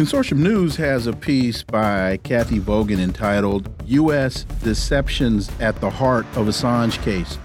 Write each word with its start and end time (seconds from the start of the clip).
Consortium 0.00 0.38
News 0.38 0.76
has 0.76 1.06
a 1.06 1.12
piece 1.12 1.62
by 1.62 2.16
Cathy 2.22 2.58
Vogan 2.58 2.98
entitled 2.98 3.68
U.S. 3.84 4.44
Deceptions 4.62 5.50
at 5.60 5.78
the 5.82 5.90
Heart 5.90 6.24
of 6.36 6.46
Assange 6.46 6.96
Case. 7.02 7.38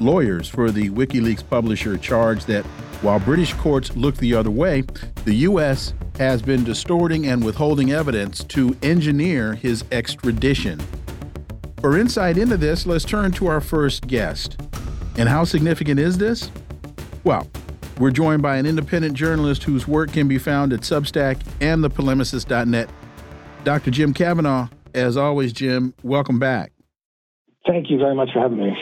Lawyers 0.00 0.48
for 0.48 0.72
the 0.72 0.90
WikiLeaks 0.90 1.48
publisher 1.48 1.96
charge 1.96 2.46
that 2.46 2.64
while 3.02 3.20
British 3.20 3.54
courts 3.54 3.96
look 3.96 4.16
the 4.16 4.34
other 4.34 4.50
way, 4.50 4.82
the 5.24 5.34
U.S. 5.34 5.94
has 6.18 6.42
been 6.42 6.64
distorting 6.64 7.28
and 7.28 7.44
withholding 7.44 7.92
evidence 7.92 8.42
to 8.42 8.76
engineer 8.82 9.54
his 9.54 9.84
extradition. 9.92 10.80
For 11.80 11.96
insight 11.96 12.38
into 12.38 12.56
this, 12.56 12.86
let's 12.86 13.04
turn 13.04 13.30
to 13.34 13.46
our 13.46 13.60
first 13.60 14.08
guest. 14.08 14.60
And 15.16 15.28
how 15.28 15.44
significant 15.44 16.00
is 16.00 16.18
this? 16.18 16.50
Well, 17.22 17.46
we're 18.00 18.10
joined 18.10 18.40
by 18.40 18.56
an 18.56 18.64
independent 18.64 19.14
journalist 19.14 19.62
whose 19.62 19.86
work 19.86 20.10
can 20.10 20.26
be 20.26 20.38
found 20.38 20.72
at 20.72 20.80
Substack 20.80 21.38
and 21.60 21.84
thepolemicist.net. 21.84 22.88
Dr. 23.62 23.90
Jim 23.90 24.14
Kavanagh, 24.14 24.68
as 24.94 25.18
always, 25.18 25.52
Jim, 25.52 25.92
welcome 26.02 26.38
back. 26.38 26.72
Thank 27.66 27.90
you 27.90 27.98
very 27.98 28.14
much 28.14 28.30
for 28.32 28.40
having 28.40 28.58
me. 28.58 28.72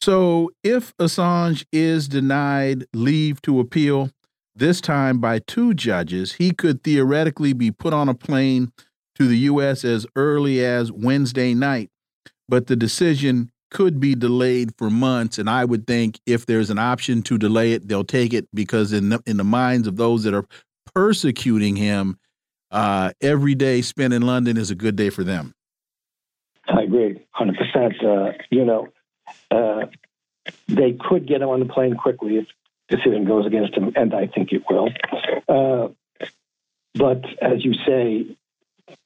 So, 0.00 0.50
if 0.64 0.96
Assange 0.96 1.64
is 1.72 2.08
denied 2.08 2.86
leave 2.92 3.40
to 3.42 3.60
appeal, 3.60 4.10
this 4.54 4.80
time 4.80 5.20
by 5.20 5.38
two 5.38 5.72
judges, 5.72 6.34
he 6.34 6.50
could 6.50 6.82
theoretically 6.82 7.52
be 7.52 7.70
put 7.70 7.94
on 7.94 8.08
a 8.08 8.14
plane 8.14 8.72
to 9.14 9.28
the 9.28 9.38
U.S. 9.38 9.84
as 9.84 10.06
early 10.16 10.64
as 10.64 10.90
Wednesday 10.90 11.54
night. 11.54 11.90
But 12.48 12.66
the 12.66 12.76
decision 12.76 13.52
could 13.70 13.98
be 14.00 14.14
delayed 14.14 14.72
for 14.76 14.90
months 14.90 15.38
and 15.38 15.50
i 15.50 15.64
would 15.64 15.86
think 15.86 16.20
if 16.26 16.46
there's 16.46 16.70
an 16.70 16.78
option 16.78 17.22
to 17.22 17.36
delay 17.36 17.72
it 17.72 17.88
they'll 17.88 18.04
take 18.04 18.32
it 18.32 18.46
because 18.54 18.92
in 18.92 19.08
the, 19.08 19.22
in 19.26 19.36
the 19.36 19.44
minds 19.44 19.86
of 19.86 19.96
those 19.96 20.22
that 20.22 20.34
are 20.34 20.46
persecuting 20.94 21.76
him 21.76 22.18
uh, 22.70 23.12
every 23.20 23.54
day 23.54 23.82
spent 23.82 24.12
in 24.12 24.22
london 24.22 24.56
is 24.56 24.70
a 24.70 24.74
good 24.74 24.96
day 24.96 25.10
for 25.10 25.24
them. 25.24 25.52
I 26.68 26.82
agree 26.82 27.20
100% 27.38 28.04
uh, 28.04 28.32
you 28.50 28.64
know 28.64 28.88
uh, 29.50 29.86
they 30.68 30.92
could 30.92 31.26
get 31.26 31.42
him 31.42 31.48
on 31.48 31.60
the 31.60 31.66
plane 31.66 31.96
quickly 31.96 32.38
if 32.38 32.46
decision 32.88 33.24
goes 33.24 33.46
against 33.46 33.74
him 33.74 33.92
and 33.96 34.14
i 34.14 34.26
think 34.26 34.52
it 34.52 34.62
will. 34.70 34.90
Uh, 35.48 35.88
but 36.94 37.24
as 37.42 37.64
you 37.64 37.74
say 37.86 38.36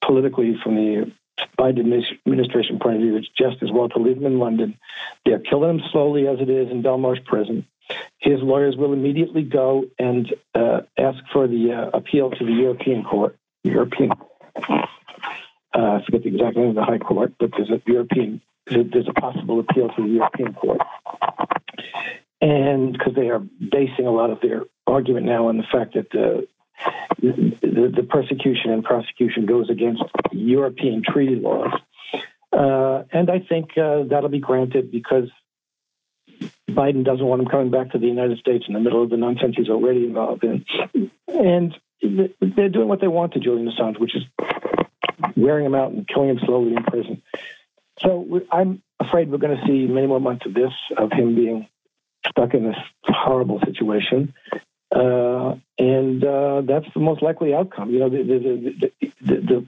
politically 0.05 0.57
from 0.63 0.77
the 0.77 1.13
Biden 1.59 2.03
administration 2.27 2.79
point 2.79 2.97
of 2.97 3.03
view, 3.03 3.17
it's 3.17 3.29
just 3.37 3.63
as 3.63 3.71
well 3.73 3.89
to 3.91 3.99
leave 3.99 4.19
him 4.19 4.27
in 4.27 4.39
London. 4.39 4.79
They're 5.25 5.41
killing 5.41 5.71
him 5.71 5.83
slowly 5.93 6.27
as 6.27 6.39
it 6.41 6.49
is 6.49 6.71
in 6.71 6.83
Belmarsh 6.83 7.25
prison. 7.25 7.67
His 8.19 8.41
lawyers 8.41 8.77
will 8.77 8.93
immediately 8.93 9.43
go 9.43 9.85
and 9.99 10.33
uh, 10.55 10.81
ask 10.99 11.19
for 11.33 11.49
the 11.49 11.73
uh, 11.73 11.97
appeal 11.97 12.31
to 12.31 12.45
the 12.45 12.53
European 12.53 13.03
Court. 13.03 13.37
European, 13.65 14.13
uh, 14.57 14.79
I 15.75 16.03
forget 16.05 16.23
the 16.23 16.29
exact 16.29 16.57
name 16.57 16.69
of 16.69 16.75
the 16.77 16.85
High 16.85 16.99
Court, 16.99 17.35
but 17.39 17.51
there's 17.57 17.71
a 17.71 17.81
European, 17.87 18.41
there's 18.67 19.09
a 19.09 19.13
possible 19.13 19.61
appeal 19.61 19.89
to 19.89 20.03
the 20.03 20.09
European 20.09 20.55
Court. 20.55 20.81
And 22.41 22.93
because 22.93 23.15
they 23.15 23.29
are 23.29 23.41
basing 23.41 24.07
a 24.07 24.11
lot 24.11 24.31
of 24.31 24.41
their 24.41 24.65
argument 24.87 25.27
now 25.27 25.49
on 25.49 25.59
the 25.59 25.65
fact 25.71 25.95
that 25.95 26.11
the 26.11 26.47
the, 27.21 27.93
the, 27.97 28.07
persecution 28.09 28.71
and 28.71 28.85
prosecution 28.85 29.47
goes 29.47 29.69
against 29.71 30.03
European 30.33 31.03
treaty 31.07 31.37
laws. 31.37 31.73
Uh, 32.53 33.05
and 33.13 33.31
I 33.31 33.41
think 33.41 33.77
uh, 33.77 34.05
that'll 34.09 34.29
be 34.29 34.41
granted 34.41 34.91
because 34.91 35.29
Biden 36.69 37.05
doesn't 37.05 37.25
want 37.25 37.43
him 37.43 37.49
coming 37.49 37.71
back 37.71 37.93
to 37.93 37.99
the 37.99 38.07
United 38.07 38.39
States 38.39 38.65
in 38.67 38.75
the 38.75 38.81
middle 38.81 39.03
of 39.03 39.11
the 39.11 39.17
nonsense 39.17 39.57
he's 39.57 39.69
already 39.69 40.05
involved 40.05 40.45
in. 40.45 40.65
And 41.29 41.75
they're 42.03 42.69
doing 42.69 42.89
what 42.89 43.01
they 43.01 43.09
want 43.09 43.35
to 43.35 43.41
Julian 43.41 43.71
Assange, 43.71 44.01
which 44.01 44.17
is 44.17 44.23
wearing 45.37 45.67
him 45.67 45.75
out 45.75 45.93
and 45.93 46.09
killing 46.09 46.31
him 46.31 46.41
slowly 46.45 46.75
in 46.75 46.83
prison. 46.85 47.23
So 48.01 48.41
I'm 48.51 48.83
afraid 48.99 49.31
we're 49.31 49.39
going 49.39 49.59
to 49.59 49.67
see 49.67 49.87
many 49.87 50.07
more 50.07 50.21
months 50.21 50.47
of 50.47 50.55
this, 50.55 50.73
of 50.97 51.13
him 51.13 51.35
being 51.35 51.69
stuck 52.29 52.55
in 52.55 52.65
this 52.65 52.77
horrible 53.05 53.61
situation. 53.65 54.35
Uh, 54.95 55.55
and 55.79 56.25
uh, 56.25 56.63
that's 56.63 56.87
the 56.95 57.01
most 57.01 57.23
likely 57.23 57.55
outcome. 57.55 57.91
You 57.91 58.01
know, 58.01 58.09
the, 58.09 58.23
the, 58.23 58.93
the, 59.21 59.35
the, 59.37 59.67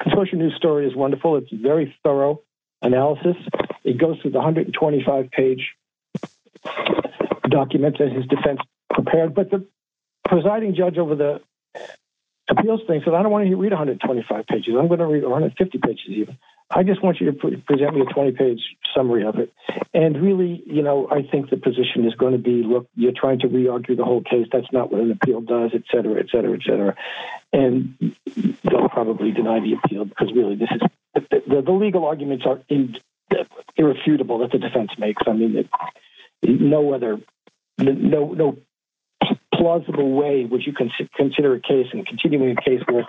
consortium 0.00 0.34
news 0.34 0.54
story 0.56 0.86
is 0.86 0.94
wonderful. 0.94 1.36
It's 1.36 1.50
very 1.50 1.94
thorough 2.04 2.42
analysis. 2.82 3.36
It 3.84 3.98
goes 3.98 4.20
through 4.20 4.32
the 4.32 4.38
125 4.38 5.30
page 5.30 5.74
document 7.48 7.98
that 7.98 8.12
his 8.12 8.26
defense 8.26 8.60
prepared, 8.92 9.34
but 9.34 9.50
the 9.50 9.66
presiding 10.24 10.74
judge 10.74 10.98
over 10.98 11.14
the 11.14 11.40
appeals 12.48 12.80
thing 12.86 13.00
said, 13.04 13.14
I 13.14 13.22
don't 13.22 13.32
want 13.32 13.48
to 13.48 13.56
read 13.56 13.72
125 13.72 14.46
pages. 14.46 14.74
I'm 14.78 14.88
going 14.88 15.00
to 15.00 15.06
read 15.06 15.22
150 15.22 15.78
pages 15.78 16.08
even. 16.08 16.38
I 16.74 16.82
just 16.82 17.02
want 17.02 17.20
you 17.20 17.30
to 17.30 17.38
present 17.66 17.94
me 17.94 18.00
a 18.00 18.12
20 18.12 18.32
page 18.32 18.60
summary 18.94 19.24
of 19.24 19.38
it. 19.38 19.52
And 19.92 20.22
really, 20.22 20.62
you 20.66 20.82
know, 20.82 21.06
I 21.10 21.22
think 21.22 21.50
the 21.50 21.56
position 21.56 22.06
is 22.06 22.14
going 22.14 22.32
to 22.32 22.38
be 22.38 22.62
look, 22.62 22.88
you're 22.94 23.12
trying 23.14 23.40
to 23.40 23.48
re 23.48 23.68
argue 23.68 23.94
the 23.94 24.04
whole 24.04 24.22
case. 24.22 24.46
That's 24.50 24.72
not 24.72 24.90
what 24.90 25.02
an 25.02 25.10
appeal 25.10 25.42
does, 25.42 25.72
et 25.74 25.82
cetera, 25.92 26.18
et 26.18 26.26
cetera, 26.32 26.54
et 26.54 26.62
cetera. 26.64 26.96
And 27.52 28.14
they'll 28.64 28.88
probably 28.88 29.32
deny 29.32 29.60
the 29.60 29.74
appeal 29.74 30.06
because 30.06 30.32
really 30.34 30.56
this 30.56 30.70
is 30.74 30.80
the, 31.14 31.42
the, 31.46 31.62
the 31.62 31.72
legal 31.72 32.06
arguments 32.06 32.44
are 32.46 32.60
in, 32.68 32.96
irrefutable 33.76 34.38
that 34.38 34.52
the 34.52 34.58
defense 34.58 34.90
makes. 34.98 35.22
I 35.26 35.32
mean, 35.32 35.56
it, 35.56 35.68
no 36.42 36.94
other, 36.94 37.20
no, 37.78 38.32
no 38.32 38.58
plausible 39.62 40.10
way 40.10 40.44
would 40.44 40.62
you 40.66 40.72
consider 41.14 41.54
a 41.54 41.60
case 41.60 41.86
and 41.92 42.04
continuing 42.04 42.56
a 42.58 42.60
case 42.60 42.80
where 42.90 43.04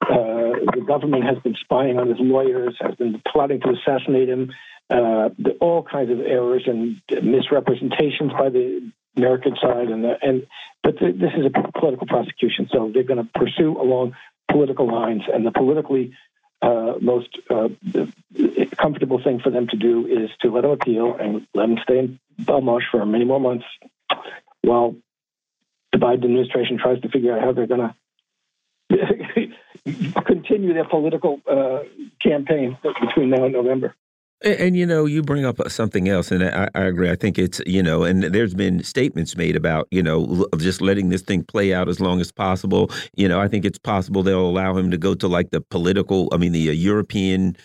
uh, 0.00 0.56
the 0.74 0.82
government 0.86 1.22
has 1.24 1.36
been 1.42 1.54
spying 1.60 1.98
on 1.98 2.08
his 2.08 2.16
lawyers, 2.18 2.74
has 2.80 2.94
been 2.94 3.20
plotting 3.30 3.60
to 3.60 3.68
assassinate 3.70 4.26
him, 4.26 4.50
uh, 4.88 5.28
the, 5.38 5.50
all 5.60 5.82
kinds 5.82 6.10
of 6.10 6.20
errors 6.20 6.62
and 6.66 7.02
misrepresentations 7.22 8.32
by 8.32 8.48
the 8.48 8.90
American 9.18 9.54
side, 9.60 9.88
and 9.88 10.02
the, 10.02 10.14
and 10.22 10.46
but 10.82 10.94
the, 10.98 11.12
this 11.12 11.32
is 11.36 11.44
a 11.44 11.78
political 11.78 12.06
prosecution, 12.06 12.70
so 12.72 12.90
they're 12.92 13.02
going 13.02 13.22
to 13.22 13.30
pursue 13.34 13.78
along 13.78 14.14
political 14.50 14.86
lines, 14.90 15.22
and 15.30 15.44
the 15.44 15.50
politically 15.50 16.14
uh, 16.62 16.94
most 17.02 17.28
uh, 17.50 17.68
comfortable 18.78 19.22
thing 19.22 19.40
for 19.40 19.50
them 19.50 19.66
to 19.68 19.76
do 19.76 20.06
is 20.06 20.30
to 20.40 20.50
let 20.50 20.64
him 20.64 20.70
appeal 20.70 21.16
and 21.20 21.46
let 21.54 21.68
him 21.68 21.78
stay 21.82 21.98
in 21.98 22.18
Belmarsh 22.40 22.88
for 22.90 23.04
many 23.04 23.26
more 23.26 23.40
months 23.40 23.66
while 24.62 24.96
the 25.98 26.04
Biden 26.04 26.24
administration 26.24 26.78
tries 26.78 27.00
to 27.02 27.08
figure 27.08 27.36
out 27.36 27.42
how 27.42 27.52
they're 27.52 27.66
going 27.66 27.92
to 28.90 30.22
continue 30.24 30.72
their 30.72 30.88
political 30.88 31.40
uh, 31.50 31.80
campaign 32.22 32.76
between 32.82 33.30
now 33.30 33.44
and 33.44 33.52
November. 33.52 33.94
And, 34.42 34.60
and, 34.60 34.76
you 34.76 34.86
know, 34.86 35.04
you 35.04 35.22
bring 35.22 35.44
up 35.44 35.56
something 35.68 36.08
else, 36.08 36.30
and 36.30 36.44
I, 36.44 36.68
I, 36.74 36.82
agree. 36.82 37.10
I 37.10 37.16
think 37.16 37.38
it's 37.38 37.60
you 37.66 37.82
know, 37.82 38.04
and 38.04 38.22
there's 38.22 38.54
been 38.54 38.84
statements 38.84 39.36
made 39.36 39.56
about 39.56 39.88
you 39.90 40.00
know 40.00 40.46
just 40.58 40.80
letting 40.80 41.08
this 41.08 41.22
thing 41.22 41.42
play 41.42 41.74
out 41.74 41.88
as 41.88 41.98
long 41.98 42.20
as 42.20 42.30
possible. 42.30 42.88
You 43.16 43.28
know, 43.28 43.40
I 43.40 43.48
think 43.48 43.64
it's 43.64 43.80
possible 43.80 44.22
they'll 44.22 44.46
allow 44.46 44.76
him 44.76 44.92
to 44.92 44.98
go 44.98 45.14
to 45.14 45.26
like 45.26 45.50
the 45.50 45.60
political, 45.60 46.28
I 46.30 46.36
mean, 46.36 46.52
the 46.52 46.68
uh, 46.68 46.72
European 46.72 47.56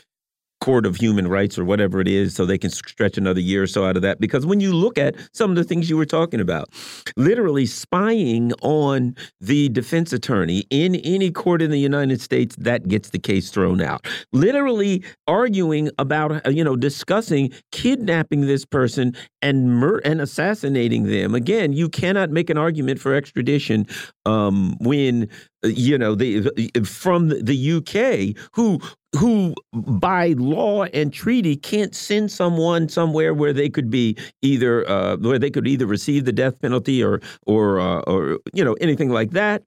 Court 0.63 0.85
of 0.85 0.95
Human 0.95 1.27
Rights 1.27 1.59
or 1.59 1.65
whatever 1.65 1.99
it 1.99 2.07
is, 2.07 2.33
so 2.33 2.45
they 2.45 2.57
can 2.57 2.69
stretch 2.69 3.17
another 3.17 3.41
year 3.41 3.63
or 3.63 3.67
so 3.67 3.83
out 3.83 3.97
of 3.97 4.01
that. 4.03 4.21
Because 4.21 4.45
when 4.45 4.61
you 4.61 4.73
look 4.73 4.97
at 4.97 5.13
some 5.33 5.49
of 5.49 5.57
the 5.57 5.65
things 5.65 5.89
you 5.89 5.97
were 5.97 6.05
talking 6.05 6.39
about, 6.39 6.69
literally 7.17 7.65
spying 7.65 8.53
on 8.61 9.13
the 9.41 9.67
defense 9.67 10.13
attorney 10.13 10.63
in 10.69 10.95
any 10.95 11.31
court 11.31 11.61
in 11.61 11.69
the 11.69 11.79
United 11.79 12.21
States, 12.21 12.55
that 12.55 12.87
gets 12.87 13.09
the 13.09 13.19
case 13.19 13.49
thrown 13.49 13.81
out. 13.81 14.07
Literally 14.31 15.03
arguing 15.27 15.89
about, 15.99 16.49
you 16.49 16.63
know, 16.63 16.77
discussing 16.77 17.51
kidnapping 17.73 18.47
this 18.47 18.63
person 18.63 19.13
and 19.41 19.83
and 20.05 20.21
assassinating 20.21 21.03
them. 21.07 21.35
Again, 21.35 21.73
you 21.73 21.89
cannot 21.89 22.29
make 22.29 22.49
an 22.49 22.57
argument 22.57 23.01
for 23.01 23.13
extradition 23.13 23.85
um, 24.25 24.77
when 24.79 25.27
you 25.63 25.97
know, 25.97 26.15
the 26.15 26.49
from 26.85 27.29
the 27.29 27.71
UK 27.73 28.35
who 28.53 28.79
who 29.15 29.53
by 29.73 30.29
law 30.37 30.83
and 30.85 31.13
treaty 31.13 31.55
can't 31.55 31.95
send 31.95 32.31
someone 32.31 32.89
somewhere 32.89 33.33
where 33.33 33.53
they 33.53 33.69
could 33.69 33.89
be 33.89 34.17
either 34.41 34.89
uh, 34.89 35.17
where 35.17 35.39
they 35.39 35.49
could 35.49 35.67
either 35.67 35.85
receive 35.85 36.25
the 36.25 36.31
death 36.31 36.59
penalty 36.61 37.03
or 37.03 37.21
or 37.45 37.79
uh, 37.79 38.01
or 38.01 38.39
you 38.53 38.63
know 38.63 38.73
anything 38.81 39.09
like 39.09 39.31
that. 39.31 39.63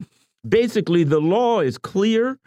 Basically, 0.48 1.04
the 1.04 1.20
law 1.20 1.60
is 1.60 1.78
clear. 1.78 2.38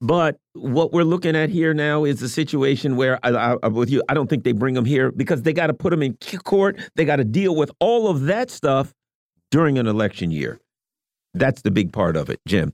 But 0.00 0.38
what 0.52 0.92
we're 0.92 1.02
looking 1.02 1.34
at 1.34 1.50
here 1.50 1.74
now 1.74 2.04
is 2.04 2.22
a 2.22 2.28
situation 2.28 2.94
where, 2.94 3.18
I, 3.24 3.56
I, 3.60 3.66
with 3.66 3.90
you, 3.90 4.00
I 4.08 4.14
don't 4.14 4.30
think 4.30 4.44
they 4.44 4.52
bring 4.52 4.74
them 4.74 4.84
here 4.84 5.10
because 5.10 5.42
they 5.42 5.52
got 5.52 5.66
to 5.66 5.74
put 5.74 5.90
them 5.90 6.04
in 6.04 6.16
court. 6.44 6.78
They 6.94 7.04
got 7.04 7.16
to 7.16 7.24
deal 7.24 7.56
with 7.56 7.72
all 7.80 8.06
of 8.06 8.26
that 8.26 8.48
stuff 8.48 8.94
during 9.50 9.76
an 9.76 9.88
election 9.88 10.30
year. 10.30 10.60
That's 11.34 11.62
the 11.62 11.72
big 11.72 11.92
part 11.92 12.16
of 12.16 12.30
it, 12.30 12.40
Jim. 12.46 12.72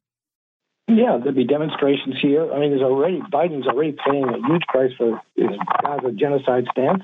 Yeah, 0.87 1.17
there'll 1.17 1.33
be 1.33 1.45
demonstrations 1.45 2.17
here. 2.21 2.53
I 2.53 2.59
mean, 2.59 2.71
there's 2.71 2.83
already 2.83 3.21
Biden's 3.21 3.67
already 3.67 3.97
paying 4.07 4.25
a 4.25 4.47
huge 4.47 4.63
price 4.69 4.93
for 4.99 5.21
his 5.35 5.57
Gaza 5.83 6.13
genocide 6.13 6.67
stance, 6.71 7.03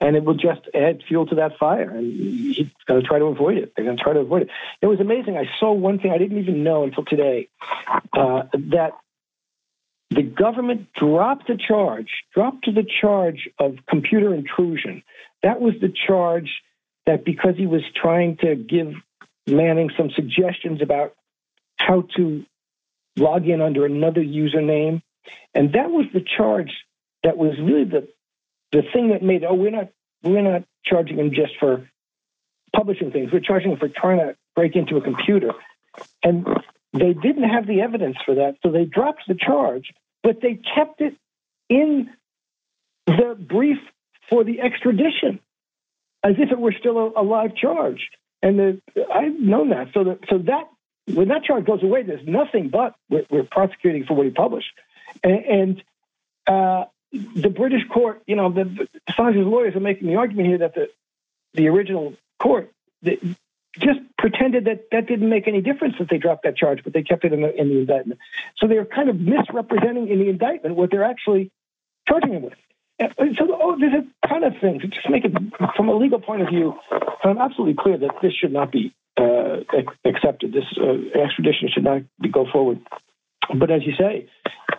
and 0.00 0.16
it 0.16 0.24
will 0.24 0.34
just 0.34 0.62
add 0.74 1.02
fuel 1.06 1.26
to 1.26 1.36
that 1.36 1.56
fire. 1.58 1.90
And 1.90 2.12
he's 2.12 2.66
going 2.86 3.00
to 3.00 3.06
try 3.06 3.20
to 3.20 3.26
avoid 3.26 3.58
it. 3.58 3.72
They're 3.76 3.84
going 3.84 3.96
to 3.96 4.02
try 4.02 4.14
to 4.14 4.20
avoid 4.20 4.42
it. 4.42 4.48
It 4.82 4.86
was 4.86 4.98
amazing. 4.98 5.36
I 5.36 5.44
saw 5.60 5.72
one 5.72 6.00
thing 6.00 6.10
I 6.10 6.18
didn't 6.18 6.38
even 6.38 6.64
know 6.64 6.82
until 6.82 7.04
today 7.04 7.48
uh, 8.12 8.42
that 8.52 8.92
the 10.10 10.22
government 10.22 10.92
dropped 10.92 11.46
the 11.46 11.56
charge, 11.56 12.08
dropped 12.34 12.66
the 12.66 12.84
charge 13.00 13.48
of 13.60 13.76
computer 13.88 14.34
intrusion. 14.34 15.04
That 15.44 15.60
was 15.60 15.74
the 15.80 15.92
charge 16.06 16.50
that 17.06 17.24
because 17.24 17.54
he 17.56 17.66
was 17.66 17.82
trying 17.94 18.38
to 18.38 18.56
give 18.56 18.94
Manning 19.46 19.90
some 19.96 20.10
suggestions 20.10 20.82
about 20.82 21.14
how 21.76 22.04
to 22.16 22.44
log 23.16 23.46
in 23.48 23.60
under 23.60 23.86
another 23.86 24.22
username. 24.22 25.02
And 25.54 25.72
that 25.74 25.90
was 25.90 26.06
the 26.12 26.24
charge 26.36 26.72
that 27.22 27.36
was 27.36 27.52
really 27.58 27.84
the 27.84 28.08
the 28.72 28.82
thing 28.92 29.08
that 29.08 29.22
made 29.22 29.44
oh 29.44 29.54
we're 29.54 29.70
not 29.70 29.90
we're 30.22 30.42
not 30.42 30.64
charging 30.84 31.18
him 31.18 31.30
just 31.30 31.52
for 31.58 31.88
publishing 32.74 33.10
things. 33.10 33.32
We're 33.32 33.40
charging 33.40 33.72
him 33.72 33.78
for 33.78 33.88
trying 33.88 34.18
to 34.18 34.36
break 34.54 34.76
into 34.76 34.96
a 34.96 35.00
computer. 35.00 35.52
And 36.22 36.46
they 36.92 37.12
didn't 37.12 37.48
have 37.48 37.66
the 37.66 37.80
evidence 37.80 38.16
for 38.24 38.36
that, 38.36 38.56
so 38.62 38.70
they 38.70 38.84
dropped 38.84 39.22
the 39.28 39.34
charge, 39.34 39.92
but 40.22 40.40
they 40.40 40.58
kept 40.74 41.00
it 41.00 41.14
in 41.68 42.10
the 43.06 43.36
brief 43.38 43.78
for 44.28 44.44
the 44.44 44.60
extradition 44.60 45.40
as 46.22 46.34
if 46.38 46.50
it 46.50 46.58
were 46.58 46.74
still 46.78 46.98
a, 46.98 47.20
a 47.20 47.24
live 47.24 47.56
charge. 47.56 48.08
And 48.42 48.58
the, 48.58 48.80
I've 49.12 49.38
known 49.38 49.70
that. 49.70 49.88
So, 49.94 50.04
the, 50.04 50.18
so 50.28 50.38
that 50.38 50.64
when 51.14 51.28
that 51.28 51.44
charge 51.44 51.64
goes 51.64 51.82
away, 51.82 52.02
there's 52.02 52.26
nothing 52.26 52.68
but 52.68 52.94
we're, 53.08 53.26
we're 53.30 53.44
prosecuting 53.44 54.04
for 54.04 54.14
what 54.14 54.26
he 54.26 54.32
published. 54.32 54.72
And, 55.22 55.44
and 55.44 55.82
uh, 56.46 56.84
the 57.12 57.50
British 57.50 57.82
court, 57.92 58.22
you 58.26 58.36
know, 58.36 58.50
the, 58.52 58.88
Assange's 59.08 59.46
lawyers 59.46 59.74
are 59.74 59.80
making 59.80 60.08
the 60.08 60.16
argument 60.16 60.48
here 60.48 60.58
that 60.58 60.74
the 60.74 60.88
the 61.54 61.66
original 61.66 62.14
court 62.38 62.72
the, 63.02 63.18
just 63.78 64.00
pretended 64.18 64.66
that 64.66 64.84
that 64.92 65.06
didn't 65.06 65.28
make 65.28 65.46
any 65.48 65.60
difference 65.60 65.94
that 65.98 66.08
they 66.08 66.18
dropped 66.18 66.44
that 66.44 66.56
charge, 66.56 66.82
but 66.84 66.92
they 66.92 67.02
kept 67.02 67.24
it 67.24 67.32
in 67.32 67.42
the, 67.42 67.54
in 67.54 67.68
the 67.68 67.78
indictment. 67.78 68.20
So 68.56 68.66
they're 68.66 68.84
kind 68.84 69.08
of 69.08 69.18
misrepresenting 69.18 70.08
in 70.08 70.18
the 70.18 70.28
indictment 70.28 70.76
what 70.76 70.90
they're 70.90 71.04
actually 71.04 71.50
charging 72.08 72.32
him 72.32 72.42
with. 72.42 72.54
And 72.98 73.36
so 73.38 73.46
oh, 73.48 73.76
there's 73.78 73.94
a 73.94 74.28
ton 74.28 74.44
of 74.44 74.54
things. 74.60 74.82
Just 74.82 75.08
make 75.08 75.24
it 75.24 75.32
from 75.74 75.88
a 75.88 75.94
legal 75.94 76.20
point 76.20 76.42
of 76.42 76.48
view. 76.48 76.74
I'm 77.24 77.38
absolutely 77.38 77.76
clear 77.78 77.96
that 77.96 78.16
this 78.20 78.32
should 78.34 78.52
not 78.52 78.70
be 78.70 78.94
uh, 79.20 79.60
accepted. 80.04 80.52
This 80.52 80.64
uh, 80.80 81.18
extradition 81.18 81.68
should 81.72 81.84
not 81.84 82.02
go 82.32 82.46
forward. 82.50 82.80
But 83.54 83.70
as 83.70 83.82
you 83.84 83.92
say, 83.98 84.28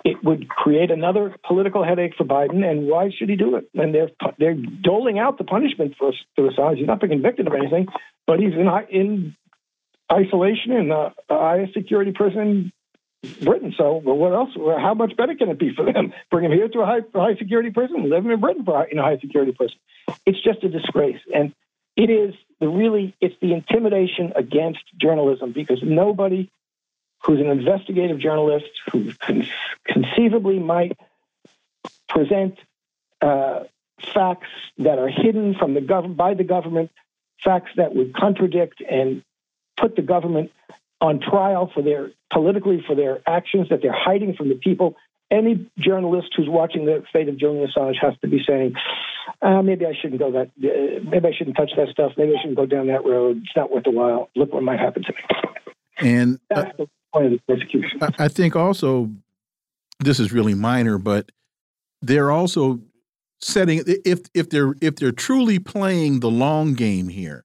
it 0.03 0.23
would 0.23 0.47
create 0.49 0.91
another 0.91 1.35
political 1.45 1.83
headache 1.83 2.13
for 2.17 2.23
Biden. 2.23 2.63
And 2.63 2.87
why 2.87 3.09
should 3.15 3.29
he 3.29 3.35
do 3.35 3.55
it? 3.55 3.69
And 3.73 3.93
they're 3.93 4.09
they're 4.39 4.55
doling 4.55 5.19
out 5.19 5.37
the 5.37 5.43
punishment 5.43 5.95
for 5.97 6.13
Assange. 6.39 6.77
He's 6.77 6.87
not 6.87 6.99
been 6.99 7.09
convicted 7.09 7.47
of 7.47 7.53
anything, 7.53 7.87
but 8.25 8.39
he's 8.39 8.53
in 8.53 8.67
in 8.89 9.35
isolation 10.11 10.71
in 10.71 10.91
a 10.91 11.13
highest 11.29 11.73
security 11.73 12.11
prison 12.11 12.71
in 13.23 13.45
Britain. 13.45 13.73
So, 13.77 14.01
well, 14.03 14.17
what 14.17 14.33
else? 14.33 14.49
How 14.55 14.93
much 14.93 15.15
better 15.15 15.35
can 15.35 15.49
it 15.49 15.59
be 15.59 15.73
for 15.75 15.91
them? 15.91 16.13
Bring 16.31 16.45
him 16.45 16.51
here 16.51 16.67
to 16.67 16.79
a 16.81 16.85
high, 16.85 17.01
high 17.13 17.35
security 17.35 17.71
prison, 17.71 18.09
live 18.09 18.25
him 18.25 18.31
in 18.31 18.39
Britain 18.39 18.65
for 18.65 18.83
in 18.85 18.97
a 18.97 19.03
high 19.03 19.17
security 19.19 19.51
prison. 19.51 19.77
It's 20.25 20.41
just 20.41 20.63
a 20.63 20.69
disgrace, 20.69 21.19
and 21.33 21.53
it 21.95 22.09
is 22.09 22.33
the 22.59 22.67
really 22.67 23.15
it's 23.21 23.35
the 23.41 23.53
intimidation 23.53 24.33
against 24.35 24.81
journalism 24.99 25.51
because 25.51 25.79
nobody 25.83 26.49
who's 27.23 27.39
an 27.39 27.47
investigative 27.47 28.19
journalist 28.19 28.69
who 28.91 29.13
con- 29.13 29.47
conceivably 29.85 30.59
might 30.59 30.97
present 32.09 32.57
uh, 33.21 33.61
facts 34.13 34.49
that 34.77 34.99
are 34.99 35.07
hidden 35.07 35.55
from 35.55 35.73
the 35.73 35.81
government 35.81 36.17
by 36.17 36.33
the 36.33 36.43
government, 36.43 36.91
facts 37.43 37.71
that 37.77 37.95
would 37.95 38.13
contradict 38.13 38.81
and 38.89 39.23
put 39.77 39.95
the 39.95 40.01
government 40.01 40.51
on 40.99 41.19
trial 41.19 41.71
for 41.73 41.81
their 41.81 42.11
politically 42.31 42.83
for 42.85 42.95
their 42.95 43.21
actions 43.27 43.69
that 43.69 43.81
they're 43.81 43.91
hiding 43.91 44.33
from 44.35 44.49
the 44.49 44.55
people. 44.55 44.95
Any 45.29 45.69
journalist 45.79 46.29
who's 46.35 46.49
watching 46.49 46.85
the 46.85 47.03
fate 47.13 47.29
of 47.29 47.37
Julian 47.37 47.67
Assange 47.67 47.95
has 48.01 48.13
to 48.21 48.27
be 48.27 48.43
saying, 48.45 48.73
uh, 49.41 49.61
maybe 49.61 49.85
I 49.85 49.93
shouldn't 49.99 50.19
go 50.19 50.31
that, 50.31 50.47
uh, 50.63 51.09
maybe 51.09 51.27
I 51.27 51.31
shouldn't 51.37 51.57
touch 51.57 51.71
that 51.77 51.89
stuff. 51.89 52.13
Maybe 52.17 52.33
I 52.37 52.41
shouldn't 52.41 52.57
go 52.57 52.65
down 52.65 52.87
that 52.87 53.05
road. 53.05 53.41
It's 53.43 53.55
not 53.55 53.71
worth 53.71 53.83
the 53.83 53.91
while. 53.91 54.29
Look 54.35 54.53
what 54.53 54.63
might 54.63 54.79
happen 54.79 55.03
to 55.03 55.13
me. 55.13 55.41
And 55.99 56.39
uh, 56.53 56.63
that's 56.63 56.77
the 56.77 56.87
point 57.13 57.25
of 57.27 57.31
the 57.31 57.39
persecution. 57.47 57.99
I 58.17 58.27
think 58.27 58.55
also, 58.55 59.09
this 59.99 60.19
is 60.19 60.31
really 60.31 60.55
minor, 60.55 60.97
but 60.97 61.31
they're 62.01 62.31
also 62.31 62.79
setting 63.39 63.83
if 63.85 64.21
if 64.33 64.49
they're 64.49 64.75
if 64.81 64.95
they're 64.95 65.11
truly 65.11 65.59
playing 65.59 66.19
the 66.19 66.29
long 66.29 66.73
game 66.73 67.09
here, 67.09 67.43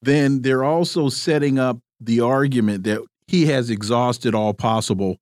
then 0.00 0.42
they're 0.42 0.64
also 0.64 1.08
setting 1.08 1.58
up 1.58 1.78
the 2.00 2.20
argument 2.20 2.84
that 2.84 3.02
he 3.26 3.46
has 3.46 3.70
exhausted 3.70 4.34
all 4.34 4.54
possible 4.54 5.18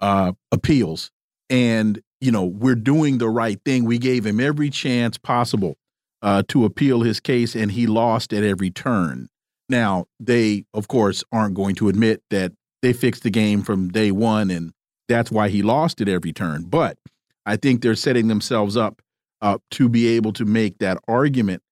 uh, 0.00 0.32
appeals, 0.52 1.10
and 1.48 2.02
you 2.20 2.30
know 2.30 2.44
we're 2.44 2.74
doing 2.74 3.18
the 3.18 3.28
right 3.28 3.60
thing. 3.64 3.84
We 3.84 3.98
gave 3.98 4.26
him 4.26 4.40
every 4.40 4.70
chance 4.70 5.18
possible 5.18 5.76
uh, 6.22 6.42
to 6.48 6.64
appeal 6.64 7.02
his 7.02 7.20
case, 7.20 7.54
and 7.54 7.72
he 7.72 7.86
lost 7.86 8.32
at 8.32 8.44
every 8.44 8.70
turn. 8.70 9.28
Now 9.68 10.06
they, 10.18 10.64
of 10.74 10.88
course, 10.88 11.24
aren't 11.32 11.54
going 11.54 11.74
to 11.76 11.88
admit 11.88 12.22
that 12.30 12.52
they 12.82 12.92
fixed 12.92 13.22
the 13.22 13.30
game 13.30 13.62
from 13.62 13.88
day 13.88 14.10
one, 14.10 14.50
and 14.50 14.72
that's 15.08 15.30
why 15.30 15.48
he 15.48 15.62
lost 15.62 16.00
at 16.00 16.08
every 16.08 16.32
turn. 16.32 16.64
But 16.64 16.98
I 17.46 17.56
think 17.56 17.82
they're 17.82 17.94
setting 17.94 18.28
themselves 18.28 18.76
up 18.76 19.00
uh, 19.40 19.58
to 19.72 19.88
be 19.88 20.08
able 20.08 20.32
to 20.34 20.44
make 20.44 20.78
that 20.78 20.98
argument. 21.08 21.62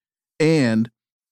And 0.40 0.90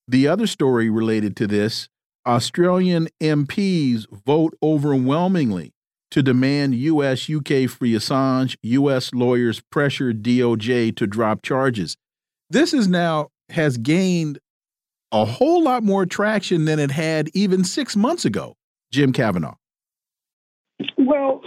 the 0.08 0.28
other 0.28 0.46
story 0.46 0.90
related 0.90 1.36
to 1.36 1.46
this 1.46 1.88
Australian 2.26 3.08
MPs 3.20 4.06
vote 4.24 4.54
overwhelmingly 4.62 5.72
to 6.10 6.22
demand 6.22 6.74
U.S. 6.74 7.28
UK 7.30 7.68
free 7.68 7.92
Assange. 7.92 8.56
U.S. 8.62 9.12
lawyers 9.12 9.60
pressure 9.60 10.12
DOJ 10.12 10.96
to 10.96 11.06
drop 11.06 11.42
charges. 11.42 11.96
This 12.50 12.72
is 12.72 12.88
now 12.88 13.28
has 13.50 13.76
gained 13.76 14.38
a 15.12 15.24
whole 15.24 15.62
lot 15.62 15.82
more 15.82 16.06
traction 16.06 16.64
than 16.64 16.78
it 16.78 16.90
had 16.90 17.28
even 17.34 17.64
six 17.64 17.96
months 17.96 18.24
ago. 18.24 18.56
Jim 18.92 19.12
Kavanagh. 19.12 19.54
Well, 20.98 21.42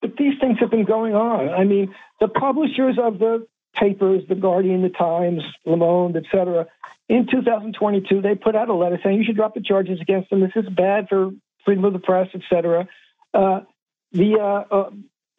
but 0.00 0.16
these 0.16 0.34
things 0.40 0.58
have 0.60 0.70
been 0.70 0.84
going 0.84 1.14
on. 1.14 1.48
I 1.48 1.64
mean, 1.64 1.94
the 2.20 2.28
publishers 2.28 2.96
of 3.02 3.18
the 3.18 3.46
papers, 3.74 4.22
The 4.28 4.34
Guardian, 4.34 4.82
The 4.82 4.88
Times, 4.88 5.42
Le 5.64 5.76
Monde, 5.76 6.16
etc., 6.16 6.66
in 7.08 7.26
2022, 7.28 8.22
they 8.22 8.36
put 8.36 8.54
out 8.54 8.68
a 8.68 8.74
letter 8.74 9.00
saying 9.02 9.18
you 9.18 9.24
should 9.24 9.34
drop 9.34 9.54
the 9.54 9.60
charges 9.60 10.00
against 10.00 10.30
them. 10.30 10.40
This 10.40 10.52
is 10.54 10.68
bad 10.68 11.08
for 11.08 11.30
freedom 11.64 11.84
of 11.84 11.92
the 11.92 11.98
press, 11.98 12.28
etc. 12.34 12.88
Uh, 13.32 13.60
the 14.12 14.38
uh, 14.40 14.74
uh, 14.74 14.90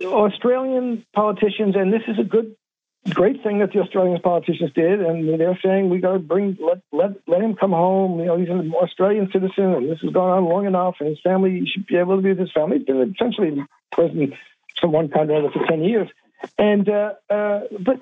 Australian 0.06 1.06
politicians, 1.14 1.76
and 1.76 1.92
this 1.92 2.04
is 2.08 2.18
a 2.20 2.24
good, 2.24 2.56
great 3.10 3.44
thing 3.44 3.60
that 3.60 3.74
the 3.74 3.80
Australian 3.80 4.22
politicians 4.22 4.72
did, 4.74 5.02
and 5.02 5.40
they're 5.40 5.60
saying 5.64 5.90
we 5.90 6.00
got 6.00 6.14
to 6.14 6.20
bring 6.20 6.58
let, 6.62 6.82
let 6.92 7.12
let 7.28 7.42
him 7.42 7.56
come 7.56 7.72
home. 7.72 8.20
You 8.20 8.26
know, 8.26 8.38
he's 8.38 8.50
an 8.50 8.74
Australian 8.74 9.30
citizen, 9.32 9.74
and 9.74 9.90
this 9.90 10.00
has 10.02 10.12
gone 10.12 10.30
on 10.30 10.46
long 10.46 10.66
enough, 10.66 10.96
and 11.00 11.10
his 11.10 11.20
family 11.22 11.66
should 11.66 11.86
be 11.86 11.98
able 11.98 12.16
to 12.16 12.22
be 12.22 12.30
with 12.30 12.40
his 12.40 12.52
family. 12.52 12.78
He's 12.78 12.86
been 12.86 13.14
essentially 13.14 13.50
in 13.50 13.68
prison 13.92 14.34
from 14.80 14.92
one 14.94 15.10
kind 15.10 15.30
or 15.30 15.36
another 15.36 15.52
for 15.52 15.66
ten 15.68 15.84
years, 15.84 16.08
and 16.58 16.88
uh, 16.88 17.14
uh, 17.30 17.62
but 17.80 18.00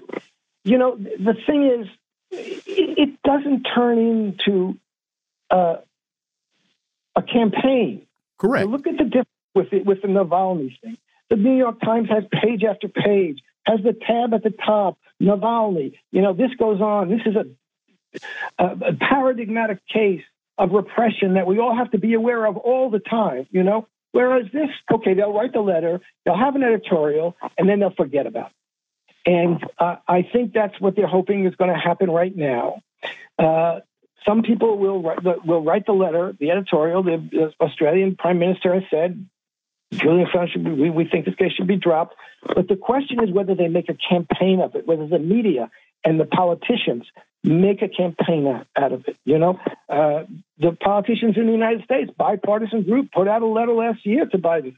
you 0.64 0.78
know 0.78 0.96
the 0.98 1.36
thing 1.48 1.66
is 1.66 1.88
it, 2.32 3.00
it 3.00 3.22
doesn't 3.24 3.64
turn 3.64 3.98
into 3.98 4.78
uh, 5.50 5.78
a 7.16 7.22
campaign. 7.24 8.06
Correct. 8.38 8.70
look 8.70 8.88
at 8.88 8.98
the 8.98 9.04
difference 9.04 9.39
with 9.56 9.70
the, 9.70 9.82
with 9.82 10.02
the 10.02 10.08
Navalny 10.08 10.80
thing. 10.82 10.98
The 11.30 11.36
New 11.36 11.58
York 11.58 11.80
Times 11.82 12.10
has 12.10 12.24
page 12.32 12.64
after 12.64 12.88
page, 12.88 13.40
has 13.66 13.80
the 13.84 13.94
tab 13.94 14.34
at 14.34 14.44
the 14.44 14.50
top, 14.50 14.98
Navalny. 15.22 15.94
You 16.12 16.22
know, 16.22 16.34
this 16.34 16.52
goes 16.58 16.82
on. 16.82 17.10
This 17.10 17.22
is 17.26 17.36
a, 17.36 18.64
a, 18.64 18.90
a 18.90 18.94
paradigmatic 18.94 19.80
case 19.88 20.24
of 20.58 20.72
repression 20.72 21.36
that 21.36 21.48
we 21.48 21.60
all 21.60 21.76
have 21.76 21.92
to 21.92 21.98
be 21.98 22.14
aware 22.14 22.46
of 22.46 22.58
all 22.58 22.90
the 22.90 23.00
time, 23.00 23.48
you 23.52 23.64
know? 23.64 23.88
Whereas 24.12 24.48
this, 24.52 24.70
okay, 24.92 25.14
they'll 25.14 25.34
write 25.34 25.54
the 25.54 25.62
letter, 25.62 26.02
they'll 26.26 26.38
have 26.38 26.56
an 26.56 26.64
editorial, 26.64 27.38
and 27.58 27.70
then 27.70 27.80
they'll 27.80 27.92
forget 27.92 28.26
about 28.26 28.48
it. 28.48 29.32
And 29.32 29.64
uh, 29.78 29.98
I 30.08 30.24
think 30.24 30.54
that's 30.54 30.80
what 30.82 30.96
they're 30.96 31.08
hoping 31.08 31.46
is 31.46 31.56
going 31.56 31.72
to 31.72 31.80
happen 31.80 32.10
right 32.10 32.36
now. 32.36 32.82
Uh, 33.38 33.82
some 34.26 34.42
people 34.42 34.78
will 34.78 35.02
write, 35.02 35.24
the, 35.24 35.36
will 35.46 35.64
write 35.64 35.86
the 35.86 35.92
letter, 35.94 36.36
the 36.40 36.50
editorial. 36.52 37.04
The 37.04 37.54
Australian 37.62 38.16
Prime 38.16 38.40
Minister 38.40 38.74
has 38.74 38.84
said 38.90 39.26
Julian 39.92 40.28
Assange 40.28 40.78
we, 40.78 40.90
we 40.90 41.06
think 41.06 41.26
this 41.26 41.36
case 41.36 41.52
should 41.54 41.68
be 41.68 41.78
dropped. 41.78 42.16
But 42.44 42.68
the 42.68 42.76
question 42.76 43.24
is 43.24 43.32
whether 43.32 43.56
they 43.56 43.68
make 43.68 43.90
a 43.90 43.98
campaign 44.10 44.62
of 44.62 44.76
it, 44.76 44.88
whether 44.88 45.08
the 45.08 45.20
media 45.20 45.70
and 46.04 46.20
the 46.20 46.26
politicians 46.26 47.06
make 47.44 47.82
a 47.82 47.88
campaign 47.88 48.48
out 48.76 48.92
of 48.92 49.06
it. 49.08 49.18
You 49.26 49.40
know, 49.40 49.60
uh, 49.88 50.24
the 50.58 50.72
politicians 50.72 51.38
in 51.38 51.46
the 51.46 51.52
United 51.52 51.84
States, 51.84 52.12
bipartisan 52.18 52.84
group, 52.84 53.12
put 53.12 53.28
out 53.28 53.42
a 53.42 53.48
letter 53.48 53.72
last 53.72 54.06
year 54.06 54.26
to 54.26 54.38
Biden, 54.38 54.76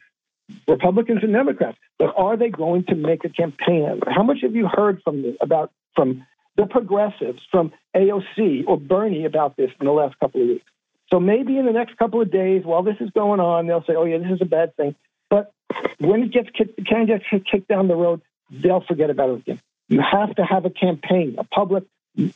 Republicans 0.68 1.20
and 1.24 1.34
Democrats. 1.34 1.77
But 1.98 2.13
are 2.15 2.38
they 2.38 2.50
going 2.50 2.86
to 2.86 2.96
make 2.96 3.25
a 3.25 3.30
campaign 3.30 3.86
out 3.86 3.94
of 3.94 3.98
it? 4.03 4.08
How 4.12 4.24
much 4.24 4.39
have 4.44 4.56
you 4.56 4.68
heard 4.68 5.01
from 5.03 5.22
the, 5.24 5.38
about 5.41 5.72
from 5.96 6.25
the 6.56 6.65
progressives, 6.65 7.41
from 7.50 7.72
AOC 7.96 8.65
or 8.68 8.77
Bernie 8.77 9.25
about 9.25 9.58
this 9.58 9.72
in 9.80 9.86
the 9.86 9.91
last 9.91 10.18
couple 10.20 10.41
of 10.41 10.48
weeks? 10.48 10.70
So 11.12 11.20
maybe 11.20 11.58
in 11.58 11.65
the 11.65 11.74
next 11.74 11.98
couple 11.98 12.22
of 12.22 12.32
days, 12.32 12.63
while 12.63 12.84
this 12.84 12.96
is 13.00 13.10
going 13.12 13.39
on, 13.39 13.68
they'll 13.68 13.84
say, 13.84 13.96
"Oh 13.96 14.06
yeah, 14.06 14.18
this 14.18 14.32
is 14.32 14.41
a 14.41 14.46
bad 14.46 14.75
thing." 14.75 14.96
But 15.30 15.51
when 16.00 16.24
it 16.24 16.32
gets 16.32 16.50
kicked, 16.51 16.86
can 16.88 17.06
get 17.06 17.22
kicked 17.30 17.68
down 17.68 17.88
the 17.88 17.96
road, 17.96 18.22
they'll 18.50 18.82
forget 18.82 19.10
about 19.10 19.30
it 19.30 19.39
again. 19.39 19.62
You 19.89 20.01
have 20.01 20.34
to 20.36 20.44
have 20.44 20.65
a 20.65 20.70
campaign, 20.70 21.36
a 21.38 21.44
public 21.44 21.84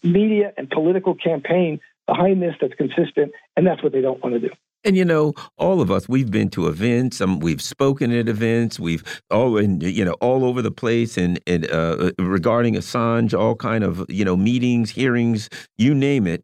media 0.03 0.53
and 0.57 0.69
political 0.69 1.15
campaign 1.15 1.79
behind 2.05 2.41
this 2.41 2.55
that's 2.59 2.73
consistent, 2.75 3.31
and 3.55 3.65
that's 3.65 3.81
what 3.81 3.91
they 3.91 4.01
don't 4.01 4.21
want 4.21 4.35
to 4.35 4.39
do. 4.39 4.49
And 4.83 4.95
you 4.95 5.03
know, 5.03 5.33
all 5.57 5.81
of 5.81 5.89
us, 5.89 6.07
we've 6.07 6.29
been 6.29 6.49
to 6.49 6.67
events. 6.67 7.19
Um, 7.19 7.39
we've 7.39 7.61
spoken 7.61 8.11
at 8.11 8.29
events. 8.29 8.79
We've 8.79 9.03
all, 9.31 9.57
in, 9.57 9.81
you 9.81 10.05
know, 10.05 10.13
all 10.21 10.45
over 10.45 10.61
the 10.61 10.69
place, 10.69 11.17
and, 11.17 11.39
and 11.47 11.69
uh, 11.71 12.11
regarding 12.19 12.75
Assange, 12.75 13.37
all 13.37 13.55
kind 13.55 13.83
of 13.83 14.05
you 14.09 14.23
know 14.23 14.37
meetings, 14.37 14.91
hearings, 14.91 15.49
you 15.77 15.95
name 15.95 16.27
it. 16.27 16.43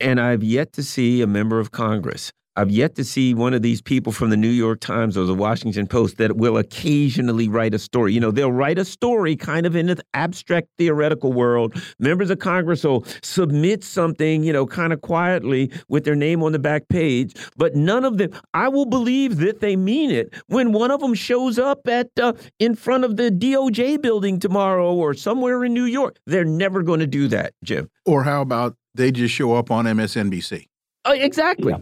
And 0.00 0.20
I've 0.20 0.42
yet 0.42 0.72
to 0.74 0.82
see 0.82 1.22
a 1.22 1.26
member 1.26 1.58
of 1.58 1.70
Congress 1.70 2.32
I've 2.56 2.70
yet 2.70 2.94
to 2.94 3.04
see 3.04 3.34
one 3.34 3.52
of 3.52 3.60
these 3.60 3.82
people 3.82 4.12
from 4.12 4.30
the 4.30 4.36
New 4.36 4.48
York 4.48 4.80
Times 4.80 5.16
or 5.16 5.24
the 5.24 5.34
Washington 5.34 5.86
Post 5.86 6.16
that 6.16 6.36
will 6.36 6.56
occasionally 6.56 7.48
write 7.48 7.74
a 7.74 7.78
story. 7.78 8.14
You 8.14 8.20
know, 8.20 8.30
they'll 8.30 8.50
write 8.52 8.78
a 8.78 8.84
story 8.84 9.36
kind 9.36 9.66
of 9.66 9.76
in 9.76 9.86
the 9.86 10.02
abstract 10.14 10.68
theoretical 10.78 11.32
world. 11.32 11.74
Members 11.98 12.30
of 12.30 12.38
Congress 12.38 12.84
will 12.84 13.04
submit 13.22 13.84
something, 13.84 14.42
you 14.42 14.52
know, 14.52 14.66
kind 14.66 14.92
of 14.92 15.02
quietly 15.02 15.70
with 15.88 16.04
their 16.04 16.14
name 16.14 16.42
on 16.42 16.52
the 16.52 16.58
back 16.58 16.88
page, 16.88 17.34
but 17.56 17.74
none 17.74 18.04
of 18.04 18.16
them, 18.16 18.30
I 18.54 18.68
will 18.68 18.86
believe 18.86 19.36
that 19.38 19.60
they 19.60 19.76
mean 19.76 20.10
it 20.10 20.32
when 20.46 20.72
one 20.72 20.90
of 20.90 21.00
them 21.00 21.14
shows 21.14 21.58
up 21.58 21.86
at 21.86 22.08
uh, 22.18 22.32
in 22.58 22.74
front 22.74 23.04
of 23.04 23.16
the 23.16 23.30
DOJ 23.30 24.00
building 24.00 24.38
tomorrow 24.38 24.94
or 24.94 25.12
somewhere 25.12 25.64
in 25.64 25.74
New 25.74 25.84
York. 25.84 26.18
They're 26.26 26.44
never 26.44 26.82
going 26.82 27.00
to 27.00 27.06
do 27.06 27.28
that, 27.28 27.52
Jim. 27.62 27.90
Or 28.06 28.24
how 28.24 28.40
about 28.40 28.76
they 28.94 29.12
just 29.12 29.34
show 29.34 29.54
up 29.54 29.70
on 29.70 29.84
MSNBC? 29.84 30.66
Uh, 31.04 31.12
exactly. 31.16 31.72
Yeah. 31.72 31.78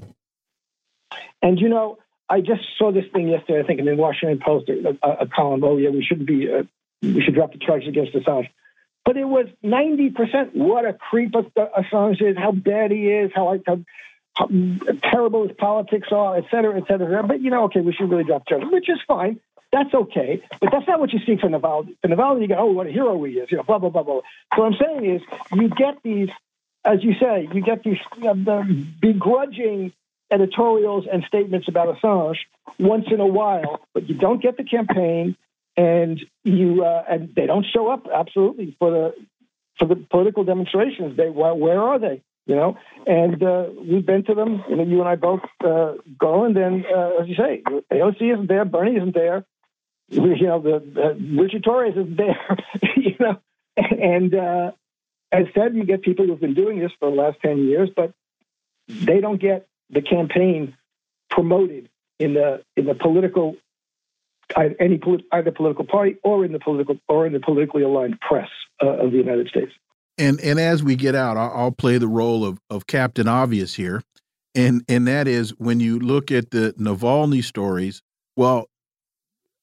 And 1.43 1.61
you 1.61 1.69
know, 1.69 1.99
I 2.29 2.41
just 2.41 2.63
saw 2.79 2.93
this 2.93 3.05
thing 3.13 3.29
yesterday. 3.29 3.61
I 3.61 3.67
think 3.67 3.81
in 3.81 3.87
the 3.87 3.95
Washington 3.95 4.41
Post, 4.45 4.69
a, 4.69 5.09
a 5.23 5.27
column. 5.27 5.63
Oh 5.65 5.77
yeah, 5.77 5.91
we 5.91 6.03
should 6.03 6.25
be 6.27 6.53
uh, 6.53 6.63
we 7.03 7.23
should 7.23 7.35
drop 7.35 7.53
the 7.53 7.59
charges 7.59 7.89
against 7.89 8.15
Assange. 8.15 8.49
But 9.05 9.17
it 9.17 9.25
was 9.25 9.47
ninety 9.63 10.11
percent. 10.11 10.57
What 10.57 10.87
a 10.87 10.95
creep 10.95 11.33
Assange 11.33 12.23
is. 12.23 12.37
How 12.37 12.53
bad 12.53 12.91
he 12.91 13.11
is. 13.11 13.31
How, 13.35 13.59
how, 13.67 13.81
how 14.35 14.49
terrible 15.03 15.47
his 15.47 15.57
politics 15.57 16.09
are, 16.11 16.37
et 16.39 16.47
cetera, 16.51 16.77
et 16.81 16.87
cetera. 16.89 17.23
But 17.23 17.43
you 17.43 17.51
know, 17.51 17.65
okay, 17.65 17.81
we 17.81 17.93
should 17.93 18.11
really 18.11 18.25
drop 18.25 18.49
charges, 18.49 18.69
which 18.73 18.89
is 18.89 18.99
fine. 19.07 19.41
That's 19.73 19.93
okay, 19.93 20.41
but 20.61 20.71
that's 20.71 20.87
not 20.87 21.01
what 21.01 21.13
you 21.13 21.19
see 21.27 21.37
for 21.37 21.49
Navalny. 21.49 21.97
For 22.01 22.07
Navalny, 22.07 22.43
you 22.43 22.49
go, 22.49 22.55
oh, 22.59 22.67
what 22.67 22.87
a 22.87 22.91
hero 22.93 23.21
he 23.25 23.33
is, 23.33 23.51
you 23.51 23.57
know, 23.57 23.65
blah 23.65 23.79
blah 23.79 23.91
blah 23.91 24.05
blah. 24.05 24.21
So 24.55 24.63
what 24.63 24.73
I'm 24.73 24.79
saying 24.81 25.17
is, 25.17 25.23
you 25.53 25.69
get 25.69 26.01
these, 26.05 26.29
as 26.85 27.03
you 27.03 27.15
say, 27.21 27.49
you 27.53 27.61
get 27.61 27.83
these 27.83 27.99
uh, 28.25 28.35
the 28.35 28.87
begrudging 29.01 29.93
editorials 30.31 31.05
and 31.11 31.25
statements 31.25 31.69
about 31.69 31.97
Assange 31.97 32.37
once 32.79 33.07
in 33.11 33.21
a 33.21 33.27
while, 33.27 33.81
but 33.93 34.09
you 34.09 34.15
don't 34.17 34.43
get 34.43 34.57
the 34.57 34.65
campaign, 34.65 35.37
and 35.77 36.21
you 36.45 36.85
uh, 36.85 37.05
and 37.09 37.35
they 37.35 37.47
don't 37.47 37.67
show 37.73 37.89
up 37.89 38.07
absolutely 38.13 38.77
for 38.79 38.91
the 38.91 39.15
for 39.79 39.87
the 39.87 39.97
political 39.97 40.45
demonstrations. 40.45 41.17
They 41.17 41.29
where, 41.29 41.55
where 41.55 41.81
are 41.81 41.99
they? 41.99 42.23
You 42.47 42.57
know, 42.57 42.79
and 43.07 43.43
uh, 43.43 43.67
we've 43.81 44.05
been 44.05 44.25
to 44.25 44.35
them. 44.35 44.63
You 44.69 44.77
know, 44.77 44.83
you 44.85 45.01
and 45.01 45.09
I 45.09 45.17
both 45.17 45.41
uh, 45.65 45.95
go, 46.19 46.45
and 46.45 46.55
then 46.55 46.85
uh, 46.95 47.23
as 47.23 47.29
you 47.29 47.35
say, 47.37 47.63
AOC 47.93 48.35
isn't 48.35 48.49
there, 48.49 48.65
Bernie 48.65 48.97
isn't 48.97 49.15
there. 49.15 49.45
You 50.09 50.37
know, 50.43 50.61
the 50.61 51.17
Richard 51.39 51.65
Torres 51.65 51.95
isn't 51.97 52.17
there. 52.19 52.59
you 52.97 53.17
know, 53.19 53.39
and 53.77 54.35
uh, 54.35 54.73
as 55.33 55.47
said, 55.55 55.75
you 55.75 55.85
get 55.85 56.03
people 56.03 56.27
who've 56.27 56.41
been 56.41 56.55
doing 56.55 56.79
this 56.79 56.93
for 57.01 57.11
the 57.11 57.17
last 57.17 57.39
ten 57.41 57.65
years, 57.65 57.89
but 57.95 58.13
they 58.89 59.21
don't 59.21 59.41
get 59.41 59.67
the 59.91 60.03
campaign 60.03 60.77
promoted 61.31 61.89
in 62.19 62.35
the 62.35 62.63
in 62.77 62.87
the 62.87 62.95
political 62.95 63.57
any 64.79 65.01
either 65.33 65.51
political 65.51 65.85
party 65.85 66.17
or 66.23 66.45
in 66.45 66.53
the 66.53 66.59
political 66.59 66.97
or 67.09 67.27
in 67.27 67.33
the 67.33 67.41
politically 67.41 67.83
aligned 67.83 68.21
press 68.21 68.49
uh, 68.83 68.87
of 68.87 69.11
the 69.11 69.19
United 69.19 69.49
States. 69.49 69.73
And 70.19 70.41
and 70.41 70.61
as 70.61 70.83
we 70.83 70.97
get 70.97 71.15
out, 71.15 71.37
I'll, 71.37 71.51
I'll 71.51 71.73
play 71.73 71.99
the 71.99 72.09
role 72.09 72.45
of 72.45 72.59
of 72.71 72.87
Captain 72.87 73.27
Obvious 73.27 73.75
here, 73.75 74.03
and 74.55 74.85
and 74.89 75.09
that 75.09 75.27
is 75.27 75.51
when 75.59 75.81
you 75.81 75.99
look 75.99 76.31
at 76.31 76.51
the 76.51 76.75
Navalny 76.79 77.43
stories. 77.43 78.03
Well, 78.37 78.69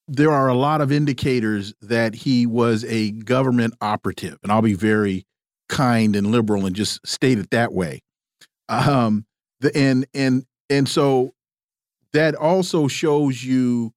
there 0.07 0.31
are 0.31 0.49
a 0.49 0.53
lot 0.53 0.81
of 0.81 0.91
indicators 0.91 1.73
that 1.81 2.13
he 2.15 2.45
was 2.45 2.83
a 2.85 3.11
government 3.11 3.75
operative, 3.79 4.37
and 4.43 4.51
I'll 4.51 4.61
be 4.61 4.73
very 4.73 5.25
kind 5.69 6.15
and 6.17 6.27
liberal 6.27 6.65
and 6.65 6.75
just 6.75 7.05
state 7.07 7.37
it 7.37 7.49
that 7.51 7.71
way. 7.71 8.01
Um, 8.67 9.25
the 9.61 9.75
and 9.77 10.05
and 10.13 10.45
and 10.69 10.89
so 10.89 11.33
that 12.13 12.35
also 12.35 12.87
shows 12.87 13.43
you 13.43 13.93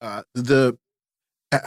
uh, 0.00 0.22
the 0.34 0.78
uh, 1.52 1.58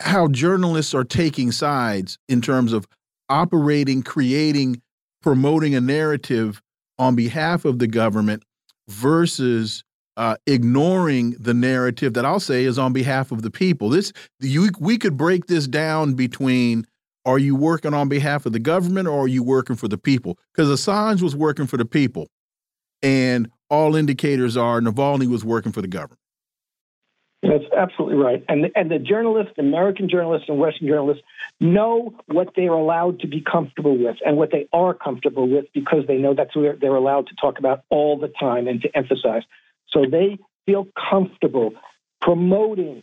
how 0.00 0.28
journalists 0.28 0.94
are 0.94 1.04
taking 1.04 1.52
sides 1.52 2.18
in 2.28 2.40
terms 2.40 2.72
of 2.72 2.86
operating, 3.28 4.02
creating, 4.02 4.80
promoting 5.22 5.74
a 5.74 5.80
narrative 5.80 6.62
on 6.98 7.14
behalf 7.14 7.64
of 7.64 7.78
the 7.78 7.86
government 7.86 8.42
versus 8.88 9.84
uh, 10.16 10.36
ignoring 10.46 11.30
the 11.38 11.54
narrative 11.54 12.14
that 12.14 12.24
I'll 12.24 12.40
say 12.40 12.64
is 12.64 12.78
on 12.78 12.92
behalf 12.92 13.30
of 13.32 13.42
the 13.42 13.50
people. 13.50 13.90
This 13.90 14.12
you, 14.40 14.70
we 14.78 14.98
could 14.98 15.16
break 15.16 15.46
this 15.46 15.66
down 15.66 16.14
between 16.14 16.86
are 17.26 17.38
you 17.38 17.54
working 17.54 17.92
on 17.92 18.08
behalf 18.08 18.46
of 18.46 18.52
the 18.52 18.58
government 18.58 19.06
or 19.06 19.24
are 19.24 19.28
you 19.28 19.42
working 19.42 19.76
for 19.76 19.88
the 19.88 19.98
people? 19.98 20.38
Because 20.54 20.68
Assange 20.68 21.20
was 21.22 21.36
working 21.36 21.66
for 21.66 21.76
the 21.76 21.84
people 21.84 22.28
and 23.02 23.50
all 23.68 23.94
indicators 23.96 24.56
are 24.56 24.80
Navalny 24.80 25.28
was 25.28 25.44
working 25.44 25.72
for 25.72 25.82
the 25.82 25.88
government. 25.88 26.18
That's 27.42 27.64
absolutely 27.74 28.16
right. 28.16 28.44
And 28.48 28.70
and 28.76 28.90
the 28.90 28.98
journalists, 28.98 29.54
American 29.56 30.10
journalists 30.10 30.48
and 30.48 30.58
Western 30.58 30.88
journalists, 30.88 31.22
know 31.58 32.14
what 32.26 32.50
they 32.54 32.66
are 32.66 32.74
allowed 32.74 33.20
to 33.20 33.26
be 33.26 33.40
comfortable 33.40 33.96
with 33.96 34.16
and 34.26 34.36
what 34.36 34.50
they 34.52 34.68
are 34.74 34.92
comfortable 34.92 35.48
with 35.48 35.64
because 35.72 36.06
they 36.06 36.18
know 36.18 36.34
that's 36.34 36.54
what 36.54 36.80
they're 36.80 36.94
allowed 36.94 37.28
to 37.28 37.34
talk 37.40 37.58
about 37.58 37.82
all 37.88 38.18
the 38.18 38.28
time 38.28 38.68
and 38.68 38.82
to 38.82 38.94
emphasize. 38.94 39.42
So 39.88 40.04
they 40.10 40.38
feel 40.66 40.86
comfortable 41.10 41.72
promoting 42.20 43.02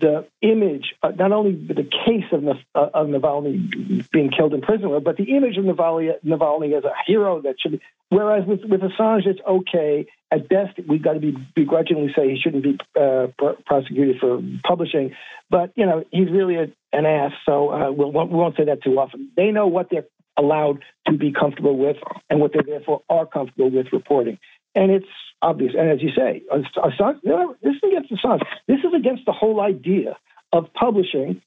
the 0.00 0.26
image, 0.42 0.94
uh, 1.02 1.10
not 1.10 1.32
only 1.32 1.52
the 1.54 1.88
case 2.06 2.24
of, 2.32 2.44
uh, 2.48 2.88
of 2.94 3.06
Navalny 3.06 4.10
being 4.10 4.30
killed 4.30 4.52
in 4.52 4.60
prison, 4.60 4.90
but 5.04 5.16
the 5.16 5.36
image 5.36 5.56
of 5.56 5.64
Navalny, 5.64 6.12
Navalny 6.24 6.76
as 6.76 6.84
a 6.84 6.92
hero 7.06 7.40
that 7.42 7.56
should 7.60 7.72
be. 7.72 7.80
Whereas 8.10 8.46
with, 8.46 8.60
with 8.64 8.80
Assange, 8.80 9.26
it's 9.26 9.40
okay. 9.46 10.06
At 10.30 10.48
best, 10.48 10.78
we've 10.88 11.02
got 11.02 11.14
to 11.14 11.20
be 11.20 11.36
begrudgingly 11.54 12.12
say 12.14 12.28
he 12.28 12.40
shouldn't 12.40 12.64
be 12.64 12.78
uh, 13.00 13.28
pr- 13.38 13.60
prosecuted 13.64 14.18
for 14.20 14.40
publishing. 14.66 15.14
But, 15.48 15.72
you 15.76 15.86
know, 15.86 16.04
he's 16.10 16.30
really 16.30 16.56
a, 16.56 16.66
an 16.92 17.06
ass, 17.06 17.32
so 17.46 17.70
uh, 17.70 17.92
we'll, 17.92 18.10
we 18.12 18.36
won't 18.36 18.56
say 18.56 18.64
that 18.64 18.82
too 18.82 18.98
often. 18.98 19.30
They 19.36 19.52
know 19.52 19.68
what 19.68 19.88
they're 19.90 20.06
allowed 20.36 20.82
to 21.06 21.16
be 21.16 21.32
comfortable 21.32 21.76
with 21.76 21.96
and 22.28 22.40
what 22.40 22.52
they 22.52 22.60
therefore 22.66 23.02
are 23.08 23.26
comfortable 23.26 23.70
with 23.70 23.86
reporting. 23.92 24.38
And 24.74 24.90
it's 24.90 25.06
obvious. 25.44 25.74
And 25.78 25.88
as 25.90 26.02
you 26.02 26.10
say, 26.16 26.42
Assange, 26.50 27.20
this 27.62 27.76
is 27.76 27.82
against 27.84 28.10
Assange. 28.10 28.42
This 28.66 28.78
is 28.80 28.92
against 28.94 29.26
the 29.26 29.32
whole 29.32 29.60
idea 29.60 30.16
of 30.52 30.72
publishing 30.72 31.42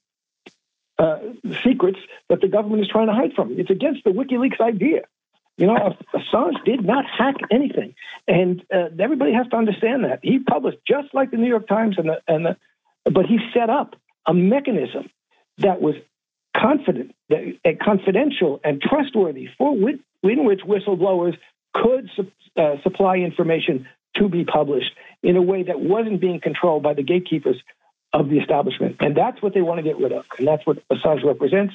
uh, 0.98 1.18
secrets 1.62 1.98
that 2.28 2.40
the 2.40 2.48
government 2.48 2.82
is 2.82 2.88
trying 2.88 3.08
to 3.08 3.12
hide 3.12 3.32
from. 3.34 3.58
It's 3.58 3.70
against 3.70 4.04
the 4.04 4.10
WikiLeaks 4.10 4.60
idea. 4.60 5.02
You 5.56 5.66
know, 5.66 5.96
Assange 6.14 6.64
did 6.64 6.84
not 6.84 7.04
hack 7.04 7.34
anything, 7.50 7.94
and 8.28 8.62
uh, 8.72 8.90
everybody 9.00 9.32
has 9.32 9.48
to 9.48 9.56
understand 9.56 10.04
that 10.04 10.20
he 10.22 10.38
published 10.38 10.78
just 10.86 11.12
like 11.12 11.32
the 11.32 11.36
New 11.36 11.48
York 11.48 11.66
Times, 11.66 11.96
and 11.98 12.08
the, 12.08 12.20
and 12.28 12.46
the, 12.46 12.56
but 13.10 13.26
he 13.26 13.38
set 13.52 13.68
up 13.68 13.96
a 14.26 14.32
mechanism 14.32 15.10
that 15.58 15.82
was 15.82 15.96
confident, 16.56 17.12
that, 17.28 17.42
uh, 17.64 17.70
confidential, 17.84 18.60
and 18.62 18.80
trustworthy 18.80 19.48
for 19.58 19.72
in 19.74 20.44
which 20.44 20.60
whistleblowers 20.60 21.36
could 21.74 22.10
uh, 22.56 22.74
supply 22.82 23.16
information 23.16 23.86
to 24.16 24.28
be 24.28 24.44
published 24.44 24.90
in 25.22 25.36
a 25.36 25.42
way 25.42 25.62
that 25.62 25.80
wasn't 25.80 26.20
being 26.20 26.40
controlled 26.40 26.82
by 26.82 26.94
the 26.94 27.02
gatekeepers 27.02 27.56
of 28.12 28.28
the 28.28 28.38
establishment. 28.38 28.96
And 29.00 29.16
that's 29.16 29.42
what 29.42 29.54
they 29.54 29.60
want 29.60 29.78
to 29.78 29.82
get 29.82 29.98
rid 29.98 30.12
of. 30.12 30.24
And 30.38 30.46
that's 30.46 30.66
what 30.66 30.78
Assange 30.88 31.24
represents. 31.24 31.74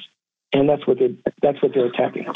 And 0.52 0.68
that's 0.68 0.86
what 0.86 0.98
they're, 0.98 1.10
that's 1.42 1.62
what 1.62 1.72
they're 1.74 1.86
attacking. 1.86 2.26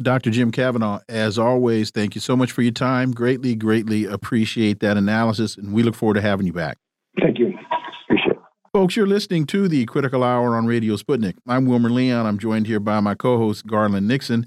Dr. 0.00 0.30
Jim 0.30 0.50
Kavanagh, 0.50 1.00
as 1.08 1.38
always, 1.38 1.90
thank 1.90 2.14
you 2.14 2.20
so 2.20 2.36
much 2.36 2.52
for 2.52 2.62
your 2.62 2.72
time. 2.72 3.12
Greatly, 3.12 3.54
greatly 3.54 4.04
appreciate 4.04 4.80
that 4.80 4.96
analysis. 4.96 5.56
And 5.56 5.72
we 5.72 5.82
look 5.82 5.94
forward 5.94 6.14
to 6.14 6.20
having 6.20 6.46
you 6.46 6.52
back. 6.52 6.78
Thank 7.20 7.38
you. 7.38 7.58
Appreciate 8.04 8.32
it. 8.32 8.38
Folks, 8.72 8.94
you're 8.94 9.06
listening 9.06 9.46
to 9.46 9.68
the 9.68 9.86
Critical 9.86 10.22
Hour 10.22 10.54
on 10.54 10.66
Radio 10.66 10.96
Sputnik. 10.96 11.36
I'm 11.46 11.64
Wilmer 11.64 11.90
Leon. 11.90 12.26
I'm 12.26 12.38
joined 12.38 12.66
here 12.66 12.80
by 12.80 13.00
my 13.00 13.14
co 13.14 13.38
host, 13.38 13.66
Garland 13.66 14.06
Nixon. 14.06 14.46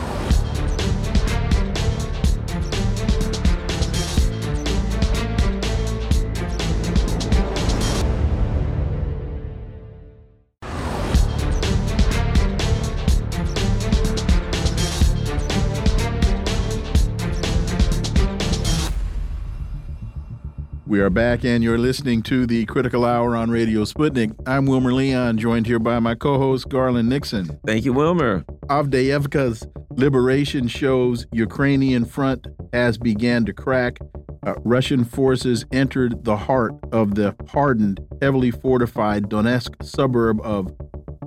We 20.91 20.99
are 20.99 21.09
back, 21.09 21.45
and 21.45 21.63
you're 21.63 21.77
listening 21.77 22.21
to 22.23 22.45
the 22.45 22.65
Critical 22.65 23.05
Hour 23.05 23.33
on 23.33 23.49
Radio 23.49 23.85
Sputnik. 23.85 24.35
I'm 24.45 24.65
Wilmer 24.65 24.91
Leon, 24.91 25.37
joined 25.37 25.65
here 25.65 25.79
by 25.79 25.99
my 25.99 26.15
co 26.15 26.37
host, 26.37 26.67
Garland 26.67 27.07
Nixon. 27.07 27.57
Thank 27.65 27.85
you, 27.85 27.93
Wilmer. 27.93 28.43
Avdiivka's 28.65 29.65
liberation 29.91 30.67
shows 30.67 31.27
Ukrainian 31.31 32.03
front 32.03 32.45
has 32.73 32.97
began 32.97 33.45
to 33.45 33.53
crack. 33.53 33.99
Uh, 34.45 34.55
Russian 34.65 35.05
forces 35.05 35.63
entered 35.71 36.25
the 36.25 36.35
heart 36.35 36.73
of 36.91 37.15
the 37.15 37.37
hardened, 37.47 38.01
heavily 38.21 38.51
fortified 38.51 39.29
Donetsk 39.29 39.81
suburb 39.81 40.41
of 40.41 40.77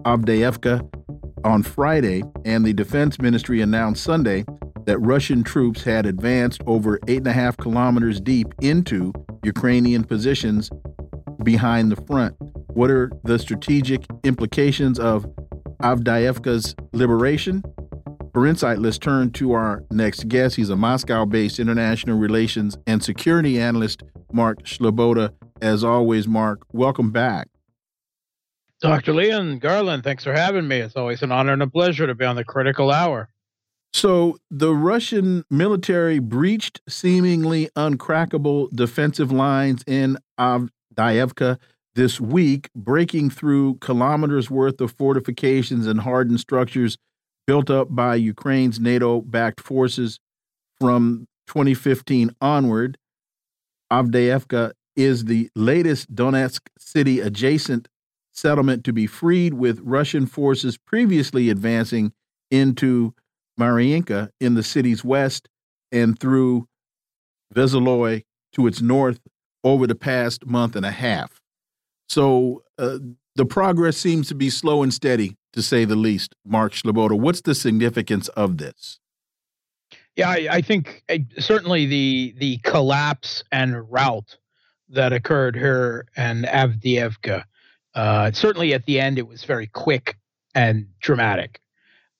Avdiivka 0.04 0.86
on 1.42 1.62
Friday, 1.62 2.22
and 2.44 2.66
the 2.66 2.74
Defense 2.74 3.18
Ministry 3.18 3.62
announced 3.62 4.04
Sunday 4.04 4.44
that 4.84 4.98
Russian 4.98 5.42
troops 5.42 5.84
had 5.84 6.04
advanced 6.04 6.60
over 6.66 7.00
eight 7.08 7.18
and 7.18 7.28
a 7.28 7.32
half 7.32 7.56
kilometers 7.56 8.20
deep 8.20 8.52
into 8.60 9.10
Ukrainian 9.44 10.04
positions 10.04 10.70
behind 11.42 11.92
the 11.92 11.96
front. 12.06 12.34
What 12.68 12.90
are 12.90 13.12
the 13.24 13.38
strategic 13.38 14.04
implications 14.24 14.98
of 14.98 15.26
Avdiivka's 15.82 16.74
liberation? 16.92 17.62
For 18.32 18.46
insight, 18.46 18.80
let's 18.80 18.98
turn 18.98 19.30
to 19.32 19.52
our 19.52 19.84
next 19.92 20.28
guest. 20.28 20.56
He's 20.56 20.70
a 20.70 20.76
Moscow 20.76 21.24
based 21.24 21.60
international 21.60 22.18
relations 22.18 22.76
and 22.86 23.02
security 23.02 23.60
analyst, 23.60 24.02
Mark 24.32 24.64
Sleboda. 24.64 25.30
As 25.62 25.84
always, 25.84 26.26
Mark, 26.26 26.62
welcome 26.72 27.12
back. 27.12 27.48
Dr. 28.80 29.14
Leon 29.14 29.60
Garland, 29.60 30.02
thanks 30.02 30.24
for 30.24 30.32
having 30.32 30.66
me. 30.66 30.78
It's 30.80 30.96
always 30.96 31.22
an 31.22 31.30
honor 31.30 31.52
and 31.52 31.62
a 31.62 31.68
pleasure 31.68 32.06
to 32.06 32.14
be 32.14 32.24
on 32.24 32.36
the 32.36 32.44
critical 32.44 32.90
hour. 32.90 33.28
So 33.94 34.38
the 34.50 34.74
Russian 34.74 35.44
military 35.50 36.18
breached 36.18 36.80
seemingly 36.88 37.70
uncrackable 37.76 38.68
defensive 38.74 39.30
lines 39.30 39.84
in 39.86 40.18
Avdiivka 40.36 41.60
this 41.94 42.20
week, 42.20 42.70
breaking 42.74 43.30
through 43.30 43.76
kilometers 43.76 44.50
worth 44.50 44.80
of 44.80 44.90
fortifications 44.90 45.86
and 45.86 46.00
hardened 46.00 46.40
structures 46.40 46.98
built 47.46 47.70
up 47.70 47.94
by 47.94 48.16
Ukraine's 48.16 48.80
NATO 48.80 49.20
backed 49.20 49.60
forces 49.60 50.18
from 50.80 51.28
2015 51.46 52.34
onward. 52.40 52.98
Avdiivka 53.92 54.72
is 54.96 55.26
the 55.26 55.48
latest 55.54 56.12
Donetsk 56.12 56.62
city 56.76 57.20
adjacent 57.20 57.86
settlement 58.32 58.82
to 58.86 58.92
be 58.92 59.06
freed, 59.06 59.54
with 59.54 59.78
Russian 59.84 60.26
forces 60.26 60.76
previously 60.76 61.48
advancing 61.48 62.12
into 62.50 63.14
Mariinka 63.58 64.30
in 64.40 64.54
the 64.54 64.62
city's 64.62 65.04
west 65.04 65.48
and 65.92 66.18
through 66.18 66.66
Veseloy 67.54 68.22
to 68.52 68.66
its 68.66 68.80
north 68.80 69.20
over 69.62 69.86
the 69.86 69.94
past 69.94 70.46
month 70.46 70.76
and 70.76 70.84
a 70.84 70.90
half. 70.90 71.40
So 72.08 72.62
uh, 72.78 72.98
the 73.34 73.46
progress 73.46 73.96
seems 73.96 74.28
to 74.28 74.34
be 74.34 74.50
slow 74.50 74.82
and 74.82 74.92
steady, 74.92 75.36
to 75.52 75.62
say 75.62 75.84
the 75.84 75.96
least. 75.96 76.34
Mark 76.44 76.72
Sleboda, 76.72 77.18
what's 77.18 77.40
the 77.40 77.54
significance 77.54 78.28
of 78.28 78.58
this? 78.58 78.98
Yeah, 80.16 80.30
I, 80.30 80.48
I 80.50 80.60
think 80.60 81.02
uh, 81.08 81.18
certainly 81.38 81.86
the 81.86 82.34
the 82.38 82.58
collapse 82.58 83.42
and 83.50 83.90
rout 83.90 84.36
that 84.90 85.12
occurred 85.12 85.56
here 85.56 86.06
in 86.16 86.42
Avdiivka. 86.42 87.44
Uh, 87.94 88.30
certainly 88.32 88.74
at 88.74 88.86
the 88.86 89.00
end, 89.00 89.18
it 89.18 89.26
was 89.26 89.44
very 89.44 89.66
quick 89.66 90.16
and 90.54 90.86
dramatic. 91.00 91.60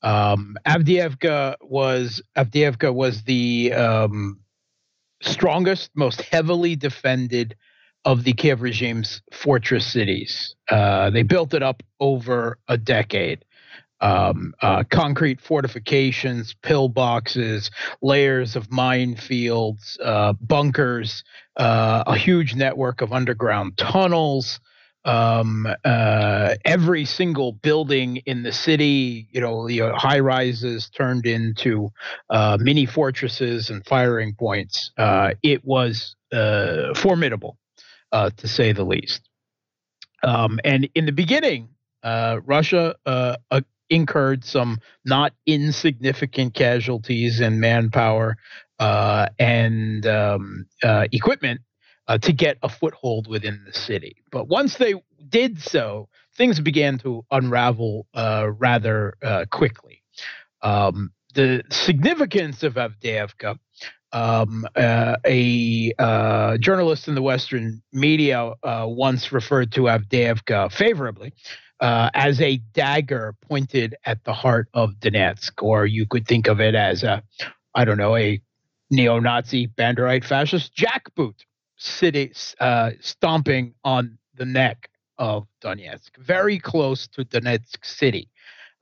Um, 0.05 0.57
Avdiivka 0.67 1.57
was 1.63 2.23
Avdiivka 2.37 2.95
was 2.95 3.23
the 3.23 3.73
um, 3.73 4.41
strongest, 5.23 5.91
most 5.95 6.21
heavily 6.21 6.77
defended 6.77 7.57
of 8.05 8.23
the 8.25 8.35
Kiev 8.35 8.61
regime's 8.61 9.23
fortress 9.33 9.87
cities. 9.87 10.55
Uh, 10.69 11.09
they 11.09 11.23
built 11.23 11.55
it 11.55 11.63
up 11.63 11.83
over 12.01 12.59
a 12.69 12.77
decade. 12.77 13.45
Um, 14.01 14.53
uh, 14.61 14.85
concrete 14.91 15.41
fortifications, 15.41 16.55
pillboxes, 16.63 17.71
layers 18.03 18.57
of 18.57 18.69
minefields, 18.69 19.97
uh, 20.05 20.35
bunkers, 20.35 21.25
uh, 21.57 22.05
a 22.07 22.15
huge 22.15 22.55
network 22.55 23.01
of 23.01 23.15
underground 23.15 23.79
tunnels, 23.79 24.61
um, 25.05 25.67
uh, 25.85 26.55
every 26.65 27.05
single 27.05 27.53
building 27.53 28.17
in 28.27 28.43
the 28.43 28.53
city, 28.53 29.29
you 29.31 29.41
know, 29.41 29.67
the 29.69 29.83
uh, 29.83 29.95
high 29.95 30.21
rises 30.21 30.89
turned 30.89 31.27
into 31.27 31.91
uh, 32.31 32.57
mini 32.61 32.87
fortresses 32.87 33.71
and 33.71 33.85
firing 33.87 34.35
points. 34.35 34.91
Uh, 34.97 35.33
it 35.43 35.65
was 35.65 36.17
uh, 36.33 36.95
formidable, 36.95 37.59
uh, 38.13 38.31
to 38.37 38.49
say 38.49 38.73
the 38.73 38.85
least. 38.85 39.29
Um, 40.23 40.59
and 40.65 40.89
in 40.95 41.07
the 41.07 41.13
beginning, 41.13 41.69
Russia 42.03 42.97
incurred 43.91 44.45
some 44.45 44.79
not 45.05 45.35
insignificant 45.47 46.55
casualties 46.55 47.41
in 47.41 47.61
manpower 47.61 48.37
and 48.81 50.07
um, 50.07 50.67
equipment 50.83 51.61
uh, 52.09 52.19
to 52.19 52.33
get 52.33 52.59
a 52.63 52.69
foothold 52.69 53.27
within 53.27 53.63
the 53.67 53.73
city. 53.73 54.17
But 54.31 54.49
once 54.49 54.77
they 54.77 54.95
did 55.29 55.61
so, 55.61 56.09
things 56.37 56.61
began 56.61 56.99
to 56.99 57.25
unravel 57.31 58.07
uh, 58.15 58.51
rather 58.59 59.15
uh, 59.23 59.47
quickly. 59.51 60.03
Um, 60.63 61.13
the 61.35 61.63
significance 61.71 62.63
of 62.63 62.75
Avdiivka, 62.75 63.59
um, 64.13 64.67
uh, 64.77 65.17
a 65.27 65.93
uh, 65.99 66.57
journalist 66.59 67.09
in 67.09 67.15
the 67.15 67.23
Western 67.23 67.83
media 67.93 68.53
uh, 68.63 68.87
once 68.89 69.33
referred 69.33 69.73
to 69.73 69.83
Avdiivka 69.83 70.71
favorably. 70.73 71.33
as 71.81 72.41
a 72.41 72.59
dagger 72.73 73.35
pointed 73.49 73.97
at 74.05 74.23
the 74.25 74.33
heart 74.33 74.69
of 74.75 74.95
Donetsk, 75.01 75.63
or 75.63 75.87
you 75.87 76.07
could 76.07 76.27
think 76.27 76.47
of 76.47 76.61
it 76.61 76.75
as 76.75 77.03
a, 77.03 77.23
I 77.75 77.85
don't 77.85 77.99
know, 77.99 78.17
a 78.17 78.41
neo-Nazi 78.91 79.67
Banderite 79.67 80.25
fascist 80.25 80.77
jackboot 80.77 81.45
city 81.77 82.33
uh, 82.61 82.91
stomping 83.01 83.75
on 83.85 84.19
the 84.35 84.45
neck 84.45 84.91
of 85.19 85.47
Donetsk, 85.63 86.17
very 86.19 86.59
close 86.59 87.07
to 87.09 87.25
Donetsk 87.25 87.85
city, 87.85 88.31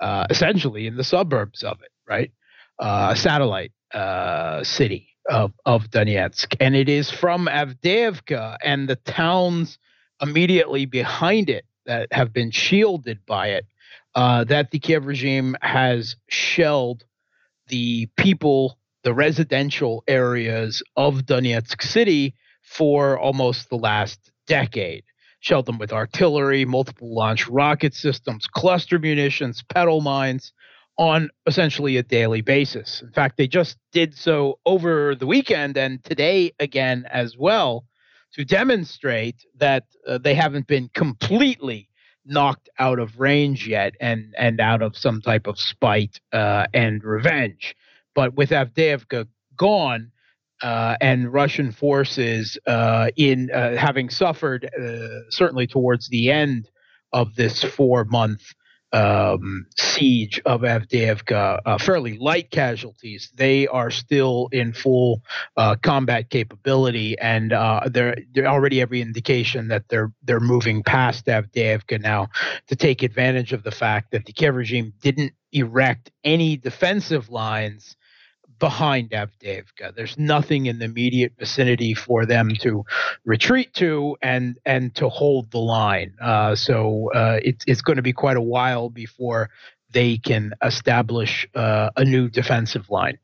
uh, 0.01 0.27
essentially 0.31 0.87
in 0.87 0.97
the 0.97 1.05
suburbs 1.05 1.63
of 1.63 1.81
it, 1.83 1.91
right? 2.09 2.33
Uh, 2.79 3.15
satellite 3.15 3.73
uh, 3.93 4.65
city 4.65 5.09
of, 5.29 5.53
of 5.67 5.91
Donetsk. 5.91 6.57
And 6.61 6.75
it 6.75 6.89
is 6.89 7.11
from 7.11 7.47
Avdiivka 7.47 8.57
and 8.63 8.89
the 8.89 8.97
towns 8.97 9.79
immediately 10.21 10.87
behind 10.87 11.51
it 11.51 11.67
that 11.87 12.13
have 12.13 12.33
been 12.33 12.51
shielded 12.51 13.25
by 13.27 13.49
it 13.49 13.67
uh, 14.15 14.45
that 14.45 14.71
the 14.71 14.79
Kiev 14.79 15.07
regime 15.07 15.57
has 15.63 16.17
shelled 16.29 17.05
the 17.69 18.07
people, 18.17 18.79
the 19.05 19.15
residential 19.15 20.05
areas 20.07 20.83
of 20.97 21.23
Donetsk 21.23 21.83
city 21.83 22.35
for 22.73 23.19
almost 23.19 23.69
the 23.69 23.77
last 23.77 24.31
decade. 24.47 25.05
Shelled 25.41 25.67
them 25.67 25.79
with 25.79 25.93
artillery, 25.93 26.65
multiple 26.65 27.15
launch 27.15 27.49
rocket 27.49 27.95
systems, 27.95 28.47
cluster 28.47 28.99
munitions, 28.99 29.63
petal 29.63 30.01
mines 30.01 30.53
on 30.97 31.31
essentially 31.47 31.97
a 31.97 32.03
daily 32.03 32.41
basis. 32.41 33.03
In 33.03 33.11
fact, 33.13 33.37
they 33.37 33.47
just 33.47 33.77
did 33.93 34.17
so 34.17 34.59
over 34.65 35.15
the 35.15 35.27
weekend 35.27 35.77
and 35.77 36.03
today 36.05 36.53
again 36.61 37.07
as 37.11 37.37
well 37.37 37.85
to 38.35 38.45
demonstrate 38.45 39.45
that 39.57 39.85
uh, 40.07 40.19
they 40.19 40.35
haven't 40.35 40.67
been 40.67 40.89
completely 40.95 41.89
knocked 42.25 42.69
out 42.79 42.99
of 42.99 43.19
range 43.19 43.67
yet 43.67 43.95
and 44.01 44.33
and 44.39 44.61
out 44.61 44.81
of 44.81 44.97
some 44.97 45.21
type 45.21 45.47
of 45.47 45.59
spite 45.59 46.21
uh, 46.33 46.67
and 46.73 47.03
revenge. 47.05 47.75
But 48.15 48.35
with 48.35 48.51
Avdiivka 48.51 49.27
gone. 49.57 50.13
Uh, 50.63 50.97
and 51.01 51.33
Russian 51.33 51.73
forces, 51.73 52.57
uh, 52.67 53.11
in 53.17 53.51
uh, 53.51 53.77
having 53.77 54.11
suffered 54.11 54.65
uh, 54.65 55.31
certainly 55.31 55.67
towards 55.67 56.09
the 56.09 56.31
end 56.31 56.71
of 57.13 57.35
this 57.35 57.65
four-month 57.65 58.43
um, 58.93 59.67
siege 59.77 60.41
of 60.45 60.61
Avdiivka, 60.61 61.61
uh, 61.65 61.79
fairly 61.79 62.19
light 62.19 62.51
casualties. 62.51 63.33
They 63.35 63.67
are 63.67 63.91
still 63.91 64.49
in 64.53 64.73
full 64.73 65.23
uh, 65.57 65.77
combat 65.83 66.29
capability, 66.31 67.19
and 67.19 67.53
there 67.91 68.17
there 68.35 68.47
already 68.47 68.81
every 68.83 69.01
indication 69.01 69.69
that 69.69 69.89
they're 69.89 70.13
they're 70.23 70.41
moving 70.41 70.83
past 70.83 71.27
Avdiivka 71.27 72.01
now 72.01 72.29
to 72.69 72.77
take 72.77 73.03
advantage 73.03 73.53
of 73.53 73.63
the 73.63 73.71
fact 73.71 74.11
that 74.13 74.27
the 74.27 74.33
Kiev 74.33 74.55
regime 74.55 74.93
didn't 75.01 75.33
erect 75.53 76.11
any 76.23 76.57
defensive 76.57 77.31
lines 77.31 77.97
behind 78.63 79.11
Avdiivka. 79.11 79.93
There's 79.97 80.17
nothing 80.17 80.67
in 80.67 80.79
the 80.79 80.85
immediate 80.85 81.33
vicinity 81.37 81.95
for 81.95 82.25
them 82.27 82.55
to 82.61 82.85
retreat 83.25 83.75
to 83.75 84.17
and 84.23 84.57
and 84.65 84.95
to 84.95 85.09
hold 85.09 85.51
the 85.51 85.59
line. 85.59 86.15
Uh, 86.23 86.55
so 86.55 87.11
uh, 87.13 87.41
it's 87.43 87.65
it's 87.67 87.81
going 87.83 87.97
to 87.97 88.03
be 88.03 88.13
quite 88.13 88.37
a 88.37 88.41
while 88.41 88.89
before 88.89 89.51
they 89.91 90.17
can 90.17 90.53
establish 90.63 91.45
uh, 91.57 91.91
a 91.97 92.05
new 92.05 92.29
defensive 92.29 92.89
line. 92.89 93.19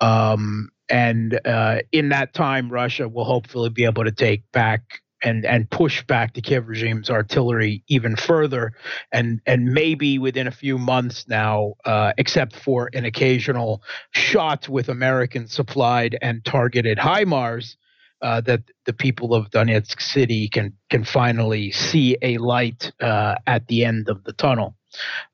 Um, 0.00 0.70
and 0.88 1.38
uh, 1.46 1.78
in 1.92 2.08
that 2.08 2.34
time, 2.34 2.68
Russia 2.68 3.08
will 3.08 3.24
hopefully 3.24 3.70
be 3.70 3.84
able 3.84 4.02
to 4.02 4.12
take 4.12 4.42
back 4.50 5.03
and 5.24 5.44
and 5.44 5.68
push 5.70 6.04
back 6.04 6.34
the 6.34 6.42
Kiev 6.42 6.68
regime's 6.68 7.10
artillery 7.10 7.82
even 7.88 8.14
further, 8.14 8.72
and 9.10 9.40
and 9.46 9.72
maybe 9.72 10.18
within 10.18 10.46
a 10.46 10.52
few 10.52 10.78
months 10.78 11.26
now, 11.26 11.74
uh, 11.84 12.12
except 12.18 12.54
for 12.54 12.90
an 12.92 13.04
occasional 13.04 13.82
shot 14.12 14.68
with 14.68 14.88
American 14.88 15.48
supplied 15.48 16.16
and 16.20 16.44
targeted 16.44 16.98
HIMARS, 16.98 17.76
uh, 18.22 18.40
that 18.42 18.62
the 18.84 18.92
people 18.92 19.34
of 19.34 19.50
Donetsk 19.50 20.00
City 20.00 20.48
can 20.48 20.74
can 20.90 21.04
finally 21.04 21.72
see 21.72 22.16
a 22.22 22.36
light 22.38 22.92
uh, 23.00 23.36
at 23.46 23.66
the 23.66 23.84
end 23.84 24.08
of 24.08 24.22
the 24.24 24.32
tunnel. 24.34 24.76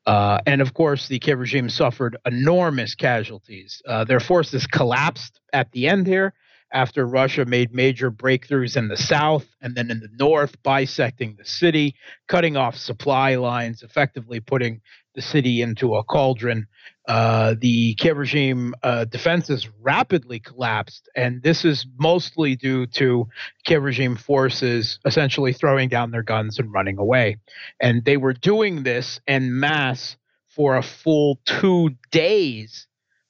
Uh, 0.07 0.38
and 0.46 0.62
of 0.62 0.72
course, 0.72 1.09
the 1.09 1.18
Kiev 1.18 1.38
regime 1.38 1.68
suffered 1.68 2.16
enormous 2.24 2.94
casualties. 2.94 3.83
Uh, 3.87 4.05
their 4.05 4.20
forces 4.20 4.66
collapsed 4.66 5.38
at 5.53 5.70
the 5.72 5.87
end 5.87 6.07
here 6.07 6.33
after 6.72 7.06
Russia 7.06 7.44
made 7.44 7.74
major 7.74 8.11
breakthroughs 8.11 8.76
in 8.76 8.88
the 8.88 8.96
south 8.96 9.46
and 9.61 9.74
then 9.74 9.90
in 9.90 10.00
the 10.00 10.11
north, 10.18 10.62
bisecting 10.62 11.37
the 11.37 11.44
city, 11.44 11.94
cutting 12.28 12.56
off 12.56 12.76
supply 12.76 13.37
lines, 13.37 13.83
effectively 13.83 14.40
putting 14.40 14.80
the 15.14 15.22
city 15.22 15.61
into 15.62 15.96
a 15.96 16.04
cauldron. 16.04 16.66
Uh, 17.09 17.54
the 17.61 17.94
Kiev 17.94 18.16
regime 18.16 18.74
uh, 18.83 19.04
defenses 19.04 19.68
rapidly 19.80 20.38
collapsed, 20.38 21.09
and 21.16 21.42
this 21.42 21.64
is 21.64 21.87
mostly 21.98 22.54
due 22.54 22.87
to 22.87 23.26
Kiev 23.64 23.83
regime 23.83 24.16
forces 24.16 25.00
essentially 25.04 25.52
throwing 25.52 25.88
down 25.88 26.12
their 26.12 26.22
guns 26.22 26.59
and 26.59 26.72
running 26.72 26.98
away. 26.98 27.38
And 27.80 28.04
they 28.04 28.16
were 28.16 28.33
doing 28.33 28.85
this 28.85 29.20
en 29.26 29.59
masse 29.59 30.16
for 30.48 30.76
a 30.76 30.83
full 30.83 31.40
two 31.44 31.90
days 32.11 32.87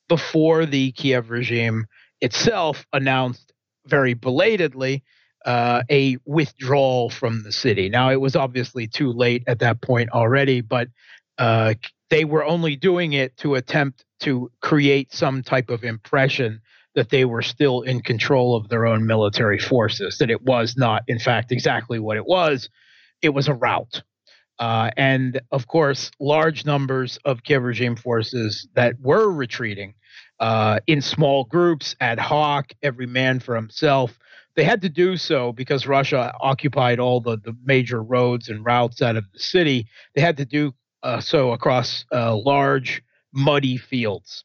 before 0.09 0.67
the 0.67 0.93
Kiev 0.93 1.31
regime 1.31 1.87
itself 2.21 2.87
announced 2.93 3.53
very 3.87 4.15
belatedly 4.15 5.03
uh, 5.45 5.83
a 5.91 6.19
withdrawal 6.25 7.11
from 7.11 7.43
the 7.43 7.53
city. 7.53 7.89
Now, 7.89 8.11
it 8.11 8.21
was 8.21 8.37
obviously 8.37 8.87
too 8.87 9.13
late 9.13 9.45
at 9.47 9.61
that 9.61 9.81
point 9.81 10.11
already, 10.11 10.61
but 10.61 10.89
uh, 11.39 11.75
they 12.11 12.25
were 12.25 12.45
only 12.45 12.77
doing 12.77 13.15
it 13.15 13.37
to 13.39 13.55
attempt 13.55 14.05
to 14.21 14.51
create 14.61 15.15
some 15.15 15.43
type 15.43 15.71
of 15.71 15.83
impression 15.83 16.61
that 16.95 17.09
they 17.09 17.25
were 17.25 17.43
still 17.43 17.83
in 17.83 18.01
control 18.01 18.57
of 18.57 18.69
their 18.69 18.85
own 18.85 19.07
military 19.07 19.59
forces, 19.59 20.19
that 20.19 20.31
it 20.31 20.43
was 20.43 20.77
not, 20.77 21.05
in 21.07 21.19
fact, 21.19 21.53
exactly 21.53 21.99
what 21.99 22.17
it 22.17 22.27
was. 22.27 22.69
It 23.23 23.31
was 23.31 23.49
a 23.49 23.55
rout. 23.55 24.03
Uh, 24.59 24.91
and 24.97 25.41
of 25.53 25.67
course, 25.67 26.11
large 26.21 26.67
numbers 26.67 27.19
of 27.25 27.43
Kiev 27.45 27.63
regime 27.63 27.97
forces 27.97 28.69
that 28.75 29.01
were 29.01 29.31
retreating 29.31 29.95
uh, 30.41 30.81
in 30.87 31.03
small 31.03 31.45
groups, 31.45 31.95
ad 32.01 32.19
hoc, 32.19 32.73
every 32.83 33.07
man 33.07 33.39
for 33.39 33.55
himself. 33.55 34.19
They 34.57 34.65
had 34.65 34.83
to 34.83 34.89
do 34.89 35.17
so 35.17 35.53
because 35.53 35.87
Russia 35.87 36.33
occupied 36.41 36.99
all 36.99 37.21
the, 37.21 37.37
the 37.37 37.57
major 37.65 38.03
roads 38.03 38.49
and 38.49 38.65
routes 38.65 39.01
out 39.01 39.17
of 39.17 39.25
the 39.33 39.39
city. 39.39 39.87
They 40.15 40.21
had 40.23 40.39
to 40.39 40.45
do 40.45 40.75
uh, 41.03 41.21
so 41.21 41.53
across 41.53 42.05
uh, 42.13 42.37
large, 42.37 43.03
muddy 43.33 43.77
fields. 43.77 44.45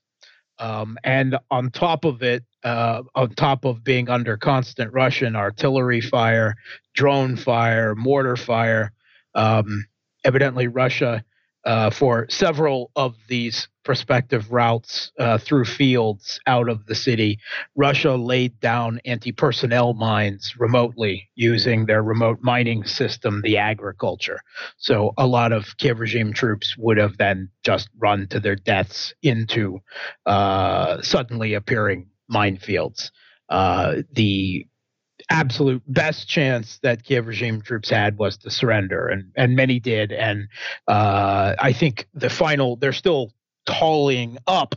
Um, 0.59 0.97
and 1.03 1.37
on 1.51 1.71
top 1.71 2.05
of 2.05 2.21
it, 2.21 2.43
uh, 2.63 3.03
on 3.15 3.31
top 3.31 3.65
of 3.65 3.83
being 3.83 4.09
under 4.09 4.37
constant 4.37 4.93
Russian 4.93 5.35
artillery 5.35 6.01
fire, 6.01 6.55
drone 6.93 7.35
fire, 7.35 7.93
mortar 7.95 8.37
fire, 8.37 8.91
um, 9.33 9.85
evidently 10.23 10.67
Russia 10.67 11.23
uh, 11.65 11.89
for 11.89 12.27
several 12.29 12.91
of 12.95 13.15
these 13.27 13.67
prospective 13.83 14.51
routes 14.51 15.11
uh, 15.19 15.37
through 15.37 15.65
fields 15.65 16.39
out 16.47 16.67
of 16.67 16.85
the 16.85 16.95
city. 16.95 17.39
Russia 17.75 18.15
laid 18.15 18.59
down 18.59 18.99
anti 19.05 19.31
personnel 19.31 19.93
mines 19.93 20.53
remotely 20.57 21.29
using 21.35 21.85
their 21.85 22.03
remote 22.03 22.39
mining 22.41 22.83
system, 22.83 23.41
the 23.43 23.57
agriculture. 23.57 24.39
So 24.77 25.13
a 25.17 25.27
lot 25.27 25.51
of 25.51 25.77
Kiev 25.77 25.99
regime 25.99 26.33
troops 26.33 26.75
would 26.77 26.97
have 26.97 27.17
then 27.17 27.49
just 27.63 27.89
run 27.97 28.27
to 28.29 28.39
their 28.39 28.55
deaths 28.55 29.13
into 29.21 29.79
uh, 30.25 31.01
suddenly 31.01 31.53
appearing 31.53 32.09
minefields. 32.31 33.11
Uh, 33.49 34.01
the 34.11 34.65
absolute 35.29 35.81
best 35.87 36.27
chance 36.27 36.79
that 36.83 37.03
Kiev 37.03 37.27
regime 37.27 37.61
troops 37.61 37.89
had 37.89 38.17
was 38.17 38.37
to 38.37 38.49
surrender, 38.49 39.07
and 39.07 39.31
and 39.35 39.55
many 39.55 39.79
did. 39.79 40.11
And 40.11 40.47
uh, 40.87 41.55
I 41.59 41.73
think 41.73 42.07
the 42.13 42.29
final 42.29 42.75
they're 42.75 42.93
still 42.93 43.31
tallying 43.65 44.37
up 44.47 44.75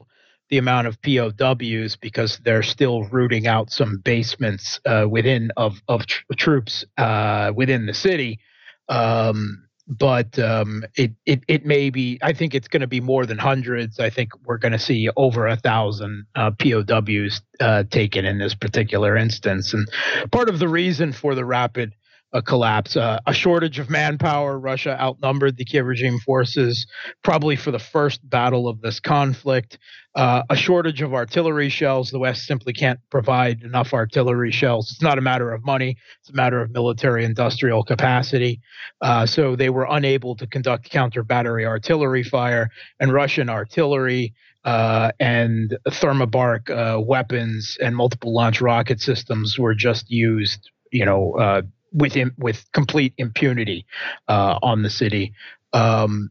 the 0.51 0.59
amount 0.59 0.87
of 0.87 1.01
POWs 1.03 1.97
because 1.97 2.39
they're 2.43 2.63
still 2.63 3.05
rooting 3.05 3.47
out 3.47 3.71
some 3.71 3.99
basements 3.99 4.81
uh, 4.87 5.07
within 5.09 5.51
of 5.57 5.81
of 5.89 6.07
tr- 6.07 6.25
troops 6.37 6.85
uh, 6.97 7.53
within 7.55 7.87
the 7.87 7.95
city. 7.95 8.41
Um, 8.89 9.68
but 9.89 10.39
um, 10.39 10.85
it, 10.97 11.13
it 11.25 11.43
it 11.49 11.65
may 11.65 11.89
be. 11.91 12.19
I 12.23 12.33
think 12.35 12.55
it's 12.55 12.69
going 12.69 12.83
to 12.83 12.87
be 12.87 13.01
more 13.01 13.25
than 13.25 13.39
hundreds. 13.39 13.99
I 13.99 14.11
think 14.11 14.31
we're 14.45 14.59
going 14.59 14.73
to 14.73 14.79
see 14.79 15.09
over 15.17 15.47
a 15.47 15.57
thousand 15.57 16.27
uh, 16.35 16.51
POWs 16.51 17.41
uh, 17.61 17.85
taken 17.85 18.25
in 18.25 18.39
this 18.39 18.55
particular 18.55 19.17
instance. 19.17 19.73
And 19.73 19.89
part 20.31 20.49
of 20.49 20.59
the 20.59 20.69
reason 20.69 21.13
for 21.13 21.35
the 21.35 21.45
rapid 21.45 21.95
a 22.33 22.43
collapse. 22.43 22.97
Uh, 22.97 23.19
a 23.27 23.33
shortage 23.33 23.79
of 23.79 23.89
manpower. 23.89 24.59
Russia 24.59 25.01
outnumbered 25.01 25.57
the 25.57 25.65
Kiev 25.65 25.87
regime 25.87 26.19
forces 26.19 26.87
probably 27.25 27.57
for 27.57 27.71
the 27.71 27.79
first 27.79 28.21
battle 28.29 28.69
of 28.69 28.81
this 28.81 29.01
conflict. 29.01 29.79
Uh, 30.19 30.43
a 30.51 30.57
shortage 30.57 31.01
of 31.01 31.15
artillery 31.15 31.69
shells. 31.69 32.11
The 32.11 32.19
West 32.19 32.45
simply 32.45 32.73
can't 32.73 32.99
provide 33.09 33.63
enough 33.63 33.95
artillery 33.95 34.51
shells. 34.51 34.91
It's 34.91 35.01
not 35.03 35.17
a 35.17 35.21
matter 35.21 35.53
of 35.53 35.65
money, 35.65 35.97
it's 36.21 36.31
a 36.31 36.35
matter 36.35 36.61
of 36.61 36.73
military 36.73 37.25
industrial 37.25 37.85
capacity. 37.85 38.61
Uh, 39.01 39.27
so 39.27 39.55
they 39.55 39.71
were 39.71 39.87
unable 39.89 40.35
to 40.37 40.47
conduct 40.47 40.91
counter 40.91 41.23
battery 41.23 41.65
artillery 41.65 42.25
fire, 42.25 42.69
and 42.99 43.13
Russian 43.13 43.49
artillery. 43.49 44.35
Uh, 44.65 45.13
and 45.21 45.79
thermobaric 45.87 46.69
uh, 46.69 47.01
weapons 47.01 47.79
and 47.81 47.97
multiple 47.97 48.35
launch 48.35 48.61
rocket 48.61 49.01
systems 49.01 49.57
were 49.57 49.73
just 49.73 50.11
used 50.11 50.71
you 50.91 51.05
know, 51.05 51.35
uh, 51.35 51.63
with 51.93 52.17
with 52.39 52.71
complete 52.73 53.15
impunity 53.19 53.87
uh, 54.29 54.59
on 54.63 54.83
the 54.83 54.91
city. 54.91 55.33
Um, 55.73 56.31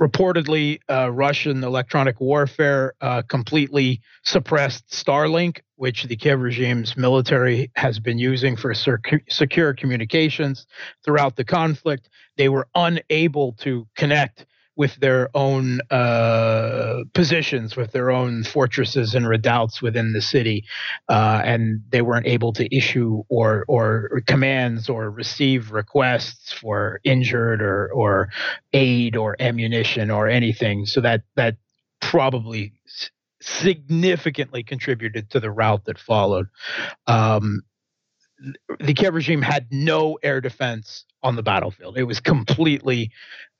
reportedly, 0.00 0.80
uh, 0.88 1.10
Russian 1.12 1.62
electronic 1.62 2.20
warfare 2.20 2.94
uh, 3.00 3.22
completely 3.22 4.00
suppressed 4.24 4.88
Starlink, 4.88 5.60
which 5.76 6.04
the 6.04 6.16
Kiev 6.16 6.40
regime's 6.40 6.96
military 6.96 7.70
has 7.76 7.98
been 7.98 8.18
using 8.18 8.56
for 8.56 8.72
secure 8.74 9.74
communications 9.74 10.66
throughout 11.04 11.36
the 11.36 11.44
conflict. 11.44 12.08
They 12.36 12.48
were 12.48 12.66
unable 12.74 13.52
to 13.60 13.86
connect 13.96 14.46
with 14.80 14.96
their 14.96 15.28
own 15.34 15.78
uh, 15.90 17.04
positions, 17.12 17.76
with 17.76 17.92
their 17.92 18.10
own 18.10 18.42
fortresses 18.42 19.14
and 19.14 19.28
redoubts 19.28 19.82
within 19.82 20.14
the 20.14 20.22
city, 20.22 20.64
uh, 21.10 21.42
and 21.44 21.82
they 21.90 22.00
weren't 22.00 22.26
able 22.26 22.50
to 22.54 22.74
issue 22.74 23.22
or 23.28 23.66
or 23.68 24.22
commands 24.26 24.88
or 24.88 25.10
receive 25.10 25.70
requests 25.70 26.54
for 26.54 26.98
injured 27.04 27.60
or 27.60 27.92
or 27.92 28.30
aid 28.72 29.16
or 29.16 29.36
ammunition 29.38 30.10
or 30.10 30.26
anything. 30.28 30.86
So 30.86 31.02
that 31.02 31.24
that 31.36 31.58
probably 32.00 32.72
significantly 33.42 34.62
contributed 34.62 35.28
to 35.28 35.40
the 35.40 35.50
rout 35.50 35.84
that 35.84 35.98
followed. 35.98 36.48
Um, 37.06 37.64
the 38.78 38.94
Kiev 38.94 39.14
regime 39.14 39.42
had 39.42 39.66
no 39.70 40.18
air 40.22 40.40
defense 40.40 41.04
on 41.22 41.36
the 41.36 41.42
battlefield. 41.42 41.98
It 41.98 42.04
was 42.04 42.20
completely 42.20 43.10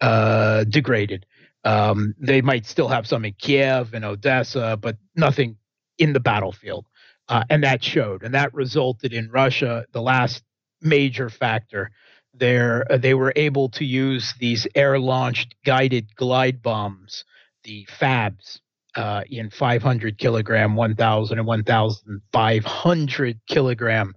uh, 0.01 0.64
degraded. 0.64 1.27
Um, 1.64 2.14
they 2.19 2.40
might 2.40 2.66
still 2.66 2.88
have 2.88 3.07
some 3.07 3.25
in 3.25 3.35
Kiev 3.35 3.93
and 3.93 4.05
Odessa, 4.05 4.79
but 4.81 4.97
nothing 5.14 5.57
in 5.99 6.12
the 6.12 6.21
battlefield. 6.21 6.87
Uh, 7.29 7.45
and 7.51 7.62
that 7.62 7.85
showed, 7.85 8.23
and 8.23 8.35
that 8.35 8.53
resulted 8.55 9.12
in 9.12 9.31
Russia, 9.31 9.85
the 9.93 10.03
last 10.03 10.43
major 10.81 11.29
factor 11.29 11.90
there, 12.35 12.90
uh, 12.90 12.97
they 12.97 13.14
were 13.14 13.33
able 13.37 13.69
to 13.69 13.85
use 13.85 14.35
these 14.38 14.66
air 14.75 14.99
launched 14.99 15.55
guided 15.64 16.16
glide 16.16 16.62
bombs, 16.62 17.25
the 17.64 17.87
FABs, 18.01 18.61
uh, 18.97 19.23
in 19.31 19.51
500 19.51 20.19
kilogram, 20.19 20.75
1,000, 20.75 21.38
and 21.38 21.47
1,500 21.47 23.40
kilogram 23.47 24.14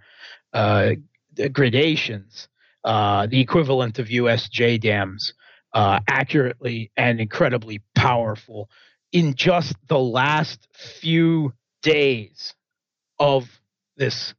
gradations, 1.51 2.47
uh, 2.83 3.27
the 3.27 3.39
equivalent 3.39 3.99
of 3.99 4.11
US 4.11 4.49
JDAMs, 4.49 5.33
uh, 5.73 5.99
accurately 6.07 6.91
and 6.95 7.19
incredibly 7.19 7.81
powerful. 7.95 8.69
In 9.11 9.35
just 9.35 9.75
the 9.87 9.99
last 9.99 10.67
few 10.73 11.53
days 11.81 12.53
of 13.19 13.61
this 13.97 14.33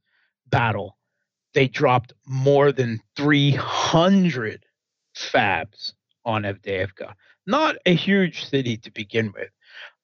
battle, 0.46 0.96
they 1.54 1.68
dropped 1.68 2.12
more 2.26 2.72
than 2.72 3.00
300 3.16 4.64
FABs 5.16 5.92
on 6.24 6.42
Avdiivka. 6.42 7.14
Not 7.46 7.76
a 7.86 7.94
huge 7.94 8.44
city 8.44 8.76
to 8.78 8.90
begin 8.90 9.32
with. 9.32 9.50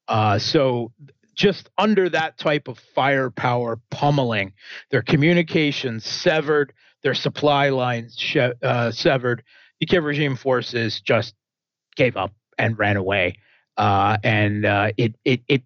Uh, 0.06 0.38
so 0.38 0.92
just 1.34 1.70
under 1.78 2.08
that 2.08 2.38
type 2.38 2.68
of 2.68 2.78
firepower 2.94 3.80
pummeling, 3.90 4.52
their 4.90 5.02
communications 5.02 6.04
severed, 6.04 6.72
their 7.02 7.14
supply 7.14 7.70
lines 7.70 8.36
uh, 8.62 8.90
severed. 8.90 9.42
The 9.80 9.86
Kiev 9.86 10.04
regime 10.04 10.36
forces 10.36 11.00
just 11.00 11.34
gave 11.96 12.16
up 12.16 12.32
and 12.58 12.78
ran 12.78 12.96
away, 12.96 13.38
uh, 13.76 14.18
and 14.22 14.64
uh, 14.66 14.92
it 14.96 15.14
it 15.24 15.40
it 15.48 15.62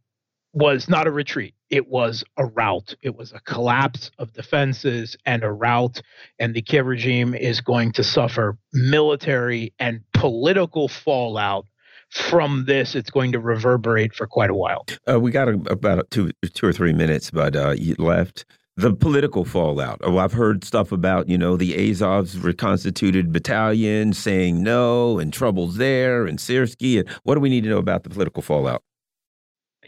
was 0.52 0.88
not 0.88 1.08
a 1.08 1.10
retreat. 1.10 1.54
It 1.68 1.88
was 1.88 2.22
a 2.36 2.46
rout. 2.46 2.94
It 3.02 3.16
was 3.16 3.32
a 3.32 3.40
collapse 3.40 4.12
of 4.18 4.32
defenses 4.32 5.16
and 5.26 5.42
a 5.42 5.50
rout. 5.50 6.00
And 6.38 6.54
the 6.54 6.62
Kiev 6.62 6.86
regime 6.86 7.34
is 7.34 7.60
going 7.60 7.90
to 7.92 8.04
suffer 8.04 8.56
military 8.72 9.74
and 9.80 10.02
political 10.12 10.86
fallout 10.86 11.66
from 12.14 12.64
this, 12.66 12.94
it's 12.94 13.10
going 13.10 13.32
to 13.32 13.40
reverberate 13.40 14.14
for 14.14 14.26
quite 14.26 14.50
a 14.50 14.54
while. 14.54 14.86
Uh, 15.10 15.18
we 15.18 15.30
got 15.30 15.48
a, 15.48 15.54
about 15.70 16.10
two, 16.10 16.30
two 16.52 16.66
or 16.66 16.72
three 16.72 16.92
minutes, 16.92 17.30
but 17.30 17.56
uh, 17.56 17.74
left. 17.98 18.44
The 18.76 18.92
political 18.92 19.44
fallout. 19.44 20.00
Oh, 20.02 20.18
I've 20.18 20.32
heard 20.32 20.64
stuff 20.64 20.90
about 20.90 21.28
you 21.28 21.38
know 21.38 21.56
the 21.56 21.74
Azov's 21.74 22.36
reconstituted 22.36 23.32
battalion 23.32 24.12
saying 24.12 24.64
no, 24.64 25.20
and 25.20 25.32
troubles 25.32 25.76
there, 25.76 26.26
and 26.26 26.40
Syrskyi. 26.40 27.00
And 27.00 27.08
what 27.22 27.34
do 27.34 27.40
we 27.40 27.50
need 27.50 27.62
to 27.64 27.70
know 27.70 27.78
about 27.78 28.02
the 28.02 28.10
political 28.10 28.42
fallout? 28.42 28.82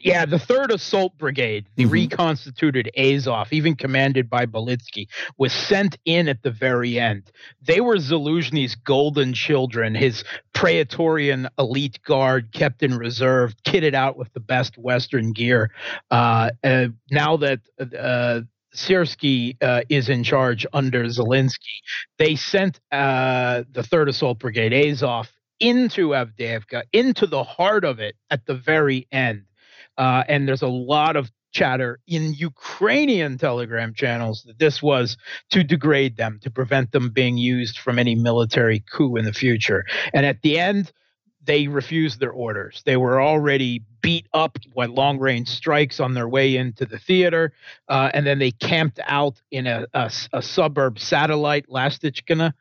Yeah, 0.06 0.24
the 0.24 0.38
third 0.38 0.70
assault 0.70 1.18
brigade, 1.18 1.66
the 1.74 1.82
mm-hmm. 1.82 1.92
reconstituted 1.92 2.88
Azov, 2.96 3.52
even 3.52 3.74
commanded 3.74 4.30
by 4.30 4.46
Belitsky, 4.46 5.08
was 5.36 5.52
sent 5.52 5.98
in 6.04 6.28
at 6.28 6.44
the 6.44 6.50
very 6.52 6.96
end. 7.00 7.24
They 7.60 7.80
were 7.80 7.96
Zaluzhny's 7.96 8.76
golden 8.76 9.34
children, 9.34 9.96
his 9.96 10.22
Praetorian 10.54 11.48
elite 11.58 11.98
guard 12.04 12.52
kept 12.52 12.84
in 12.84 12.96
reserve, 12.96 13.56
kitted 13.64 13.94
out 13.94 14.16
with 14.16 14.32
the 14.32 14.38
best 14.38 14.78
Western 14.78 15.32
gear. 15.32 15.72
Uh, 16.08 16.50
uh, 16.62 16.86
now 17.10 17.36
that 17.38 17.58
uh, 17.80 18.42
uh, 19.60 19.80
is 19.88 20.08
in 20.08 20.22
charge 20.22 20.64
under 20.72 21.02
Zelensky, 21.06 21.80
they 22.18 22.36
sent 22.36 22.78
uh, 22.92 23.64
the 23.72 23.82
third 23.82 24.08
assault 24.08 24.38
brigade, 24.38 24.72
Azov, 24.72 25.28
into 25.58 26.10
Avdiivka, 26.10 26.84
into 26.92 27.26
the 27.26 27.42
heart 27.42 27.84
of 27.84 27.98
it 27.98 28.14
at 28.30 28.46
the 28.46 28.54
very 28.54 29.08
end. 29.10 29.42
Uh, 29.98 30.24
and 30.28 30.46
there's 30.46 30.62
a 30.62 30.68
lot 30.68 31.16
of 31.16 31.30
chatter 31.52 31.98
in 32.06 32.34
Ukrainian 32.34 33.38
Telegram 33.38 33.94
channels 33.94 34.44
that 34.46 34.58
this 34.58 34.82
was 34.82 35.16
to 35.50 35.64
degrade 35.64 36.16
them, 36.16 36.38
to 36.42 36.50
prevent 36.50 36.92
them 36.92 37.10
being 37.10 37.38
used 37.38 37.78
from 37.78 37.98
any 37.98 38.14
military 38.14 38.84
coup 38.92 39.16
in 39.16 39.24
the 39.24 39.32
future. 39.32 39.84
And 40.12 40.26
at 40.26 40.42
the 40.42 40.58
end, 40.58 40.92
they 41.46 41.68
refused 41.68 42.20
their 42.20 42.32
orders. 42.32 42.82
They 42.84 42.96
were 42.96 43.20
already 43.22 43.84
beat 44.02 44.26
up 44.34 44.58
by 44.74 44.86
long 44.86 45.18
range 45.18 45.48
strikes 45.48 46.00
on 46.00 46.12
their 46.12 46.28
way 46.28 46.56
into 46.56 46.84
the 46.84 46.98
theater. 46.98 47.52
Uh, 47.88 48.10
and 48.12 48.26
then 48.26 48.38
they 48.38 48.50
camped 48.50 49.00
out 49.06 49.40
in 49.50 49.66
a, 49.66 49.86
a, 49.94 50.10
a 50.32 50.42
suburb 50.42 50.98
satellite, 50.98 51.68
Lastichkina, 51.68 52.52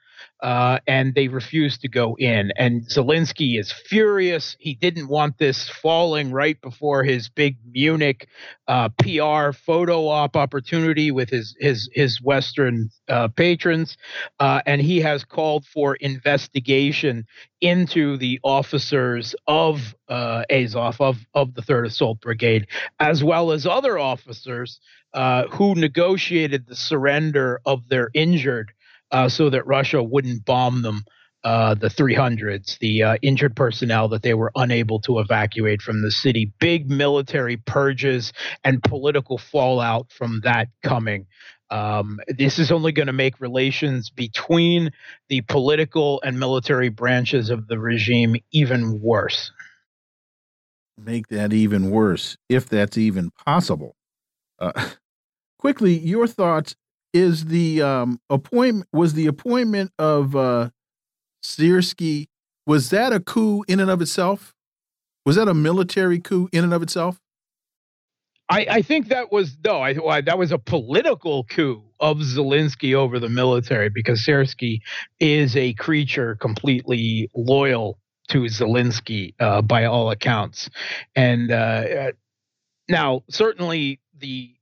uh, 0.42 0.80
and 0.86 1.16
they 1.16 1.28
refused 1.28 1.82
to 1.82 1.88
go 1.88 2.16
in. 2.20 2.52
And 2.58 2.84
Zelensky 2.88 3.60
is 3.60 3.72
furious. 3.72 4.56
He 4.60 4.76
didn't 4.76 5.08
want 5.08 5.38
this 5.38 5.70
falling 5.70 6.32
right 6.32 6.60
before 6.62 7.04
his 7.04 7.30
big 7.30 7.58
Munich 7.72 8.28
uh, 8.68 8.90
PR 8.90 9.52
photo 9.52 10.08
op 10.08 10.36
opportunity 10.36 11.12
with 11.12 11.30
his 11.30 11.56
his 11.60 11.90
his 11.94 12.22
Western 12.22 12.90
uh, 13.08 13.28
patrons, 13.30 13.98
uh, 14.40 14.62
and 14.66 14.82
he 14.82 15.00
has 15.02 15.24
called 15.24 15.66
for 15.66 15.96
investigation 15.96 17.26
into 17.62 18.18
the 18.18 18.40
officers 18.44 19.36
of 19.48 19.96
uh, 20.10 20.44
Azov 20.50 21.00
of 21.02 21.18
of 21.34 21.54
the 21.56 21.62
Third 21.62 21.86
Assault 21.88 22.22
Brigade, 22.22 22.68
as 23.00 23.24
well 23.24 23.52
as 23.52 23.66
other 23.66 23.98
officers 23.98 24.80
uh, 25.16 25.48
who 25.48 25.76
negotiated 25.76 26.68
the 26.68 26.76
surrender 26.76 27.62
of 27.66 27.88
their 27.88 28.10
injured 28.14 28.74
uh, 29.16 29.30
so 29.30 29.50
that 29.50 29.66
Russia 29.66 30.04
wouldn't 30.04 30.44
bomb 30.46 30.82
them. 30.82 31.06
Uh, 31.46 31.76
the 31.76 31.90
300s, 31.90 32.80
the 32.80 33.04
uh, 33.04 33.18
injured 33.22 33.56
personnel 33.56 34.08
that 34.08 34.24
they 34.24 34.34
were 34.34 34.52
unable 34.56 35.00
to 35.00 35.20
evacuate 35.20 35.80
from 35.80 36.02
the 36.02 36.10
city. 36.10 36.52
Big 36.60 36.90
military 36.90 37.56
purges 37.56 38.34
and 38.64 38.82
political 38.82 39.38
fallout 39.38 40.12
from 40.12 40.42
that 40.44 40.70
coming. 40.82 41.28
Um, 41.70 42.20
this 42.28 42.58
is 42.58 42.72
only 42.72 42.92
going 42.92 43.06
to 43.06 43.14
make 43.14 43.40
relations 43.40 44.10
between 44.10 44.90
the 45.30 45.42
political 45.42 46.20
and 46.24 46.40
military 46.40 46.90
branches 46.90 47.52
of 47.52 47.68
the 47.68 47.78
regime 47.78 48.38
even 48.52 49.00
worse. 49.00 49.52
Make 50.98 51.28
that 51.28 51.54
even 51.54 51.92
worse, 51.92 52.38
if 52.50 52.68
that's 52.68 52.98
even 52.98 53.30
possible. 53.46 53.96
Uh, 54.58 54.90
quickly, 55.60 55.96
your 55.96 56.26
thoughts 56.26 56.76
is 57.16 57.46
the 57.46 57.82
um, 57.82 58.20
appointment 58.30 58.90
was 58.92 59.14
the 59.14 59.26
appointment 59.26 59.92
of 59.98 60.36
uh, 60.36 60.70
Syrskyi 61.44 62.28
was 62.68 62.90
that 62.90 63.14
a 63.14 63.20
coup 63.20 63.64
in 63.68 63.80
and 63.80 63.90
of 63.90 64.02
itself? 64.02 64.54
Was 65.26 65.38
that 65.38 65.48
a 65.48 65.54
military 65.54 66.20
coup 66.20 66.50
in 66.52 66.64
and 66.64 66.74
of 66.74 66.84
itself? 66.84 67.20
I, 68.50 68.68
I 68.70 68.82
think 68.82 69.08
that 69.08 69.32
was 69.32 69.58
no, 69.64 69.82
I, 69.82 70.22
that 70.22 70.38
was 70.38 70.52
a 70.52 70.60
political 70.60 71.46
coup 71.46 71.84
of 72.00 72.18
Zelensky 72.18 72.94
over 72.94 73.18
the 73.18 73.30
military 73.30 73.90
because 73.90 74.24
Syrskyi 74.24 74.82
is 75.20 75.56
a 75.56 75.74
creature 75.74 76.36
completely 76.36 77.30
loyal 77.34 77.98
to 78.30 78.42
Zelensky 78.42 79.34
uh, 79.40 79.62
by 79.62 79.86
all 79.86 80.12
accounts, 80.12 80.70
and 81.16 81.52
uh, 81.52 81.56
uh 81.56 82.12
now 82.88 83.24
certainly 83.30 84.00
the 84.18 84.55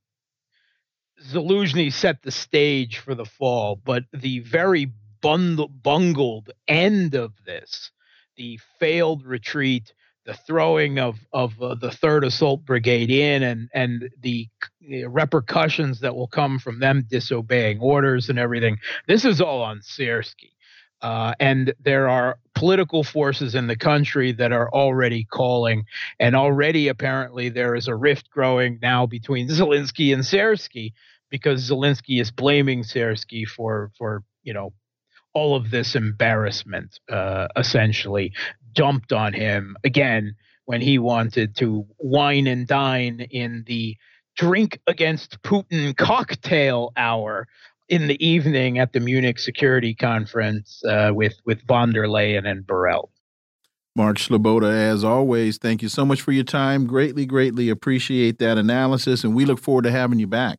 Zaluzhny 1.30 1.92
set 1.92 2.22
the 2.22 2.30
stage 2.30 2.98
for 2.98 3.14
the 3.14 3.24
fall, 3.24 3.80
but 3.82 4.04
the 4.12 4.40
very 4.40 4.92
bungled 5.22 6.50
end 6.68 7.14
of 7.14 7.32
this, 7.46 7.90
the 8.36 8.58
failed 8.78 9.24
retreat, 9.24 9.94
the 10.26 10.34
throwing 10.34 10.98
of 10.98 11.16
of 11.32 11.60
uh, 11.62 11.74
the 11.74 11.90
third 11.90 12.24
assault 12.24 12.64
brigade 12.64 13.10
in, 13.10 13.42
and 13.42 13.68
and 13.72 14.10
the 14.20 14.48
repercussions 15.06 16.00
that 16.00 16.14
will 16.14 16.26
come 16.26 16.58
from 16.58 16.78
them 16.78 17.06
disobeying 17.08 17.80
orders 17.80 18.28
and 18.28 18.38
everything. 18.38 18.78
This 19.06 19.24
is 19.24 19.40
all 19.40 19.62
on 19.62 19.80
Syrskyi. 19.80 20.50
Uh, 21.02 21.34
and 21.38 21.74
there 21.80 22.08
are 22.08 22.38
political 22.54 23.04
forces 23.04 23.54
in 23.54 23.66
the 23.66 23.76
country 23.76 24.32
that 24.32 24.52
are 24.52 24.70
already 24.72 25.24
calling, 25.24 25.84
and 26.18 26.34
already 26.34 26.88
apparently 26.88 27.50
there 27.50 27.74
is 27.74 27.88
a 27.88 27.94
rift 27.94 28.30
growing 28.30 28.78
now 28.80 29.04
between 29.04 29.48
Zelensky 29.48 30.14
and 30.14 30.22
Syrskyi 30.22 30.92
because 31.30 31.68
Zelensky 31.68 32.20
is 32.20 32.30
blaming 32.30 32.82
Syrskyi 32.82 33.46
for 33.46 33.90
for 33.96 34.22
you 34.42 34.52
know 34.52 34.72
all 35.34 35.56
of 35.56 35.70
this 35.70 35.94
embarrassment, 35.96 37.00
uh, 37.10 37.48
essentially 37.56 38.32
dumped 38.72 39.12
on 39.12 39.32
him 39.32 39.76
again 39.84 40.34
when 40.64 40.80
he 40.80 40.98
wanted 40.98 41.56
to 41.56 41.86
wine 41.98 42.46
and 42.46 42.66
dine 42.66 43.20
in 43.30 43.64
the 43.66 43.96
drink 44.36 44.80
against 44.86 45.40
Putin 45.42 45.96
cocktail 45.96 46.92
hour 46.96 47.46
in 47.88 48.06
the 48.06 48.26
evening 48.26 48.78
at 48.78 48.92
the 48.92 49.00
Munich 49.00 49.38
Security 49.38 49.94
Conference 49.94 50.82
uh, 50.84 51.10
with 51.12 51.34
with 51.44 51.60
von 51.66 51.92
der 51.92 52.06
Leyen 52.06 52.46
and 52.46 52.64
Borrell. 52.64 53.10
Mark 53.96 54.16
Sleboda, 54.16 54.72
as 54.72 55.04
always, 55.04 55.56
thank 55.56 55.80
you 55.80 55.88
so 55.88 56.04
much 56.04 56.20
for 56.20 56.32
your 56.32 56.42
time. 56.42 56.84
Greatly, 56.84 57.26
greatly 57.26 57.68
appreciate 57.68 58.40
that 58.40 58.58
analysis, 58.58 59.22
and 59.22 59.36
we 59.36 59.44
look 59.44 59.60
forward 59.60 59.82
to 59.82 59.92
having 59.92 60.18
you 60.18 60.26
back. 60.26 60.58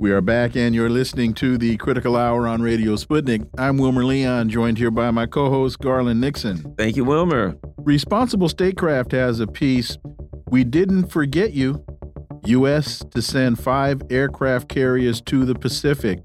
We 0.00 0.12
are 0.12 0.22
back, 0.22 0.56
and 0.56 0.74
you're 0.74 0.88
listening 0.88 1.34
to 1.34 1.58
the 1.58 1.76
Critical 1.76 2.16
Hour 2.16 2.48
on 2.48 2.62
Radio 2.62 2.96
Sputnik. 2.96 3.46
I'm 3.58 3.76
Wilmer 3.76 4.02
Leon, 4.02 4.48
joined 4.48 4.78
here 4.78 4.90
by 4.90 5.10
my 5.10 5.26
co 5.26 5.50
host, 5.50 5.78
Garland 5.78 6.22
Nixon. 6.22 6.74
Thank 6.78 6.96
you, 6.96 7.04
Wilmer. 7.04 7.58
Responsible 7.76 8.48
Statecraft 8.48 9.12
has 9.12 9.40
a 9.40 9.46
piece 9.46 9.98
We 10.48 10.64
Didn't 10.64 11.08
Forget 11.08 11.52
You 11.52 11.84
U.S. 12.46 13.02
to 13.10 13.20
send 13.20 13.62
five 13.62 14.00
aircraft 14.08 14.70
carriers 14.70 15.20
to 15.20 15.44
the 15.44 15.54
Pacific. 15.54 16.20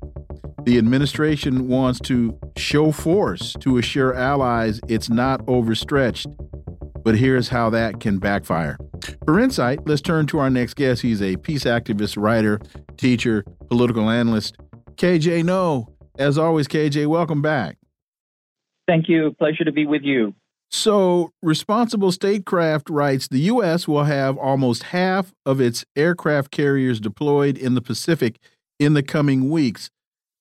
The 0.63 0.77
administration 0.77 1.67
wants 1.67 1.99
to 2.03 2.39
show 2.55 2.93
force 2.93 3.57
to 3.59 3.77
assure 3.77 4.15
allies 4.15 4.79
it's 4.87 5.09
not 5.09 5.41
overstretched. 5.49 6.27
But 7.03 7.17
here's 7.17 7.49
how 7.49 7.69
that 7.71 7.99
can 7.99 8.19
backfire. 8.19 8.77
For 9.25 9.39
insight, 9.39 9.85
let's 9.85 10.01
turn 10.01 10.27
to 10.27 10.39
our 10.39 10.49
next 10.49 10.75
guest. 10.75 11.01
He's 11.01 11.21
a 11.21 11.35
peace 11.35 11.65
activist, 11.65 12.15
writer, 12.17 12.59
teacher, 12.97 13.43
political 13.69 14.09
analyst, 14.09 14.55
KJ 14.95 15.43
Noh, 15.43 15.87
As 16.17 16.37
always, 16.37 16.67
KJ, 16.67 17.07
welcome 17.07 17.41
back. 17.41 17.77
Thank 18.87 19.09
you. 19.09 19.35
Pleasure 19.37 19.63
to 19.63 19.71
be 19.71 19.85
with 19.85 20.03
you. 20.03 20.33
So, 20.69 21.31
Responsible 21.41 22.11
Statecraft 22.11 22.89
writes 22.89 23.27
the 23.27 23.39
U.S. 23.39 23.87
will 23.87 24.03
have 24.03 24.37
almost 24.37 24.83
half 24.83 25.33
of 25.45 25.61
its 25.61 25.85
aircraft 25.95 26.51
carriers 26.51 26.99
deployed 26.99 27.57
in 27.57 27.75
the 27.75 27.81
Pacific 27.81 28.39
in 28.79 28.93
the 28.93 29.03
coming 29.03 29.49
weeks. 29.49 29.89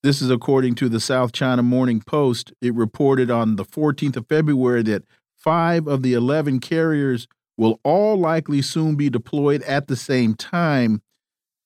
This 0.03 0.21
is 0.21 0.31
according 0.31 0.75
to 0.77 0.89
the 0.89 1.01
South 1.01 1.33
China 1.33 1.63
Morning 1.63 2.01
Post. 2.01 2.53
It 2.61 2.75
reported 2.75 3.31
on 3.31 3.57
the 3.57 3.65
14th 3.65 4.17
of 4.17 4.27
February 4.29 4.83
that 4.85 5.05
five 5.37 5.87
of 5.87 6.03
the 6.03 6.15
11 6.15 6.61
carriers 6.61 7.27
will 7.57 7.81
all 7.85 8.19
likely 8.19 8.61
soon 8.61 8.97
be 8.97 9.09
deployed 9.09 9.63
at 9.63 9.87
the 9.87 9.97
same 9.97 10.35
time. 10.35 11.01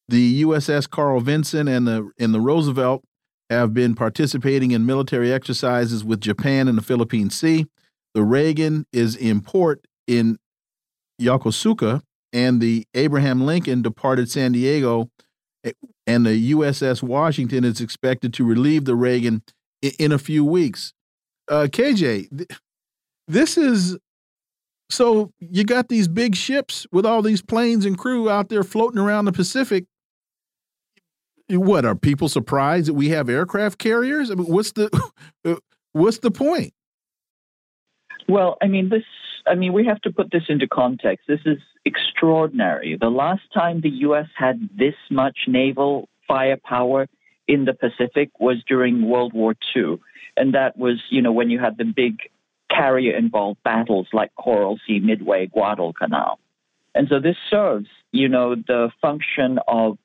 The 0.08 0.42
USS 0.42 0.88
Carl 0.88 1.20
Vinson 1.20 1.68
and 1.68 1.86
the 1.86 2.10
and 2.18 2.34
the 2.34 2.40
Roosevelt 2.40 3.04
have 3.50 3.72
been 3.74 3.94
participating 3.94 4.70
in 4.70 4.86
military 4.86 5.32
exercises 5.32 6.04
with 6.04 6.20
Japan 6.20 6.68
in 6.68 6.76
the 6.76 6.82
Philippine 6.82 7.30
Sea. 7.30 7.66
The 8.14 8.22
Reagan 8.22 8.86
is 8.92 9.16
in 9.16 9.40
port 9.40 9.86
in 10.06 10.38
Yokosuka, 11.20 12.02
and 12.32 12.60
the 12.60 12.86
Abraham 12.94 13.44
Lincoln 13.44 13.82
departed 13.82 14.30
San 14.30 14.52
Diego, 14.52 15.10
eh, 15.64 15.72
and 16.06 16.26
the 16.26 16.52
USS 16.52 17.02
Washington 17.02 17.64
is 17.64 17.80
expected 17.80 18.32
to 18.34 18.44
relieve 18.44 18.84
the 18.84 18.94
Reagan 18.94 19.42
in 19.98 20.12
a 20.12 20.18
few 20.18 20.44
weeks. 20.44 20.92
Uh, 21.48 21.66
KJ, 21.70 22.50
this 23.26 23.56
is 23.56 23.98
so 24.90 25.32
you 25.38 25.64
got 25.64 25.88
these 25.88 26.08
big 26.08 26.34
ships 26.34 26.86
with 26.90 27.04
all 27.04 27.22
these 27.22 27.42
planes 27.42 27.84
and 27.84 27.98
crew 27.98 28.30
out 28.30 28.48
there 28.48 28.64
floating 28.64 28.98
around 28.98 29.26
the 29.26 29.32
Pacific. 29.32 29.84
What 31.50 31.84
are 31.84 31.94
people 31.94 32.28
surprised 32.28 32.88
that 32.88 32.94
we 32.94 33.08
have 33.10 33.28
aircraft 33.28 33.78
carriers? 33.78 34.30
I 34.30 34.34
mean, 34.34 34.46
what's 34.46 34.72
the 34.72 34.90
what's 35.92 36.18
the 36.18 36.30
point? 36.30 36.74
Well, 38.28 38.58
I 38.62 38.66
mean, 38.66 38.90
this. 38.90 39.04
I 39.46 39.54
mean, 39.54 39.72
we 39.72 39.86
have 39.86 40.00
to 40.02 40.12
put 40.12 40.30
this 40.30 40.42
into 40.48 40.68
context. 40.68 41.26
This 41.26 41.40
is 41.46 41.58
extraordinary. 41.86 42.98
The 43.00 43.08
last 43.08 43.42
time 43.54 43.80
the 43.80 43.88
U.S. 43.88 44.26
had 44.36 44.68
this 44.76 44.94
much 45.10 45.38
naval 45.46 46.08
firepower 46.26 47.08
in 47.46 47.64
the 47.64 47.72
Pacific 47.72 48.30
was 48.38 48.62
during 48.68 49.08
World 49.08 49.32
War 49.32 49.54
II, 49.74 49.98
and 50.36 50.52
that 50.54 50.76
was, 50.76 51.02
you 51.08 51.22
know, 51.22 51.32
when 51.32 51.48
you 51.48 51.58
had 51.58 51.78
the 51.78 51.84
big 51.84 52.18
carrier-involved 52.70 53.62
battles 53.62 54.06
like 54.12 54.34
Coral 54.34 54.78
Sea, 54.86 55.00
Midway, 55.00 55.46
Guadalcanal, 55.46 56.38
and 56.94 57.08
so 57.08 57.20
this 57.20 57.36
serves, 57.48 57.86
you 58.12 58.28
know, 58.28 58.54
the 58.54 58.90
function 59.00 59.58
of 59.66 59.96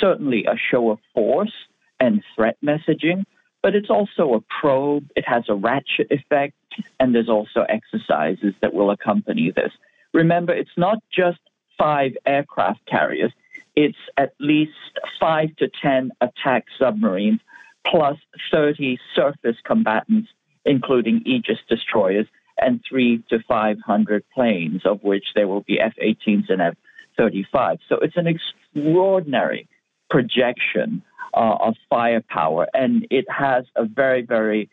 certainly 0.00 0.44
a 0.44 0.56
show 0.70 0.90
of 0.90 0.98
force 1.14 1.52
and 2.00 2.22
threat 2.34 2.56
messaging, 2.64 3.24
but 3.62 3.74
it's 3.74 3.90
also 3.90 4.34
a 4.34 4.40
probe. 4.60 5.08
It 5.14 5.24
has 5.26 5.44
a 5.48 5.54
ratchet 5.54 6.08
effect, 6.10 6.54
and 6.98 7.14
there's 7.14 7.28
also 7.28 7.64
exercises 7.68 8.54
that 8.60 8.74
will 8.74 8.90
accompany 8.90 9.50
this. 9.50 9.72
Remember, 10.12 10.52
it's 10.52 10.76
not 10.76 10.98
just 11.14 11.38
five 11.78 12.12
aircraft 12.26 12.84
carriers, 12.86 13.32
it's 13.74 13.98
at 14.18 14.32
least 14.38 14.72
five 15.18 15.54
to 15.56 15.70
10 15.80 16.12
attack 16.20 16.66
submarines, 16.78 17.40
plus 17.86 18.18
30 18.50 18.98
surface 19.14 19.56
combatants, 19.64 20.28
including 20.64 21.22
Aegis 21.24 21.58
destroyers, 21.68 22.26
and 22.58 22.82
three 22.88 23.22
to 23.30 23.38
500 23.48 24.24
planes, 24.34 24.82
of 24.84 25.02
which 25.02 25.24
there 25.34 25.48
will 25.48 25.62
be 25.62 25.80
F 25.80 25.94
18s 26.02 26.50
and 26.50 26.60
F 26.60 26.74
35. 27.16 27.78
So 27.88 27.96
it's 27.96 28.16
an 28.16 28.26
extraordinary 28.26 29.68
projection 30.12 31.02
uh, 31.34 31.56
of 31.68 31.74
firepower, 31.88 32.68
and 32.74 33.06
it 33.10 33.24
has 33.30 33.64
a 33.74 33.84
very, 33.86 34.22
very 34.22 34.68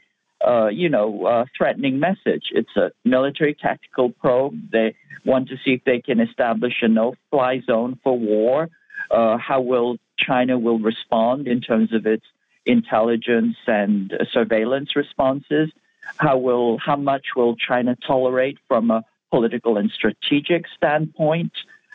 uh, 0.46 0.68
you 0.68 0.90
know, 0.90 1.26
uh, 1.26 1.46
threatening 1.58 2.00
message. 2.00 2.46
It's 2.52 2.76
a 2.76 2.92
military 3.06 3.54
tactical 3.54 4.10
probe. 4.10 4.72
They 4.72 4.96
want 5.26 5.50
to 5.50 5.56
see 5.64 5.74
if 5.74 5.84
they 5.86 6.00
can 6.02 6.20
establish 6.20 6.76
a 6.82 6.88
no-fly 6.88 7.62
zone 7.66 8.00
for 8.04 8.18
war. 8.18 8.70
Uh, 9.10 9.38
how 9.38 9.62
will 9.62 9.98
China 10.18 10.60
will 10.60 10.80
respond 10.80 11.48
in 11.48 11.62
terms 11.62 11.94
of 11.94 12.06
its 12.06 12.26
intelligence 12.66 13.56
and 13.68 14.14
surveillance 14.32 14.96
responses? 14.96 15.70
How 16.18 16.38
will 16.38 16.78
how 16.78 16.98
much 16.98 17.28
will 17.36 17.56
China 17.56 17.96
tolerate 17.96 18.58
from 18.68 18.92
a 18.92 19.04
political 19.32 19.78
and 19.78 19.90
strategic 19.92 20.66
standpoint? 20.76 21.54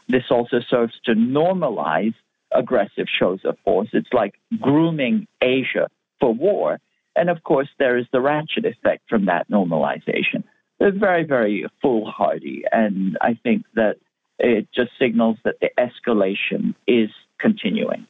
This 0.08 0.24
also 0.30 0.60
serves 0.60 0.94
to 1.06 1.12
normalize 1.14 2.14
aggressive 2.54 3.06
shows 3.18 3.40
of 3.44 3.58
force. 3.64 3.88
It's 3.92 4.12
like 4.12 4.34
grooming 4.60 5.26
Asia 5.42 5.88
for 6.20 6.32
war. 6.32 6.78
And 7.16 7.30
of 7.30 7.42
course, 7.42 7.68
there 7.78 7.96
is 7.96 8.06
the 8.12 8.20
ratchet 8.20 8.64
effect 8.64 9.02
from 9.08 9.26
that 9.26 9.48
normalization. 9.50 10.44
They're 10.78 10.92
very, 10.92 11.24
very 11.24 11.66
foolhardy. 11.80 12.64
And 12.72 13.16
I 13.20 13.38
think 13.42 13.64
that 13.74 13.96
it 14.38 14.68
just 14.74 14.90
signals 14.98 15.36
that 15.44 15.56
the 15.60 15.70
escalation 15.78 16.74
is 16.86 17.10
continuing. 17.38 18.06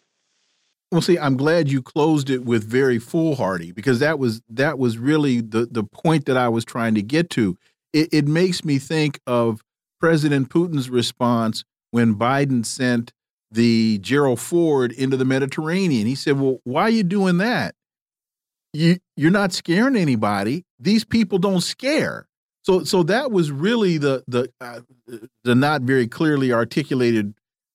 Well, 0.91 1.03
see, 1.03 1.19
I'm 1.19 1.37
glad 1.37 1.71
you 1.71 1.83
closed 1.83 2.31
it 2.31 2.45
with 2.45 2.65
very 2.65 2.99
foolhardy 2.99 3.73
because 3.73 3.99
that 3.99 4.19
was 4.19 4.43
that 4.49 4.79
was 4.79 4.97
really 4.97 5.41
the 5.41 5.67
the 5.67 5.83
point 5.83 6.27
that 6.27 6.37
I 6.37 6.49
was 6.49 6.65
trying 6.65 6.95
to 6.95 7.03
get 7.03 7.31
to. 7.31 7.59
It, 7.93 8.11
it 8.13 8.29
makes 8.29 8.65
me 8.65 8.79
think 8.79 9.19
of 9.27 9.63
President 9.99 10.51
Putin's 10.51 10.89
response 10.89 11.65
when 11.91 12.15
Biden 12.15 12.65
sent 12.65 13.13
the 13.51 13.99
Gerald 13.99 14.41
Ford 14.41 14.93
into 14.93 15.17
the 15.17 15.25
Mediterranean. 15.25 16.07
He 16.07 16.15
said, 16.15 16.39
"Well, 16.39 16.59
why 16.65 16.83
are 16.83 16.91
you 16.91 17.05
doing 17.05 17.39
that? 17.39 17.75
You 18.73 18.99
you're 19.17 19.31
not 19.31 19.53
scaring 19.53 19.97
anybody. 19.97 20.65
These 20.79 21.05
people 21.05 21.39
don't 21.39 21.61
scare." 21.61 22.27
So 22.63 22.83
so 22.85 23.03
that 23.05 23.31
was 23.31 23.51
really 23.51 23.99
the 23.99 24.25
the 24.27 24.51
uh, 24.61 24.81
the 25.45 25.55
not 25.55 25.83
very 25.83 26.09
clearly 26.09 26.53
articulated 26.53 27.35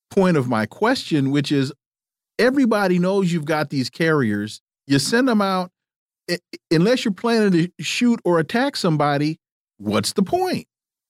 point 0.10 0.38
of 0.38 0.48
my 0.48 0.66
question, 0.66 1.32
which 1.32 1.52
is 1.52 1.72
everybody 2.40 2.98
knows 2.98 3.32
you've 3.32 3.46
got 3.46 3.70
these 3.70 3.90
carriers. 3.90 4.62
You 4.88 4.98
send 4.98 5.28
them 5.28 5.42
out 5.42 5.72
unless 6.72 7.06
you're 7.06 7.14
planning 7.14 7.52
to 7.52 7.84
shoot 7.84 8.20
or 8.26 8.40
attack 8.40 8.76
somebody. 8.76 9.40
What's 9.78 10.14
the 10.14 10.24
point? 10.24 10.68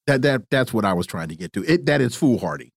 That 0.07 0.21
that 0.23 0.49
that's 0.49 0.73
what 0.73 0.85
I 0.85 0.93
was 0.93 1.07
trying 1.07 1.29
to 1.29 1.35
get 1.35 1.53
to. 1.53 1.63
It 1.63 1.85
that 1.85 2.01
is 2.01 2.15
foolhardy. 2.15 2.71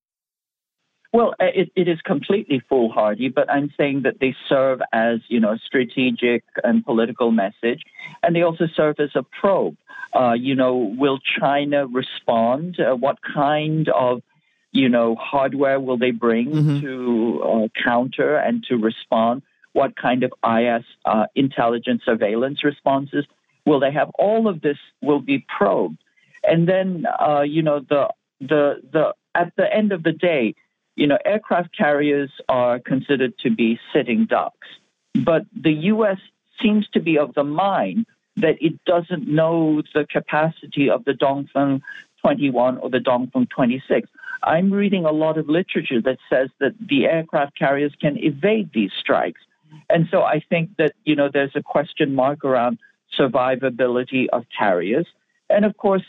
Well, 1.13 1.35
uh, 1.39 1.45
it, 1.55 1.71
it 1.77 1.89
is 1.89 2.01
completely 2.01 2.63
foolhardy, 2.69 3.29
but 3.29 3.51
I'm 3.51 3.73
saying 3.77 4.03
that 4.05 4.19
they 4.19 4.35
serve 4.49 4.81
as, 4.93 5.21
you 5.29 5.41
know, 5.41 5.53
a 5.53 5.59
strategic 5.59 6.43
and 6.65 6.85
political 6.85 7.31
message, 7.31 7.83
and 8.23 8.35
they 8.35 8.43
also 8.43 8.67
serve 8.75 8.97
as 8.99 9.11
a 9.15 9.23
probe. 9.23 9.77
Uh, 10.15 10.33
you 10.33 10.55
know, 10.55 10.95
will 10.99 11.19
China 11.39 11.87
respond? 11.87 12.81
Uh, 12.81 12.95
what 12.95 13.19
kind 13.35 13.89
of, 13.91 14.23
you 14.71 14.89
know, 14.89 15.15
hardware 15.17 15.79
will 15.79 15.99
they 15.99 16.13
bring 16.13 16.51
mm-hmm. 16.51 16.81
to 16.81 17.43
uh, 17.43 17.69
counter 17.85 18.37
and 18.37 18.65
to 18.65 18.77
respond? 18.77 19.43
What 19.75 19.97
kind 19.97 20.23
of 20.23 20.33
IS 20.45 20.85
uh, 21.05 21.27
intelligence 21.35 22.03
surveillance 22.05 22.65
responses 22.65 23.27
will 23.67 23.81
they 23.81 23.93
have? 23.93 24.11
All 24.19 24.49
of 24.49 24.63
this 24.63 24.79
will 25.03 25.21
be 25.21 25.45
probed, 25.59 25.99
and 26.43 26.67
then, 26.67 27.05
uh, 27.07 27.43
you 27.43 27.63
know, 27.63 27.81
the 27.81 28.09
the 28.41 28.83
the 28.93 29.15
at 29.35 29.53
the 29.57 29.65
end 29.73 29.93
of 29.93 30.03
the 30.03 30.13
day 30.13 30.55
you 30.97 31.07
know, 31.07 31.19
aircraft 31.25 31.77
carriers 31.77 32.31
are 32.49 32.79
considered 32.79 33.39
to 33.39 33.51
be 33.51 33.79
sitting 33.93 34.27
ducks, 34.27 34.69
but 35.15 35.43
the 35.55 35.73
U.S. 35.73 36.19
seems 36.61 36.87
to 36.91 37.01
be 37.01 37.19
of 37.19 37.35
the 37.35 37.45
mind 37.45 38.07
that 38.37 38.57
it 38.61 38.83
doesn't 38.85 39.29
know 39.29 39.83
the 39.95 40.07
capacity 40.07 40.89
of 40.91 41.05
the 41.05 41.13
Dongfeng 41.13 41.81
21 42.21 42.79
or 42.79 42.91
the 42.91 42.99
Dongfeng 42.99 43.49
26. 43.49 44.09
I'm 44.43 44.73
reading 44.73 45.05
a 45.05 45.13
lot 45.13 45.39
of 45.39 45.49
literature 45.49 46.01
that 46.03 46.19
says 46.29 46.49
that 46.61 46.73
the 46.81 47.07
aircraft 47.07 47.59
carriers 47.59 47.93
can 48.01 48.17
evade 48.19 48.71
these 48.73 48.91
strikes. 48.99 49.41
And 49.89 50.09
so 50.11 50.23
I 50.23 50.43
think 50.49 50.71
that, 50.79 50.93
you 51.05 51.17
know, 51.17 51.29
there's 51.33 51.55
a 51.55 51.63
question 51.63 52.15
mark 52.15 52.45
around 52.45 52.79
survivability 53.19 54.27
of 54.33 54.45
carriers. 54.57 55.07
And 55.49 55.65
of 55.65 55.77
course, 55.77 56.03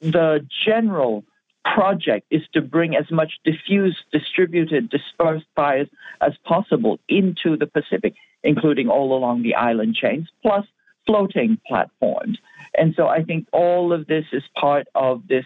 the 0.00 0.46
general 0.64 1.24
project 1.64 2.26
is 2.30 2.42
to 2.52 2.60
bring 2.60 2.94
as 2.94 3.10
much 3.10 3.32
diffused, 3.44 3.98
distributed, 4.12 4.90
dispersed 4.90 5.46
fires 5.56 5.88
as 6.20 6.32
possible 6.44 6.98
into 7.08 7.56
the 7.56 7.66
Pacific, 7.66 8.14
including 8.42 8.88
all 8.88 9.16
along 9.16 9.42
the 9.42 9.54
island 9.54 9.94
chains, 9.94 10.28
plus 10.42 10.66
floating 11.06 11.58
platforms. 11.66 12.38
And 12.76 12.94
so 12.96 13.08
I 13.08 13.22
think 13.22 13.46
all 13.52 13.92
of 13.92 14.06
this 14.06 14.24
is 14.32 14.42
part 14.58 14.86
of 14.94 15.26
this 15.28 15.44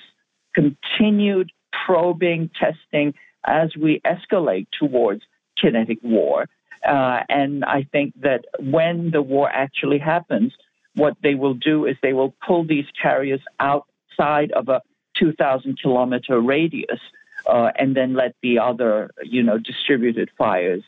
continued 0.55 1.53
probing, 1.87 2.51
testing 2.59 3.15
as 3.47 3.75
we 3.77 4.01
escalate 4.01 4.67
towards 4.79 5.23
kinetic 5.61 5.99
war. 6.03 6.47
Uh, 6.87 7.21
and 7.29 7.65
I 7.65 7.87
think 7.91 8.15
that 8.23 8.45
when 8.61 9.11
the 9.11 9.23
war 9.23 9.49
actually 9.51 9.99
happens, 9.99 10.53
what 10.95 11.17
they 11.23 11.35
will 11.35 11.55
do 11.55 11.87
is 11.87 11.97
they 12.03 12.13
will 12.13 12.35
pull 12.47 12.65
these 12.65 12.87
carriers 13.01 13.41
outside 13.61 14.53
of 14.53 14.69
a 14.69 14.83
2,000 15.19 15.79
kilometer 15.81 16.41
radius 16.41 17.01
uh, 17.47 17.71
and 17.77 17.97
then 17.97 18.15
let 18.15 18.35
the 18.43 18.59
other, 18.59 19.11
you 19.23 19.43
know, 19.43 19.59
distributed 19.59 20.31
fires, 20.37 20.83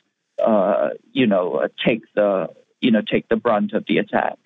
uh, 0.45 0.91
you 1.13 1.27
know, 1.27 1.67
take 1.85 2.03
the, 2.15 2.49
you 2.81 2.91
know, 2.91 3.03
take 3.03 3.29
the 3.29 3.37
brunt 3.37 3.73
of 3.73 3.85
the 3.89 3.99
attack. 3.99 4.39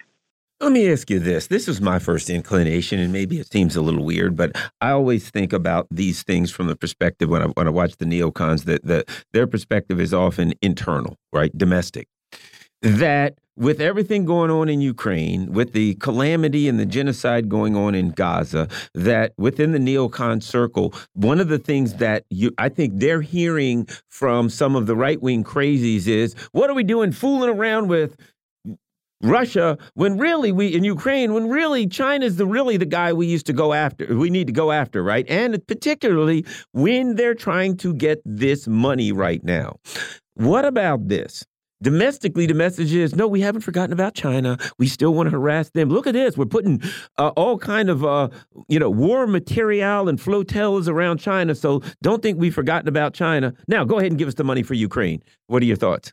Let 0.61 0.73
me 0.73 0.91
ask 0.91 1.11
you 1.11 1.19
this. 1.19 1.49
This 1.49 1.69
is 1.69 1.81
my 1.81 1.99
first 1.99 2.31
inclination, 2.31 3.01
and 3.01 3.13
maybe 3.13 3.39
it 3.39 3.53
seems 3.53 3.75
a 3.77 3.83
little 3.83 4.05
weird, 4.05 4.37
but 4.37 4.57
I 4.81 4.91
always 4.91 5.29
think 5.29 5.53
about 5.53 5.89
these 5.91 6.23
things 6.23 6.51
from 6.51 6.69
the 6.69 6.77
perspective 6.77 7.29
when 7.29 7.43
I 7.43 7.47
when 7.47 7.67
I 7.67 7.71
watch 7.71 7.97
the 7.97 8.05
neocons 8.05 8.65
that 8.65 8.85
that 8.85 9.09
their 9.33 9.47
perspective 9.47 10.01
is 10.01 10.15
often 10.15 10.55
internal, 10.63 11.17
right? 11.33 11.57
Domestic. 11.59 12.09
That 12.83 13.37
with 13.57 13.81
everything 13.81 14.25
going 14.25 14.51
on 14.51 14.69
in 14.69 14.81
Ukraine, 14.81 15.53
with 15.53 15.73
the 15.73 15.95
calamity 15.97 16.69
and 16.69 16.79
the 16.79 16.87
genocide 16.87 17.49
going 17.49 17.77
on 17.77 17.95
in 17.95 18.11
Gaza, 18.11 18.69
that 18.95 19.33
within 19.37 19.73
the 19.73 19.79
neocon 19.79 20.43
circle, 20.43 20.95
one 21.13 21.41
of 21.41 21.49
the 21.49 21.59
things 21.59 21.95
that 21.95 22.25
you 22.31 22.53
I 22.59 22.69
think 22.69 22.95
they're 22.97 23.23
hearing 23.23 23.87
from 24.09 24.49
some 24.49 24.77
of 24.77 24.87
the 24.87 24.97
right 24.97 25.21
wing 25.21 25.45
crazies 25.45 26.07
is, 26.09 26.35
what 26.53 26.71
are 26.71 26.75
we 26.75 26.85
doing 26.85 27.13
fooling 27.13 27.51
around 27.51 27.89
with 27.89 28.17
Russia 29.23 29.79
when 29.95 30.19
really 30.19 30.53
we 30.53 30.69
in 30.75 30.85
Ukraine 30.85 31.33
when 31.33 31.49
really 31.49 31.87
China's 31.87 32.37
the 32.37 32.47
really 32.47 32.77
the 32.77 32.85
guy 32.85 33.13
we 33.13 33.27
used 33.27 33.47
to 33.47 33.53
go 33.55 33.73
after 33.73 34.15
we 34.17 34.29
need 34.29 34.47
to 34.49 34.53
go 34.53 34.71
after 34.71 35.03
right? 35.03 35.25
And 35.29 35.67
particularly 35.67 36.45
when 36.73 37.15
they're 37.15 37.35
trying 37.35 37.77
to 37.79 37.95
get 37.95 38.21
this 38.25 38.67
money 38.67 39.13
right 39.13 39.43
now. 39.43 39.77
What 40.35 40.65
about 40.65 41.09
this 41.09 41.45
domestically 41.83 42.47
the 42.47 42.55
message 42.55 42.95
is 42.95 43.15
no 43.15 43.27
we 43.27 43.41
haven't 43.41 43.63
forgotten 43.63 43.93
about 43.93 44.15
china. 44.15 44.59
We 44.79 44.87
still 44.87 45.15
want 45.15 45.29
to 45.29 45.31
harass 45.31 45.71
them. 45.71 45.89
Look 45.89 46.07
at 46.07 46.15
this 46.15 46.37
we're 46.37 46.47
putting 46.47 46.83
uh, 47.19 47.29
all 47.37 47.59
kind 47.59 47.91
of 47.91 48.05
uh, 48.05 48.29
you 48.69 48.79
know 48.79 48.91
war 48.91 49.27
material 49.27 50.09
and 50.09 50.21
flotillas 50.21 50.89
around 50.89 51.19
china 51.19 51.55
so 51.55 51.83
don't 52.03 52.23
think 52.23 52.39
we've 52.39 52.55
forgotten 52.55 52.89
about 52.89 53.15
china. 53.15 53.55
Now 53.69 53.85
go 53.85 53.99
ahead 53.99 54.13
and 54.13 54.19
give 54.19 54.29
us 54.29 54.35
the 54.35 54.45
money 54.45 54.63
for 54.63 54.75
ukraine. 54.75 55.23
What 55.47 55.63
are 55.63 55.67
your 55.67 55.77
thoughts? 55.77 56.13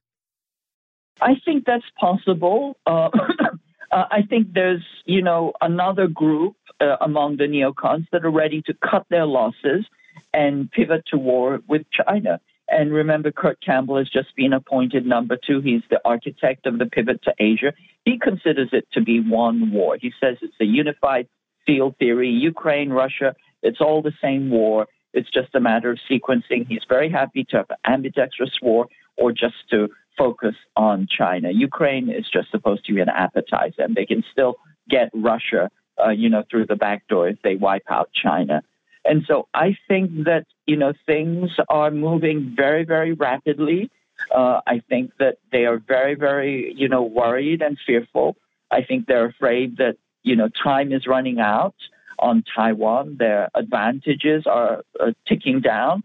I 1.22 1.36
think 1.46 1.66
that's 1.66 1.86
possible. 2.00 2.78
Uh, 2.86 3.10
uh, 3.92 4.06
I 4.12 4.24
think 4.28 4.54
there's, 4.54 4.84
you 5.06 5.22
know, 5.22 5.54
another 5.62 6.08
group 6.08 6.56
uh, 6.80 6.98
among 7.02 7.38
the 7.38 7.46
neocons 7.46 8.08
that 8.12 8.26
are 8.26 8.32
ready 8.32 8.62
to 8.64 8.74
cut 8.74 9.06
their 9.10 9.26
losses 9.26 9.86
and 10.34 10.72
pivot 10.72 11.04
to 11.12 11.18
war 11.18 11.60
with 11.68 11.84
China. 11.92 12.40
And 12.72 12.94
remember, 12.94 13.32
Kurt 13.32 13.62
Campbell 13.62 13.98
has 13.98 14.10
just 14.10 14.34
been 14.36 14.54
appointed 14.54 15.06
number 15.06 15.38
two. 15.38 15.60
He's 15.60 15.84
the 15.90 16.00
architect 16.06 16.66
of 16.66 16.80
the 16.80 16.86
pivot 16.86 17.22
to 17.24 17.34
Asia. 17.38 17.74
He 18.06 18.18
considers 18.18 18.70
it 18.72 18.88
to 18.94 19.02
be 19.02 19.20
one 19.20 19.72
war. 19.72 19.98
He 20.00 20.14
says 20.20 20.38
it's 20.42 20.56
a 20.62 20.66
unified 20.66 21.28
field 21.66 21.96
theory 22.00 22.30
Ukraine, 22.30 22.90
Russia, 22.90 23.36
it's 23.62 23.82
all 23.82 24.02
the 24.02 24.14
same 24.22 24.50
war. 24.50 24.88
It's 25.14 25.30
just 25.30 25.54
a 25.54 25.60
matter 25.60 25.92
of 25.92 26.00
sequencing. 26.10 26.68
He's 26.68 26.84
very 26.88 27.10
happy 27.10 27.44
to 27.50 27.58
have 27.58 27.70
an 27.70 27.78
ambidextrous 27.86 28.58
war 28.62 28.88
or 29.18 29.32
just 29.32 29.56
to 29.72 29.90
focus 30.18 30.56
on 30.76 31.08
China. 31.16 31.52
Ukraine 31.52 32.10
is 32.10 32.26
just 32.32 32.50
supposed 32.52 32.86
to 32.86 32.94
be 32.94 33.02
an 33.02 33.10
appetizer, 33.10 33.82
and 33.82 33.96
they 33.96 34.06
can 34.06 34.24
still 34.32 34.56
get 34.90 35.10
Russia, 35.14 35.70
uh, 36.04 36.10
you 36.10 36.30
know, 36.30 36.44
through 36.50 36.66
the 36.68 36.76
back 36.76 37.08
door 37.08 37.28
if 37.28 37.42
they 37.44 37.56
wipe 37.56 37.84
out 37.90 38.10
China. 38.14 38.64
And 39.04 39.24
so 39.28 39.48
I 39.54 39.78
think 39.88 40.26
that 40.26 40.46
you 40.72 40.78
know 40.78 40.94
things 41.06 41.50
are 41.68 41.92
moving 41.92 42.54
very, 42.56 42.84
very 42.86 43.12
rapidly. 43.12 43.92
Uh, 44.34 44.62
I 44.66 44.82
think 44.90 45.12
that 45.20 45.36
they 45.52 45.66
are 45.66 45.80
very, 45.96 46.16
very 46.16 46.74
you 46.82 46.88
know 46.88 47.04
worried 47.04 47.62
and 47.62 47.78
fearful. 47.88 48.38
I 48.78 48.80
think 48.88 49.00
they're 49.06 49.32
afraid 49.36 49.78
that 49.82 49.96
you 50.24 50.36
know 50.40 50.50
time 50.70 50.94
is 50.98 51.04
running 51.16 51.40
out 51.42 51.76
on 52.20 52.36
Taiwan. 52.56 53.18
Their 53.20 53.50
advantages 53.54 54.42
are 54.60 54.84
uh, 54.98 55.12
ticking 55.28 55.60
down. 55.60 56.04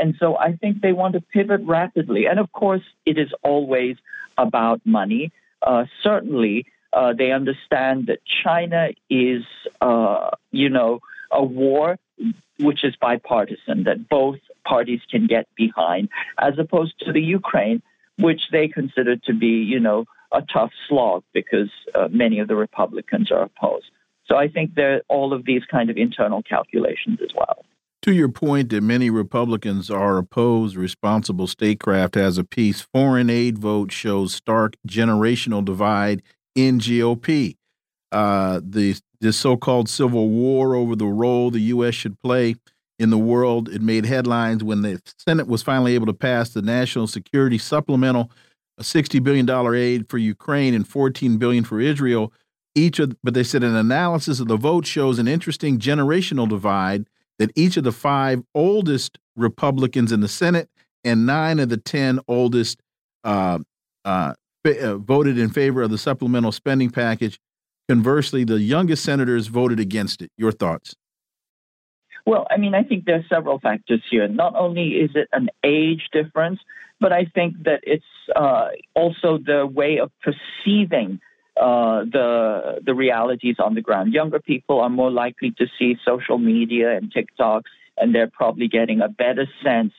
And 0.00 0.14
so 0.20 0.36
I 0.36 0.50
think 0.60 0.80
they 0.80 0.92
want 0.92 1.14
to 1.14 1.20
pivot 1.20 1.62
rapidly. 1.64 2.26
And 2.26 2.38
of 2.44 2.52
course, 2.52 2.86
it 3.06 3.16
is 3.24 3.30
always 3.42 3.96
about 4.36 4.80
money. 4.84 5.32
Uh, 5.62 5.84
certainly, 6.02 6.66
uh, 6.92 7.12
they 7.20 7.30
understand 7.32 8.06
that 8.08 8.18
China 8.44 8.90
is, 9.08 9.44
uh, 9.80 10.30
you 10.50 10.68
know, 10.68 11.00
a 11.30 11.44
war 11.44 11.98
which 12.58 12.84
is 12.84 12.94
bipartisan, 13.00 13.84
that 13.84 14.08
both 14.08 14.38
parties 14.66 15.00
can 15.10 15.26
get 15.26 15.46
behind, 15.56 16.08
as 16.38 16.54
opposed 16.58 16.94
to 17.00 17.12
the 17.12 17.20
Ukraine, 17.20 17.82
which 18.18 18.42
they 18.52 18.68
consider 18.68 19.16
to 19.16 19.34
be, 19.34 19.46
you 19.46 19.80
know, 19.80 20.04
a 20.32 20.42
tough 20.52 20.70
slog 20.88 21.22
because 21.32 21.70
uh, 21.94 22.08
many 22.10 22.38
of 22.38 22.48
the 22.48 22.56
Republicans 22.56 23.30
are 23.30 23.42
opposed. 23.42 23.86
So 24.26 24.36
I 24.36 24.48
think 24.48 24.74
there 24.74 24.96
are 24.96 25.02
all 25.08 25.32
of 25.32 25.44
these 25.44 25.62
kind 25.70 25.90
of 25.90 25.96
internal 25.96 26.42
calculations 26.42 27.18
as 27.22 27.30
well. 27.36 27.64
To 28.02 28.12
your 28.12 28.28
point 28.28 28.68
that 28.70 28.82
many 28.82 29.08
Republicans 29.08 29.90
are 29.90 30.18
opposed, 30.18 30.76
responsible 30.76 31.46
statecraft 31.46 32.16
has 32.16 32.36
a 32.36 32.44
piece. 32.44 32.82
Foreign 32.82 33.30
aid 33.30 33.58
vote 33.58 33.92
shows 33.92 34.34
stark 34.34 34.74
generational 34.86 35.64
divide 35.64 36.22
in 36.54 36.78
GOP. 36.78 37.56
Uh, 38.12 38.60
the 38.62 39.00
this 39.24 39.36
so-called 39.36 39.88
civil 39.88 40.28
war 40.28 40.74
over 40.74 40.94
the 40.94 41.06
role 41.06 41.50
the 41.50 41.60
U.S. 41.60 41.94
should 41.94 42.20
play 42.20 42.54
in 42.98 43.10
the 43.10 43.18
world. 43.18 43.68
It 43.68 43.82
made 43.82 44.04
headlines 44.04 44.62
when 44.62 44.82
the 44.82 45.00
Senate 45.18 45.48
was 45.48 45.62
finally 45.62 45.94
able 45.94 46.06
to 46.06 46.12
pass 46.12 46.50
the 46.50 46.62
National 46.62 47.06
Security 47.06 47.58
Supplemental, 47.58 48.30
a 48.78 48.82
$60 48.82 49.22
billion 49.22 49.48
aid 49.74 50.08
for 50.08 50.18
Ukraine 50.18 50.74
and 50.74 50.86
14 50.86 51.38
billion 51.38 51.64
for 51.64 51.80
Israel. 51.80 52.32
Each 52.74 52.98
of, 52.98 53.16
but 53.22 53.34
they 53.34 53.44
said 53.44 53.64
an 53.64 53.74
analysis 53.74 54.40
of 54.40 54.48
the 54.48 54.56
vote 54.56 54.86
shows 54.86 55.18
an 55.18 55.28
interesting 55.28 55.78
generational 55.78 56.48
divide 56.48 57.06
that 57.38 57.50
each 57.56 57.76
of 57.76 57.84
the 57.84 57.92
five 57.92 58.42
oldest 58.54 59.18
Republicans 59.36 60.12
in 60.12 60.20
the 60.20 60.28
Senate 60.28 60.68
and 61.02 61.26
nine 61.26 61.58
of 61.60 61.68
the 61.68 61.76
10 61.76 62.20
oldest 62.28 62.80
uh, 63.24 63.58
uh, 64.04 64.34
uh, 64.64 64.96
voted 64.96 65.38
in 65.38 65.50
favor 65.50 65.82
of 65.82 65.90
the 65.90 65.98
supplemental 65.98 66.52
spending 66.52 66.90
package. 66.90 67.38
Conversely, 67.88 68.44
the 68.44 68.60
youngest 68.60 69.04
senators 69.04 69.48
voted 69.48 69.78
against 69.78 70.22
it. 70.22 70.30
Your 70.36 70.52
thoughts? 70.52 70.94
Well, 72.26 72.46
I 72.50 72.56
mean, 72.56 72.74
I 72.74 72.82
think 72.82 73.04
there 73.04 73.16
are 73.16 73.26
several 73.28 73.58
factors 73.58 74.02
here. 74.10 74.26
Not 74.26 74.54
only 74.56 74.92
is 74.92 75.10
it 75.14 75.28
an 75.32 75.48
age 75.62 76.08
difference, 76.12 76.60
but 76.98 77.12
I 77.12 77.26
think 77.34 77.64
that 77.64 77.80
it's 77.82 78.04
uh, 78.34 78.68
also 78.94 79.38
the 79.38 79.66
way 79.66 79.98
of 79.98 80.10
perceiving 80.22 81.20
uh, 81.60 82.04
the 82.04 82.80
the 82.84 82.94
realities 82.94 83.56
on 83.58 83.74
the 83.74 83.80
ground. 83.80 84.12
Younger 84.12 84.40
people 84.40 84.80
are 84.80 84.88
more 84.88 85.10
likely 85.10 85.52
to 85.58 85.66
see 85.78 85.96
social 86.04 86.38
media 86.38 86.96
and 86.96 87.12
TikTok, 87.12 87.64
and 87.98 88.14
they're 88.14 88.30
probably 88.30 88.68
getting 88.68 89.00
a 89.02 89.08
better 89.08 89.46
sense 89.62 89.92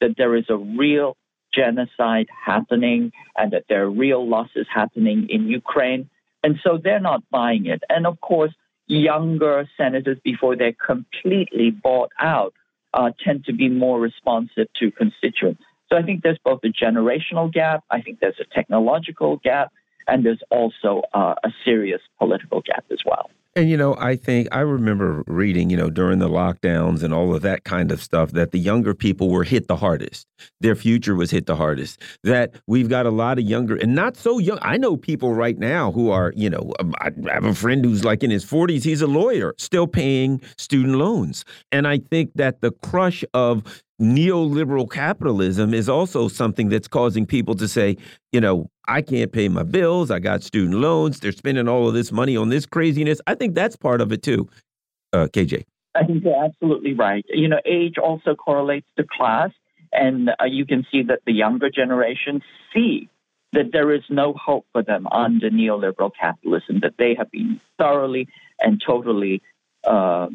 that 0.00 0.16
there 0.16 0.36
is 0.36 0.44
a 0.48 0.56
real 0.56 1.16
genocide 1.52 2.28
happening 2.46 3.12
and 3.36 3.52
that 3.52 3.64
there 3.68 3.82
are 3.84 3.90
real 3.90 4.26
losses 4.26 4.66
happening 4.72 5.26
in 5.28 5.48
Ukraine. 5.48 6.08
And 6.42 6.58
so 6.64 6.78
they're 6.82 7.00
not 7.00 7.22
buying 7.30 7.66
it. 7.66 7.82
And 7.88 8.06
of 8.06 8.20
course, 8.20 8.52
younger 8.86 9.68
senators, 9.76 10.18
before 10.24 10.56
they're 10.56 10.74
completely 10.74 11.70
bought 11.70 12.10
out, 12.18 12.54
uh, 12.94 13.10
tend 13.24 13.44
to 13.46 13.52
be 13.52 13.68
more 13.68 14.00
responsive 14.00 14.66
to 14.80 14.90
constituents. 14.90 15.62
So 15.90 15.98
I 15.98 16.02
think 16.02 16.22
there's 16.22 16.38
both 16.44 16.60
a 16.64 16.68
generational 16.68 17.52
gap, 17.52 17.84
I 17.90 18.00
think 18.00 18.20
there's 18.20 18.40
a 18.40 18.54
technological 18.54 19.36
gap, 19.36 19.72
and 20.08 20.24
there's 20.24 20.42
also 20.50 21.02
uh, 21.14 21.34
a 21.44 21.50
serious 21.64 22.00
political 22.18 22.60
gap 22.62 22.84
as 22.90 22.98
well. 23.04 23.30
And 23.54 23.68
you 23.68 23.76
know, 23.76 23.94
I 23.98 24.16
think 24.16 24.48
I 24.50 24.60
remember 24.60 25.22
reading, 25.26 25.68
you 25.68 25.76
know, 25.76 25.90
during 25.90 26.20
the 26.20 26.28
lockdowns 26.28 27.02
and 27.02 27.12
all 27.12 27.34
of 27.34 27.42
that 27.42 27.64
kind 27.64 27.92
of 27.92 28.02
stuff, 28.02 28.32
that 28.32 28.50
the 28.50 28.58
younger 28.58 28.94
people 28.94 29.28
were 29.28 29.44
hit 29.44 29.68
the 29.68 29.76
hardest. 29.76 30.26
Their 30.60 30.74
future 30.74 31.14
was 31.14 31.30
hit 31.30 31.44
the 31.44 31.56
hardest. 31.56 32.00
That 32.24 32.54
we've 32.66 32.88
got 32.88 33.04
a 33.04 33.10
lot 33.10 33.38
of 33.38 33.44
younger 33.44 33.76
and 33.76 33.94
not 33.94 34.16
so 34.16 34.38
young. 34.38 34.58
I 34.62 34.78
know 34.78 34.96
people 34.96 35.34
right 35.34 35.58
now 35.58 35.92
who 35.92 36.10
are, 36.10 36.32
you 36.34 36.48
know, 36.48 36.72
um, 36.80 36.94
I 37.00 37.10
have 37.30 37.44
a 37.44 37.54
friend 37.54 37.84
who's 37.84 38.04
like 38.04 38.22
in 38.22 38.30
his 38.30 38.44
40s. 38.44 38.84
He's 38.84 39.02
a 39.02 39.06
lawyer, 39.06 39.54
still 39.58 39.86
paying 39.86 40.40
student 40.56 40.96
loans. 40.96 41.44
And 41.70 41.86
I 41.86 41.98
think 41.98 42.30
that 42.36 42.62
the 42.62 42.70
crush 42.70 43.22
of 43.34 43.82
neoliberal 44.02 44.90
capitalism 44.90 45.72
is 45.72 45.88
also 45.88 46.28
something 46.28 46.68
that's 46.68 46.88
causing 46.88 47.24
people 47.24 47.54
to 47.54 47.68
say, 47.68 47.96
you 48.32 48.40
know, 48.40 48.68
I 48.88 49.00
can't 49.00 49.32
pay 49.32 49.48
my 49.48 49.62
bills. 49.62 50.10
I 50.10 50.18
got 50.18 50.42
student 50.42 50.80
loans. 50.80 51.20
They're 51.20 51.32
spending 51.32 51.68
all 51.68 51.88
of 51.88 51.94
this 51.94 52.10
money 52.10 52.36
on 52.36 52.48
this 52.48 52.66
craziness. 52.66 53.20
I 53.26 53.36
think 53.36 53.54
that's 53.54 53.76
part 53.76 54.00
of 54.00 54.12
it 54.12 54.22
too, 54.22 54.48
uh, 55.12 55.28
KJ. 55.32 55.64
I 55.94 56.04
think 56.04 56.24
you're 56.24 56.44
absolutely 56.44 56.94
right. 56.94 57.24
You 57.28 57.48
know, 57.48 57.60
age 57.64 57.96
also 57.98 58.34
correlates 58.34 58.88
to 58.96 59.04
class, 59.04 59.50
and 59.92 60.30
uh, 60.30 60.46
you 60.46 60.66
can 60.66 60.86
see 60.90 61.04
that 61.04 61.20
the 61.26 61.32
younger 61.32 61.70
generation 61.70 62.42
see 62.74 63.08
that 63.52 63.70
there 63.72 63.92
is 63.92 64.02
no 64.08 64.32
hope 64.32 64.66
for 64.72 64.82
them 64.82 65.06
under 65.06 65.50
neoliberal 65.50 66.10
capitalism, 66.18 66.80
that 66.80 66.94
they 66.98 67.14
have 67.14 67.30
been 67.30 67.60
thoroughly 67.78 68.26
and 68.58 68.82
totally 68.84 69.42
uh, 69.84 70.28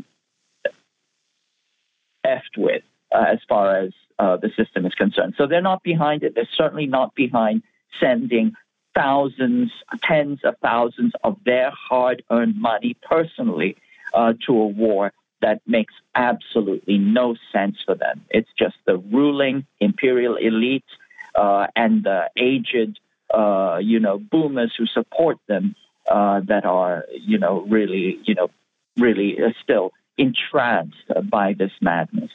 effed 2.24 2.56
with 2.56 2.84
uh, 3.14 3.26
as 3.28 3.40
far 3.48 3.78
as 3.78 3.92
uh, 4.20 4.38
the 4.38 4.50
system 4.58 4.86
is 4.86 4.94
concerned. 4.94 5.36
So 5.38 5.48
they're 5.48 5.62
not 5.62 5.84
behind 5.84 6.24
it. 6.24 6.34
They're 6.36 6.50
certainly 6.56 6.88
not 6.88 7.16
behind 7.16 7.64
sending 8.00 8.54
thousands, 8.96 9.72
tens 10.04 10.40
of 10.44 10.56
thousands 10.62 11.14
of 11.24 11.38
their 11.46 11.72
hard 11.72 12.24
earned 12.32 12.60
money 12.60 12.98
personally 13.02 13.78
uh, 14.14 14.34
to 14.48 14.54
a 14.54 14.68
war 14.68 15.14
that 15.42 15.62
makes 15.68 15.94
absolutely 16.16 16.98
no 16.98 17.36
sense 17.52 17.78
for 17.86 17.94
them. 17.94 18.26
It's 18.30 18.50
just 18.58 18.76
the 18.86 18.98
ruling 18.98 19.68
imperial 19.80 20.36
elite 20.36 20.84
uh, 21.36 21.68
and 21.76 22.04
the 22.04 22.32
aged, 22.36 23.00
uh, 23.32 23.78
you 23.82 24.00
know, 24.00 24.18
boomers 24.18 24.74
who 24.76 24.88
support 24.88 25.38
them 25.48 25.76
uh, 26.10 26.42
that 26.48 26.66
are, 26.66 27.06
you 27.22 27.38
know, 27.38 27.62
really, 27.70 28.18
you 28.24 28.34
know, 28.34 28.50
really 28.98 29.38
still 29.62 29.92
entranced 30.18 30.98
by 31.30 31.54
this 31.54 31.72
madness. 31.82 32.32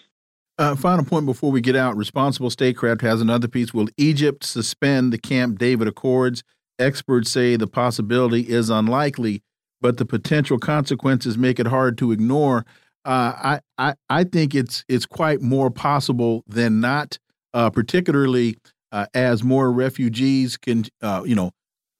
Uh, 0.63 0.77
final 0.77 1.05
point 1.05 1.27
before 1.27 1.51
we 1.51 1.61
get 1.61 1.75
out 1.75 1.97
Responsible 1.97 2.49
Statecraft 2.49 3.01
has 3.01 3.21
another 3.21 3.49
piece. 3.49 3.75
Will 3.75 3.89
Egypt 3.97 4.45
suspend 4.45 5.13
the 5.13 5.19
Camp 5.19 5.59
David 5.59 5.89
Accords? 5.89 6.45
Experts 6.79 7.33
say 7.33 7.57
the 7.57 7.67
possibility 7.67 8.43
is 8.43 8.71
unlikely, 8.71 9.43
but 9.81 9.97
the 9.97 10.05
potential 10.05 10.61
consequences 10.61 11.37
make 11.37 11.59
it 11.59 11.67
hard 11.67 11.99
to 11.99 12.13
ignore. 12.13 12.65
Uh, 13.05 13.59
I, 13.59 13.61
I, 13.77 13.95
I 14.09 14.23
think 14.23 14.55
it's 14.55 14.85
it's 14.89 15.05
quite 15.05 15.43
more 15.43 15.69
possible 15.69 16.45
than 16.47 16.79
not, 16.79 17.19
uh, 17.53 17.69
particularly 17.71 18.57
uh, 18.93 19.07
as 19.15 19.43
more 19.43 19.73
refugees 19.73 20.57
can 20.57 20.85
uh, 21.03 21.25
you 21.27 21.35
know 21.35 21.51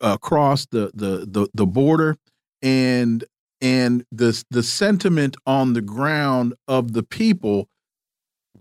uh, 0.01 0.19
cross 0.19 0.67
the, 0.67 0.93
the 0.95 1.27
the 1.29 1.49
the 1.53 1.67
border 1.67 2.17
and 2.63 3.25
and 3.61 4.05
the 4.13 4.41
the 4.53 4.63
sentiment 4.63 5.37
on 5.47 5.73
the 5.73 5.83
ground 5.83 6.55
of 6.69 6.93
the 6.93 7.03
people 7.03 7.67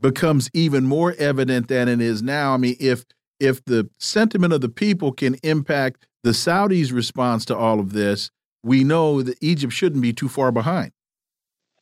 becomes 0.01 0.49
even 0.53 0.85
more 0.85 1.13
evident 1.17 1.67
than 1.67 1.87
it 1.87 2.01
is 2.01 2.21
now. 2.21 2.53
I 2.53 2.57
mean, 2.57 2.75
if 2.79 3.05
if 3.39 3.63
the 3.65 3.89
sentiment 3.99 4.53
of 4.53 4.61
the 4.61 4.69
people 4.69 5.11
can 5.11 5.35
impact 5.43 6.05
the 6.23 6.31
Saudis' 6.31 6.93
response 6.93 7.45
to 7.45 7.57
all 7.57 7.79
of 7.79 7.93
this, 7.93 8.29
we 8.63 8.83
know 8.83 9.23
that 9.23 9.37
Egypt 9.41 9.73
shouldn't 9.73 10.01
be 10.01 10.13
too 10.13 10.29
far 10.29 10.51
behind. 10.51 10.91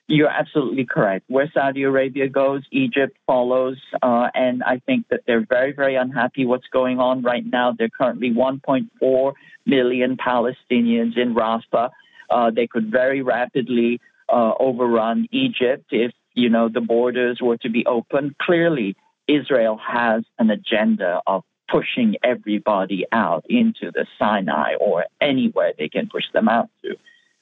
You're 0.08 0.30
absolutely 0.30 0.86
correct. 0.86 1.26
Where 1.28 1.52
Saudi 1.54 1.84
Arabia 1.84 2.30
goes, 2.30 2.64
Egypt 2.72 3.16
follows, 3.28 3.78
uh, 4.02 4.30
and 4.34 4.64
I 4.64 4.80
think 4.80 5.08
that 5.10 5.22
they're 5.28 5.46
very, 5.48 5.72
very 5.72 5.96
unhappy 5.96 6.46
what's 6.46 6.66
going 6.72 7.00
on 7.00 7.22
right 7.22 7.46
now. 7.46 7.74
There 7.78 7.88
are 7.88 7.90
currently 7.90 8.32
1.4 8.32 9.34
million 9.68 10.18
Palestinians 10.18 11.16
in 11.16 11.36
Rafah. 11.36 11.92
Uh, 12.30 12.50
they 12.50 12.66
could 12.66 12.90
very 12.90 13.22
rapidly 13.22 14.02
uh, 14.30 14.54
overrun 14.60 15.28
Egypt 15.32 15.86
if 15.92 16.12
you 16.40 16.50
know, 16.50 16.70
the 16.70 16.82
borders 16.82 17.40
were 17.42 17.58
to 17.58 17.70
be 17.70 17.86
open. 17.86 18.36
Clearly, 18.42 18.96
Israel 19.28 19.80
has 19.86 20.24
an 20.40 20.50
agenda 20.50 21.22
of 21.28 21.44
pushing 21.70 22.16
everybody 22.24 23.06
out 23.12 23.46
into 23.50 23.92
the 23.92 24.06
Sinai 24.18 24.74
or 24.80 25.06
anywhere 25.22 25.74
they 25.78 25.90
can 25.90 26.08
push 26.08 26.24
them 26.34 26.50
out 26.50 26.70
to. 26.84 26.96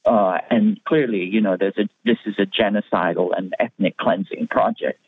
Uh, 0.05 0.39
and 0.49 0.83
clearly, 0.85 1.23
you 1.23 1.41
know, 1.41 1.57
there's 1.57 1.77
a, 1.77 1.87
this 2.05 2.17
is 2.25 2.35
a 2.39 2.45
genocidal 2.45 3.37
and 3.37 3.53
ethnic 3.59 3.97
cleansing 3.97 4.47
project. 4.47 4.99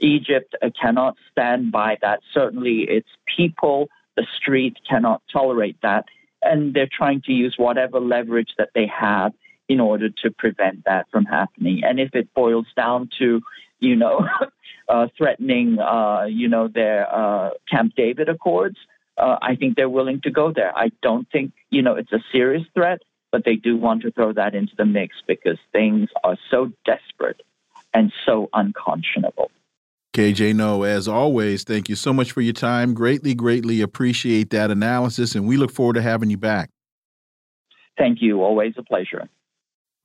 Egypt 0.00 0.54
uh, 0.62 0.70
cannot 0.80 1.16
stand 1.32 1.72
by 1.72 1.96
that. 2.02 2.20
Certainly, 2.32 2.82
its 2.88 3.08
people, 3.36 3.88
the 4.16 4.26
street, 4.36 4.76
cannot 4.88 5.22
tolerate 5.32 5.76
that. 5.82 6.04
And 6.42 6.74
they're 6.74 6.88
trying 6.90 7.22
to 7.22 7.32
use 7.32 7.54
whatever 7.56 7.98
leverage 7.98 8.50
that 8.58 8.70
they 8.74 8.86
have 8.86 9.32
in 9.68 9.80
order 9.80 10.08
to 10.08 10.30
prevent 10.30 10.84
that 10.84 11.06
from 11.10 11.24
happening. 11.24 11.82
And 11.84 12.00
if 12.00 12.14
it 12.14 12.32
boils 12.34 12.66
down 12.74 13.10
to, 13.18 13.42
you 13.80 13.96
know, 13.96 14.26
uh, 14.88 15.08
threatening, 15.16 15.78
uh, 15.78 16.24
you 16.24 16.48
know, 16.48 16.68
their 16.68 17.06
uh, 17.14 17.50
Camp 17.70 17.94
David 17.96 18.28
Accords, 18.28 18.78
uh, 19.18 19.36
I 19.42 19.56
think 19.56 19.76
they're 19.76 19.88
willing 19.88 20.20
to 20.22 20.30
go 20.30 20.52
there. 20.52 20.76
I 20.76 20.90
don't 21.02 21.28
think, 21.30 21.52
you 21.70 21.82
know, 21.82 21.96
it's 21.96 22.12
a 22.12 22.20
serious 22.32 22.64
threat, 22.72 23.00
but 23.30 23.44
they 23.44 23.56
do 23.56 23.76
want 23.76 24.02
to 24.02 24.10
throw 24.12 24.32
that 24.32 24.54
into 24.54 24.72
the 24.76 24.86
mix 24.86 25.16
because 25.26 25.58
things 25.72 26.08
are 26.24 26.38
so 26.50 26.70
desperate 26.86 27.42
and 27.92 28.12
so 28.24 28.48
unconscionable. 28.52 29.50
KJ 30.14 30.54
Noh, 30.54 30.82
as 30.82 31.06
always, 31.06 31.64
thank 31.64 31.88
you 31.88 31.94
so 31.94 32.12
much 32.12 32.32
for 32.32 32.40
your 32.40 32.54
time. 32.54 32.94
Greatly, 32.94 33.34
greatly 33.34 33.80
appreciate 33.82 34.50
that 34.50 34.70
analysis, 34.70 35.34
and 35.34 35.46
we 35.46 35.56
look 35.56 35.70
forward 35.70 35.94
to 35.94 36.02
having 36.02 36.30
you 36.30 36.38
back. 36.38 36.70
Thank 37.98 38.22
you. 38.22 38.42
Always 38.42 38.74
a 38.78 38.82
pleasure. 38.82 39.28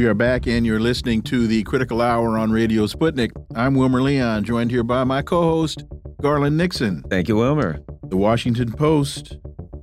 We 0.00 0.06
are 0.06 0.14
back, 0.14 0.46
and 0.46 0.64
you're 0.64 0.80
listening 0.80 1.20
to 1.24 1.46
the 1.46 1.62
Critical 1.64 2.00
Hour 2.00 2.38
on 2.38 2.50
Radio 2.50 2.86
Sputnik. 2.86 3.32
I'm 3.54 3.74
Wilmer 3.74 4.00
Leon, 4.00 4.44
joined 4.44 4.70
here 4.70 4.82
by 4.82 5.04
my 5.04 5.20
co 5.20 5.42
host, 5.42 5.84
Garland 6.22 6.56
Nixon. 6.56 7.02
Thank 7.10 7.28
you, 7.28 7.36
Wilmer. 7.36 7.80
The 8.04 8.16
Washington 8.16 8.72
Post 8.72 9.36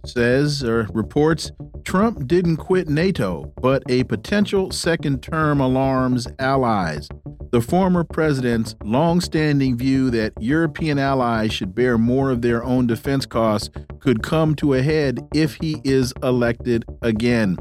says 0.08 0.64
or 0.64 0.88
reports 0.92 1.52
Trump 1.84 2.28
didn't 2.28 2.58
quit 2.58 2.90
NATO, 2.90 3.54
but 3.62 3.84
a 3.90 4.06
potential 4.06 4.72
second 4.72 5.22
term 5.22 5.60
alarms 5.62 6.28
allies. 6.40 7.08
The 7.52 7.62
former 7.62 8.04
president's 8.04 8.76
long-standing 8.84 9.78
view 9.78 10.10
that 10.12 10.34
European 10.40 11.00
allies 11.00 11.54
should 11.54 11.74
bear 11.74 11.98
more 11.98 12.30
of 12.30 12.42
their 12.42 12.64
own 12.64 12.88
defense 12.88 13.26
costs 13.26 13.70
could 14.00 14.22
come 14.22 14.54
to 14.56 14.74
a 14.74 14.82
head 14.82 15.26
if 15.34 15.56
he 15.56 15.82
is 15.84 16.14
elected 16.22 16.84
again. 17.02 17.58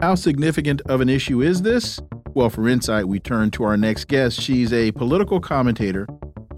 How 0.00 0.14
significant 0.16 0.82
of 0.82 1.00
an 1.00 1.08
issue 1.08 1.40
is 1.40 1.62
this? 1.62 1.98
Well, 2.34 2.50
for 2.50 2.68
insight, 2.68 3.08
we 3.08 3.20
turn 3.20 3.50
to 3.52 3.64
our 3.64 3.76
next 3.76 4.06
guest. 4.08 4.40
She's 4.40 4.72
a 4.72 4.92
political 4.92 5.40
commentator, 5.40 6.06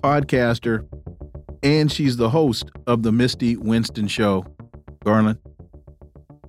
podcaster, 0.00 0.86
and 1.62 1.90
she's 1.90 2.16
the 2.16 2.30
host 2.30 2.70
of 2.86 3.02
the 3.02 3.12
Misty 3.12 3.56
Winston 3.56 4.08
Show. 4.08 4.44
Garland, 5.04 5.38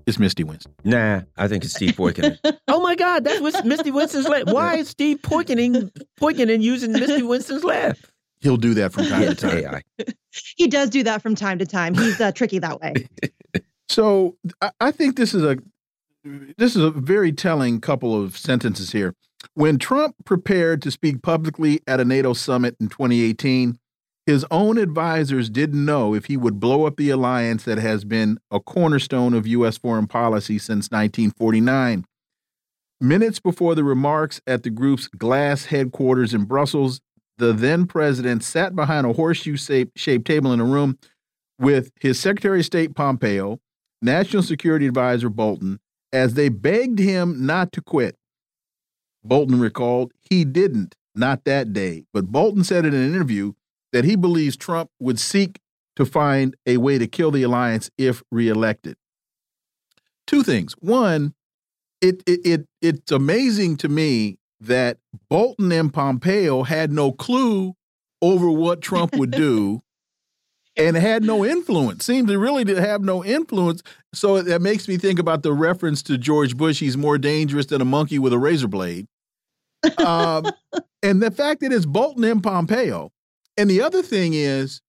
it's 0.05 0.19
Misty 0.19 0.43
Winston. 0.43 0.73
Nah, 0.83 1.21
I 1.37 1.47
think 1.47 1.63
it's 1.63 1.73
Steve 1.73 1.95
Poikonen. 1.95 2.37
oh 2.67 2.81
my 2.81 2.95
God, 2.95 3.23
that's 3.23 3.41
what 3.41 3.65
Misty 3.65 3.91
Winston's 3.91 4.27
laugh. 4.27 4.43
Why 4.45 4.77
is 4.77 4.89
Steve 4.89 5.21
Poikonen, 5.21 5.91
Poikonen 6.19 6.61
using 6.61 6.91
Misty 6.91 7.23
Winston's 7.23 7.63
laugh? 7.63 7.99
He'll 8.41 8.57
do 8.57 8.73
that 8.75 8.93
from 8.93 9.05
time 9.05 9.23
yeah, 9.23 9.33
to 9.33 9.35
time. 9.35 9.57
AI. 9.97 10.05
he 10.57 10.67
does 10.67 10.89
do 10.89 11.03
that 11.03 11.21
from 11.21 11.35
time 11.35 11.57
to 11.59 11.65
time. 11.65 11.95
He's 11.95 12.21
uh, 12.21 12.31
tricky 12.31 12.59
that 12.59 12.79
way. 12.79 13.07
so 13.89 14.37
I 14.79 14.91
think 14.91 15.15
this 15.15 15.33
is 15.33 15.43
a 15.43 15.57
this 16.57 16.75
is 16.75 16.83
a 16.83 16.91
very 16.91 17.31
telling 17.31 17.79
couple 17.81 18.19
of 18.19 18.37
sentences 18.37 18.91
here. 18.91 19.15
When 19.53 19.77
Trump 19.77 20.15
prepared 20.25 20.81
to 20.83 20.91
speak 20.91 21.21
publicly 21.21 21.81
at 21.87 21.99
a 21.99 22.05
NATO 22.05 22.33
summit 22.33 22.75
in 22.79 22.89
2018, 22.89 23.77
his 24.25 24.45
own 24.49 24.77
advisors 24.77 25.49
didn't 25.49 25.85
know 25.85 26.15
if 26.15 26.25
he 26.25 26.35
would 26.35 26.59
blow 26.59 26.85
up 26.85 26.97
the 26.97 27.09
alliance 27.11 27.63
that 27.63 27.77
has 27.77 28.03
been 28.03 28.39
a 28.49 28.59
cornerstone 28.59 29.33
of 29.33 29.45
U.S. 29.45 29.77
foreign 29.77 30.07
policy 30.07 30.57
since 30.57 30.89
1949. 30.89 32.05
Minutes 32.99 33.39
before 33.39 33.75
the 33.75 33.83
remarks 33.83 34.41
at 34.47 34.63
the 34.63 34.69
group's 34.69 35.07
glass 35.07 35.65
headquarters 35.65 36.33
in 36.33 36.45
Brussels, 36.45 37.01
the 37.37 37.53
then 37.53 37.85
president 37.85 38.43
sat 38.43 38.75
behind 38.75 39.05
a 39.05 39.13
horseshoe 39.13 39.57
shaped 39.57 40.25
table 40.25 40.53
in 40.53 40.59
a 40.59 40.65
room 40.65 40.97
with 41.59 41.91
his 41.99 42.19
Secretary 42.19 42.59
of 42.59 42.65
State 42.65 42.95
Pompeo, 42.95 43.59
National 44.01 44.41
Security 44.41 44.87
Advisor 44.87 45.29
Bolton, 45.29 45.79
as 46.11 46.33
they 46.33 46.49
begged 46.49 46.99
him 46.99 47.45
not 47.45 47.71
to 47.73 47.81
quit. 47.81 48.15
Bolton 49.23 49.59
recalled 49.59 50.13
he 50.29 50.45
didn't, 50.45 50.95
not 51.13 51.43
that 51.43 51.73
day. 51.73 52.05
But 52.13 52.27
Bolton 52.27 52.63
said 52.63 52.85
in 52.85 52.93
an 52.93 53.13
interview 53.13 53.53
that 53.95 54.03
he 54.03 54.17
believes 54.17 54.57
Trump 54.57 54.89
would 54.99 55.17
seek 55.17 55.61
to 55.95 56.05
find 56.05 56.53
a 56.65 56.75
way 56.75 56.97
to 56.97 57.07
kill 57.07 57.31
the 57.31 57.43
alliance 57.43 57.89
if 57.97 58.21
reelected. 58.29 58.97
Two 60.27 60.43
things. 60.43 60.73
One, 60.79 61.33
it, 62.01 62.21
it, 62.27 62.41
it 62.45 62.67
it's 62.81 63.13
amazing 63.13 63.77
to 63.77 63.87
me 63.87 64.37
that 64.59 64.97
Bolton 65.29 65.71
and 65.71 65.93
Pompeo 65.93 66.63
had 66.63 66.91
no 66.91 67.13
clue 67.13 67.73
over 68.21 68.51
what 68.51 68.81
Trump 68.81 69.15
would 69.15 69.31
do 69.31 69.81
and 70.77 70.97
had 70.97 71.23
no 71.23 71.45
influence, 71.45 72.05
seemed 72.05 72.27
to 72.27 72.37
really 72.37 72.65
to 72.65 72.81
have 72.81 73.01
no 73.01 73.23
influence. 73.23 73.81
So 74.13 74.41
that 74.41 74.61
makes 74.61 74.89
me 74.89 74.97
think 74.97 75.19
about 75.19 75.41
the 75.41 75.53
reference 75.53 76.03
to 76.03 76.17
George 76.17 76.57
Bush 76.57 76.81
he's 76.81 76.97
more 76.97 77.17
dangerous 77.17 77.67
than 77.67 77.79
a 77.79 77.85
monkey 77.85 78.19
with 78.19 78.33
a 78.33 78.39
razor 78.39 78.67
blade. 78.67 79.07
Um, 79.99 80.47
and 81.01 81.23
the 81.23 81.31
fact 81.31 81.61
that 81.61 81.71
it's 81.71 81.85
Bolton 81.85 82.25
and 82.25 82.43
Pompeo. 82.43 83.13
And 83.57 83.69
the 83.69 83.81
other 83.81 84.01
thing 84.01 84.33
is, 84.33 84.81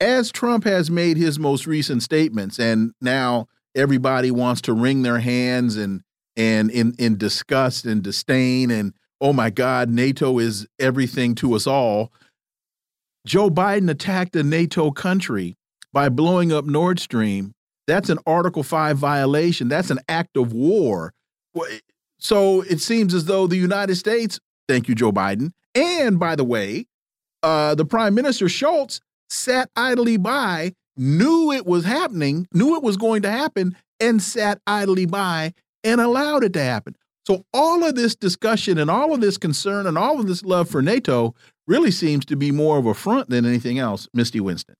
as 0.00 0.30
Trump 0.30 0.64
has 0.64 0.90
made 0.90 1.16
his 1.16 1.38
most 1.38 1.66
recent 1.66 2.02
statements, 2.02 2.58
and 2.58 2.92
now 3.00 3.46
everybody 3.74 4.30
wants 4.30 4.60
to 4.62 4.72
wring 4.72 5.02
their 5.02 5.18
hands 5.18 5.76
and 5.76 6.02
and 6.36 6.70
in 6.70 6.94
in 6.98 7.16
disgust 7.16 7.84
and 7.84 8.02
disdain 8.02 8.70
and 8.70 8.94
oh 9.20 9.32
my 9.32 9.50
God, 9.50 9.88
NATO 9.88 10.38
is 10.38 10.66
everything 10.78 11.34
to 11.36 11.54
us 11.54 11.66
all. 11.66 12.12
Joe 13.26 13.50
Biden 13.50 13.90
attacked 13.90 14.36
a 14.36 14.42
NATO 14.42 14.90
country 14.90 15.56
by 15.92 16.08
blowing 16.08 16.52
up 16.52 16.64
Nord 16.64 17.00
Stream. 17.00 17.52
That's 17.86 18.10
an 18.10 18.18
Article 18.26 18.62
5 18.62 18.96
violation. 18.96 19.68
That's 19.68 19.90
an 19.90 19.98
act 20.08 20.36
of 20.36 20.52
war. 20.52 21.12
So 22.20 22.62
it 22.62 22.80
seems 22.80 23.14
as 23.14 23.24
though 23.24 23.46
the 23.46 23.56
United 23.56 23.96
States, 23.96 24.38
thank 24.68 24.88
you, 24.88 24.94
Joe 24.94 25.12
Biden, 25.12 25.52
and 25.74 26.18
by 26.18 26.36
the 26.36 26.44
way, 26.44 26.86
uh, 27.42 27.74
the 27.74 27.84
Prime 27.84 28.14
Minister 28.14 28.46
Scholz 28.46 29.00
sat 29.28 29.70
idly 29.76 30.16
by, 30.16 30.72
knew 30.96 31.52
it 31.52 31.66
was 31.66 31.84
happening, 31.84 32.46
knew 32.52 32.76
it 32.76 32.82
was 32.82 32.96
going 32.96 33.22
to 33.22 33.30
happen, 33.30 33.76
and 34.00 34.22
sat 34.22 34.60
idly 34.66 35.06
by 35.06 35.54
and 35.84 36.00
allowed 36.00 36.44
it 36.44 36.52
to 36.54 36.62
happen. 36.62 36.96
So 37.26 37.44
all 37.52 37.84
of 37.84 37.94
this 37.94 38.14
discussion 38.14 38.78
and 38.78 38.90
all 38.90 39.12
of 39.12 39.20
this 39.20 39.36
concern 39.36 39.86
and 39.86 39.98
all 39.98 40.18
of 40.18 40.26
this 40.26 40.42
love 40.42 40.70
for 40.70 40.80
NATO 40.80 41.34
really 41.66 41.90
seems 41.90 42.24
to 42.26 42.36
be 42.36 42.50
more 42.50 42.78
of 42.78 42.86
a 42.86 42.94
front 42.94 43.28
than 43.28 43.44
anything 43.44 43.78
else, 43.78 44.08
Misty 44.14 44.40
Winston. 44.40 44.74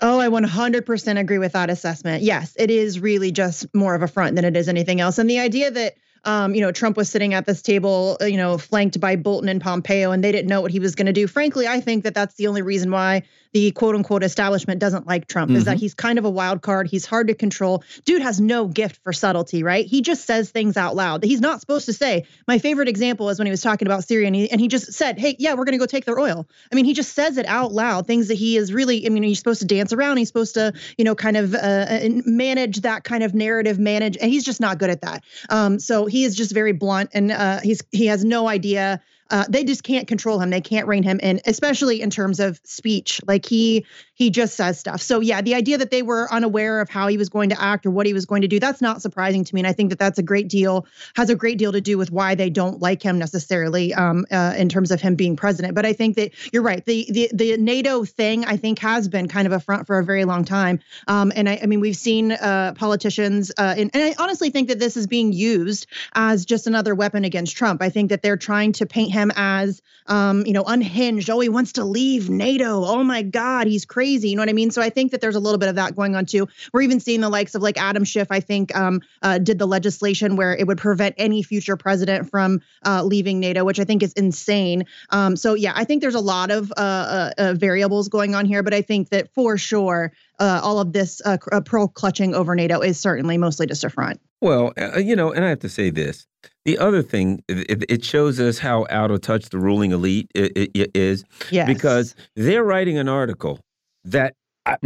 Oh, 0.00 0.20
I 0.20 0.28
100% 0.28 1.18
agree 1.18 1.38
with 1.38 1.52
that 1.52 1.70
assessment. 1.70 2.22
Yes, 2.22 2.52
it 2.56 2.70
is 2.70 3.00
really 3.00 3.32
just 3.32 3.66
more 3.74 3.94
of 3.94 4.02
a 4.02 4.06
front 4.06 4.36
than 4.36 4.44
it 4.44 4.56
is 4.56 4.68
anything 4.68 5.00
else. 5.00 5.18
And 5.18 5.28
the 5.28 5.40
idea 5.40 5.70
that 5.70 5.94
um, 6.24 6.54
you 6.54 6.60
know, 6.60 6.72
Trump 6.72 6.96
was 6.96 7.08
sitting 7.08 7.34
at 7.34 7.46
this 7.46 7.62
table, 7.62 8.16
uh, 8.20 8.24
you 8.24 8.36
know, 8.36 8.58
flanked 8.58 9.00
by 9.00 9.16
Bolton 9.16 9.48
and 9.48 9.60
Pompeo, 9.60 10.10
and 10.10 10.22
they 10.22 10.32
didn't 10.32 10.48
know 10.48 10.60
what 10.60 10.70
he 10.70 10.80
was 10.80 10.94
going 10.94 11.06
to 11.06 11.12
do. 11.12 11.26
Frankly, 11.26 11.66
I 11.66 11.80
think 11.80 12.04
that 12.04 12.14
that's 12.14 12.34
the 12.34 12.46
only 12.46 12.62
reason 12.62 12.90
why 12.90 13.22
the 13.52 13.70
quote 13.72 13.94
unquote 13.94 14.22
establishment 14.22 14.80
doesn't 14.80 15.06
like 15.06 15.26
Trump 15.26 15.50
mm-hmm. 15.50 15.56
is 15.56 15.64
that 15.64 15.76
mm-hmm. 15.76 15.80
he's 15.80 15.94
kind 15.94 16.18
of 16.18 16.24
a 16.24 16.30
wild 16.30 16.62
card. 16.62 16.88
He's 16.88 17.06
hard 17.06 17.28
to 17.28 17.34
control. 17.34 17.82
Dude 18.04 18.22
has 18.22 18.40
no 18.40 18.66
gift 18.66 19.00
for 19.02 19.12
subtlety, 19.12 19.62
right? 19.62 19.86
He 19.86 20.02
just 20.02 20.26
says 20.26 20.50
things 20.50 20.76
out 20.76 20.94
loud 20.96 21.22
that 21.22 21.26
he's 21.26 21.40
not 21.40 21.60
supposed 21.60 21.86
to 21.86 21.92
say. 21.92 22.24
My 22.46 22.58
favorite 22.58 22.88
example 22.88 23.30
is 23.30 23.38
when 23.38 23.46
he 23.46 23.50
was 23.50 23.62
talking 23.62 23.86
about 23.88 24.04
Syria 24.04 24.26
and 24.26 24.36
he, 24.36 24.50
and 24.50 24.60
he 24.60 24.68
just 24.68 24.92
said, 24.92 25.18
Hey, 25.18 25.36
yeah, 25.38 25.54
we're 25.54 25.64
going 25.64 25.72
to 25.72 25.78
go 25.78 25.86
take 25.86 26.04
their 26.04 26.18
oil. 26.18 26.46
I 26.70 26.74
mean, 26.74 26.84
he 26.84 26.94
just 26.94 27.14
says 27.14 27.38
it 27.38 27.46
out 27.46 27.72
loud, 27.72 28.06
things 28.06 28.28
that 28.28 28.34
he 28.34 28.56
is 28.56 28.72
really, 28.72 29.06
I 29.06 29.08
mean, 29.08 29.22
he's 29.22 29.38
supposed 29.38 29.60
to 29.60 29.66
dance 29.66 29.92
around. 29.92 30.18
He's 30.18 30.28
supposed 30.28 30.54
to, 30.54 30.72
you 30.96 31.04
know, 31.04 31.14
kind 31.14 31.36
of 31.36 31.54
uh, 31.54 31.58
uh 31.58 32.08
manage 32.26 32.80
that 32.82 33.04
kind 33.04 33.22
of 33.22 33.34
narrative, 33.34 33.78
manage, 33.78 34.16
and 34.16 34.30
he's 34.30 34.44
just 34.44 34.60
not 34.60 34.78
good 34.78 34.90
at 34.90 35.02
that. 35.02 35.24
Um, 35.48 35.78
so 35.78 36.06
he 36.06 36.24
is 36.24 36.34
just 36.34 36.52
very 36.52 36.72
blunt 36.72 37.10
and 37.14 37.30
uh, 37.30 37.60
he's, 37.60 37.82
he 37.92 38.06
has 38.06 38.24
no 38.24 38.48
idea 38.48 39.00
uh, 39.30 39.44
they 39.48 39.64
just 39.64 39.82
can't 39.82 40.08
control 40.08 40.40
him. 40.40 40.50
They 40.50 40.60
can't 40.60 40.86
rein 40.86 41.02
him 41.02 41.20
in, 41.20 41.40
especially 41.46 42.00
in 42.00 42.10
terms 42.10 42.40
of 42.40 42.60
speech. 42.64 43.20
Like 43.26 43.44
he 43.46 43.84
he 44.18 44.30
just 44.30 44.56
says 44.56 44.80
stuff. 44.80 45.00
So 45.00 45.20
yeah, 45.20 45.40
the 45.42 45.54
idea 45.54 45.78
that 45.78 45.92
they 45.92 46.02
were 46.02 46.30
unaware 46.32 46.80
of 46.80 46.90
how 46.90 47.06
he 47.06 47.16
was 47.16 47.28
going 47.28 47.50
to 47.50 47.62
act 47.62 47.86
or 47.86 47.92
what 47.92 48.04
he 48.04 48.12
was 48.12 48.26
going 48.26 48.42
to 48.42 48.48
do, 48.48 48.58
that's 48.58 48.80
not 48.80 49.00
surprising 49.00 49.44
to 49.44 49.54
me. 49.54 49.60
And 49.60 49.66
I 49.68 49.72
think 49.72 49.90
that 49.90 49.98
that's 50.00 50.18
a 50.18 50.24
great 50.24 50.48
deal 50.48 50.86
has 51.14 51.30
a 51.30 51.36
great 51.36 51.56
deal 51.56 51.70
to 51.70 51.80
do 51.80 51.96
with 51.96 52.10
why 52.10 52.34
they 52.34 52.50
don't 52.50 52.80
like 52.80 53.00
him 53.00 53.20
necessarily 53.20 53.94
um, 53.94 54.26
uh, 54.32 54.54
in 54.58 54.68
terms 54.68 54.90
of 54.90 55.00
him 55.00 55.14
being 55.14 55.36
president. 55.36 55.76
But 55.76 55.86
I 55.86 55.92
think 55.92 56.16
that 56.16 56.32
you're 56.52 56.64
right. 56.64 56.84
The 56.84 57.06
the 57.08 57.30
the 57.32 57.56
NATO 57.58 58.04
thing 58.04 58.44
I 58.44 58.56
think 58.56 58.80
has 58.80 59.06
been 59.06 59.28
kind 59.28 59.46
of 59.46 59.52
a 59.52 59.60
front 59.60 59.86
for 59.86 60.00
a 60.00 60.04
very 60.04 60.24
long 60.24 60.44
time. 60.44 60.80
Um, 61.06 61.32
and 61.36 61.48
I, 61.48 61.60
I, 61.62 61.66
mean 61.66 61.78
we've 61.78 61.96
seen 61.96 62.32
uh, 62.32 62.74
politicians 62.74 63.52
uh, 63.56 63.74
and, 63.78 63.90
and 63.94 64.02
I 64.02 64.14
honestly 64.18 64.50
think 64.50 64.68
that 64.68 64.80
this 64.80 64.96
is 64.96 65.06
being 65.06 65.32
used 65.32 65.86
as 66.14 66.44
just 66.44 66.66
another 66.66 66.92
weapon 66.96 67.24
against 67.24 67.56
Trump. 67.56 67.82
I 67.82 67.90
think 67.90 68.10
that 68.10 68.22
they're 68.22 68.36
trying 68.36 68.72
to 68.72 68.86
paint 68.86 69.12
him 69.12 69.30
as 69.36 69.80
um, 70.08 70.44
you 70.44 70.54
know 70.54 70.64
unhinged. 70.64 71.30
Oh, 71.30 71.38
he 71.38 71.48
wants 71.48 71.74
to 71.74 71.84
leave 71.84 72.28
NATO. 72.28 72.84
Oh 72.84 73.04
my 73.04 73.22
God, 73.22 73.68
he's 73.68 73.84
crazy. 73.84 74.07
You 74.08 74.36
know 74.36 74.42
what 74.42 74.48
I 74.48 74.54
mean? 74.54 74.70
So 74.70 74.82
I 74.82 74.90
think 74.90 75.12
that 75.12 75.20
there's 75.20 75.36
a 75.36 75.40
little 75.40 75.58
bit 75.58 75.68
of 75.68 75.74
that 75.76 75.94
going 75.94 76.16
on 76.16 76.26
too. 76.26 76.48
We're 76.72 76.82
even 76.82 77.00
seeing 77.00 77.20
the 77.20 77.28
likes 77.28 77.54
of 77.54 77.62
like 77.62 77.78
Adam 77.78 78.04
Schiff. 78.04 78.28
I 78.30 78.40
think 78.40 78.74
um, 78.76 79.00
uh, 79.22 79.38
did 79.38 79.58
the 79.58 79.66
legislation 79.66 80.36
where 80.36 80.54
it 80.56 80.66
would 80.66 80.78
prevent 80.78 81.14
any 81.18 81.42
future 81.42 81.76
president 81.76 82.30
from 82.30 82.60
uh, 82.84 83.02
leaving 83.02 83.40
NATO, 83.40 83.64
which 83.64 83.80
I 83.80 83.84
think 83.84 84.02
is 84.02 84.12
insane. 84.14 84.84
Um, 85.10 85.36
so 85.36 85.54
yeah, 85.54 85.72
I 85.74 85.84
think 85.84 86.02
there's 86.02 86.14
a 86.14 86.20
lot 86.20 86.50
of 86.50 86.72
uh, 86.72 86.74
uh, 86.80 87.30
uh 87.38 87.54
variables 87.54 88.08
going 88.08 88.34
on 88.34 88.46
here, 88.46 88.62
but 88.62 88.74
I 88.74 88.82
think 88.82 89.10
that 89.10 89.32
for 89.34 89.58
sure 89.58 90.12
uh, 90.38 90.60
all 90.62 90.80
of 90.80 90.92
this 90.92 91.20
pearl 91.64 91.88
clutching 91.88 92.34
over 92.34 92.54
NATO 92.54 92.80
is 92.80 92.98
certainly 92.98 93.38
mostly 93.38 93.66
just 93.66 93.84
a 93.84 93.90
front. 93.90 94.20
Well, 94.40 94.72
uh, 94.78 94.98
you 94.98 95.16
know, 95.16 95.32
and 95.32 95.44
I 95.44 95.48
have 95.48 95.60
to 95.60 95.68
say 95.68 95.90
this. 95.90 96.26
The 96.64 96.78
other 96.78 97.02
thing, 97.02 97.42
it, 97.48 97.84
it 97.88 98.04
shows 98.04 98.38
us 98.38 98.58
how 98.58 98.86
out 98.90 99.10
of 99.10 99.20
touch 99.20 99.48
the 99.48 99.58
ruling 99.58 99.92
elite 99.92 100.30
is. 100.34 101.24
Yes. 101.50 101.66
Because 101.66 102.14
they're 102.36 102.62
writing 102.62 102.98
an 102.98 103.08
article 103.08 103.58
that 104.04 104.34
I, 104.66 104.76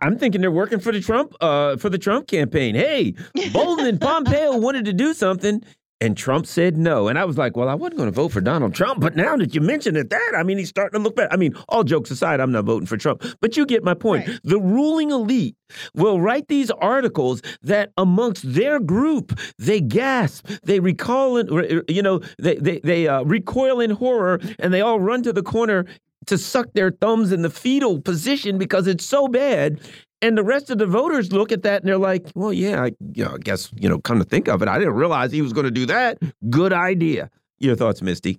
am 0.00 0.18
thinking 0.18 0.40
they're 0.40 0.50
working 0.50 0.80
for 0.80 0.92
the 0.92 1.00
Trump 1.00 1.34
uh, 1.40 1.76
for 1.76 1.88
the 1.88 1.98
Trump 1.98 2.26
campaign. 2.26 2.74
Hey, 2.74 3.14
Bolton 3.52 3.86
and 3.86 4.00
Pompeo 4.00 4.56
wanted 4.58 4.84
to 4.86 4.92
do 4.92 5.14
something, 5.14 5.62
and 6.02 6.16
Trump 6.16 6.46
said 6.46 6.76
no. 6.76 7.08
And 7.08 7.18
I 7.18 7.24
was 7.24 7.38
like, 7.38 7.56
well, 7.56 7.68
I 7.68 7.74
wasn't 7.74 7.96
going 7.96 8.08
to 8.08 8.14
vote 8.14 8.32
for 8.32 8.40
Donald 8.40 8.74
Trump, 8.74 9.00
but 9.00 9.16
now 9.16 9.36
that 9.36 9.54
you 9.54 9.60
mention 9.60 9.96
it, 9.96 10.10
that 10.10 10.32
I 10.36 10.42
mean, 10.42 10.58
he's 10.58 10.68
starting 10.68 10.98
to 10.98 11.02
look 11.02 11.16
bad. 11.16 11.28
I 11.30 11.36
mean, 11.36 11.54
all 11.68 11.84
jokes 11.84 12.10
aside, 12.10 12.40
I'm 12.40 12.52
not 12.52 12.64
voting 12.64 12.86
for 12.86 12.96
Trump, 12.96 13.24
but 13.40 13.56
you 13.56 13.64
get 13.64 13.84
my 13.84 13.94
point. 13.94 14.26
Right. 14.26 14.40
The 14.42 14.58
ruling 14.60 15.10
elite 15.10 15.56
will 15.94 16.20
write 16.20 16.48
these 16.48 16.70
articles 16.72 17.40
that 17.62 17.92
amongst 17.96 18.52
their 18.52 18.80
group 18.80 19.38
they 19.58 19.80
gasp, 19.80 20.46
they 20.64 20.80
recall, 20.80 21.36
in, 21.38 21.84
you 21.88 22.02
know, 22.02 22.20
they 22.38 22.56
they 22.56 22.80
they 22.80 23.08
uh, 23.08 23.22
recoil 23.22 23.80
in 23.80 23.90
horror, 23.90 24.40
and 24.58 24.74
they 24.74 24.80
all 24.80 25.00
run 25.00 25.22
to 25.22 25.32
the 25.32 25.42
corner 25.42 25.86
to 26.26 26.38
suck 26.38 26.72
their 26.74 26.90
thumbs 26.90 27.32
in 27.32 27.42
the 27.42 27.50
fetal 27.50 28.00
position 28.00 28.58
because 28.58 28.86
it's 28.86 29.04
so 29.04 29.28
bad. 29.28 29.80
And 30.20 30.38
the 30.38 30.44
rest 30.44 30.70
of 30.70 30.78
the 30.78 30.86
voters 30.86 31.32
look 31.32 31.50
at 31.50 31.62
that 31.62 31.82
and 31.82 31.88
they're 31.88 31.98
like, 31.98 32.30
well, 32.34 32.52
yeah, 32.52 32.84
I, 32.84 32.92
you 33.14 33.24
know, 33.24 33.34
I 33.34 33.38
guess, 33.38 33.70
you 33.74 33.88
know, 33.88 33.98
come 33.98 34.18
to 34.18 34.24
think 34.24 34.48
of 34.48 34.62
it, 34.62 34.68
I 34.68 34.78
didn't 34.78 34.94
realize 34.94 35.32
he 35.32 35.42
was 35.42 35.52
going 35.52 35.64
to 35.64 35.70
do 35.72 35.86
that. 35.86 36.18
Good 36.48 36.72
idea. 36.72 37.28
Your 37.58 37.74
thoughts, 37.74 38.02
Misty? 38.02 38.38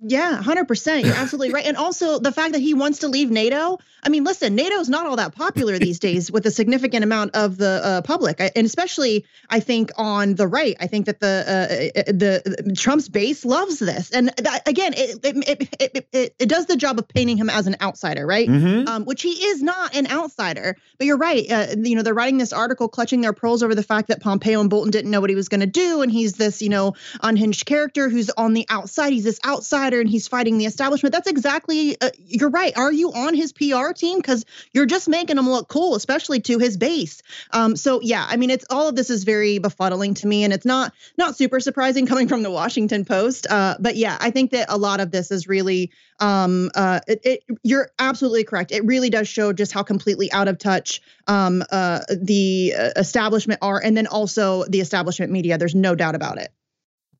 Yeah, 0.00 0.40
100%. 0.40 1.04
You're 1.04 1.14
absolutely 1.14 1.52
right. 1.52 1.66
And 1.66 1.76
also 1.76 2.20
the 2.20 2.30
fact 2.30 2.52
that 2.52 2.60
he 2.60 2.72
wants 2.72 3.00
to 3.00 3.08
leave 3.08 3.32
NATO. 3.32 3.78
I 4.00 4.10
mean, 4.10 4.22
listen, 4.22 4.54
NATO's 4.54 4.88
not 4.88 5.06
all 5.06 5.16
that 5.16 5.34
popular 5.34 5.76
these 5.78 5.98
days 5.98 6.30
with 6.30 6.46
a 6.46 6.52
significant 6.52 7.02
amount 7.02 7.34
of 7.34 7.56
the 7.56 7.80
uh, 7.82 8.02
public. 8.02 8.40
And 8.40 8.64
especially, 8.64 9.24
I 9.50 9.58
think, 9.58 9.90
on 9.96 10.36
the 10.36 10.46
right. 10.46 10.76
I 10.78 10.86
think 10.86 11.06
that 11.06 11.18
the 11.18 11.26
uh, 11.26 11.98
uh 11.98 12.02
the, 12.12 12.62
the, 12.64 12.74
Trump's 12.76 13.08
base 13.08 13.44
loves 13.44 13.80
this. 13.80 14.12
And 14.12 14.28
that, 14.36 14.68
again, 14.68 14.94
it 14.96 15.18
it, 15.24 15.68
it, 15.80 16.08
it, 16.12 16.34
it, 16.38 16.48
does 16.48 16.66
the 16.66 16.76
job 16.76 17.00
of 17.00 17.08
painting 17.08 17.36
him 17.36 17.50
as 17.50 17.66
an 17.66 17.74
outsider, 17.80 18.24
right? 18.24 18.48
Mm-hmm. 18.48 18.86
Um, 18.86 19.04
which 19.04 19.22
he 19.22 19.30
is 19.30 19.62
not 19.62 19.96
an 19.96 20.06
outsider. 20.06 20.76
But 20.98 21.08
you're 21.08 21.18
right. 21.18 21.50
Uh, 21.50 21.66
you 21.76 21.96
know, 21.96 22.02
they're 22.02 22.14
writing 22.14 22.38
this 22.38 22.52
article 22.52 22.88
clutching 22.88 23.20
their 23.20 23.32
pearls 23.32 23.64
over 23.64 23.74
the 23.74 23.82
fact 23.82 24.08
that 24.08 24.20
Pompeo 24.20 24.60
and 24.60 24.70
Bolton 24.70 24.92
didn't 24.92 25.10
know 25.10 25.20
what 25.20 25.30
he 25.30 25.36
was 25.36 25.48
going 25.48 25.60
to 25.60 25.66
do. 25.66 26.02
And 26.02 26.12
he's 26.12 26.34
this, 26.34 26.62
you 26.62 26.68
know, 26.68 26.94
unhinged 27.20 27.66
character 27.66 28.08
who's 28.08 28.30
on 28.30 28.54
the 28.54 28.64
outside. 28.70 29.12
He's 29.12 29.24
this 29.24 29.40
outside 29.42 29.87
outsider 29.88 30.00
and 30.00 30.08
he's 30.08 30.28
fighting 30.28 30.58
the 30.58 30.66
establishment. 30.66 31.12
That's 31.12 31.28
exactly, 31.28 31.96
uh, 32.00 32.10
you're 32.18 32.50
right. 32.50 32.76
Are 32.76 32.92
you 32.92 33.12
on 33.12 33.34
his 33.34 33.52
PR 33.52 33.92
team? 33.92 34.18
Because 34.18 34.44
you're 34.72 34.86
just 34.86 35.08
making 35.08 35.38
him 35.38 35.48
look 35.48 35.68
cool, 35.68 35.94
especially 35.94 36.40
to 36.40 36.58
his 36.58 36.76
base. 36.76 37.22
Um, 37.52 37.76
so 37.76 38.00
yeah, 38.02 38.26
I 38.28 38.36
mean, 38.36 38.50
it's 38.50 38.66
all 38.70 38.88
of 38.88 38.96
this 38.96 39.10
is 39.10 39.24
very 39.24 39.58
befuddling 39.58 40.16
to 40.16 40.26
me, 40.26 40.44
and 40.44 40.52
it's 40.52 40.66
not 40.66 40.92
not 41.16 41.36
super 41.36 41.60
surprising 41.60 42.06
coming 42.06 42.28
from 42.28 42.42
the 42.42 42.50
Washington 42.50 43.04
Post. 43.04 43.46
Uh, 43.48 43.76
but 43.80 43.96
yeah, 43.96 44.16
I 44.20 44.30
think 44.30 44.50
that 44.52 44.66
a 44.68 44.76
lot 44.76 45.00
of 45.00 45.10
this 45.10 45.30
is 45.30 45.48
really, 45.48 45.90
um, 46.20 46.70
uh, 46.74 47.00
it, 47.06 47.20
it, 47.24 47.44
you're 47.62 47.90
absolutely 47.98 48.44
correct. 48.44 48.72
It 48.72 48.84
really 48.84 49.10
does 49.10 49.28
show 49.28 49.52
just 49.52 49.72
how 49.72 49.82
completely 49.82 50.30
out 50.32 50.48
of 50.48 50.58
touch 50.58 51.00
um, 51.26 51.62
uh, 51.70 52.00
the 52.10 52.74
uh, 52.78 52.90
establishment 52.96 53.60
are, 53.62 53.80
and 53.82 53.96
then 53.96 54.06
also 54.06 54.64
the 54.64 54.80
establishment 54.80 55.32
media. 55.32 55.58
There's 55.58 55.74
no 55.74 55.94
doubt 55.94 56.14
about 56.14 56.38
it. 56.38 56.50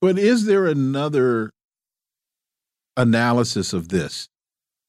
But 0.00 0.16
is 0.16 0.44
there 0.44 0.66
another 0.66 1.50
analysis 2.98 3.72
of 3.72 3.88
this, 3.88 4.28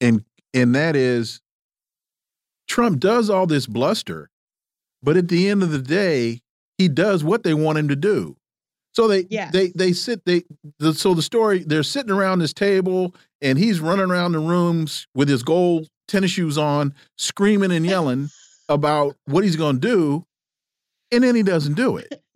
and 0.02 0.26
and 0.54 0.76
that 0.76 0.98
is 0.98 1.40
Trump 2.68 3.00
does 3.00 3.30
all 3.30 3.48
this 3.48 3.66
bluster, 3.66 4.30
but 5.02 5.16
at 5.16 5.30
the 5.30 5.48
end 5.48 5.64
of 5.64 5.72
the 5.72 5.82
day, 5.82 6.42
he 6.78 6.88
does 6.88 7.24
what 7.24 7.44
they 7.44 7.54
want 7.54 7.78
him 7.78 7.88
to 7.88 7.96
do. 7.96 8.36
So 8.94 9.08
they 9.08 9.26
yes. 9.30 9.52
they 9.54 9.70
they 9.70 9.94
sit 9.94 10.26
they 10.26 10.44
the, 10.80 10.94
so 10.94 11.14
the 11.14 11.22
story 11.22 11.64
they're 11.64 11.84
sitting 11.84 12.12
around 12.12 12.40
this 12.40 12.54
table 12.54 13.16
and 13.42 13.58
he's 13.58 13.80
running 13.80 14.10
around 14.10 14.34
the 14.34 14.40
rooms 14.40 15.08
with 15.16 15.30
his 15.30 15.44
gold 15.44 15.88
tennis 16.08 16.32
shoes 16.32 16.58
on, 16.58 16.94
screaming 17.18 17.72
and 17.72 17.86
yelling 17.86 18.30
about 18.70 19.16
what 19.26 19.44
he's 19.44 19.56
going 19.56 19.80
to 19.80 19.88
do, 19.88 20.26
and 21.12 21.24
then 21.24 21.36
he 21.36 21.44
doesn't 21.44 21.76
do 21.76 21.98
it. 21.98 22.22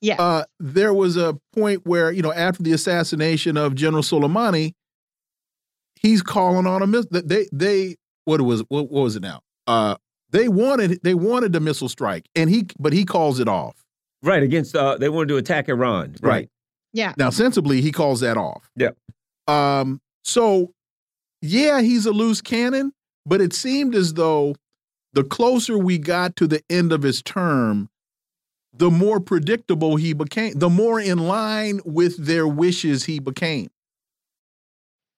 Yeah. 0.00 0.14
Uh, 0.20 0.44
there 0.60 0.94
was 0.94 1.16
a 1.16 1.36
point 1.52 1.84
where 1.84 2.12
you 2.12 2.22
know 2.22 2.32
after 2.32 2.62
the 2.62 2.72
assassination 2.72 3.56
of 3.56 3.74
General 3.74 4.04
Soleimani, 4.04 4.74
he's 6.00 6.22
calling 6.22 6.66
on 6.66 6.82
a 6.82 6.86
missile. 6.86 7.10
They 7.10 7.48
they 7.52 7.96
what 8.24 8.40
was 8.40 8.60
what, 8.68 8.90
what 8.90 9.04
was 9.04 9.16
it 9.16 9.22
now? 9.22 9.40
Uh, 9.66 9.96
they 10.30 10.48
wanted 10.48 11.00
they 11.02 11.14
wanted 11.14 11.52
the 11.52 11.60
missile 11.60 11.88
strike, 11.88 12.28
and 12.34 12.50
he 12.50 12.66
but 12.78 12.92
he 12.92 13.04
calls 13.04 13.40
it 13.40 13.48
off. 13.48 13.84
Right 14.22 14.42
against 14.42 14.74
uh, 14.74 14.96
they 14.98 15.08
wanted 15.08 15.28
to 15.28 15.36
attack 15.36 15.68
Iran. 15.68 16.16
Right. 16.20 16.30
right. 16.30 16.48
Yeah. 16.92 17.14
Now 17.16 17.30
sensibly, 17.30 17.80
he 17.80 17.92
calls 17.92 18.20
that 18.20 18.36
off. 18.36 18.70
Yeah. 18.76 18.90
Um. 19.46 20.00
So, 20.24 20.74
yeah, 21.40 21.80
he's 21.80 22.04
a 22.04 22.12
loose 22.12 22.40
cannon, 22.40 22.92
but 23.24 23.40
it 23.40 23.52
seemed 23.54 23.94
as 23.94 24.14
though 24.14 24.54
the 25.14 25.24
closer 25.24 25.78
we 25.78 25.98
got 25.98 26.36
to 26.36 26.46
the 26.46 26.62
end 26.68 26.92
of 26.92 27.02
his 27.02 27.22
term, 27.22 27.88
the 28.74 28.90
more 28.90 29.20
predictable 29.20 29.96
he 29.96 30.12
became, 30.12 30.52
the 30.54 30.68
more 30.68 31.00
in 31.00 31.18
line 31.18 31.80
with 31.84 32.24
their 32.24 32.46
wishes 32.46 33.04
he 33.04 33.18
became. 33.18 33.70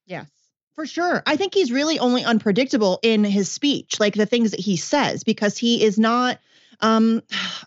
Yes. 0.07 0.29
For 0.77 0.87
sure. 0.87 1.23
I 1.27 1.37
think 1.37 1.55
he's 1.55 1.73
really 1.73 1.99
only 1.99 2.25
unpredictable 2.25 3.01
in 3.03 3.25
his 3.25 3.51
speech, 3.51 4.01
like 4.01 4.15
the 4.15 4.27
things 4.27 4.53
that 4.53 4.61
he 4.61 4.77
says, 4.77 5.25
because 5.25 5.59
he 5.59 5.85
is 5.85 5.99
not 5.99 6.39
um 6.83 7.23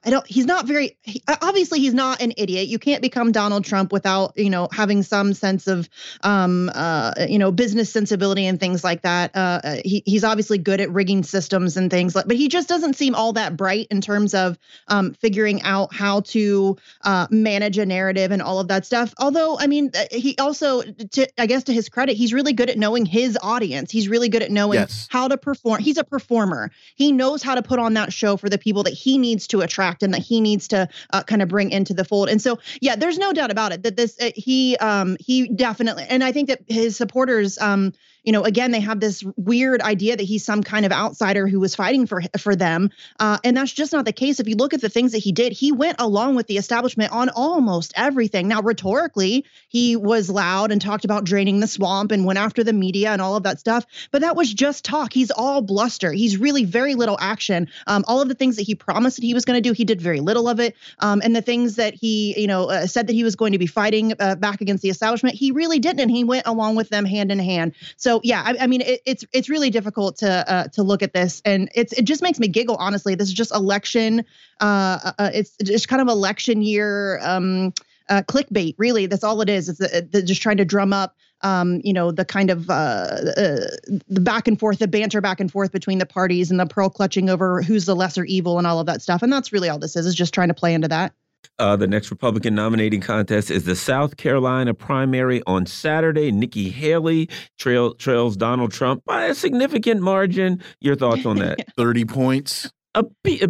i 0.05 0.09
don't 0.09 0.25
he's 0.27 0.45
not 0.45 0.65
very 0.65 0.97
he, 1.03 1.21
obviously 1.41 1.79
he's 1.79 1.93
not 1.93 2.21
an 2.21 2.33
idiot. 2.37 2.67
You 2.67 2.79
can't 2.79 3.01
become 3.01 3.31
donald 3.31 3.65
trump 3.65 3.91
without 3.91 4.33
you 4.35 4.49
know 4.49 4.67
having 4.71 5.03
some 5.03 5.33
sense 5.33 5.67
of 5.67 5.89
um 6.21 6.71
uh 6.73 7.13
you 7.27 7.39
know 7.39 7.51
business 7.51 7.91
sensibility 7.91 8.45
and 8.45 8.59
things 8.59 8.83
like 8.83 9.01
that. 9.03 9.35
Uh, 9.35 9.59
uh 9.63 9.75
he, 9.83 10.03
he's 10.05 10.23
obviously 10.23 10.57
good 10.57 10.81
at 10.81 10.91
rigging 10.91 11.23
systems 11.23 11.77
and 11.77 11.91
things 11.91 12.15
like 12.15 12.27
but 12.27 12.37
he 12.37 12.47
just 12.47 12.67
doesn't 12.67 12.95
seem 12.95 13.15
all 13.15 13.33
that 13.33 13.55
bright 13.55 13.87
in 13.91 14.01
terms 14.01 14.33
of 14.33 14.57
um 14.87 15.13
figuring 15.13 15.61
out 15.63 15.93
how 15.93 16.21
to 16.21 16.77
uh 17.01 17.27
manage 17.29 17.77
a 17.77 17.85
narrative 17.85 18.31
and 18.31 18.41
all 18.41 18.59
of 18.59 18.67
that 18.67 18.85
stuff. 18.85 19.13
Although 19.19 19.57
i 19.59 19.67
mean 19.67 19.91
uh, 19.95 20.05
he 20.11 20.35
also 20.37 20.81
to 20.81 21.27
i 21.41 21.45
guess 21.45 21.63
to 21.63 21.73
his 21.73 21.89
credit 21.89 22.15
he's 22.15 22.33
really 22.33 22.53
good 22.53 22.69
at 22.69 22.77
knowing 22.77 23.05
his 23.05 23.37
audience. 23.41 23.91
He's 23.91 24.07
really 24.07 24.29
good 24.29 24.41
at 24.41 24.51
knowing 24.51 24.79
yes. 24.79 25.07
how 25.09 25.27
to 25.27 25.37
perform 25.37 25.81
he's 25.81 25.97
a 25.97 26.03
performer. 26.03 26.71
He 26.95 27.11
knows 27.11 27.43
how 27.43 27.55
to 27.55 27.61
put 27.61 27.79
on 27.79 27.93
that 27.93 28.13
show 28.13 28.37
for 28.37 28.49
the 28.49 28.57
people 28.57 28.83
that 28.83 28.93
he 29.03 29.17
needs 29.17 29.47
to 29.47 29.61
attract 29.61 30.03
and 30.03 30.13
that 30.13 30.21
he 30.21 30.39
needs 30.39 30.67
to 30.69 30.87
uh, 31.11 31.23
kind 31.23 31.41
of 31.41 31.49
bring 31.49 31.71
into 31.71 31.93
the 31.93 32.05
fold. 32.05 32.29
And 32.29 32.41
so, 32.41 32.59
yeah, 32.81 32.95
there's 32.95 33.17
no 33.17 33.33
doubt 33.33 33.51
about 33.51 33.73
it 33.73 33.83
that 33.83 33.97
this 33.97 34.17
uh, 34.21 34.31
he 34.35 34.77
um, 34.77 35.17
he 35.19 35.49
definitely, 35.49 36.05
and 36.09 36.23
I 36.23 36.31
think 36.31 36.47
that 36.47 36.61
his 36.67 36.95
supporters 36.95 37.57
um, 37.57 37.91
you 38.23 38.31
know, 38.31 38.43
again, 38.43 38.71
they 38.71 38.79
have 38.79 38.99
this 38.99 39.23
weird 39.35 39.81
idea 39.81 40.15
that 40.15 40.23
he's 40.23 40.45
some 40.45 40.63
kind 40.63 40.85
of 40.85 40.91
outsider 40.91 41.47
who 41.47 41.59
was 41.59 41.75
fighting 41.75 42.07
for 42.07 42.21
for 42.37 42.55
them, 42.55 42.89
uh, 43.19 43.37
and 43.43 43.55
that's 43.57 43.71
just 43.71 43.93
not 43.93 44.05
the 44.05 44.13
case. 44.13 44.39
If 44.39 44.47
you 44.47 44.55
look 44.55 44.73
at 44.73 44.81
the 44.81 44.89
things 44.89 45.11
that 45.11 45.19
he 45.19 45.31
did, 45.31 45.53
he 45.53 45.71
went 45.71 45.97
along 45.99 46.35
with 46.35 46.47
the 46.47 46.57
establishment 46.57 47.11
on 47.11 47.29
almost 47.29 47.93
everything. 47.95 48.47
Now, 48.47 48.61
rhetorically, 48.61 49.45
he 49.67 49.95
was 49.95 50.29
loud 50.29 50.71
and 50.71 50.81
talked 50.81 51.05
about 51.05 51.23
draining 51.23 51.59
the 51.59 51.67
swamp 51.67 52.11
and 52.11 52.25
went 52.25 52.39
after 52.39 52.63
the 52.63 52.73
media 52.73 53.11
and 53.11 53.21
all 53.21 53.35
of 53.35 53.43
that 53.43 53.59
stuff, 53.59 53.85
but 54.11 54.21
that 54.21 54.35
was 54.35 54.53
just 54.53 54.85
talk. 54.85 55.13
He's 55.13 55.31
all 55.31 55.61
bluster. 55.61 56.11
He's 56.11 56.37
really 56.37 56.65
very 56.65 56.95
little 56.95 57.17
action. 57.19 57.67
Um, 57.87 58.03
all 58.07 58.21
of 58.21 58.29
the 58.29 58.35
things 58.35 58.55
that 58.55 58.63
he 58.63 58.75
promised 58.75 59.17
that 59.17 59.23
he 59.23 59.33
was 59.33 59.45
going 59.45 59.61
to 59.61 59.69
do, 59.69 59.73
he 59.73 59.85
did 59.85 60.01
very 60.01 60.19
little 60.19 60.47
of 60.47 60.59
it. 60.59 60.75
Um, 60.99 61.21
and 61.23 61.35
the 61.35 61.41
things 61.41 61.75
that 61.75 61.93
he, 61.93 62.39
you 62.39 62.47
know, 62.47 62.69
uh, 62.69 62.87
said 62.87 63.07
that 63.07 63.13
he 63.13 63.23
was 63.23 63.35
going 63.35 63.51
to 63.51 63.57
be 63.57 63.67
fighting 63.67 64.13
uh, 64.19 64.35
back 64.35 64.61
against 64.61 64.81
the 64.81 64.89
establishment, 64.89 65.35
he 65.35 65.51
really 65.51 65.79
didn't. 65.79 65.99
And 65.99 66.11
he 66.11 66.23
went 66.23 66.47
along 66.47 66.75
with 66.75 66.89
them 66.89 67.05
hand 67.05 67.31
in 67.31 67.39
hand. 67.39 67.73
So 67.97 68.12
so 68.13 68.21
yeah, 68.23 68.43
I, 68.45 68.55
I 68.61 68.67
mean, 68.67 68.81
it, 68.81 69.01
it's 69.05 69.25
it's 69.33 69.49
really 69.49 69.71
difficult 69.71 70.17
to 70.17 70.51
uh, 70.51 70.67
to 70.69 70.83
look 70.83 71.01
at 71.01 71.13
this, 71.13 71.41
and 71.45 71.69
it's 71.73 71.93
it 71.93 72.03
just 72.03 72.21
makes 72.21 72.39
me 72.39 72.47
giggle. 72.47 72.75
Honestly, 72.75 73.15
this 73.15 73.27
is 73.27 73.33
just 73.33 73.53
election. 73.53 74.23
Uh, 74.61 74.99
uh, 75.03 75.11
uh 75.17 75.29
it's 75.33 75.57
just 75.63 75.87
kind 75.87 76.01
of 76.01 76.07
election 76.07 76.61
year 76.61 77.19
um, 77.23 77.73
uh, 78.09 78.21
clickbait. 78.27 78.75
Really, 78.77 79.07
that's 79.07 79.23
all 79.23 79.41
it 79.41 79.49
is. 79.49 79.67
It's 79.69 79.81
uh, 79.81 80.21
just 80.21 80.43
trying 80.43 80.57
to 80.57 80.65
drum 80.65 80.93
up. 80.93 81.15
Um, 81.41 81.81
you 81.83 81.91
know 81.91 82.11
the 82.11 82.23
kind 82.23 82.51
of 82.51 82.69
uh, 82.69 82.73
uh, 82.73 83.67
the 84.07 84.21
back 84.21 84.47
and 84.47 84.59
forth, 84.59 84.77
the 84.77 84.87
banter 84.87 85.19
back 85.19 85.39
and 85.39 85.51
forth 85.51 85.71
between 85.71 85.97
the 85.97 86.05
parties, 86.05 86.51
and 86.51 86.59
the 86.59 86.67
pearl 86.67 86.89
clutching 86.89 87.29
over 87.29 87.63
who's 87.63 87.85
the 87.85 87.95
lesser 87.95 88.23
evil 88.25 88.59
and 88.59 88.67
all 88.67 88.79
of 88.79 88.85
that 88.85 89.01
stuff. 89.01 89.23
And 89.23 89.33
that's 89.33 89.51
really 89.51 89.69
all 89.69 89.79
this 89.79 89.95
is, 89.95 90.05
is 90.05 90.15
just 90.15 90.33
trying 90.33 90.49
to 90.49 90.53
play 90.53 90.73
into 90.73 90.89
that. 90.89 91.13
Uh, 91.59 91.75
the 91.75 91.87
next 91.87 92.11
Republican 92.11 92.55
nominating 92.55 93.01
contest 93.01 93.51
is 93.51 93.65
the 93.65 93.75
South 93.75 94.17
Carolina 94.17 94.73
primary 94.73 95.41
on 95.45 95.65
Saturday. 95.65 96.31
Nikki 96.31 96.69
Haley 96.69 97.29
trail, 97.57 97.93
trails 97.95 98.35
Donald 98.35 98.71
Trump 98.71 99.03
by 99.05 99.25
a 99.25 99.35
significant 99.35 100.01
margin. 100.01 100.61
Your 100.81 100.95
thoughts 100.95 101.25
on 101.25 101.37
that? 101.37 101.59
30 101.77 102.05
points. 102.05 102.71
A, 102.95 103.03
a, 103.25 103.47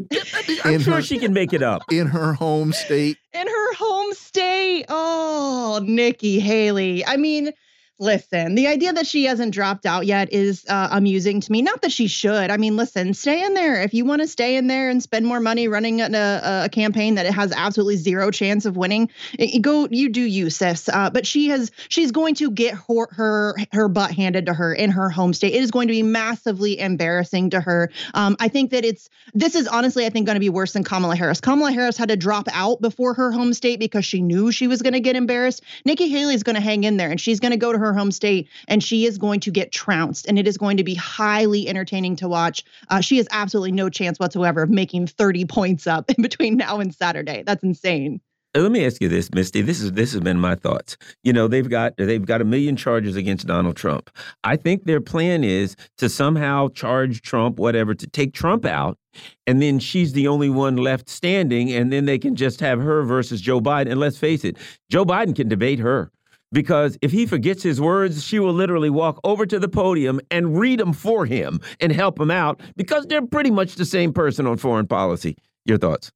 I'm 0.63 0.79
sure 0.79 0.95
her, 0.95 1.01
she 1.01 1.19
can 1.19 1.33
make 1.33 1.51
it 1.51 1.61
up. 1.61 1.83
In 1.91 2.07
her 2.07 2.33
home 2.33 2.71
state. 2.71 3.17
In 3.33 3.45
her 3.45 3.73
home 3.73 4.13
state. 4.13 4.85
Oh, 4.87 5.81
Nikki 5.83 6.39
Haley. 6.39 7.05
I 7.05 7.17
mean, 7.17 7.51
Listen, 7.99 8.55
the 8.55 8.65
idea 8.65 8.91
that 8.91 9.05
she 9.05 9.25
hasn't 9.25 9.53
dropped 9.53 9.85
out 9.85 10.07
yet 10.07 10.33
is 10.33 10.65
uh, 10.67 10.89
amusing 10.91 11.39
to 11.39 11.51
me. 11.51 11.61
Not 11.61 11.83
that 11.83 11.91
she 11.91 12.07
should. 12.07 12.49
I 12.49 12.57
mean, 12.57 12.75
listen, 12.75 13.13
stay 13.13 13.45
in 13.45 13.53
there. 13.53 13.83
If 13.83 13.93
you 13.93 14.03
want 14.03 14.23
to 14.23 14.27
stay 14.27 14.55
in 14.55 14.65
there 14.65 14.89
and 14.89 15.01
spend 15.01 15.27
more 15.27 15.39
money 15.39 15.67
running 15.67 16.01
a, 16.01 16.63
a 16.65 16.69
campaign 16.69 17.15
that 17.15 17.27
it 17.27 17.33
has 17.33 17.51
absolutely 17.51 17.97
zero 17.97 18.31
chance 18.31 18.65
of 18.65 18.75
winning, 18.75 19.09
go. 19.61 19.87
You 19.91 20.09
do 20.09 20.21
you, 20.21 20.49
sis. 20.49 20.89
Uh, 20.89 21.11
but 21.11 21.27
she 21.27 21.49
has. 21.49 21.71
She's 21.87 22.11
going 22.11 22.33
to 22.35 22.49
get 22.49 22.73
her, 22.73 23.07
her 23.11 23.55
her 23.71 23.87
butt 23.87 24.11
handed 24.11 24.47
to 24.47 24.55
her 24.55 24.73
in 24.73 24.89
her 24.89 25.11
home 25.11 25.31
state. 25.31 25.53
It 25.53 25.61
is 25.61 25.69
going 25.69 25.87
to 25.87 25.93
be 25.93 26.03
massively 26.03 26.79
embarrassing 26.79 27.51
to 27.51 27.61
her. 27.61 27.91
Um, 28.15 28.35
I 28.39 28.47
think 28.47 28.71
that 28.71 28.83
it's. 28.83 29.07
This 29.35 29.53
is 29.53 29.67
honestly, 29.67 30.07
I 30.07 30.09
think, 30.09 30.25
going 30.25 30.35
to 30.35 30.39
be 30.39 30.49
worse 30.49 30.73
than 30.73 30.83
Kamala 30.83 31.15
Harris. 31.15 31.39
Kamala 31.39 31.71
Harris 31.71 31.95
had 31.97 32.09
to 32.09 32.17
drop 32.17 32.47
out 32.53 32.81
before 32.81 33.13
her 33.13 33.31
home 33.31 33.53
state 33.53 33.79
because 33.79 34.03
she 34.03 34.21
knew 34.21 34.51
she 34.51 34.65
was 34.65 34.81
going 34.81 34.93
to 34.93 34.99
get 34.99 35.15
embarrassed. 35.15 35.61
Nikki 35.85 36.09
Haley 36.09 36.33
is 36.33 36.41
going 36.41 36.55
to 36.55 36.61
hang 36.61 36.85
in 36.85 36.97
there, 36.97 37.11
and 37.11 37.21
she's 37.21 37.39
going 37.39 37.51
to 37.51 37.57
go 37.57 37.71
to 37.71 37.77
her 37.77 37.82
home 37.91 38.11
state, 38.11 38.47
and 38.69 38.81
she 38.81 39.05
is 39.05 39.17
going 39.17 39.41
to 39.41 39.51
get 39.51 39.73
trounced, 39.73 40.27
and 40.27 40.39
it 40.39 40.47
is 40.47 40.57
going 40.57 40.77
to 40.77 40.83
be 40.83 40.95
highly 40.95 41.67
entertaining 41.67 42.15
to 42.17 42.29
watch. 42.29 42.63
Uh, 42.89 43.01
she 43.01 43.17
has 43.17 43.27
absolutely 43.31 43.73
no 43.73 43.89
chance 43.89 44.19
whatsoever 44.19 44.61
of 44.61 44.69
making 44.69 45.07
30 45.07 45.43
points 45.53 45.87
up 45.87 46.09
in 46.09 46.21
between 46.21 46.55
now 46.55 46.79
and 46.79 46.95
Saturday. 46.95 47.43
That's 47.45 47.63
insane. 47.63 48.21
Let 48.55 48.71
me 48.71 48.85
ask 48.85 49.01
you 49.01 49.09
this, 49.09 49.33
Misty. 49.33 49.63
This 49.63 49.81
is 49.81 49.93
this 49.93 50.11
has 50.11 50.21
been 50.21 50.39
my 50.39 50.53
thoughts. 50.53 50.95
You 51.23 51.33
know, 51.33 51.47
they've 51.47 51.67
got 51.67 51.97
they've 51.97 52.23
got 52.23 52.39
a 52.39 52.45
million 52.45 52.75
charges 52.75 53.15
against 53.15 53.47
Donald 53.47 53.75
Trump. 53.75 54.11
I 54.43 54.57
think 54.57 54.83
their 54.83 55.01
plan 55.01 55.43
is 55.43 55.75
to 55.97 56.07
somehow 56.07 56.67
charge 56.67 57.23
Trump, 57.23 57.57
whatever, 57.57 57.95
to 57.95 58.05
take 58.05 58.35
Trump 58.35 58.63
out, 58.63 58.99
and 59.47 59.59
then 59.59 59.79
she's 59.79 60.13
the 60.13 60.27
only 60.27 60.51
one 60.51 60.77
left 60.77 61.09
standing, 61.09 61.73
and 61.73 61.91
then 61.91 62.05
they 62.05 62.19
can 62.19 62.35
just 62.35 62.59
have 62.59 62.79
her 62.79 63.01
versus 63.01 63.41
Joe 63.41 63.59
Biden. 63.59 63.89
And 63.89 63.99
let's 63.99 64.19
face 64.19 64.45
it, 64.45 64.57
Joe 64.87 65.03
Biden 65.03 65.35
can 65.35 65.49
debate 65.49 65.79
her 65.79 66.11
because 66.53 66.97
if 67.01 67.11
he 67.11 67.25
forgets 67.25 67.63
his 67.63 67.81
words, 67.81 68.23
she 68.23 68.39
will 68.39 68.53
literally 68.53 68.89
walk 68.89 69.19
over 69.25 69.45
to 69.45 69.59
the 69.59 69.67
podium 69.67 70.21
and 70.31 70.57
read 70.57 70.79
them 70.79 70.93
for 70.93 71.25
him 71.25 71.59
and 71.81 71.91
help 71.91 72.19
him 72.19 72.31
out 72.31 72.61
because 72.77 73.05
they're 73.07 73.25
pretty 73.25 73.51
much 73.51 73.75
the 73.75 73.85
same 73.85 74.13
person 74.13 74.47
on 74.47 74.57
foreign 74.57 74.87
policy. 74.87 75.35
Your 75.65 75.77
thoughts? 75.77 76.11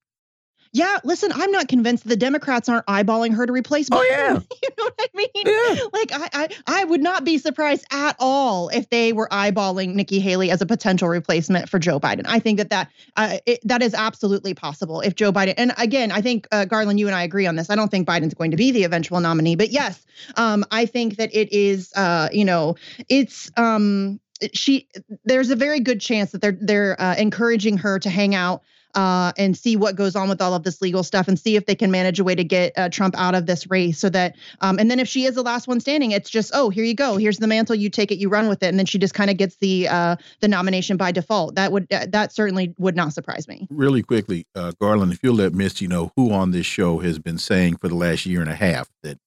Yeah, 0.72 0.98
listen, 1.04 1.32
I'm 1.34 1.52
not 1.52 1.68
convinced 1.68 2.08
the 2.08 2.16
Democrats 2.16 2.70
aren't 2.70 2.86
eyeballing 2.86 3.36
her 3.36 3.46
to 3.46 3.54
replace 3.54 3.90
Biden. 3.90 4.00
Oh 4.00 4.04
yeah, 4.04 4.34
you 4.64 4.70
know 4.78 4.84
what 4.84 4.94
I 5.00 5.08
mean? 5.14 5.30
Yeah. 5.36 5.84
Like 5.94 6.12
I, 6.14 6.30
I, 6.34 6.82
I 6.82 6.84
would 6.84 7.02
not 7.02 7.24
be 7.24 7.38
surprised 7.38 7.86
at 7.92 8.16
all 8.20 8.70
if 8.70 8.90
they 8.90 9.14
were 9.14 9.28
eyeballing 9.32 9.96
Nikki 9.96 10.20
Haley 10.20 10.52
as 10.52 10.62
a 10.62 10.66
potential 10.66 11.08
replacement 11.08 11.70
for 11.70 11.80
Joe 11.80 12.00
Biden. 12.00 12.26
I 12.28 12.40
think 12.40 12.58
that 12.58 12.70
that 12.70 12.92
uh, 13.16 13.38
it, 13.46 13.60
that 13.64 13.82
is 13.82 13.94
absolutely 13.94 14.54
possible 14.54 15.02
if 15.02 15.16
Joe 15.16 15.32
Biden. 15.32 15.56
And 15.58 15.74
again, 15.78 16.12
I 16.12 16.22
think 16.22 16.48
uh, 16.52 16.66
Garland, 16.66 17.00
you 17.00 17.08
and 17.08 17.16
I 17.16 17.24
agree 17.24 17.46
on 17.46 17.56
this. 17.56 17.70
I 17.70 17.76
don't 17.76 17.90
think 17.90 18.08
Biden's 18.08 18.34
going 18.34 18.52
to 18.52 18.58
be 18.58 18.72
the 18.72 18.84
eventual 18.84 19.20
nominee, 19.20 19.56
but 19.56 19.70
yes, 19.70 20.06
um, 20.36 20.66
I 20.72 20.86
think 20.86 21.18
that 21.18 21.34
it 21.34 21.52
is. 21.52 21.92
Uh, 21.96 22.30
you 22.32 22.46
know, 22.46 22.76
it's 23.10 23.50
um, 23.58 24.20
she. 24.54 24.88
There's 25.26 25.50
a 25.50 25.56
very 25.56 25.80
good 25.80 26.02
chance 26.02 26.32
that 26.32 26.42
they're 26.42 26.58
they're 26.60 27.02
uh, 27.02 27.16
encouraging 27.16 27.78
her 27.80 28.00
to 28.00 28.10
hang 28.10 28.36
out 28.36 28.64
uh, 28.98 29.32
and 29.38 29.56
see 29.56 29.78
what 29.78 29.96
goes 29.96 30.16
on 30.16 30.28
with 30.28 30.42
all 30.42 30.56
of 30.56 30.64
this 30.64 30.82
legal 30.82 31.04
stuff 31.04 31.28
and 31.28 31.40
see 31.40 31.56
if 31.56 31.68
they 31.68 31.76
can 31.76 31.92
manage 31.92 32.20
a 32.20 32.24
way 32.24 32.34
to 32.34 32.44
get 32.44 32.76
uh, 32.78 32.90
Trump 32.90 33.14
out 33.16 33.36
of 33.36 33.46
this 33.46 33.70
race 33.70 34.00
so 34.00 34.10
that, 34.10 34.36
um, 34.62 34.80
and 34.80 34.90
then 34.90 35.00
if 35.00 35.08
she 35.08 35.26
is 35.26 35.36
the 35.36 35.44
last 35.44 35.68
one 35.68 35.80
standing, 35.80 36.12
it's 36.12 36.32
just, 36.32 36.50
oh, 36.56 36.72
here 36.72 36.84
you 36.84 36.96
go. 36.96 37.16
Here's 37.16 37.38
the 37.38 37.46
mantle. 37.46 37.76
You 37.76 37.92
take 37.92 38.12
it, 38.12 38.18
you 38.18 38.28
run 38.28 38.50
with 38.50 38.64
it. 38.64 38.68
And 38.68 38.80
then 38.80 38.88
she 38.88 38.98
just 38.98 39.14
kind 39.14 39.30
of 39.30 39.38
gets 39.38 39.58
the, 39.58 39.88
uh, 39.88 40.16
the 40.40 40.48
nomination 40.48 40.98
by 40.98 41.12
default. 41.12 41.54
That 41.54 41.72
would, 41.72 41.86
uh, 41.94 42.08
that 42.10 42.34
certainly 42.34 42.74
would 42.80 42.96
not 42.96 43.14
surprise 43.14 43.48
me. 43.48 43.68
Really 43.70 44.02
quickly, 44.02 44.48
uh, 44.56 44.72
Garland, 44.82 45.14
if 45.14 45.20
you'll 45.22 45.36
let 45.36 45.54
Misty 45.54 45.88
know 45.88 46.12
who 46.16 46.32
on 46.32 46.50
this 46.50 46.66
show 46.66 46.98
has 46.98 47.20
been 47.20 47.38
saying 47.38 47.78
for 47.78 47.90
the 47.90 47.96
last 47.96 48.26
year 48.26 48.42
and 48.42 48.50
a 48.50 48.56
half 48.56 48.90
that, 49.04 49.20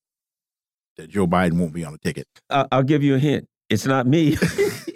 that 0.97 1.11
Joe 1.11 1.29
Biden 1.29 1.59
won't 1.59 1.73
be 1.73 1.85
on 1.85 1.93
the 1.93 1.99
ticket. 1.99 2.27
I'll 2.51 2.83
give 2.83 3.05
you 3.05 3.15
a 3.15 3.21
hint. 3.21 3.47
It's 3.69 3.87
not 3.87 4.05
me. 4.09 4.37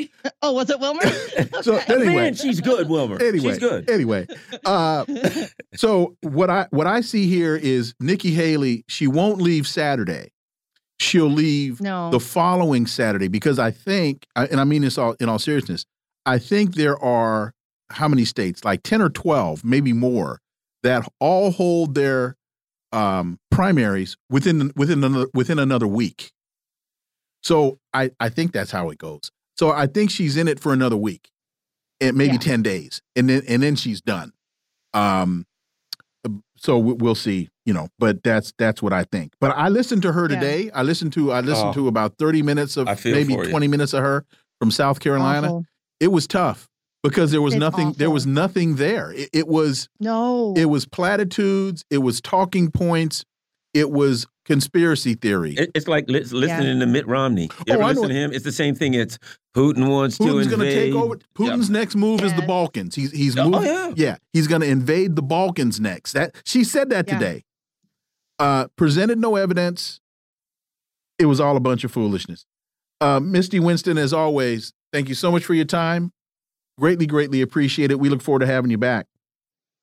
Oh, 0.45 0.53
was 0.53 0.69
it 0.69 0.79
Wilmer? 0.79 1.01
so 1.63 1.77
anyway, 1.89 2.15
Man, 2.15 2.35
she's 2.35 2.61
good, 2.61 2.87
Wilmer. 2.87 3.17
Anyway, 3.19 3.53
she's 3.53 3.59
good. 3.59 3.89
Anyway, 3.89 4.27
uh, 4.67 5.07
so 5.75 6.17
what 6.21 6.51
I 6.51 6.67
what 6.69 6.87
I 6.87 7.01
see 7.01 7.29
here 7.29 7.57
is 7.57 7.95
Nikki 7.99 8.31
Haley. 8.31 8.85
She 8.87 9.07
won't 9.07 9.41
leave 9.41 9.67
Saturday. 9.67 10.33
She'll 11.01 11.31
leave 11.31 11.81
no. 11.81 12.11
the 12.11 12.21
following 12.21 12.87
Saturday 12.87 13.29
because 13.29 13.59
I 13.59 13.71
think, 13.71 14.27
and 14.37 14.61
I 14.61 14.65
mean 14.65 14.83
this 14.83 14.99
all 14.99 15.17
in 15.19 15.31
all 15.31 15.39
seriousness, 15.39 15.87
I 16.27 16.39
think 16.39 16.75
there 16.75 17.03
are 17.03 17.55
how 17.91 18.07
many 18.07 18.27
states, 18.27 18.67
like 18.67 18.83
ten 18.83 19.01
or 19.01 19.09
twelve, 19.09 19.65
maybe 19.65 19.95
more, 19.95 20.41
that 20.83 21.09
all 21.21 21.53
hold 21.53 21.95
their 21.95 22.37
um, 22.93 23.39
primaries 23.51 24.19
within 24.29 24.73
within 24.77 25.03
another, 25.03 25.27
within 25.33 25.59
another 25.59 25.87
week. 25.87 26.33
So 27.43 27.79
I 27.95 28.11
I 28.21 28.29
think 28.29 28.53
that's 28.53 28.71
how 28.71 28.91
it 28.91 28.99
goes. 28.99 29.31
So 29.57 29.71
I 29.71 29.87
think 29.87 30.11
she's 30.11 30.37
in 30.37 30.49
it 30.49 30.61
for 30.61 30.73
another 30.73 30.97
week, 30.97 31.31
and 32.01 32.17
maybe 32.17 32.33
yeah. 32.33 32.39
ten 32.39 32.63
days, 32.63 33.03
and 33.15 33.29
then 33.29 33.43
and 33.49 33.63
then 33.63 33.77
she's 33.77 34.01
done. 34.01 34.33
Um, 34.93 35.47
so 36.57 36.79
we'll 36.79 37.15
see, 37.15 37.51
you 37.67 37.75
know. 37.75 37.89
But 37.99 38.23
that's 38.23 38.53
that's 38.59 38.83
what 38.83 38.93
I 38.93 39.05
think. 39.05 39.35
But 39.41 39.57
I 39.57 39.69
listened 39.69 40.03
to 40.03 40.13
her 40.13 40.29
today. 40.29 40.65
Yeah. 40.65 40.71
I 40.75 40.83
listened 40.83 41.13
to 41.15 41.33
I 41.33 41.41
listened 41.41 41.71
oh, 41.71 41.75
to 41.75 41.89
about 41.89 42.17
thirty 42.19 42.43
minutes 42.43 42.77
of 42.77 42.89
maybe 43.05 43.37
twenty 43.37 43.69
minutes 43.69 43.93
of 43.93 44.03
her 44.03 44.25
from 44.59 44.71
South 44.71 45.01
Carolina. 45.01 45.49
Awful. 45.49 45.67
It 46.01 46.09
was 46.09 46.27
tough 46.27 46.69
because 47.03 47.31
there 47.31 47.43
was 47.43 47.55
it's 47.55 47.61
nothing 47.61 47.89
awful. 47.89 47.99
there 47.99 48.11
was 48.11 48.27
nothing 48.27 48.77
there. 48.77 49.13
It, 49.13 49.29
it 49.33 49.49
was 49.49 49.89
no. 50.01 50.55
It 50.57 50.67
was 50.67 50.87
platitudes. 50.87 51.85
It 51.91 51.99
was 51.99 52.21
talking 52.21 52.71
points. 52.71 53.25
It 53.75 53.91
was 53.91 54.27
conspiracy 54.45 55.15
theory. 55.15 55.57
it's 55.59 55.89
like 55.89 56.09
listening 56.09 56.49
yeah. 56.49 56.79
to 56.79 56.87
Mitt 56.87 57.07
Romney. 57.07 57.51
You 57.67 57.75
oh, 57.75 57.81
ever 57.81 57.85
listen 57.87 58.09
to 58.09 58.15
him? 58.15 58.33
It's 58.33 58.45
the 58.45 58.53
same 58.53 58.75
thing. 58.75 58.95
It's 58.95 59.19
Putin 59.55 59.89
wants 59.89 60.17
Putin's 60.19 60.47
to 60.47 60.55
invade. 60.55 60.55
Putin's 60.55 60.57
going 60.57 60.69
to 60.69 60.75
take 60.75 60.95
over. 60.95 61.19
Putin's 61.35 61.71
next 61.71 61.97
move 61.97 62.21
yeah. 62.21 62.27
is 62.27 62.35
the 62.35 62.43
Balkans. 62.43 62.95
He's 62.95 63.11
he's 63.11 63.37
oh, 63.37 63.51
moving. 63.51 63.67
Yeah. 63.67 63.93
yeah. 63.97 64.17
he's 64.33 64.47
going 64.47 64.61
to 64.61 64.69
invade 64.69 65.17
the 65.17 65.23
Balkans 65.23 65.81
next. 65.81 66.13
That 66.13 66.35
she 66.45 66.65
said 66.65 66.91
that 66.91 67.07
today. 67.07 67.45
Uh, 68.39 68.67
presented 68.77 69.19
no 69.19 69.37
evidence. 69.37 70.01
It 71.19 71.27
was 71.27 71.41
all 71.41 71.57
a 71.57 71.61
bunch 71.61 71.85
of 71.85 71.93
foolishness. 71.93 72.47
Uh, 73.01 73.21
Misty 73.21 73.61
Winston, 73.61 73.99
as 73.99 74.13
always, 74.13 74.73
thank 74.93 75.09
you 75.09 75.15
so 75.15 75.31
much 75.31 75.45
for 75.45 75.55
your 75.55 75.65
time. 75.65 76.13
Greatly, 76.79 77.07
greatly 77.07 77.41
appreciate 77.41 77.91
it. 77.91 78.01
We 78.01 78.09
look 78.09 78.23
forward 78.23 78.41
to 78.41 78.47
having 78.47 78.71
you 78.71 78.79
back. 78.79 79.07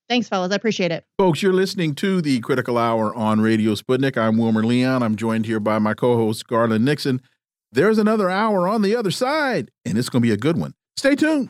Thanks, 0.09 0.27
fellas. 0.27 0.51
I 0.51 0.55
appreciate 0.55 0.91
it. 0.91 1.05
Folks, 1.17 1.41
you're 1.41 1.53
listening 1.53 1.95
to 1.95 2.21
the 2.21 2.39
Critical 2.41 2.77
Hour 2.77 3.15
on 3.15 3.39
Radio 3.39 3.75
Sputnik. 3.75 4.17
I'm 4.17 4.37
Wilmer 4.37 4.63
Leon. 4.63 5.03
I'm 5.03 5.15
joined 5.15 5.45
here 5.45 5.59
by 5.59 5.79
my 5.79 5.93
co 5.93 6.17
host, 6.17 6.47
Garland 6.47 6.83
Nixon. 6.83 7.21
There's 7.71 7.97
another 7.97 8.29
hour 8.29 8.67
on 8.67 8.81
the 8.81 8.95
other 8.95 9.11
side, 9.11 9.71
and 9.85 9.97
it's 9.97 10.09
going 10.09 10.21
to 10.21 10.27
be 10.27 10.33
a 10.33 10.37
good 10.37 10.57
one. 10.57 10.73
Stay 10.97 11.15
tuned. 11.15 11.49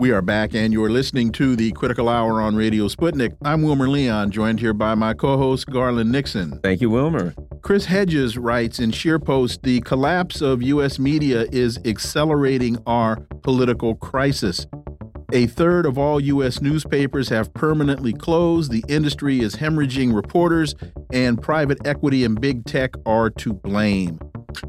We 0.00 0.12
are 0.12 0.22
back, 0.22 0.54
and 0.54 0.72
you're 0.72 0.88
listening 0.88 1.30
to 1.32 1.54
the 1.54 1.72
Critical 1.72 2.08
Hour 2.08 2.40
on 2.40 2.56
Radio 2.56 2.88
Sputnik. 2.88 3.36
I'm 3.44 3.60
Wilmer 3.60 3.86
Leon, 3.86 4.30
joined 4.30 4.58
here 4.58 4.72
by 4.72 4.94
my 4.94 5.12
co 5.12 5.36
host, 5.36 5.66
Garland 5.66 6.10
Nixon. 6.10 6.58
Thank 6.62 6.80
you, 6.80 6.88
Wilmer. 6.88 7.34
Chris 7.60 7.84
Hedges 7.84 8.38
writes 8.38 8.80
in 8.80 8.92
ScheerPost 8.92 9.60
The 9.60 9.82
collapse 9.82 10.40
of 10.40 10.62
U.S. 10.62 10.98
media 10.98 11.44
is 11.52 11.78
accelerating 11.84 12.78
our 12.86 13.16
political 13.42 13.94
crisis. 13.94 14.66
A 15.34 15.46
third 15.48 15.84
of 15.84 15.98
all 15.98 16.18
U.S. 16.18 16.62
newspapers 16.62 17.28
have 17.28 17.52
permanently 17.52 18.14
closed. 18.14 18.72
The 18.72 18.82
industry 18.88 19.40
is 19.40 19.56
hemorrhaging 19.56 20.14
reporters, 20.14 20.74
and 21.12 21.42
private 21.42 21.86
equity 21.86 22.24
and 22.24 22.40
big 22.40 22.64
tech 22.64 22.94
are 23.04 23.28
to 23.28 23.52
blame. 23.52 24.18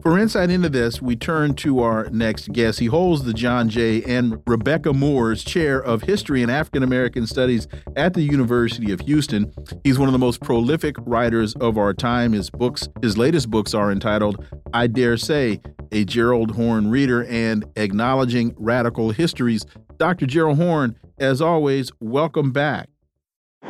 For 0.02 0.18
insight 0.18 0.50
into 0.50 0.70
this, 0.70 1.02
we 1.02 1.16
turn 1.16 1.54
to 1.56 1.80
our 1.82 2.10
next 2.10 2.52
guest. 2.52 2.80
He 2.80 2.88
holds 2.88 3.24
the 3.24 3.34
John 3.34 3.70
J. 3.70 4.04
and 4.04 4.42
Rebecca 4.48 4.94
Moores 4.94 5.44
Chair 5.44 5.82
of 5.82 6.04
History 6.04 6.42
and 6.42 6.52
African 6.52 6.84
American 6.84 7.28
Studies 7.28 7.68
at 7.96 8.14
the 8.14 8.22
University 8.22 8.92
of 8.92 9.00
Houston. 9.02 9.52
He's 9.84 10.00
one 10.00 10.08
of 10.08 10.14
the 10.14 10.20
most 10.20 10.42
prolific 10.42 10.96
writers 11.00 11.54
of 11.56 11.78
our 11.78 11.94
time. 11.94 12.34
His 12.34 12.50
books, 12.50 12.90
his 13.02 13.18
latest 13.18 13.50
books 13.50 13.74
are 13.74 13.92
entitled 13.92 14.46
I 14.74 14.88
Dare 14.88 15.18
Say, 15.18 15.62
a 15.92 16.06
Gerald 16.06 16.52
Horne 16.52 16.90
Reader 16.90 17.26
and 17.26 17.66
Acknowledging 17.76 18.56
Radical 18.58 19.12
Histories. 19.12 19.66
Dr. 19.98 20.26
Gerald 20.26 20.58
Horne, 20.58 20.96
as 21.20 21.42
always, 21.42 21.92
welcome 22.00 22.52
back. 22.52 22.90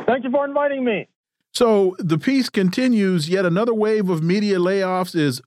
Thank 0.06 0.24
you 0.24 0.30
for 0.30 0.44
inviting 0.44 0.84
me. 0.84 1.08
So 1.52 1.94
the 1.98 2.18
piece 2.18 2.48
continues. 2.48 3.28
Yet 3.28 3.44
another 3.44 3.74
wave 3.74 4.08
of 4.08 4.22
media 4.22 4.58
layoffs 4.58 5.14
is 5.14 5.42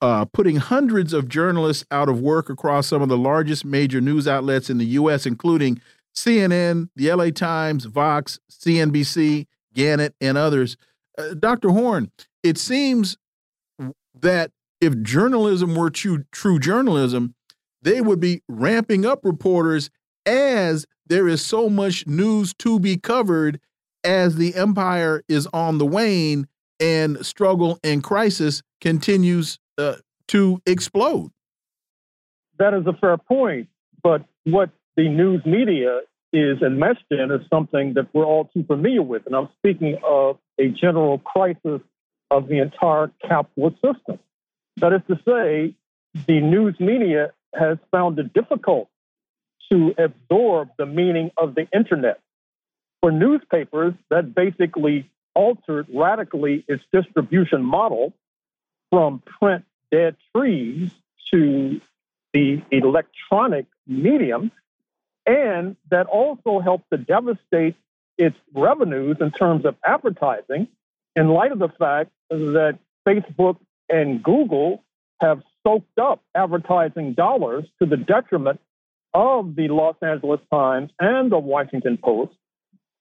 uh, 0.00 0.24
putting 0.26 0.56
hundreds 0.56 1.12
of 1.12 1.28
journalists 1.28 1.84
out 1.90 2.08
of 2.08 2.20
work 2.20 2.50
across 2.50 2.86
some 2.86 3.02
of 3.02 3.08
the 3.08 3.16
largest 3.16 3.64
major 3.64 4.00
news 4.00 4.28
outlets 4.28 4.68
in 4.68 4.78
the 4.78 4.84
U.S., 4.86 5.26
including 5.26 5.80
CNN, 6.14 6.88
the 6.96 7.12
LA 7.12 7.30
Times, 7.30 7.84
Vox, 7.84 8.38
CNBC, 8.50 9.46
Gannett, 9.74 10.14
and 10.20 10.36
others. 10.36 10.76
Uh, 11.18 11.34
Dr. 11.34 11.70
Horne, 11.70 12.10
it 12.42 12.58
seems 12.58 13.16
that 14.18 14.50
if 14.80 15.00
journalism 15.02 15.74
were 15.74 15.90
true, 15.90 16.24
true 16.32 16.58
journalism, 16.58 17.34
they 17.82 18.00
would 18.00 18.20
be 18.20 18.42
ramping 18.48 19.06
up 19.06 19.24
reporters 19.24 19.90
as 20.24 20.86
there 21.06 21.28
is 21.28 21.44
so 21.44 21.68
much 21.68 22.06
news 22.06 22.52
to 22.54 22.80
be 22.80 22.96
covered 22.96 23.60
as 24.04 24.36
the 24.36 24.54
empire 24.54 25.22
is 25.28 25.46
on 25.52 25.78
the 25.78 25.86
wane 25.86 26.46
and 26.80 27.24
struggle 27.24 27.78
and 27.82 28.02
crisis 28.02 28.62
continues 28.80 29.58
uh, 29.78 29.96
to 30.28 30.60
explode. 30.66 31.30
That 32.58 32.74
is 32.74 32.86
a 32.86 32.92
fair 32.94 33.16
point. 33.18 33.68
But 34.02 34.24
what 34.44 34.70
the 34.96 35.08
news 35.08 35.44
media 35.44 36.00
is 36.32 36.60
enmeshed 36.62 37.04
in 37.10 37.30
is 37.30 37.40
something 37.48 37.94
that 37.94 38.08
we're 38.12 38.24
all 38.24 38.46
too 38.46 38.64
familiar 38.64 39.02
with. 39.02 39.26
And 39.26 39.34
I'm 39.34 39.48
speaking 39.58 39.98
of 40.04 40.38
a 40.58 40.68
general 40.68 41.18
crisis 41.18 41.80
of 42.30 42.48
the 42.48 42.58
entire 42.58 43.10
capitalist 43.26 43.76
system. 43.76 44.18
That 44.78 44.92
is 44.92 45.00
to 45.08 45.16
say, 45.26 45.74
the 46.26 46.40
news 46.40 46.76
media 46.80 47.32
has 47.54 47.78
found 47.90 48.18
it 48.18 48.32
difficult 48.32 48.88
to 49.70 49.94
absorb 49.98 50.70
the 50.78 50.86
meaning 50.86 51.30
of 51.36 51.54
the 51.54 51.66
internet. 51.74 52.20
For 53.00 53.10
newspapers, 53.10 53.94
that 54.10 54.34
basically 54.34 55.10
altered 55.34 55.86
radically 55.92 56.64
its 56.66 56.82
distribution 56.92 57.62
model 57.62 58.12
from 58.90 59.20
print 59.20 59.64
dead 59.90 60.16
trees 60.34 60.90
to 61.32 61.80
the 62.32 62.62
electronic 62.70 63.66
medium, 63.86 64.50
and 65.26 65.76
that 65.90 66.06
also 66.06 66.60
helped 66.60 66.90
to 66.90 66.98
devastate 66.98 67.76
its 68.18 68.36
revenues 68.54 69.16
in 69.20 69.30
terms 69.30 69.64
of 69.64 69.76
advertising 69.84 70.68
in 71.14 71.28
light 71.28 71.52
of 71.52 71.58
the 71.58 71.68
fact 71.68 72.10
that 72.30 72.78
Facebook 73.06 73.58
and 73.88 74.22
Google 74.22 74.84
have 75.20 75.42
soaked 75.66 75.98
up 75.98 76.22
advertising 76.34 77.14
dollars 77.14 77.64
to 77.80 77.86
the 77.86 77.96
detriment 77.96 78.60
of 79.14 79.56
the 79.56 79.68
Los 79.68 79.96
Angeles 80.02 80.40
Times 80.52 80.90
and 81.00 81.32
the 81.32 81.38
Washington 81.38 81.96
Post. 81.96 82.32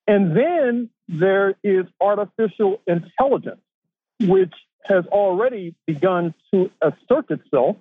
And 0.07 0.35
then 0.35 0.89
there 1.07 1.55
is 1.63 1.85
artificial 1.99 2.81
intelligence, 2.87 3.61
which 4.19 4.53
has 4.87 5.05
already 5.07 5.75
begun 5.87 6.33
to 6.53 6.69
assert 6.81 7.29
itself. 7.29 7.77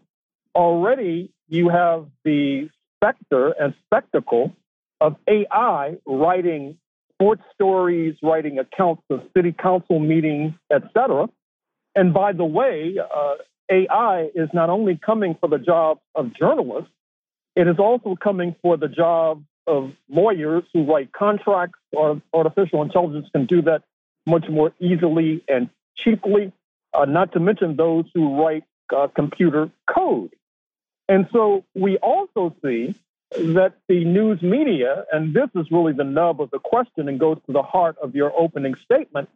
Already, 0.55 1.31
you 1.49 1.69
have 1.69 2.07
the 2.25 2.69
specter 2.97 3.55
and 3.61 3.75
spectacle 3.87 4.53
of 5.01 5.17
AI 5.29 5.97
writing 6.07 6.79
sports 7.13 7.43
stories, 7.55 8.17
writing 8.23 8.59
accounts 8.59 9.03
of 9.11 9.21
city 9.37 9.53
council 9.53 9.99
meetings, 9.99 10.53
etc. 10.73 11.29
And 11.95 12.13
by 12.13 12.33
the 12.33 12.45
way, 12.45 12.97
uh, 12.99 13.35
AI 13.71 14.31
is 14.35 14.49
not 14.53 14.71
only 14.71 14.99
coming 15.05 15.37
for 15.41 15.49
the 15.49 15.59
job 15.59 15.99
of 16.15 16.35
journalists, 16.35 16.91
it 17.57 17.69
is 17.69 17.77
also 17.79 18.17
coming 18.23 18.57
for 18.63 18.77
the 18.77 18.89
job 18.89 19.45
of 19.67 19.93
lawyers 20.09 20.65
who 20.73 20.85
write 20.85 21.13
contracts, 21.13 21.79
artificial 22.33 22.83
intelligence 22.83 23.27
can 23.33 23.47
do 23.47 23.63
that 23.63 23.83
much 24.27 24.45
more 24.51 24.73
easily 24.81 25.43
and 25.49 25.71
cheaply 25.97 26.53
uh, 26.95 27.05
not 27.05 27.33
to 27.33 27.41
mention 27.41 27.77
those 27.77 28.05
who 28.15 28.41
write 28.41 28.65
uh, 28.95 29.09
computer 29.09 29.71
code. 29.93 30.31
And 31.09 31.27
so 31.33 31.65
we 31.75 31.99
also 31.99 32.55
see 32.65 32.95
that 33.31 33.75
the 33.89 34.05
news 34.05 34.41
media, 34.43 35.05
and 35.13 35.35
this 35.35 35.49
is 35.55 35.67
really 35.71 35.93
the 35.93 36.05
nub 36.05 36.41
of 36.41 36.51
the 36.51 36.59
question 36.59 37.09
and 37.09 37.19
goes 37.19 37.39
to 37.47 37.53
the 37.53 37.63
heart 37.63 37.97
of 38.03 38.15
your 38.15 38.33
opening 38.39 38.75
statement, 38.85 39.29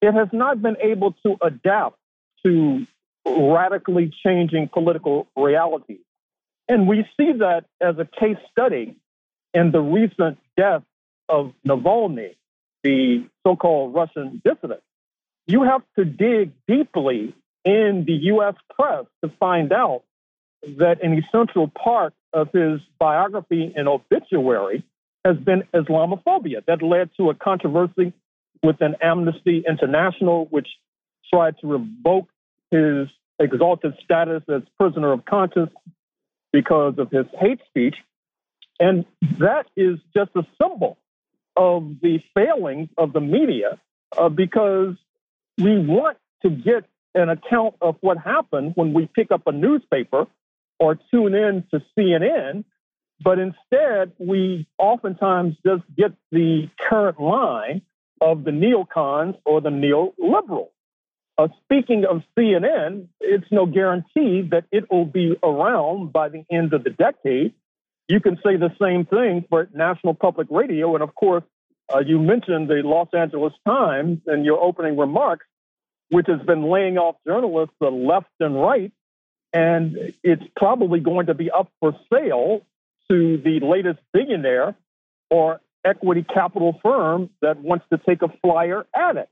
it 0.00 0.14
has 0.14 0.28
not 0.32 0.62
been 0.62 0.76
able 0.80 1.12
to 1.24 1.36
adapt 1.42 1.96
to 2.44 2.86
radically 3.26 4.12
changing 4.24 4.68
political 4.68 5.26
realities. 5.36 6.00
And 6.68 6.88
we 6.88 7.04
see 7.16 7.32
that 7.38 7.64
as 7.80 7.96
a 7.98 8.08
case 8.18 8.36
study 8.50 8.96
in 9.52 9.72
the 9.72 9.80
recent 9.80 10.38
death 10.56 10.82
of 11.28 11.52
Navalny, 11.66 12.36
the 12.82 13.24
so 13.46 13.56
called 13.56 13.94
Russian 13.94 14.40
dissident 14.44 14.82
you 15.46 15.62
have 15.62 15.82
to 15.98 16.04
dig 16.04 16.52
deeply 16.66 17.34
in 17.64 18.04
the 18.06 18.14
US 18.34 18.54
press 18.76 19.04
to 19.22 19.30
find 19.38 19.72
out 19.72 20.02
that 20.78 21.02
an 21.02 21.18
essential 21.18 21.68
part 21.68 22.14
of 22.32 22.50
his 22.52 22.80
biography 22.98 23.72
and 23.76 23.88
obituary 23.88 24.84
has 25.24 25.36
been 25.36 25.64
Islamophobia. 25.74 26.64
That 26.66 26.82
led 26.82 27.10
to 27.16 27.30
a 27.30 27.34
controversy 27.34 28.12
within 28.62 28.96
Amnesty 29.02 29.64
International, 29.68 30.46
which 30.46 30.68
tried 31.32 31.58
to 31.60 31.66
revoke 31.66 32.28
his 32.70 33.08
exalted 33.38 33.94
status 34.04 34.42
as 34.48 34.62
prisoner 34.78 35.12
of 35.12 35.24
conscience 35.24 35.70
because 36.52 36.94
of 36.98 37.10
his 37.10 37.26
hate 37.38 37.60
speech. 37.68 37.96
And 38.78 39.04
that 39.38 39.66
is 39.76 39.98
just 40.16 40.30
a 40.36 40.46
symbol 40.60 40.98
of 41.56 42.00
the 42.00 42.20
failings 42.34 42.88
of 42.96 43.12
the 43.12 43.20
media 43.20 43.80
uh, 44.16 44.28
because 44.28 44.94
we 45.58 45.78
want 45.78 46.18
to 46.42 46.50
get 46.50 46.84
an 47.14 47.28
account 47.28 47.74
of 47.80 47.96
what 48.00 48.18
happened 48.18 48.72
when 48.74 48.92
we 48.92 49.06
pick 49.06 49.30
up 49.30 49.46
a 49.46 49.52
newspaper 49.52 50.26
or 50.78 50.98
tune 51.10 51.34
in 51.34 51.64
to 51.70 51.82
CNN, 51.96 52.64
but 53.22 53.38
instead 53.38 54.12
we 54.18 54.66
oftentimes 54.78 55.54
just 55.64 55.82
get 55.96 56.12
the 56.30 56.68
current 56.88 57.20
line 57.20 57.82
of 58.20 58.44
the 58.44 58.50
neocons 58.50 59.36
or 59.44 59.60
the 59.60 59.70
neoliberals. 59.70 60.70
Uh, 61.38 61.48
speaking 61.64 62.04
of 62.04 62.22
CNN, 62.36 63.08
it's 63.20 63.46
no 63.50 63.66
guarantee 63.66 64.42
that 64.50 64.64
it 64.70 64.90
will 64.90 65.04
be 65.04 65.36
around 65.42 66.12
by 66.12 66.28
the 66.28 66.44
end 66.50 66.72
of 66.72 66.84
the 66.84 66.90
decade. 66.90 67.54
You 68.08 68.20
can 68.20 68.36
say 68.44 68.56
the 68.56 68.74
same 68.80 69.06
thing 69.06 69.44
for 69.48 69.68
National 69.72 70.14
Public 70.14 70.48
Radio. 70.50 70.94
And 70.94 71.02
of 71.02 71.14
course, 71.14 71.44
uh, 71.92 72.00
you 72.00 72.18
mentioned 72.18 72.68
the 72.68 72.82
Los 72.84 73.08
Angeles 73.12 73.52
Times 73.66 74.20
in 74.26 74.44
your 74.44 74.62
opening 74.62 74.96
remarks, 74.96 75.46
which 76.10 76.26
has 76.28 76.40
been 76.40 76.70
laying 76.70 76.98
off 76.98 77.16
journalists 77.26 77.74
the 77.80 77.90
left 77.90 78.30
and 78.40 78.60
right. 78.60 78.92
And 79.52 80.14
it's 80.22 80.44
probably 80.56 81.00
going 81.00 81.26
to 81.26 81.34
be 81.34 81.50
up 81.50 81.70
for 81.80 81.94
sale 82.12 82.62
to 83.10 83.36
the 83.38 83.60
latest 83.60 83.98
billionaire 84.12 84.74
or 85.30 85.60
equity 85.84 86.22
capital 86.22 86.78
firm 86.82 87.30
that 87.42 87.58
wants 87.58 87.84
to 87.92 87.98
take 87.98 88.22
a 88.22 88.28
flyer 88.42 88.86
at 88.94 89.16
it. 89.16 89.28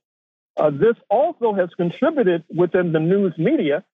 Uh, 0.56 0.70
this 0.70 0.96
also 1.08 1.54
has 1.54 1.70
contributed 1.76 2.44
within 2.54 2.92
the 2.92 2.98
news 2.98 3.32
media 3.38 3.84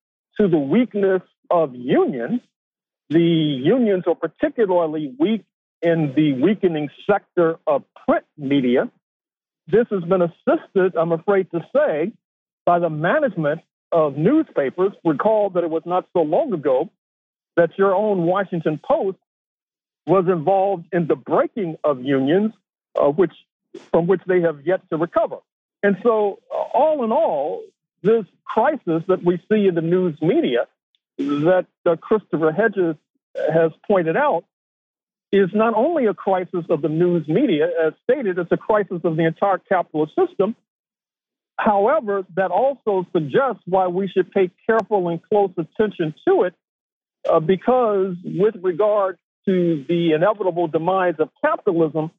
to 0.40 0.48
the 0.48 0.58
weakness 0.58 1.22
of 1.50 1.74
unions. 1.74 2.40
The 3.10 3.20
unions 3.20 4.04
are 4.06 4.16
particularly 4.16 5.14
weak 5.18 5.44
in 5.82 6.12
the 6.16 6.32
weakening 6.34 6.88
sector 7.08 7.58
of 7.66 7.82
print 8.06 8.24
media. 8.36 8.90
This 9.68 9.86
has 9.90 10.02
been 10.04 10.22
assisted, 10.22 10.96
I'm 10.96 11.12
afraid 11.12 11.50
to 11.50 11.60
say, 11.74 12.12
by 12.64 12.78
the 12.78 12.90
management 12.90 13.62
of 13.92 14.16
newspapers. 14.16 14.92
Recall 15.04 15.50
that 15.50 15.64
it 15.64 15.70
was 15.70 15.82
not 15.84 16.06
so 16.12 16.22
long 16.22 16.52
ago 16.52 16.90
that 17.56 17.70
your 17.78 17.94
own 17.94 18.22
Washington 18.22 18.80
Post 18.82 19.18
was 20.06 20.26
involved 20.28 20.86
in 20.92 21.06
the 21.06 21.16
breaking 21.16 21.76
of 21.82 22.02
unions, 22.02 22.52
uh, 22.94 23.08
which 23.08 23.32
from 23.90 24.06
which 24.06 24.20
they 24.26 24.40
have 24.40 24.66
yet 24.66 24.80
to 24.90 24.96
recover. 24.96 25.36
And 25.82 25.96
so, 26.02 26.38
uh, 26.50 26.54
all 26.74 27.04
in 27.04 27.12
all, 27.12 27.62
this 28.02 28.24
crisis 28.44 29.02
that 29.08 29.24
we 29.24 29.38
see 29.50 29.66
in 29.66 29.74
the 29.74 29.82
news 29.82 30.16
media 30.22 30.66
that 31.18 31.66
uh, 31.84 31.96
Christopher 31.96 32.52
Hedges 32.52 32.96
has 33.52 33.72
pointed 33.86 34.16
out 34.16 34.44
is 35.32 35.50
not 35.52 35.74
only 35.74 36.06
a 36.06 36.14
crisis 36.14 36.64
of 36.70 36.82
the 36.82 36.88
news 36.88 37.26
media, 37.28 37.68
as 37.84 37.92
stated, 38.04 38.38
it's 38.38 38.52
a 38.52 38.56
crisis 38.56 39.00
of 39.04 39.16
the 39.16 39.26
entire 39.26 39.58
capitalist 39.58 40.12
system. 40.14 40.54
However, 41.58 42.24
that 42.36 42.50
also 42.50 43.06
suggests 43.12 43.62
why 43.64 43.86
we 43.88 44.08
should 44.08 44.30
pay 44.30 44.50
careful 44.66 45.08
and 45.08 45.20
close 45.22 45.50
attention 45.56 46.14
to 46.28 46.42
it, 46.44 46.54
uh, 47.28 47.40
because 47.40 48.14
with 48.24 48.54
regard 48.62 49.18
to 49.46 49.84
the 49.88 50.12
inevitable 50.12 50.68
demise 50.68 51.14
of 51.18 51.30
capitalism, 51.42 52.10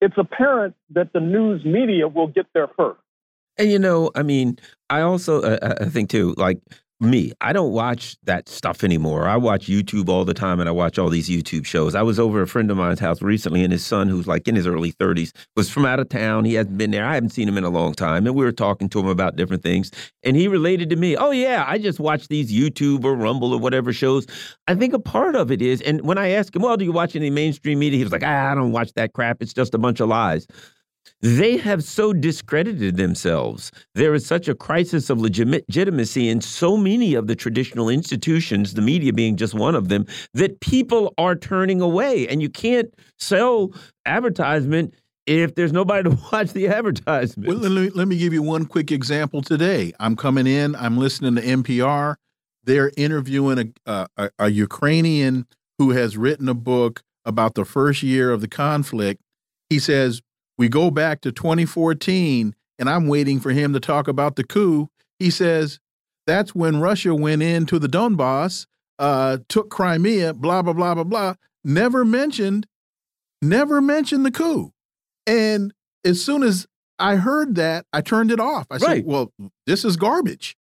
it's 0.00 0.14
apparent 0.16 0.74
that 0.90 1.12
the 1.12 1.20
news 1.20 1.64
media 1.64 2.08
will 2.08 2.26
get 2.28 2.46
there 2.54 2.68
first. 2.76 3.00
And 3.58 3.70
you 3.70 3.78
know, 3.78 4.10
I 4.14 4.22
mean, 4.22 4.58
I 4.90 5.00
also 5.00 5.42
uh, 5.42 5.74
I 5.80 5.86
think 5.86 6.10
too, 6.10 6.34
like 6.36 6.60
me, 7.00 7.32
I 7.40 7.52
don't 7.52 7.72
watch 7.72 8.16
that 8.24 8.48
stuff 8.48 8.82
anymore. 8.82 9.28
I 9.28 9.36
watch 9.36 9.66
YouTube 9.66 10.08
all 10.08 10.24
the 10.24 10.32
time 10.32 10.60
and 10.60 10.68
I 10.68 10.72
watch 10.72 10.98
all 10.98 11.10
these 11.10 11.28
YouTube 11.28 11.66
shows. 11.66 11.94
I 11.94 12.02
was 12.02 12.18
over 12.18 12.40
a 12.40 12.46
friend 12.46 12.70
of 12.70 12.78
mine's 12.78 13.00
house 13.00 13.20
recently 13.20 13.62
and 13.62 13.72
his 13.72 13.84
son, 13.84 14.08
who's 14.08 14.26
like 14.26 14.48
in 14.48 14.54
his 14.54 14.66
early 14.66 14.92
30s, 14.92 15.32
was 15.56 15.68
from 15.68 15.84
out 15.84 16.00
of 16.00 16.08
town. 16.08 16.44
He 16.44 16.54
hasn't 16.54 16.78
been 16.78 16.90
there. 16.90 17.04
I 17.04 17.14
haven't 17.14 17.30
seen 17.30 17.48
him 17.48 17.58
in 17.58 17.64
a 17.64 17.68
long 17.68 17.92
time. 17.92 18.26
And 18.26 18.34
we 18.34 18.44
were 18.44 18.52
talking 18.52 18.88
to 18.90 19.00
him 19.00 19.08
about 19.08 19.36
different 19.36 19.62
things. 19.62 19.90
And 20.22 20.36
he 20.36 20.48
related 20.48 20.88
to 20.90 20.96
me, 20.96 21.16
oh, 21.16 21.32
yeah, 21.32 21.64
I 21.66 21.78
just 21.78 22.00
watch 22.00 22.28
these 22.28 22.50
YouTube 22.50 23.04
or 23.04 23.14
Rumble 23.14 23.52
or 23.52 23.58
whatever 23.58 23.92
shows. 23.92 24.26
I 24.66 24.74
think 24.74 24.94
a 24.94 24.98
part 24.98 25.36
of 25.36 25.50
it 25.50 25.60
is, 25.60 25.82
and 25.82 26.00
when 26.00 26.18
I 26.18 26.30
asked 26.30 26.56
him, 26.56 26.62
well, 26.62 26.76
do 26.76 26.84
you 26.84 26.92
watch 26.92 27.14
any 27.14 27.30
mainstream 27.30 27.78
media? 27.78 27.98
He 27.98 28.04
was 28.04 28.12
like, 28.12 28.24
ah, 28.24 28.52
I 28.52 28.54
don't 28.54 28.72
watch 28.72 28.92
that 28.94 29.12
crap. 29.12 29.42
It's 29.42 29.52
just 29.52 29.74
a 29.74 29.78
bunch 29.78 30.00
of 30.00 30.08
lies. 30.08 30.46
They 31.22 31.56
have 31.56 31.82
so 31.82 32.12
discredited 32.12 32.96
themselves. 32.96 33.72
There 33.94 34.14
is 34.14 34.26
such 34.26 34.48
a 34.48 34.54
crisis 34.54 35.08
of 35.08 35.18
legitimacy 35.18 36.28
in 36.28 36.40
so 36.40 36.76
many 36.76 37.14
of 37.14 37.26
the 37.26 37.34
traditional 37.34 37.88
institutions, 37.88 38.74
the 38.74 38.82
media 38.82 39.12
being 39.12 39.36
just 39.36 39.54
one 39.54 39.74
of 39.74 39.88
them, 39.88 40.06
that 40.34 40.60
people 40.60 41.14
are 41.16 41.34
turning 41.34 41.80
away. 41.80 42.28
And 42.28 42.42
you 42.42 42.50
can't 42.50 42.92
sell 43.18 43.72
advertisement 44.04 44.94
if 45.26 45.54
there's 45.54 45.72
nobody 45.72 46.08
to 46.08 46.18
watch 46.32 46.52
the 46.52 46.68
advertisement. 46.68 47.48
Well, 47.48 47.58
let 47.58 47.72
me, 47.72 47.90
let 47.90 48.08
me 48.08 48.18
give 48.18 48.32
you 48.32 48.42
one 48.42 48.66
quick 48.66 48.92
example 48.92 49.42
today. 49.42 49.92
I'm 49.98 50.16
coming 50.16 50.46
in, 50.46 50.76
I'm 50.76 50.98
listening 50.98 51.36
to 51.36 51.42
NPR. 51.42 52.16
They're 52.64 52.92
interviewing 52.96 53.74
a, 53.86 54.06
a, 54.16 54.30
a 54.38 54.50
Ukrainian 54.50 55.46
who 55.78 55.90
has 55.90 56.16
written 56.16 56.48
a 56.48 56.54
book 56.54 57.02
about 57.24 57.54
the 57.54 57.64
first 57.64 58.02
year 58.02 58.30
of 58.30 58.40
the 58.40 58.48
conflict. 58.48 59.22
He 59.70 59.78
says 59.78 60.20
we 60.58 60.68
go 60.68 60.90
back 60.90 61.20
to 61.22 61.32
2014, 61.32 62.54
and 62.78 62.90
I'm 62.90 63.08
waiting 63.08 63.40
for 63.40 63.50
him 63.50 63.72
to 63.72 63.80
talk 63.80 64.08
about 64.08 64.36
the 64.36 64.44
coup. 64.44 64.88
He 65.18 65.30
says 65.30 65.80
that's 66.26 66.54
when 66.54 66.80
Russia 66.80 67.14
went 67.14 67.42
into 67.42 67.78
the 67.78 67.88
Donbass, 67.88 68.66
uh, 68.98 69.38
took 69.48 69.70
Crimea, 69.70 70.34
blah, 70.34 70.62
blah, 70.62 70.72
blah, 70.72 70.94
blah, 70.94 71.04
blah. 71.04 71.34
Never 71.64 72.04
mentioned, 72.04 72.66
never 73.40 73.80
mentioned 73.80 74.24
the 74.24 74.30
coup. 74.30 74.72
And 75.26 75.72
as 76.04 76.24
soon 76.24 76.42
as 76.42 76.66
I 76.98 77.16
heard 77.16 77.56
that, 77.56 77.86
I 77.92 78.00
turned 78.00 78.30
it 78.30 78.40
off. 78.40 78.66
I 78.70 78.76
right. 78.76 78.96
said, 78.96 79.06
well, 79.06 79.32
this 79.66 79.84
is 79.84 79.96
garbage. 79.96 80.56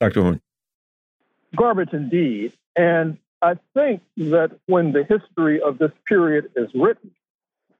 Dr. 0.00 0.22
Horne. 0.22 0.40
Garbage 1.56 1.92
indeed. 1.92 2.52
And 2.76 3.18
I 3.42 3.54
think 3.74 4.02
that 4.16 4.58
when 4.66 4.92
the 4.92 5.04
history 5.04 5.60
of 5.60 5.78
this 5.78 5.90
period 6.08 6.50
is 6.56 6.70
written, 6.74 7.10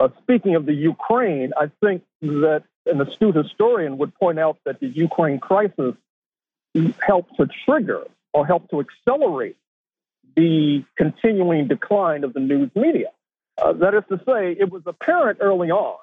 uh, 0.03 0.09
speaking 0.22 0.57
of 0.57 0.66
the 0.66 0.74
Ukraine, 0.74 1.53
I 1.57 1.70
think 1.80 2.03
that 2.22 2.64
an 2.86 3.00
astute 3.00 3.36
historian 3.36 3.98
would 3.98 4.12
point 4.14 4.38
out 4.40 4.59
that 4.64 4.80
the 4.80 4.88
Ukraine 4.88 5.38
crisis 5.38 5.94
helped 7.00 7.36
to 7.36 7.46
trigger 7.64 8.05
or 8.32 8.44
helped 8.44 8.70
to 8.70 8.80
accelerate 8.80 9.57
the 10.34 10.84
continuing 10.96 11.68
decline 11.68 12.24
of 12.24 12.32
the 12.32 12.40
news 12.40 12.70
media. 12.74 13.11
Uh, 13.57 13.74
that 13.74 13.94
is 13.94 14.03
to 14.09 14.18
say, 14.26 14.57
it 14.59 14.70
was 14.72 14.82
apparent 14.86 15.38
early 15.40 15.70
on 15.70 15.98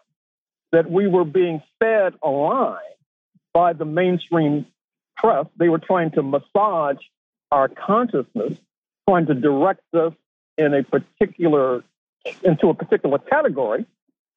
that 0.72 0.89
we 0.89 1.08
were 1.08 1.26
being 1.26 1.62
fed 1.80 2.14
a 2.24 2.30
line 2.30 2.78
by 3.54 3.74
the 3.74 3.86
mainstream 3.86 4.66
press. 5.18 5.47
They 5.58 5.68
were 5.68 5.80
trying 5.80 6.12
to 6.12 6.24
massage 6.24 7.02
our 7.52 7.68
consciousness, 7.68 8.58
trying 9.10 9.26
to 9.26 9.34
direct 9.34 9.93
us 9.93 10.14
in 10.58 10.74
a 10.74 10.84
particular 10.84 11.84
into 12.43 12.69
a 12.69 12.73
particular 12.73 13.17
category. 13.17 13.86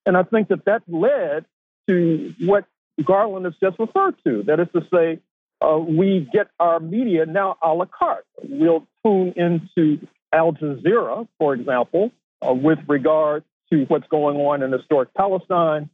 And 0.06 0.16
I 0.16 0.22
think 0.24 0.48
that 0.48 0.64
that 0.64 0.82
led 0.88 1.44
to 1.88 2.34
what 2.40 2.64
Garland 3.04 3.44
has 3.44 3.54
just 3.62 3.78
referred 3.78 4.16
to. 4.24 4.42
That 4.44 4.60
is 4.60 4.68
to 4.74 4.82
say, 4.92 5.20
uh, 5.60 5.78
we 5.78 6.28
get 6.32 6.48
our 6.58 6.80
media 6.80 7.26
now 7.26 7.56
a 7.62 7.72
la 7.72 7.86
carte. 7.86 8.26
We'll 8.42 8.86
tune 9.04 9.32
into 9.36 10.06
Al 10.32 10.52
Jazeera, 10.52 11.28
for 11.38 11.54
example, 11.54 12.10
uh, 12.46 12.52
with 12.52 12.78
regard 12.88 13.44
to 13.70 13.84
what's 13.84 14.06
going 14.08 14.36
on 14.38 14.62
in 14.62 14.72
historic 14.72 15.14
Palestine. 15.14 15.88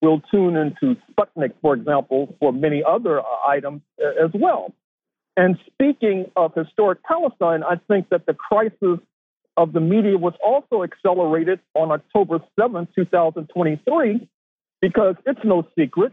We'll 0.00 0.22
tune 0.30 0.56
into 0.56 0.96
Sputnik, 1.10 1.54
for 1.60 1.74
example, 1.74 2.36
for 2.38 2.52
many 2.52 2.84
other 2.84 3.20
uh, 3.20 3.24
items 3.46 3.82
uh, 4.00 4.24
as 4.24 4.30
well. 4.32 4.72
And 5.36 5.58
speaking 5.66 6.30
of 6.36 6.54
historic 6.54 7.02
Palestine, 7.02 7.62
I 7.62 7.76
think 7.88 8.08
that 8.10 8.26
the 8.26 8.34
crisis 8.34 9.00
of 9.58 9.72
the 9.72 9.80
media 9.80 10.16
was 10.16 10.34
also 10.42 10.84
accelerated 10.84 11.58
on 11.74 11.90
October 11.90 12.38
7, 12.58 12.86
2023, 12.94 14.28
because 14.80 15.16
it's 15.26 15.40
no 15.42 15.66
secret 15.76 16.12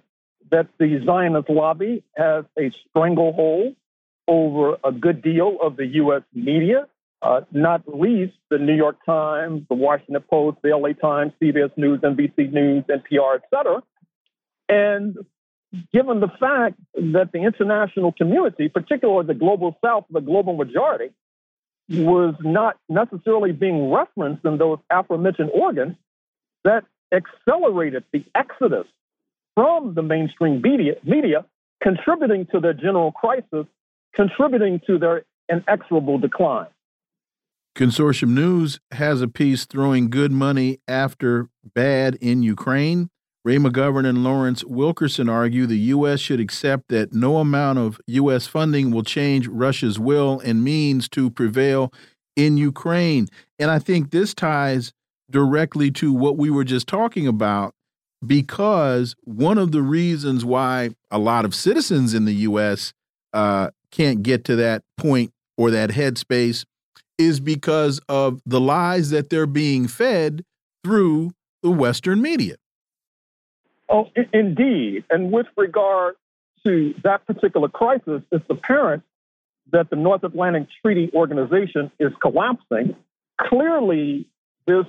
that 0.49 0.67
the 0.79 0.99
Zionist 1.05 1.49
lobby 1.49 2.03
has 2.17 2.45
a 2.57 2.71
stranglehold 2.89 3.75
over 4.27 4.77
a 4.83 4.91
good 4.91 5.21
deal 5.21 5.57
of 5.61 5.77
the 5.77 5.85
U.S. 6.01 6.23
media, 6.33 6.87
uh, 7.21 7.41
not 7.51 7.83
least 7.87 8.33
the 8.49 8.57
New 8.57 8.73
York 8.73 8.97
Times, 9.05 9.61
the 9.69 9.75
Washington 9.75 10.23
Post, 10.27 10.57
the 10.63 10.75
LA 10.75 10.93
Times, 10.93 11.31
CBS 11.39 11.71
News, 11.77 11.99
NBC 12.01 12.51
News, 12.51 12.83
NPR, 12.89 13.35
et 13.35 13.43
cetera. 13.53 13.83
And 14.67 15.17
given 15.93 16.19
the 16.19 16.31
fact 16.39 16.79
that 16.95 17.29
the 17.31 17.39
international 17.39 18.11
community, 18.11 18.69
particularly 18.69 19.27
the 19.27 19.35
global 19.35 19.77
south, 19.85 20.05
the 20.09 20.21
global 20.21 20.55
majority, 20.55 21.13
was 21.89 22.35
not 22.41 22.77
necessarily 22.89 23.51
being 23.51 23.91
referenced 23.91 24.43
in 24.45 24.57
those 24.57 24.79
aforementioned 24.91 25.51
organs 25.53 25.95
that 26.63 26.83
accelerated 27.13 28.03
the 28.11 28.25
exodus 28.33 28.87
from 29.55 29.93
the 29.93 30.01
mainstream 30.01 30.61
media, 30.61 30.95
media 31.03 31.45
contributing 31.81 32.47
to 32.51 32.59
their 32.59 32.73
general 32.73 33.11
crisis, 33.11 33.65
contributing 34.15 34.81
to 34.87 34.97
their 34.97 35.23
inexorable 35.49 36.17
decline. 36.17 36.67
Consortium 37.75 38.29
News 38.29 38.79
has 38.91 39.21
a 39.21 39.27
piece 39.27 39.65
throwing 39.65 40.09
good 40.09 40.31
money 40.31 40.79
after 40.87 41.49
bad 41.73 42.15
in 42.15 42.41
Ukraine. 42.41 43.09
Ray 43.45 43.57
McGovern 43.57 44.07
and 44.07 44.23
Lawrence 44.23 44.63
Wilkerson 44.63 45.29
argue 45.29 45.67
the 45.67 45.77
U.S. 45.77 46.19
should 46.19 46.39
accept 46.39 46.87
that 46.89 47.13
no 47.13 47.37
amount 47.37 47.77
of 47.77 48.01
U.S. 48.07 48.47
funding 48.47 48.89
will 48.89 49.03
change 49.03 49.47
Russia's 49.47 49.99
will 49.99 50.39
and 50.39 50.63
means 50.63 51.07
to 51.09 51.29
prevail 51.29 51.93
in 52.35 52.57
Ukraine. 52.57 53.27
And 53.59 53.69
I 53.69 53.77
think 53.77 54.09
this 54.09 54.33
ties 54.33 54.93
directly 55.29 55.91
to 55.91 56.11
what 56.11 56.37
we 56.37 56.49
were 56.49 56.63
just 56.63 56.87
talking 56.87 57.27
about 57.27 57.75
because 58.25 59.15
one 59.25 59.59
of 59.59 59.71
the 59.71 59.83
reasons 59.83 60.43
why 60.43 60.89
a 61.11 61.19
lot 61.19 61.45
of 61.45 61.53
citizens 61.53 62.15
in 62.15 62.25
the 62.25 62.33
U.S. 62.33 62.93
Uh, 63.31 63.69
can't 63.91 64.23
get 64.23 64.43
to 64.45 64.55
that 64.55 64.81
point 64.97 65.31
or 65.55 65.69
that 65.69 65.91
headspace 65.91 66.65
is 67.19 67.39
because 67.39 68.01
of 68.09 68.41
the 68.43 68.59
lies 68.59 69.11
that 69.11 69.29
they're 69.29 69.45
being 69.45 69.87
fed 69.87 70.43
through 70.83 71.31
the 71.61 71.69
Western 71.69 72.23
media. 72.23 72.55
Oh, 73.89 74.09
indeed. 74.33 75.05
And 75.09 75.31
with 75.31 75.47
regard 75.55 76.15
to 76.65 76.95
that 77.03 77.25
particular 77.25 77.69
crisis, 77.69 78.21
it's 78.31 78.45
apparent 78.49 79.03
that 79.71 79.89
the 79.89 79.95
North 79.95 80.23
Atlantic 80.23 80.67
Treaty 80.81 81.11
Organization 81.13 81.91
is 81.99 82.11
collapsing. 82.21 82.95
Clearly, 83.39 84.27
this 84.65 84.85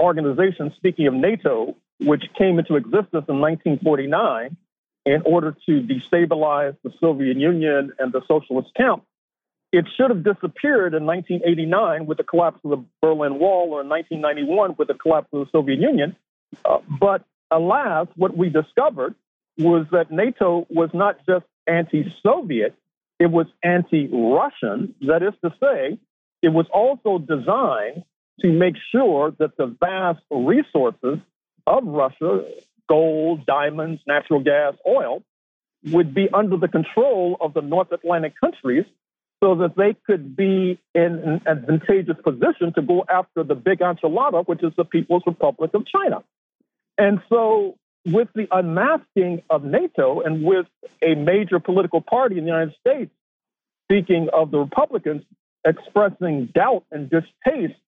organization, 0.00 0.72
speaking 0.76 1.06
of 1.06 1.14
NATO, 1.14 1.76
which 2.00 2.24
came 2.36 2.58
into 2.58 2.76
existence 2.76 3.26
in 3.28 3.40
1949 3.40 4.56
in 5.06 5.22
order 5.24 5.56
to 5.66 5.82
destabilize 5.82 6.76
the 6.82 6.92
Soviet 7.00 7.36
Union 7.36 7.92
and 7.98 8.12
the 8.12 8.22
socialist 8.26 8.74
camp, 8.74 9.04
it 9.72 9.86
should 9.96 10.10
have 10.10 10.22
disappeared 10.22 10.94
in 10.94 11.04
1989 11.04 12.06
with 12.06 12.18
the 12.18 12.24
collapse 12.24 12.58
of 12.64 12.70
the 12.70 12.84
Berlin 13.02 13.38
Wall 13.38 13.72
or 13.72 13.80
in 13.82 13.88
1991 13.88 14.76
with 14.78 14.88
the 14.88 14.94
collapse 14.94 15.28
of 15.32 15.40
the 15.44 15.50
Soviet 15.50 15.80
Union. 15.80 16.16
Uh, 16.64 16.78
but 16.88 17.24
alas, 17.50 18.08
what 18.16 18.36
we 18.36 18.48
discovered 18.48 19.14
was 19.58 19.86
that 19.92 20.10
NATO 20.10 20.66
was 20.68 20.90
not 20.92 21.18
just 21.26 21.44
anti 21.66 22.12
Soviet, 22.22 22.74
it 23.18 23.30
was 23.30 23.46
anti 23.62 24.08
Russian. 24.08 24.94
That 25.02 25.22
is 25.22 25.34
to 25.42 25.54
say, 25.60 25.98
it 26.42 26.48
was 26.48 26.66
also 26.72 27.18
designed 27.18 28.04
to 28.40 28.52
make 28.52 28.74
sure 28.90 29.32
that 29.38 29.56
the 29.56 29.66
vast 29.66 30.20
resources 30.30 31.18
of 31.66 31.84
Russia, 31.84 32.44
gold, 32.88 33.46
diamonds, 33.46 34.02
natural 34.06 34.40
gas, 34.40 34.74
oil, 34.86 35.22
would 35.86 36.14
be 36.14 36.28
under 36.32 36.56
the 36.56 36.68
control 36.68 37.36
of 37.40 37.54
the 37.54 37.60
North 37.62 37.92
Atlantic 37.92 38.34
countries 38.40 38.84
so 39.42 39.54
that 39.56 39.76
they 39.76 39.94
could 40.06 40.36
be 40.36 40.78
in 40.94 41.02
an 41.02 41.42
advantageous 41.46 42.16
position 42.24 42.72
to 42.74 42.82
go 42.82 43.04
after 43.08 43.42
the 43.42 43.54
big 43.54 43.80
enchilada, 43.80 44.46
which 44.46 44.62
is 44.62 44.72
the 44.76 44.84
People's 44.84 45.22
Republic 45.26 45.70
of 45.74 45.84
China. 45.86 46.22
And 46.98 47.20
so, 47.28 47.76
with 48.06 48.28
the 48.34 48.46
unmasking 48.50 49.42
of 49.50 49.64
NATO 49.64 50.20
and 50.20 50.44
with 50.44 50.66
a 51.02 51.14
major 51.14 51.58
political 51.58 52.00
party 52.00 52.38
in 52.38 52.44
the 52.44 52.50
United 52.50 52.74
States, 52.80 53.10
speaking 53.86 54.28
of 54.32 54.50
the 54.50 54.58
Republicans, 54.58 55.22
expressing 55.66 56.46
doubt 56.54 56.84
and 56.90 57.10
distaste 57.10 57.78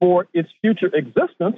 for 0.00 0.26
its 0.32 0.48
future 0.62 0.90
existence, 0.94 1.56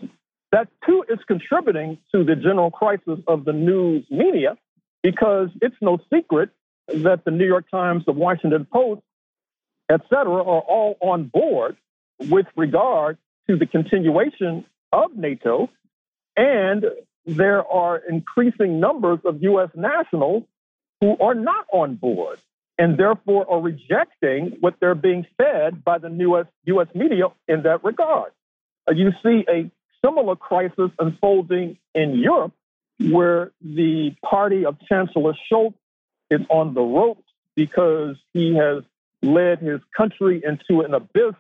that 0.51 0.68
too 0.86 1.05
is 1.09 1.18
contributing 1.26 1.99
to 2.12 2.24
the 2.24 2.36
general 2.36 2.70
crisis 2.70 3.18
of 3.26 3.45
the 3.45 3.53
news 3.53 4.05
media 4.11 4.57
because 5.03 5.49
it's 5.61 5.76
no 5.80 5.99
secret 6.12 6.51
that 6.88 7.24
the 7.24 7.30
New 7.30 7.47
York 7.47 7.70
Times, 7.70 8.05
the 8.05 8.12
Washington 8.12 8.66
Post, 8.70 9.03
et 9.88 10.01
cetera, 10.11 10.43
are 10.43 10.61
all 10.61 10.97
on 11.01 11.24
board 11.24 11.76
with 12.20 12.47
regard 12.57 13.16
to 13.49 13.57
the 13.57 13.66
continuation 13.66 14.64
of 14.93 15.16
NATO 15.16 15.70
and 16.37 16.85
there 17.26 17.64
are 17.66 17.97
increasing 17.97 18.80
numbers 18.80 19.20
of 19.24 19.43
U.S. 19.43 19.70
nationals 19.74 20.45
who 21.01 21.16
are 21.18 21.35
not 21.35 21.66
on 21.72 21.97
board 21.97 22.39
and 22.78 22.99
therefore 22.99 23.51
are 23.51 23.61
rejecting 23.61 24.57
what 24.61 24.74
they're 24.80 24.95
being 24.95 25.26
fed 25.37 25.85
by 25.85 25.99
the 25.99 26.09
US, 26.09 26.47
US 26.64 26.89
media 26.95 27.26
in 27.47 27.62
that 27.62 27.85
regard. 27.85 28.33
Uh, 28.89 28.93
you 28.93 29.12
see 29.22 29.45
a 29.49 29.70
similar 30.05 30.37
crisis 30.37 30.91
unfolding 30.99 31.78
in 31.95 32.18
Europe 32.18 32.53
where 32.99 33.53
the 33.61 34.14
party 34.24 34.64
of 34.64 34.76
Chancellor 34.89 35.35
Scholz 35.51 35.74
is 36.30 36.41
on 36.49 36.74
the 36.74 36.80
ropes 36.80 37.22
because 37.55 38.16
he 38.33 38.55
has 38.57 38.83
led 39.22 39.61
his 39.61 39.80
country 39.97 40.43
into 40.45 40.83
an 40.83 40.95
abyss 40.95 41.35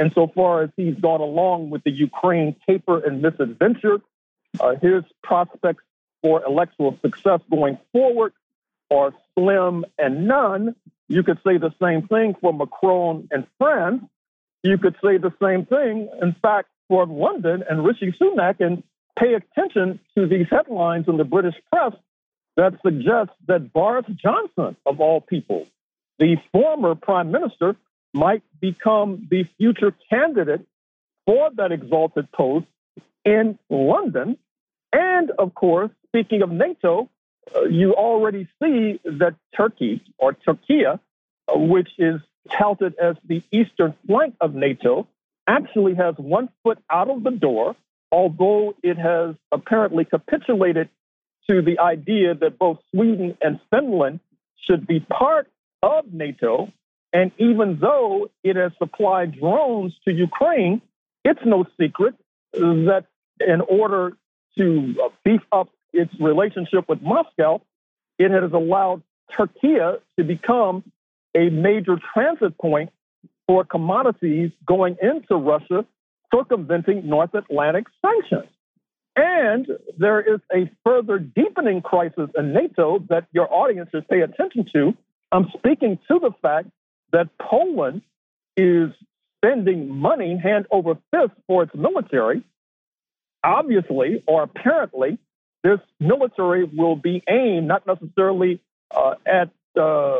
insofar 0.00 0.62
as 0.62 0.70
he's 0.76 0.94
gone 0.94 1.20
along 1.20 1.70
with 1.70 1.82
the 1.84 1.90
Ukraine 1.90 2.56
caper 2.66 2.98
and 2.98 3.22
misadventure 3.22 4.00
uh, 4.58 4.74
his 4.76 5.04
prospects 5.22 5.84
for 6.22 6.44
electoral 6.44 6.98
success 7.02 7.40
going 7.50 7.78
forward 7.92 8.32
are 8.90 9.14
slim 9.34 9.84
and 9.98 10.26
none. 10.26 10.74
You 11.08 11.22
could 11.22 11.38
say 11.46 11.58
the 11.58 11.74
same 11.80 12.08
thing 12.08 12.34
for 12.40 12.52
Macron 12.52 13.28
and 13.30 13.46
France. 13.58 14.02
You 14.62 14.78
could 14.78 14.96
say 15.02 15.16
the 15.16 15.32
same 15.42 15.66
thing, 15.66 16.08
in 16.20 16.34
fact, 16.42 16.68
for 16.88 17.06
London 17.06 17.64
and 17.68 17.84
Rishi 17.84 18.12
Sunak, 18.20 18.60
and 18.60 18.82
pay 19.18 19.34
attention 19.34 20.00
to 20.16 20.26
these 20.26 20.46
headlines 20.50 21.06
in 21.08 21.16
the 21.16 21.24
British 21.24 21.54
press 21.72 21.92
that 22.56 22.74
suggest 22.82 23.30
that 23.46 23.72
Boris 23.72 24.06
Johnson, 24.16 24.76
of 24.84 25.00
all 25.00 25.20
people, 25.20 25.66
the 26.18 26.36
former 26.52 26.94
prime 26.94 27.30
minister, 27.30 27.76
might 28.12 28.42
become 28.60 29.28
the 29.30 29.44
future 29.56 29.94
candidate 30.10 30.66
for 31.26 31.50
that 31.56 31.72
exalted 31.72 32.30
post 32.32 32.66
in 33.24 33.58
London. 33.68 34.36
And 34.92 35.30
of 35.32 35.54
course, 35.54 35.90
speaking 36.08 36.42
of 36.42 36.50
NATO, 36.50 37.08
uh, 37.54 37.62
you 37.62 37.94
already 37.94 38.48
see 38.62 39.00
that 39.04 39.34
Turkey 39.56 40.02
or 40.18 40.32
Turkey, 40.32 40.84
uh, 40.86 40.98
which 41.48 41.90
is 41.98 42.20
touted 42.50 42.94
as 42.98 43.16
the 43.26 43.42
eastern 43.50 43.94
flank 44.06 44.34
of 44.40 44.54
NATO, 44.54 45.06
actually 45.46 45.94
has 45.94 46.14
one 46.16 46.48
foot 46.62 46.78
out 46.90 47.10
of 47.10 47.22
the 47.22 47.30
door, 47.30 47.76
although 48.12 48.74
it 48.82 48.98
has 48.98 49.34
apparently 49.52 50.04
capitulated 50.04 50.88
to 51.48 51.62
the 51.62 51.78
idea 51.78 52.34
that 52.34 52.58
both 52.58 52.78
Sweden 52.90 53.36
and 53.40 53.60
Finland 53.70 54.20
should 54.56 54.86
be 54.86 55.00
part 55.00 55.48
of 55.82 56.12
NATO. 56.12 56.72
And 57.12 57.32
even 57.38 57.78
though 57.80 58.30
it 58.44 58.56
has 58.56 58.72
supplied 58.78 59.38
drones 59.38 59.92
to 60.04 60.12
Ukraine, 60.12 60.80
it's 61.24 61.40
no 61.44 61.66
secret 61.80 62.14
that 62.52 63.06
in 63.40 63.60
order 63.60 64.16
to 64.58 64.94
uh, 65.02 65.08
beef 65.24 65.40
up 65.52 65.68
its 65.92 66.12
relationship 66.20 66.88
with 66.88 67.00
Moscow, 67.02 67.60
it 68.18 68.30
has 68.30 68.52
allowed 68.52 69.02
Turkey 69.36 69.76
to 70.18 70.24
become 70.24 70.84
a 71.34 71.48
major 71.50 71.98
transit 72.12 72.56
point 72.58 72.90
for 73.46 73.64
commodities 73.64 74.50
going 74.66 74.96
into 75.02 75.36
Russia, 75.36 75.84
circumventing 76.34 77.08
North 77.08 77.34
Atlantic 77.34 77.86
sanctions. 78.04 78.50
And 79.16 79.66
there 79.98 80.20
is 80.20 80.40
a 80.54 80.70
further 80.84 81.18
deepening 81.18 81.82
crisis 81.82 82.30
in 82.36 82.52
NATO 82.52 83.00
that 83.08 83.26
your 83.32 83.52
audience 83.52 83.90
should 83.90 84.08
pay 84.08 84.20
attention 84.20 84.66
to. 84.72 84.96
I'm 85.32 85.50
speaking 85.56 85.98
to 86.08 86.18
the 86.20 86.30
fact 86.42 86.68
that 87.12 87.28
Poland 87.38 88.02
is 88.56 88.90
spending 89.42 89.88
money 89.88 90.38
hand 90.42 90.66
over 90.70 90.94
fist 91.12 91.32
for 91.46 91.64
its 91.64 91.74
military 91.74 92.44
obviously 93.42 94.22
or 94.26 94.42
apparently, 94.42 95.18
this 95.62 95.78
military 95.98 96.64
will 96.64 96.96
be 96.96 97.22
aimed 97.28 97.68
not 97.68 97.86
necessarily 97.86 98.60
uh, 98.90 99.14
at 99.26 99.50
uh, 99.80 100.16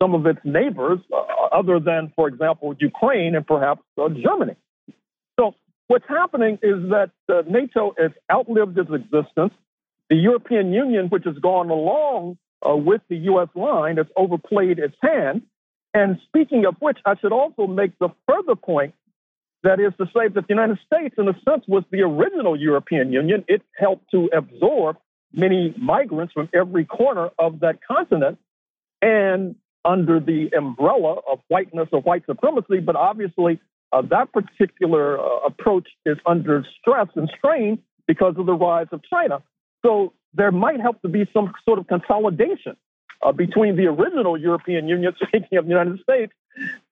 some 0.00 0.14
of 0.14 0.26
its 0.26 0.38
neighbors, 0.44 0.98
uh, 1.12 1.16
other 1.52 1.80
than, 1.80 2.12
for 2.14 2.28
example, 2.28 2.74
Ukraine 2.78 3.34
and 3.34 3.46
perhaps 3.46 3.82
uh, 3.98 4.08
Germany. 4.08 4.56
So, 5.38 5.54
what's 5.88 6.04
happening 6.08 6.58
is 6.62 6.90
that 6.90 7.10
uh, 7.28 7.42
NATO 7.48 7.94
has 7.98 8.12
outlived 8.30 8.78
its 8.78 8.90
existence. 8.90 9.52
The 10.08 10.16
European 10.16 10.72
Union, 10.72 11.08
which 11.08 11.24
has 11.24 11.36
gone 11.38 11.70
along 11.70 12.38
uh, 12.66 12.76
with 12.76 13.02
the 13.08 13.16
U.S. 13.16 13.48
line, 13.54 13.96
has 13.96 14.06
overplayed 14.16 14.78
its 14.78 14.96
hand. 15.02 15.42
And 15.96 16.20
speaking 16.26 16.66
of 16.66 16.76
which, 16.78 16.98
I 17.06 17.14
should 17.16 17.32
also 17.32 17.66
make 17.66 17.98
the 17.98 18.10
further 18.28 18.54
point 18.54 18.92
that 19.62 19.80
is 19.80 19.94
to 19.96 20.04
say 20.14 20.28
that 20.28 20.46
the 20.46 20.54
United 20.54 20.78
States, 20.84 21.14
in 21.16 21.26
a 21.26 21.32
sense, 21.48 21.64
was 21.66 21.84
the 21.90 22.02
original 22.02 22.54
European 22.54 23.14
Union. 23.14 23.46
It 23.48 23.62
helped 23.74 24.10
to 24.10 24.28
absorb 24.36 24.98
many 25.32 25.72
migrants 25.78 26.34
from 26.34 26.50
every 26.52 26.84
corner 26.84 27.30
of 27.38 27.60
that 27.60 27.78
continent. 27.82 28.36
And 29.00 29.54
under 29.86 30.20
the 30.20 30.50
umbrella 30.54 31.20
of 31.32 31.38
whiteness 31.48 31.88
or 31.92 32.02
white 32.02 32.26
supremacy, 32.26 32.80
but 32.80 32.94
obviously 32.94 33.58
uh, 33.90 34.02
that 34.10 34.34
particular 34.34 35.18
uh, 35.18 35.46
approach 35.46 35.88
is 36.04 36.18
under 36.26 36.66
stress 36.78 37.06
and 37.14 37.30
strain 37.38 37.78
because 38.06 38.34
of 38.36 38.44
the 38.44 38.52
rise 38.52 38.88
of 38.92 39.00
China. 39.08 39.42
So 39.82 40.12
there 40.34 40.52
might 40.52 40.80
have 40.82 41.00
to 41.00 41.08
be 41.08 41.26
some 41.32 41.54
sort 41.64 41.78
of 41.78 41.86
consolidation 41.86 42.76
uh, 43.22 43.32
between 43.32 43.76
the 43.76 43.86
original 43.86 44.38
European 44.38 44.88
Union, 44.88 45.14
speaking 45.28 45.58
of 45.58 45.64
the 45.64 45.70
United 45.70 46.00
States, 46.02 46.32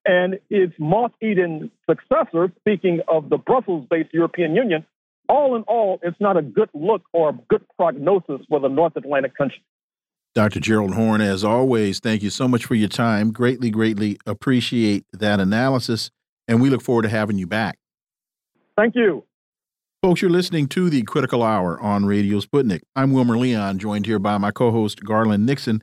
and 0.05 0.39
its 0.51 0.75
moth-eaten 0.79 1.71
successor, 1.89 2.53
speaking 2.61 3.01
of 3.09 3.31
the 3.31 3.39
Brussels-based 3.39 4.13
European 4.13 4.55
Union. 4.55 4.85
All 5.27 5.57
in 5.57 5.63
all, 5.63 6.01
it's 6.03 6.21
not 6.21 6.37
a 6.37 6.43
good 6.43 6.69
look 6.75 7.03
or 7.15 7.31
a 7.31 7.33
good 7.49 7.65
prognosis 7.77 8.43
for 8.49 8.61
the 8.61 8.69
North 8.69 8.95
Atlantic 8.97 9.35
country. 9.35 9.63
Dr. 10.35 10.61
Gerald 10.61 10.95
Horne, 10.95 11.21
as 11.21 11.45
always, 11.45 12.01
thank 12.01 12.23
you 12.23 12.29
so 12.29 12.49
much 12.49 12.65
for 12.65 12.75
your 12.75 12.89
time. 12.89 13.31
Greatly, 13.31 13.71
greatly 13.71 14.19
appreciate 14.27 15.07
that 15.13 15.41
analysis, 15.41 16.11
and 16.49 16.61
we 16.61 16.69
look 16.69 16.83
forward 16.83 17.03
to 17.03 17.09
having 17.09 17.39
you 17.39 17.47
back. 17.47 17.79
Thank 18.77 18.97
you. 18.97 19.25
Folks, 20.03 20.21
you're 20.21 20.31
listening 20.31 20.67
to 20.69 20.91
the 20.91 21.03
Critical 21.05 21.43
Hour 21.43 21.81
on 21.81 22.05
Radio 22.05 22.41
Sputnik. 22.41 22.83
I'm 22.95 23.13
Wilmer 23.13 23.39
Leon, 23.39 23.79
joined 23.79 24.05
here 24.05 24.19
by 24.19 24.37
my 24.37 24.51
co 24.51 24.71
host, 24.71 25.03
Garland 25.03 25.47
Nixon. 25.47 25.83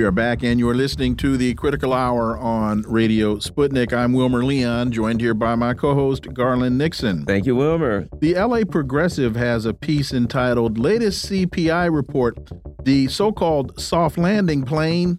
We 0.00 0.06
are 0.06 0.10
back, 0.10 0.42
and 0.42 0.58
you're 0.58 0.74
listening 0.74 1.14
to 1.16 1.36
the 1.36 1.52
Critical 1.52 1.92
Hour 1.92 2.38
on 2.38 2.84
Radio 2.88 3.36
Sputnik. 3.36 3.92
I'm 3.92 4.14
Wilmer 4.14 4.42
Leon, 4.42 4.92
joined 4.92 5.20
here 5.20 5.34
by 5.34 5.56
my 5.56 5.74
co 5.74 5.94
host, 5.94 6.32
Garland 6.32 6.78
Nixon. 6.78 7.26
Thank 7.26 7.44
you, 7.44 7.54
Wilmer. 7.54 8.08
The 8.18 8.32
LA 8.32 8.62
Progressive 8.64 9.36
has 9.36 9.66
a 9.66 9.74
piece 9.74 10.14
entitled 10.14 10.78
Latest 10.78 11.26
CPI 11.30 11.94
Report 11.94 12.38
The 12.82 13.08
so 13.08 13.30
called 13.30 13.78
soft 13.78 14.16
landing 14.16 14.62
plane 14.62 15.18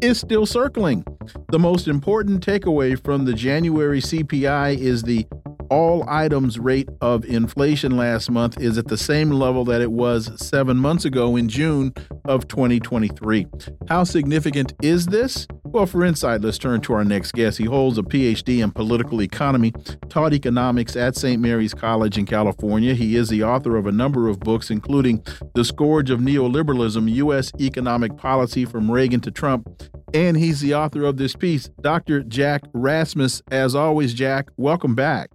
is 0.00 0.18
still 0.18 0.46
circling. 0.46 1.04
The 1.50 1.58
most 1.58 1.86
important 1.86 2.42
takeaway 2.42 2.98
from 3.04 3.26
the 3.26 3.34
January 3.34 4.00
CPI 4.00 4.78
is 4.78 5.02
the 5.02 5.26
all 5.72 6.04
items 6.06 6.58
rate 6.58 6.90
of 7.00 7.24
inflation 7.24 7.96
last 7.96 8.30
month 8.30 8.60
is 8.60 8.76
at 8.76 8.88
the 8.88 8.96
same 8.98 9.30
level 9.30 9.64
that 9.64 9.80
it 9.80 9.90
was 9.90 10.30
seven 10.36 10.76
months 10.76 11.06
ago 11.06 11.34
in 11.34 11.48
June 11.48 11.94
of 12.26 12.46
2023. 12.46 13.46
How 13.88 14.04
significant 14.04 14.74
is 14.82 15.06
this? 15.06 15.46
Well, 15.64 15.86
for 15.86 16.04
insight, 16.04 16.42
let's 16.42 16.58
turn 16.58 16.82
to 16.82 16.92
our 16.92 17.04
next 17.04 17.32
guest. 17.32 17.56
He 17.56 17.64
holds 17.64 17.96
a 17.96 18.02
PhD 18.02 18.62
in 18.62 18.70
political 18.70 19.22
economy, 19.22 19.72
taught 20.10 20.34
economics 20.34 20.94
at 20.94 21.16
St. 21.16 21.40
Mary's 21.40 21.72
College 21.72 22.18
in 22.18 22.26
California. 22.26 22.92
He 22.92 23.16
is 23.16 23.30
the 23.30 23.42
author 23.42 23.76
of 23.76 23.86
a 23.86 23.92
number 23.92 24.28
of 24.28 24.40
books, 24.40 24.70
including 24.70 25.24
The 25.54 25.64
Scourge 25.64 26.10
of 26.10 26.20
Neoliberalism 26.20 27.10
U.S. 27.14 27.50
Economic 27.58 28.18
Policy 28.18 28.66
from 28.66 28.90
Reagan 28.90 29.20
to 29.22 29.30
Trump. 29.30 29.70
And 30.12 30.36
he's 30.36 30.60
the 30.60 30.74
author 30.74 31.04
of 31.04 31.16
this 31.16 31.34
piece, 31.34 31.70
Dr. 31.80 32.22
Jack 32.22 32.60
Rasmus. 32.74 33.40
As 33.50 33.74
always, 33.74 34.12
Jack, 34.12 34.50
welcome 34.58 34.94
back. 34.94 35.30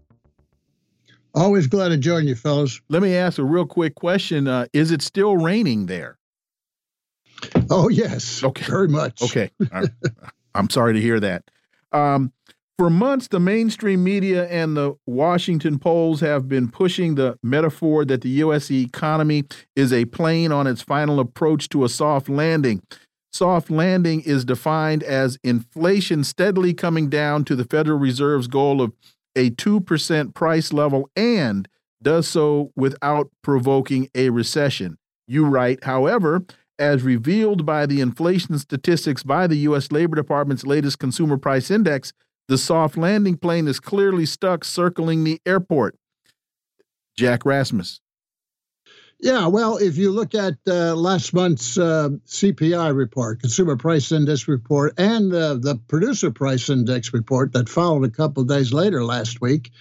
Always 1.37 1.67
glad 1.67 1.89
to 1.89 1.97
join 1.97 2.27
you, 2.27 2.33
fellows. 2.33 2.81
Let 2.89 3.03
me 3.03 3.15
ask 3.15 3.37
a 3.37 3.43
real 3.43 3.67
quick 3.67 3.93
question. 3.93 4.47
Uh, 4.47 4.65
is 4.73 4.89
it 4.89 5.03
still 5.03 5.37
raining 5.37 5.85
there? 5.85 6.17
Oh, 7.69 7.89
yes. 7.89 8.43
Okay. 8.43 8.65
Very 8.65 8.87
much. 8.87 9.21
Okay. 9.21 9.51
I'm 10.55 10.67
sorry 10.71 10.93
to 10.93 10.99
hear 10.99 11.19
that. 11.19 11.43
Um, 11.91 12.33
for 12.79 12.89
months, 12.89 13.27
the 13.27 13.39
mainstream 13.39 14.03
media 14.03 14.47
and 14.47 14.75
the 14.75 14.95
Washington 15.05 15.77
polls 15.77 16.21
have 16.21 16.47
been 16.47 16.71
pushing 16.71 17.13
the 17.13 17.37
metaphor 17.43 18.03
that 18.05 18.21
the 18.21 18.29
U.S. 18.29 18.71
economy 18.71 19.43
is 19.75 19.93
a 19.93 20.05
plane 20.05 20.51
on 20.51 20.65
its 20.65 20.81
final 20.81 21.19
approach 21.19 21.69
to 21.69 21.85
a 21.85 21.89
soft 21.89 22.29
landing. 22.29 22.81
Soft 23.31 23.69
landing 23.69 24.21
is 24.21 24.43
defined 24.43 25.03
as 25.03 25.37
inflation 25.43 26.23
steadily 26.23 26.73
coming 26.73 27.09
down 27.09 27.45
to 27.45 27.55
the 27.55 27.65
Federal 27.65 27.99
Reserve's 27.99 28.47
goal 28.47 28.81
of 28.81 28.93
a 29.37 29.51
2% 29.51 30.33
price 30.33 30.73
level 30.73 31.09
and 31.15 31.69
does 32.01 32.27
so 32.27 32.71
without 32.75 33.29
provoking 33.41 34.09
a 34.13 34.29
recession. 34.29 34.97
You 35.27 35.45
write, 35.45 35.83
however, 35.83 36.45
as 36.79 37.03
revealed 37.03 37.65
by 37.65 37.85
the 37.85 38.01
inflation 38.01 38.57
statistics 38.59 39.23
by 39.23 39.47
the 39.47 39.57
U.S. 39.57 39.91
Labor 39.91 40.15
Department's 40.15 40.65
latest 40.65 40.99
consumer 40.99 41.37
price 41.37 41.71
index, 41.71 42.13
the 42.47 42.57
soft 42.57 42.97
landing 42.97 43.37
plane 43.37 43.67
is 43.67 43.79
clearly 43.79 44.25
stuck 44.25 44.63
circling 44.63 45.23
the 45.23 45.41
airport. 45.45 45.95
Jack 47.17 47.45
Rasmus. 47.45 47.99
Yeah, 49.19 49.47
well, 49.47 49.77
if 49.77 49.97
you 49.97 50.11
look 50.11 50.35
at 50.35 50.57
uh, 50.67 50.95
last 50.95 51.33
month's 51.33 51.75
uh, 51.75 52.09
CPI 52.27 52.95
report, 52.95 53.41
Consumer 53.41 53.75
Price 53.75 54.11
Index 54.11 54.47
report, 54.47 54.93
and 54.99 55.33
uh, 55.33 55.55
the 55.55 55.79
Producer 55.87 56.29
Price 56.29 56.69
Index 56.69 57.13
report 57.13 57.53
that 57.53 57.67
followed 57.67 58.05
a 58.05 58.11
couple 58.11 58.43
days 58.43 58.73
later 58.73 59.03
last 59.03 59.41
week, 59.41 59.71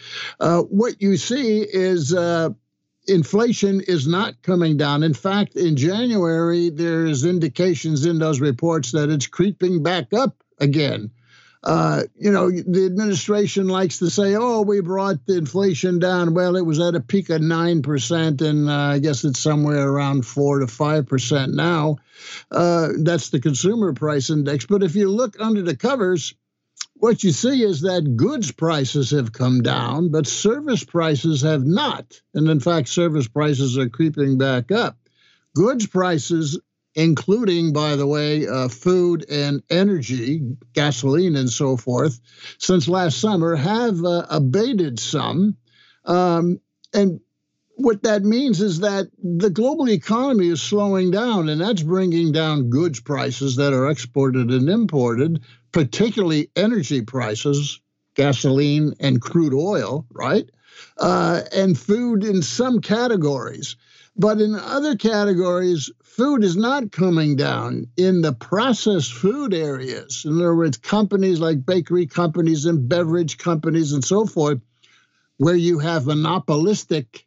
uh, 0.41 0.63
what 0.63 1.03
you 1.03 1.19
see 1.19 1.61
is 1.61 2.15
uh, 2.15 2.49
inflation 3.07 3.83
is 3.83 4.07
not 4.07 4.41
coming 4.41 4.79
down. 4.79 5.03
In 5.03 5.13
fact, 5.13 5.55
in 5.55 5.77
January, 5.77 6.71
there's 6.71 7.27
indications 7.27 8.07
in 8.07 8.19
those 8.19 8.41
reports 8.41 8.93
that 8.93 9.11
it's 9.11 9.27
creeping 9.27 9.83
back 9.83 10.15
up 10.15 10.43
again. 10.61 11.11
Uh, 11.67 12.05
you 12.15 12.31
know, 12.31 12.49
the 12.49 12.87
administration 12.87 13.67
likes 13.67 13.99
to 13.99 14.09
say, 14.09 14.37
oh, 14.37 14.63
we 14.63 14.81
brought 14.81 15.27
the 15.27 15.37
inflation 15.37 15.99
down. 15.99 16.33
Well, 16.33 16.55
it 16.55 16.65
was 16.65 16.79
at 16.79 16.95
a 16.95 17.01
peak 17.01 17.29
of 17.29 17.41
9%, 17.41 18.41
and 18.41 18.71
uh, 18.71 18.73
I 18.73 19.01
guess 19.01 19.25
it's 19.25 19.41
somewhere 19.41 19.89
around 19.89 20.25
4 20.25 20.61
to 20.61 20.67
5% 20.67 21.55
now. 21.55 21.97
Uh, 22.53 22.91
that's 23.03 23.31
the 23.31 23.41
consumer 23.41 23.93
price 23.95 24.31
index. 24.31 24.65
But 24.65 24.85
if 24.85 24.95
you 24.95 25.09
look 25.11 25.41
under 25.41 25.61
the 25.61 25.75
covers, 25.75 26.35
what 26.95 27.25
you 27.25 27.33
see 27.33 27.65
is 27.65 27.81
that 27.81 28.17
goods 28.17 28.53
prices 28.53 29.11
have 29.11 29.33
come 29.33 29.63
down, 29.63 30.11
but 30.13 30.29
service 30.29 30.85
prices 30.85 31.43
have 31.43 31.67
not. 31.67 32.21
And 32.33 32.49
in 32.49 32.61
fact, 32.61 32.87
service 32.89 33.27
prices 33.27 33.77
are 33.77 33.89
creeping 33.89 34.39
back 34.39 34.71
up. 34.71 34.97
Goods 35.57 35.89
prices 35.89 36.61
including, 36.97 37.75
by 37.75 37.95
the 37.95 38.07
way, 38.07 38.49
uh, 38.49 38.69
food 38.69 39.25
and 39.31 39.63
energy, 39.71 40.41
gasoline 40.73 41.37
and 41.37 41.51
so 41.51 41.77
forth, 41.77 42.19
since 42.59 42.89
last 42.89 43.21
summer 43.21 43.55
have 43.55 44.03
uh, 44.03 44.27
abated 44.31 44.99
some. 44.99 45.57
Um, 46.07 46.59
and 46.95 47.21
what 47.75 48.03
that 48.05 48.23
means 48.23 48.63
is 48.63 48.81
that 48.81 49.11
the 49.23 49.51
global 49.51 49.91
economy 49.91 50.49
is 50.49 50.63
slowing 50.63 51.11
down, 51.11 51.51
and 51.51 51.61
that's 51.61 51.83
bringing 51.83 52.33
down 52.33 52.71
goods 52.71 52.99
prices 53.01 53.57
that 53.57 53.75
are 53.75 53.91
exported 53.91 54.51
and 54.51 54.71
imported, 54.71 55.43
particularly 55.73 56.51
energy 56.57 57.03
prices, 57.03 57.79
gasoline 58.15 58.95
and 58.99 59.21
crude 59.21 59.53
oil, 59.53 60.07
right? 60.11 60.49
Uh, 60.99 61.43
and 61.53 61.79
food 61.79 62.25
in 62.25 62.43
some 62.43 62.81
categories. 62.81 63.77
But 64.17 64.41
in 64.41 64.55
other 64.55 64.97
categories, 64.97 65.91
food 66.03 66.43
is 66.43 66.57
not 66.57 66.91
coming 66.91 67.37
down 67.37 67.89
in 67.99 68.23
the 68.23 68.33
processed 68.33 69.13
food 69.13 69.53
areas. 69.53 70.25
In 70.25 70.37
other 70.37 70.57
words, 70.57 70.79
companies 70.79 71.39
like 71.39 71.67
bakery 71.67 72.07
companies 72.07 72.65
and 72.65 72.89
beverage 72.89 73.37
companies 73.37 73.93
and 73.93 74.03
so 74.03 74.25
forth, 74.25 74.61
where 75.37 75.55
you 75.57 75.79
have 75.81 76.07
monopolistic 76.07 77.27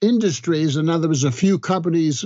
industries, 0.00 0.76
in 0.76 0.88
other 0.88 1.08
words, 1.08 1.24
a 1.24 1.32
few 1.32 1.58
companies 1.58 2.24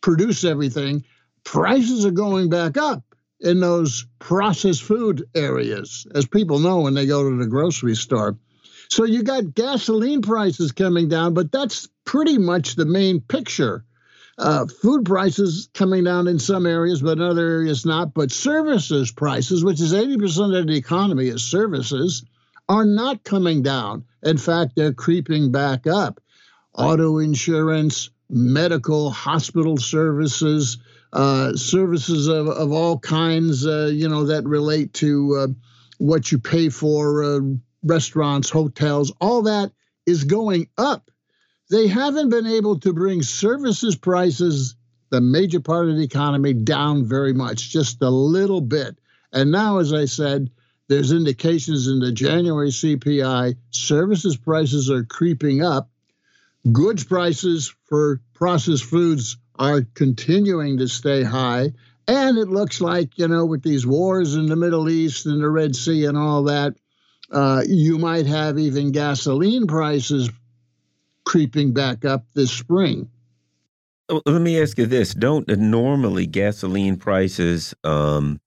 produce 0.00 0.42
everything, 0.42 1.04
prices 1.44 2.04
are 2.04 2.10
going 2.10 2.50
back 2.50 2.76
up 2.76 3.04
in 3.40 3.60
those 3.60 4.06
processed 4.18 4.82
food 4.82 5.28
areas, 5.36 6.06
as 6.14 6.26
people 6.26 6.58
know 6.58 6.80
when 6.80 6.94
they 6.94 7.06
go 7.06 7.30
to 7.30 7.36
the 7.36 7.46
grocery 7.46 7.94
store. 7.94 8.36
So 8.88 9.04
you 9.04 9.22
got 9.22 9.54
gasoline 9.54 10.22
prices 10.22 10.72
coming 10.72 11.08
down, 11.08 11.34
but 11.34 11.52
that's 11.52 11.88
pretty 12.04 12.38
much 12.38 12.74
the 12.74 12.86
main 12.86 13.20
picture. 13.20 13.84
Uh, 14.38 14.66
food 14.66 15.04
prices 15.04 15.68
coming 15.74 16.04
down 16.04 16.28
in 16.28 16.38
some 16.38 16.64
areas, 16.64 17.02
but 17.02 17.18
in 17.18 17.24
other 17.24 17.46
areas 17.46 17.84
not. 17.84 18.14
But 18.14 18.30
services 18.30 19.10
prices, 19.10 19.64
which 19.64 19.80
is 19.80 19.92
80% 19.92 20.58
of 20.58 20.66
the 20.68 20.76
economy 20.76 21.26
is 21.26 21.42
services, 21.42 22.24
are 22.68 22.84
not 22.84 23.24
coming 23.24 23.62
down. 23.62 24.04
In 24.22 24.38
fact, 24.38 24.72
they're 24.76 24.92
creeping 24.92 25.50
back 25.50 25.86
up. 25.86 26.20
Auto 26.72 27.18
insurance, 27.18 28.10
medical, 28.30 29.10
hospital 29.10 29.76
services, 29.76 30.78
uh, 31.12 31.54
services 31.54 32.28
of, 32.28 32.46
of 32.48 32.70
all 32.72 32.98
kinds, 32.98 33.66
uh, 33.66 33.90
you 33.92 34.08
know, 34.08 34.24
that 34.26 34.44
relate 34.44 34.92
to 34.94 35.36
uh, 35.36 35.46
what 35.98 36.30
you 36.30 36.38
pay 36.38 36.68
for, 36.68 37.24
uh, 37.24 37.40
restaurants, 37.82 38.50
hotels, 38.50 39.12
all 39.20 39.42
that 39.42 39.72
is 40.06 40.24
going 40.24 40.68
up. 40.78 41.10
they 41.70 41.86
haven't 41.86 42.30
been 42.30 42.46
able 42.46 42.80
to 42.80 42.94
bring 42.94 43.22
services 43.22 43.94
prices, 43.94 44.74
the 45.10 45.20
major 45.20 45.60
part 45.60 45.88
of 45.88 45.96
the 45.96 46.02
economy, 46.02 46.54
down 46.54 47.04
very 47.04 47.34
much, 47.34 47.68
just 47.68 48.00
a 48.00 48.08
little 48.08 48.62
bit. 48.62 48.98
And 49.32 49.52
now, 49.52 49.78
as 49.78 49.92
I 49.92 50.06
said, 50.06 50.50
there's 50.88 51.12
indications 51.12 51.86
in 51.86 51.98
the 52.00 52.12
January 52.12 52.70
CPI, 52.70 53.56
services 53.70 54.36
prices 54.38 54.90
are 54.90 55.04
creeping 55.04 55.62
up. 55.62 55.90
Goods 56.72 57.04
prices 57.04 57.74
for 57.84 58.22
processed 58.32 58.84
foods 58.84 59.36
are 59.58 59.82
continuing 59.94 60.78
to 60.78 60.88
stay 60.88 61.22
high. 61.22 61.72
And 62.06 62.38
it 62.38 62.48
looks 62.48 62.80
like, 62.80 63.18
you 63.18 63.28
know, 63.28 63.44
with 63.44 63.62
these 63.62 63.86
wars 63.86 64.34
in 64.34 64.46
the 64.46 64.56
Middle 64.56 64.88
East 64.88 65.26
and 65.26 65.42
the 65.42 65.50
Red 65.50 65.76
Sea 65.76 66.06
and 66.06 66.16
all 66.16 66.44
that, 66.44 66.74
uh, 67.30 67.62
you 67.66 67.98
might 67.98 68.26
have 68.26 68.58
even 68.58 68.92
gasoline 68.92 69.66
prices 69.66 70.30
creeping 71.24 71.72
back 71.72 72.04
up 72.04 72.24
this 72.34 72.50
spring. 72.50 73.08
Let 74.08 74.40
me 74.40 74.60
ask 74.60 74.78
you 74.78 74.86
this: 74.86 75.12
Don't 75.12 75.46
normally 75.48 76.26
gasoline 76.26 76.96
prices, 76.96 77.74
um, 77.84 78.40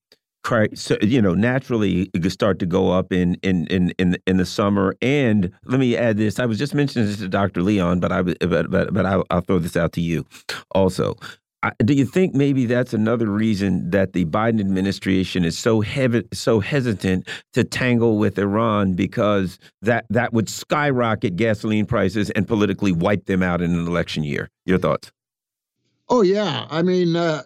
you 1.02 1.22
know, 1.22 1.36
naturally 1.36 2.10
start 2.30 2.58
to 2.60 2.66
go 2.66 2.90
up 2.90 3.14
in 3.14 3.36
in 3.44 3.68
in 3.68 3.94
in 4.00 4.18
in 4.26 4.38
the 4.38 4.46
summer? 4.46 4.96
And 5.04 5.52
let 5.66 5.80
me 5.80 5.96
add 5.96 6.18
this: 6.18 6.40
I 6.40 6.48
was 6.48 6.58
just 6.58 6.74
mentioning 6.74 7.08
this 7.08 7.18
to 7.18 7.28
Dr. 7.28 7.62
Leon, 7.62 8.00
but 8.00 8.12
I 8.12 8.24
but 8.24 8.72
but, 8.72 8.92
but 8.92 9.06
I'll, 9.06 9.24
I'll 9.30 9.42
throw 9.42 9.60
this 9.60 9.78
out 9.78 9.94
to 9.94 10.02
you 10.02 10.26
also 10.72 11.16
do 11.84 11.94
you 11.94 12.06
think 12.06 12.34
maybe 12.34 12.66
that's 12.66 12.94
another 12.94 13.28
reason 13.28 13.90
that 13.92 14.14
the 14.14 14.26
Biden 14.26 14.60
administration 14.60 15.46
is 15.46 15.58
so 15.58 15.82
heavy, 15.82 16.24
so 16.34 16.60
hesitant 16.60 17.28
to 17.54 17.64
tangle 17.64 18.18
with 18.18 18.40
Iran 18.40 18.94
because 18.94 19.60
that 19.82 20.06
that 20.10 20.34
would 20.34 20.50
skyrocket 20.50 21.36
gasoline 21.36 21.86
prices 21.86 22.32
and 22.32 22.48
politically 22.48 22.92
wipe 22.92 23.26
them 23.26 23.44
out 23.44 23.62
in 23.62 23.76
an 23.76 23.88
election 23.88 24.24
year? 24.24 24.50
Your 24.66 24.80
thoughts? 24.80 25.12
Oh 26.10 26.24
yeah, 26.24 26.66
I 26.70 26.82
mean, 26.82 27.16
uh, 27.16 27.44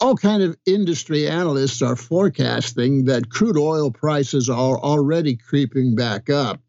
all 0.00 0.16
kind 0.16 0.42
of 0.42 0.56
industry 0.64 1.28
analysts 1.28 1.82
are 1.82 1.96
forecasting 1.96 3.06
that 3.06 3.30
crude 3.30 3.58
oil 3.58 3.90
prices 3.90 4.48
are 4.48 4.78
already 4.78 5.36
creeping 5.36 5.96
back 5.96 6.30
up. 6.30 6.60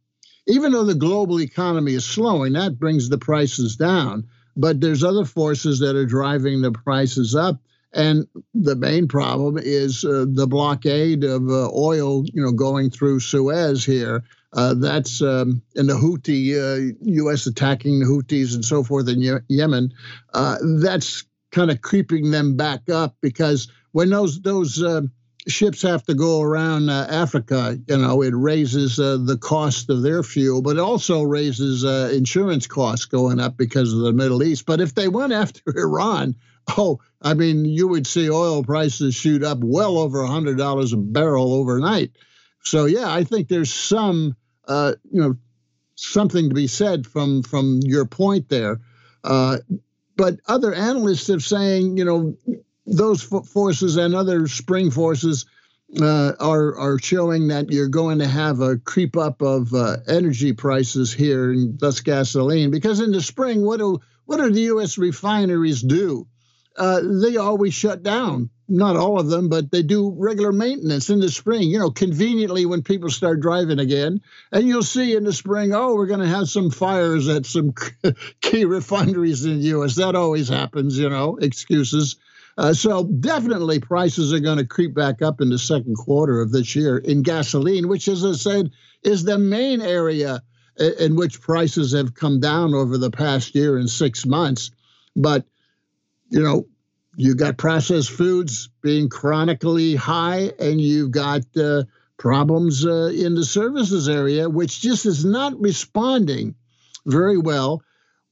Even 0.47 0.71
though 0.71 0.83
the 0.83 0.95
global 0.95 1.39
economy 1.39 1.93
is 1.93 2.03
slowing, 2.03 2.53
that 2.53 2.79
brings 2.79 3.09
the 3.09 3.17
prices 3.17 3.75
down 3.75 4.27
but 4.55 4.81
there's 4.81 5.03
other 5.03 5.25
forces 5.25 5.80
that 5.80 5.95
are 5.95 6.05
driving 6.05 6.61
the 6.61 6.71
prices 6.71 7.35
up. 7.35 7.59
And 7.93 8.27
the 8.55 8.75
main 8.75 9.07
problem 9.07 9.59
is 9.61 10.03
uh, 10.03 10.25
the 10.27 10.47
blockade 10.47 11.23
of 11.23 11.47
uh, 11.47 11.69
oil, 11.71 12.25
you 12.25 12.41
know, 12.41 12.51
going 12.51 12.89
through 12.89 13.19
Suez 13.19 13.85
here. 13.85 14.23
Uh, 14.51 14.73
that's 14.75 15.21
um, 15.21 15.61
and 15.75 15.89
the 15.89 15.93
Houthi, 15.93 16.95
U.S. 17.01 17.47
Uh, 17.47 17.51
attacking 17.51 17.99
the 17.99 18.05
Houthis 18.05 18.53
and 18.53 18.65
so 18.65 18.84
forth 18.84 19.07
in 19.09 19.21
Ye- 19.21 19.39
Yemen. 19.47 19.93
Uh, 20.34 20.57
that's 20.80 21.23
kind 21.51 21.71
of 21.71 21.81
creeping 21.81 22.31
them 22.31 22.57
back 22.57 22.89
up 22.89 23.15
because 23.21 23.67
when 23.91 24.09
those 24.09 24.41
those 24.41 24.81
uh, 24.81 25.01
ships 25.47 25.81
have 25.81 26.03
to 26.03 26.13
go 26.13 26.41
around 26.41 26.89
uh, 26.89 27.07
Africa, 27.09 27.77
you 27.87 27.97
know, 27.97 28.21
it 28.21 28.33
raises 28.35 28.99
uh, 28.99 29.17
the 29.17 29.37
cost 29.37 29.89
of 29.89 30.01
their 30.01 30.23
fuel, 30.23 30.61
but 30.61 30.77
it 30.77 30.79
also 30.79 31.23
raises 31.23 31.83
uh, 31.83 32.11
insurance 32.13 32.67
costs 32.67 33.05
going 33.05 33.39
up 33.39 33.57
because 33.57 33.93
of 33.93 33.99
the 33.99 34.13
Middle 34.13 34.43
East. 34.43 34.65
But 34.65 34.81
if 34.81 34.95
they 34.95 35.07
went 35.07 35.33
after 35.33 35.61
Iran, 35.75 36.35
oh, 36.77 36.99
I 37.21 37.33
mean, 37.33 37.65
you 37.65 37.87
would 37.87 38.07
see 38.07 38.29
oil 38.29 38.63
prices 38.63 39.15
shoot 39.15 39.43
up 39.43 39.59
well 39.61 39.97
over 39.97 40.19
$100 40.19 40.93
a 40.93 40.97
barrel 40.97 41.53
overnight. 41.53 42.11
So, 42.63 42.85
yeah, 42.85 43.11
I 43.11 43.23
think 43.23 43.47
there's 43.47 43.73
some, 43.73 44.35
uh, 44.67 44.93
you 45.11 45.21
know, 45.21 45.35
something 45.95 46.49
to 46.49 46.55
be 46.55 46.67
said 46.67 47.05
from 47.05 47.43
from 47.43 47.79
your 47.83 48.05
point 48.05 48.49
there. 48.49 48.79
Uh, 49.23 49.57
but 50.15 50.39
other 50.47 50.73
analysts 50.73 51.27
have 51.27 51.43
saying, 51.43 51.97
you 51.97 52.05
know, 52.05 52.37
those 52.85 53.23
forces 53.23 53.97
and 53.97 54.14
other 54.14 54.47
spring 54.47 54.91
forces 54.91 55.45
uh, 56.01 56.34
are 56.39 56.77
are 56.77 56.99
showing 56.99 57.47
that 57.49 57.72
you're 57.72 57.88
going 57.88 58.19
to 58.19 58.27
have 58.27 58.61
a 58.61 58.77
creep 58.77 59.15
up 59.15 59.41
of 59.41 59.73
uh, 59.73 59.97
energy 60.07 60.53
prices 60.53 61.14
here, 61.14 61.51
and 61.51 61.80
thus 61.80 61.99
gasoline. 61.99 62.72
Because 62.72 62.99
in 62.99 63.11
the 63.11 63.22
spring, 63.22 63.64
what 63.64 63.77
do 63.77 63.99
what 64.26 64.38
do 64.38 64.49
the 64.49 64.61
U.S. 64.61 64.97
refineries 64.97 65.81
do? 65.81 66.27
Uh, 66.76 67.01
they 67.22 67.38
always 67.38 67.73
shut 67.73 68.01
down. 68.01 68.49
Not 68.68 68.95
all 68.95 69.19
of 69.19 69.27
them, 69.27 69.49
but 69.49 69.69
they 69.69 69.84
do 69.84 70.15
regular 70.18 70.51
maintenance 70.51 71.10
in 71.10 71.19
the 71.19 71.30
spring. 71.30 71.69
You 71.69 71.80
know, 71.80 71.91
conveniently 71.91 72.65
when 72.65 72.81
people 72.81 73.10
start 73.10 73.41
driving 73.41 73.77
again, 73.77 74.22
and 74.51 74.68
you'll 74.68 74.81
see 74.81 75.15
in 75.15 75.26
the 75.26 75.34
spring, 75.34 75.73
oh, 75.76 75.93
we're 75.93 76.07
going 76.07 76.22
to 76.22 76.27
have 76.27 76.49
some 76.49 76.72
fires 76.72 77.27
at 77.27 77.45
some 77.45 77.73
key 78.41 78.65
refineries 78.65 79.45
in 79.45 79.60
the 79.60 79.68
U.S. 79.68 79.95
That 79.95 80.15
always 80.15 80.49
happens. 80.49 80.97
You 80.97 81.10
know, 81.10 81.35
excuses. 81.35 82.15
Uh, 82.57 82.73
so 82.73 83.03
definitely 83.05 83.80
prices 83.80 84.31
are 84.31 84.39
going 84.39 84.59
to 84.59 84.65
creep 84.65 84.93
back 84.93 85.21
up 85.21 85.41
in 85.41 85.49
the 85.49 85.57
second 85.57 85.95
quarter 85.95 86.41
of 86.41 86.51
this 86.51 86.75
year 86.75 86.97
in 86.97 87.23
gasoline, 87.23 87.88
which, 87.88 88.07
as 88.07 88.23
I 88.23 88.34
said, 88.34 88.71
is 89.03 89.23
the 89.23 89.39
main 89.39 89.81
area 89.81 90.41
in 90.77 91.15
which 91.15 91.41
prices 91.41 91.93
have 91.93 92.13
come 92.13 92.39
down 92.39 92.73
over 92.73 92.97
the 92.97 93.11
past 93.11 93.55
year 93.55 93.77
and 93.77 93.89
six 93.89 94.25
months. 94.25 94.71
But, 95.15 95.45
you 96.30 96.41
know, 96.41 96.67
you've 97.15 97.38
got 97.38 97.57
processed 97.57 98.11
foods 98.11 98.69
being 98.81 99.09
chronically 99.09 99.95
high, 99.95 100.51
and 100.59 100.80
you've 100.80 101.11
got 101.11 101.41
uh, 101.57 101.84
problems 102.17 102.85
uh, 102.85 103.11
in 103.13 103.35
the 103.35 103.45
services 103.45 104.07
area, 104.07 104.49
which 104.49 104.80
just 104.81 105.05
is 105.05 105.25
not 105.25 105.59
responding 105.59 106.55
very 107.05 107.38
well 107.38 107.81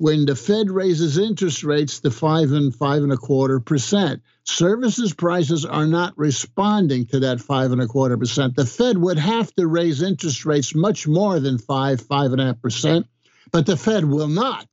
when 0.01 0.25
the 0.25 0.35
Fed 0.35 0.71
raises 0.71 1.19
interest 1.19 1.63
rates 1.63 1.99
to 1.99 2.09
five 2.09 2.51
and 2.51 2.75
five 2.75 3.03
and 3.03 3.13
a 3.13 3.17
quarter 3.17 3.59
percent. 3.59 4.23
Services 4.43 5.13
prices 5.13 5.63
are 5.63 5.85
not 5.85 6.17
responding 6.17 7.05
to 7.05 7.19
that 7.19 7.39
five 7.39 7.71
and 7.71 7.79
a 7.79 7.85
quarter 7.85 8.17
percent. 8.17 8.55
The 8.55 8.65
Fed 8.65 8.97
would 8.97 9.19
have 9.19 9.53
to 9.57 9.67
raise 9.67 10.01
interest 10.01 10.43
rates 10.43 10.73
much 10.73 11.07
more 11.07 11.39
than 11.39 11.59
five, 11.59 12.01
five 12.01 12.31
and 12.31 12.41
a 12.41 12.45
half 12.45 12.61
percent, 12.63 13.05
but 13.51 13.67
the 13.67 13.77
Fed 13.77 14.03
will 14.03 14.27
not. 14.27 14.67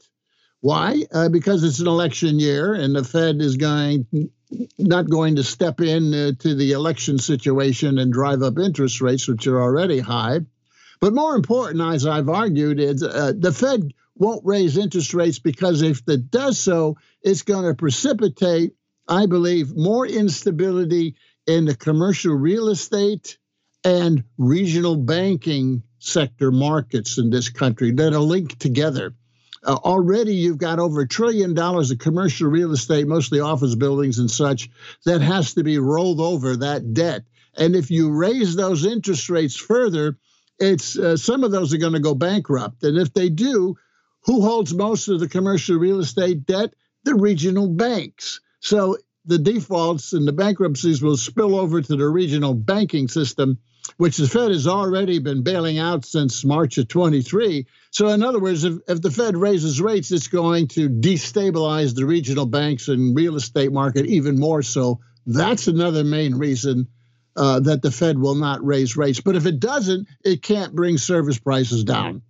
Why? 0.60 1.04
Uh, 1.12 1.28
because 1.28 1.62
it's 1.62 1.80
an 1.80 1.88
election 1.88 2.38
year, 2.38 2.72
and 2.72 2.96
the 2.96 3.04
Fed 3.04 3.42
is 3.42 3.58
going 3.58 4.06
not 4.78 5.10
going 5.10 5.36
to 5.36 5.44
step 5.44 5.82
in 5.82 6.14
uh, 6.14 6.32
to 6.38 6.54
the 6.54 6.72
election 6.72 7.18
situation 7.18 7.98
and 7.98 8.14
drive 8.14 8.40
up 8.40 8.58
interest 8.58 9.02
rates, 9.02 9.28
which 9.28 9.46
are 9.46 9.60
already 9.60 9.98
high. 9.98 10.38
But 11.00 11.12
more 11.12 11.36
important, 11.36 11.82
as 11.82 12.06
I've 12.06 12.30
argued, 12.30 12.80
is 12.80 13.02
uh, 13.02 13.34
the 13.36 13.52
Fed 13.52 13.92
won't 14.18 14.44
raise 14.44 14.76
interest 14.76 15.14
rates 15.14 15.38
because 15.38 15.82
if 15.82 16.02
it 16.08 16.30
does 16.30 16.58
so, 16.58 16.96
it's 17.22 17.42
going 17.42 17.64
to 17.64 17.74
precipitate, 17.74 18.72
I 19.08 19.26
believe, 19.26 19.74
more 19.74 20.06
instability 20.06 21.16
in 21.46 21.64
the 21.64 21.76
commercial 21.76 22.34
real 22.34 22.68
estate 22.68 23.38
and 23.84 24.24
regional 24.36 24.96
banking 24.96 25.82
sector 25.98 26.50
markets 26.50 27.18
in 27.18 27.30
this 27.30 27.48
country 27.48 27.92
that 27.92 28.12
are 28.12 28.20
linked 28.20 28.60
together. 28.60 29.14
Uh, 29.64 29.74
already, 29.74 30.34
you've 30.34 30.58
got 30.58 30.78
over 30.78 31.00
a 31.00 31.08
trillion 31.08 31.54
dollars 31.54 31.90
of 31.90 31.98
commercial 31.98 32.48
real 32.48 32.72
estate, 32.72 33.06
mostly 33.06 33.40
office 33.40 33.74
buildings 33.74 34.18
and 34.18 34.30
such, 34.30 34.68
that 35.04 35.20
has 35.20 35.54
to 35.54 35.64
be 35.64 35.78
rolled 35.78 36.20
over 36.20 36.56
that 36.56 36.94
debt. 36.94 37.22
And 37.56 37.74
if 37.74 37.90
you 37.90 38.10
raise 38.10 38.54
those 38.54 38.84
interest 38.84 39.28
rates 39.28 39.56
further, 39.56 40.16
it's 40.60 40.96
uh, 40.98 41.16
some 41.16 41.44
of 41.44 41.50
those 41.50 41.74
are 41.74 41.78
going 41.78 41.92
to 41.94 42.00
go 42.00 42.14
bankrupt. 42.14 42.84
And 42.84 42.98
if 42.98 43.12
they 43.12 43.28
do, 43.28 43.76
who 44.24 44.42
holds 44.42 44.74
most 44.74 45.08
of 45.08 45.20
the 45.20 45.28
commercial 45.28 45.76
real 45.76 46.00
estate 46.00 46.46
debt? 46.46 46.74
The 47.04 47.14
regional 47.14 47.68
banks. 47.68 48.40
So 48.60 48.96
the 49.28 49.38
defaults 49.38 50.14
and 50.14 50.26
the 50.26 50.32
bankruptcies 50.32 51.02
will 51.02 51.16
spill 51.16 51.54
over 51.54 51.80
to 51.80 51.96
the 51.96 52.08
regional 52.08 52.54
banking 52.54 53.08
system, 53.08 53.58
which 53.98 54.16
the 54.16 54.26
Fed 54.26 54.50
has 54.50 54.66
already 54.66 55.18
been 55.18 55.42
bailing 55.42 55.78
out 55.78 56.04
since 56.06 56.44
March 56.44 56.78
of 56.78 56.88
23. 56.88 57.66
So, 57.90 58.08
in 58.08 58.22
other 58.22 58.40
words, 58.40 58.64
if, 58.64 58.78
if 58.88 59.02
the 59.02 59.10
Fed 59.10 59.36
raises 59.36 59.80
rates, 59.80 60.10
it's 60.12 60.28
going 60.28 60.68
to 60.68 60.88
destabilize 60.88 61.94
the 61.94 62.06
regional 62.06 62.46
banks 62.46 62.88
and 62.88 63.14
real 63.14 63.36
estate 63.36 63.72
market 63.72 64.06
even 64.06 64.40
more 64.40 64.62
so. 64.62 65.00
That's 65.26 65.68
another 65.68 66.04
main 66.04 66.34
reason 66.34 66.88
uh, 67.36 67.60
that 67.60 67.82
the 67.82 67.90
Fed 67.90 68.18
will 68.18 68.34
not 68.34 68.64
raise 68.64 68.96
rates. 68.96 69.20
But 69.20 69.36
if 69.36 69.44
it 69.44 69.60
doesn't, 69.60 70.08
it 70.24 70.42
can't 70.42 70.74
bring 70.74 70.96
service 70.96 71.38
prices 71.38 71.84
down. 71.84 72.22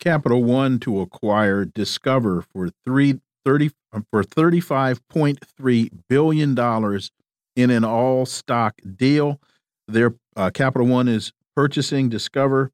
Capital 0.00 0.44
One 0.44 0.78
to 0.80 1.00
acquire 1.00 1.64
Discover 1.64 2.42
for 2.42 2.70
three 2.84 3.20
thirty 3.44 3.70
for 4.10 4.22
thirty 4.22 4.60
five 4.60 5.06
point 5.08 5.38
three 5.56 5.90
billion 6.08 6.54
dollars 6.54 7.10
in 7.54 7.70
an 7.70 7.84
all 7.84 8.26
stock 8.26 8.74
deal. 8.96 9.40
Their 9.88 10.14
uh, 10.36 10.50
Capital 10.50 10.86
One 10.86 11.08
is 11.08 11.32
purchasing 11.54 12.08
Discover, 12.08 12.70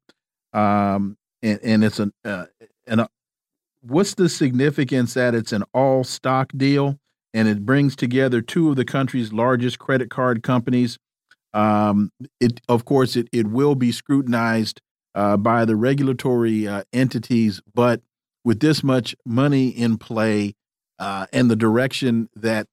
um, 0.51 1.17
and, 1.41 1.59
and, 1.63 1.83
it's 1.83 1.99
an 1.99 2.11
uh, 2.25 2.45
and 2.85 3.01
a, 3.01 3.09
what's 3.81 4.15
the 4.15 4.29
significance 4.29 5.13
that 5.13 5.35
it's 5.35 5.53
an 5.53 5.63
all 5.73 6.03
stock 6.03 6.51
deal 6.55 6.99
and 7.33 7.47
it 7.47 7.65
brings 7.65 7.95
together 7.95 8.41
two 8.41 8.69
of 8.69 8.75
the 8.75 8.85
country's 8.85 9.33
largest 9.33 9.79
credit 9.79 10.09
card 10.09 10.43
companies. 10.43 10.97
Um, 11.53 12.11
it 12.39 12.61
of 12.67 12.85
course 12.85 13.15
it 13.15 13.27
it 13.31 13.47
will 13.47 13.75
be 13.75 13.91
scrutinized 13.91 14.81
uh, 15.15 15.37
by 15.37 15.65
the 15.65 15.75
regulatory 15.75 16.67
uh, 16.67 16.83
entities, 16.91 17.61
but 17.73 18.01
with 18.43 18.59
this 18.59 18.83
much 18.83 19.15
money 19.25 19.69
in 19.69 19.97
play 19.97 20.55
uh, 20.99 21.25
and 21.31 21.49
the 21.49 21.55
direction 21.55 22.29
that 22.35 22.67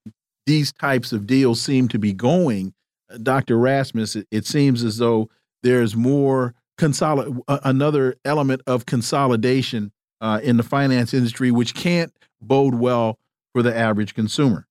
these 0.47 0.73
types 0.73 1.13
of 1.13 1.27
deals 1.27 1.61
seem 1.61 1.89
to 1.89 1.99
be 1.99 2.13
going, 2.13 2.75
uh, 3.13 3.19
Dr. 3.19 3.59
Rasmus, 3.59 4.17
it, 4.17 4.27
it 4.31 4.47
seems 4.47 4.83
as 4.83 4.99
though 4.99 5.29
there's 5.63 5.95
more 5.95 6.55
consolid 6.79 7.41
another 7.47 8.17
element 8.25 8.63
of 8.67 8.87
consolidation 8.87 9.93
uh, 10.21 10.41
in 10.43 10.57
the 10.57 10.63
finance 10.63 11.13
industry, 11.13 11.51
which 11.51 11.75
can't 11.75 12.13
bode 12.41 12.75
well 12.75 13.19
for 13.53 13.63
the 13.63 13.77
average 13.77 14.15
consumer. 14.15 14.67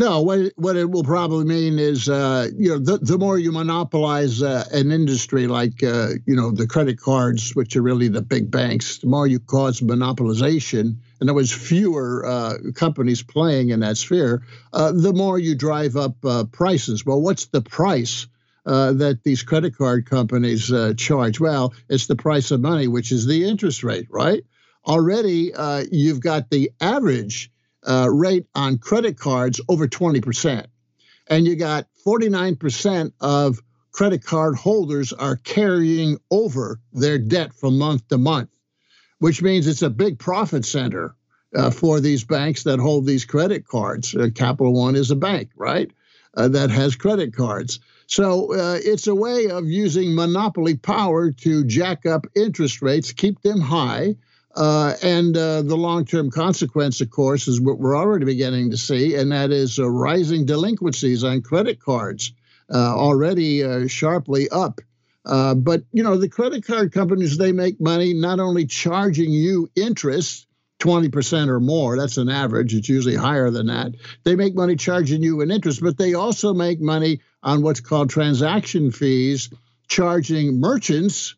No, 0.00 0.22
what 0.22 0.38
it, 0.38 0.52
what 0.56 0.76
it 0.76 0.90
will 0.90 1.04
probably 1.04 1.44
mean 1.44 1.78
is, 1.78 2.08
uh, 2.08 2.48
you 2.56 2.70
know, 2.70 2.78
the, 2.78 2.96
the 2.96 3.18
more 3.18 3.38
you 3.38 3.52
monopolize 3.52 4.42
uh, 4.42 4.64
an 4.72 4.92
industry 4.92 5.46
like, 5.46 5.82
uh, 5.82 6.12
you 6.24 6.34
know, 6.34 6.52
the 6.52 6.66
credit 6.66 6.98
cards, 6.98 7.54
which 7.54 7.76
are 7.76 7.82
really 7.82 8.08
the 8.08 8.22
big 8.22 8.50
banks, 8.50 8.96
the 8.96 9.08
more 9.08 9.26
you 9.26 9.38
cause 9.38 9.82
monopolization, 9.82 10.96
and 11.20 11.28
there 11.28 11.34
was 11.34 11.52
fewer 11.52 12.24
uh, 12.24 12.54
companies 12.74 13.22
playing 13.22 13.68
in 13.68 13.80
that 13.80 13.98
sphere, 13.98 14.42
uh, 14.72 14.90
the 14.90 15.12
more 15.12 15.38
you 15.38 15.54
drive 15.54 15.96
up 15.96 16.14
uh, 16.24 16.44
prices. 16.44 17.04
Well, 17.04 17.20
what's 17.20 17.48
the 17.48 17.60
price? 17.60 18.26
that 18.64 19.18
these 19.24 19.42
credit 19.42 19.76
card 19.76 20.08
companies 20.08 20.72
charge. 20.96 21.40
Well, 21.40 21.74
it's 21.88 22.06
the 22.06 22.14
price 22.14 22.52
of 22.52 22.60
money, 22.60 22.86
which 22.86 23.10
is 23.10 23.26
the 23.26 23.44
interest 23.44 23.82
rate, 23.82 24.06
right? 24.08 24.44
Already, 24.86 25.52
you've 25.90 26.20
got 26.20 26.48
the 26.50 26.70
average 26.80 27.50
uh, 27.86 28.08
rate 28.10 28.46
on 28.54 28.78
credit 28.78 29.18
cards 29.18 29.60
over 29.68 29.88
20%. 29.88 30.66
And 31.28 31.46
you 31.46 31.56
got 31.56 31.86
49% 32.06 33.12
of 33.20 33.60
credit 33.92 34.24
card 34.24 34.56
holders 34.56 35.12
are 35.12 35.36
carrying 35.36 36.18
over 36.30 36.80
their 36.92 37.18
debt 37.18 37.54
from 37.54 37.78
month 37.78 38.08
to 38.08 38.18
month, 38.18 38.50
which 39.18 39.42
means 39.42 39.66
it's 39.66 39.82
a 39.82 39.90
big 39.90 40.18
profit 40.18 40.64
center 40.64 41.14
uh, 41.54 41.70
for 41.70 42.00
these 42.00 42.24
banks 42.24 42.64
that 42.64 42.78
hold 42.78 43.06
these 43.06 43.24
credit 43.24 43.66
cards. 43.66 44.14
Uh, 44.14 44.28
Capital 44.34 44.72
One 44.72 44.96
is 44.96 45.10
a 45.10 45.16
bank, 45.16 45.50
right? 45.56 45.90
Uh, 46.34 46.48
that 46.48 46.70
has 46.70 46.94
credit 46.94 47.34
cards. 47.34 47.80
So 48.06 48.54
uh, 48.54 48.78
it's 48.82 49.08
a 49.08 49.14
way 49.14 49.48
of 49.48 49.66
using 49.66 50.14
monopoly 50.14 50.76
power 50.76 51.32
to 51.32 51.64
jack 51.64 52.06
up 52.06 52.26
interest 52.36 52.82
rates, 52.82 53.12
keep 53.12 53.40
them 53.42 53.60
high, 53.60 54.14
uh, 54.54 54.94
and 55.02 55.36
uh, 55.36 55.62
the 55.62 55.76
long 55.76 56.04
term 56.04 56.30
consequence, 56.30 57.00
of 57.00 57.10
course, 57.10 57.46
is 57.46 57.60
what 57.60 57.78
we're 57.78 57.96
already 57.96 58.24
beginning 58.24 58.70
to 58.70 58.76
see, 58.76 59.14
and 59.14 59.30
that 59.32 59.50
is 59.50 59.78
uh, 59.78 59.88
rising 59.88 60.44
delinquencies 60.44 61.22
on 61.22 61.42
credit 61.42 61.80
cards, 61.80 62.32
uh, 62.72 62.94
already 62.96 63.62
uh, 63.62 63.86
sharply 63.86 64.48
up. 64.48 64.80
Uh, 65.24 65.54
but, 65.54 65.82
you 65.92 66.02
know, 66.02 66.16
the 66.16 66.28
credit 66.28 66.64
card 66.66 66.92
companies, 66.92 67.36
they 67.36 67.52
make 67.52 67.80
money 67.80 68.14
not 68.14 68.40
only 68.40 68.66
charging 68.66 69.30
you 69.30 69.70
interest, 69.76 70.46
20% 70.80 71.48
or 71.48 71.60
more, 71.60 71.96
that's 71.98 72.16
an 72.16 72.30
average, 72.30 72.74
it's 72.74 72.88
usually 72.88 73.14
higher 73.14 73.50
than 73.50 73.66
that. 73.66 73.92
They 74.24 74.34
make 74.34 74.54
money 74.54 74.76
charging 74.76 75.22
you 75.22 75.42
an 75.42 75.50
interest, 75.50 75.82
but 75.82 75.98
they 75.98 76.14
also 76.14 76.54
make 76.54 76.80
money 76.80 77.20
on 77.42 77.62
what's 77.62 77.80
called 77.80 78.08
transaction 78.08 78.90
fees, 78.90 79.50
charging 79.88 80.58
merchants 80.58 81.34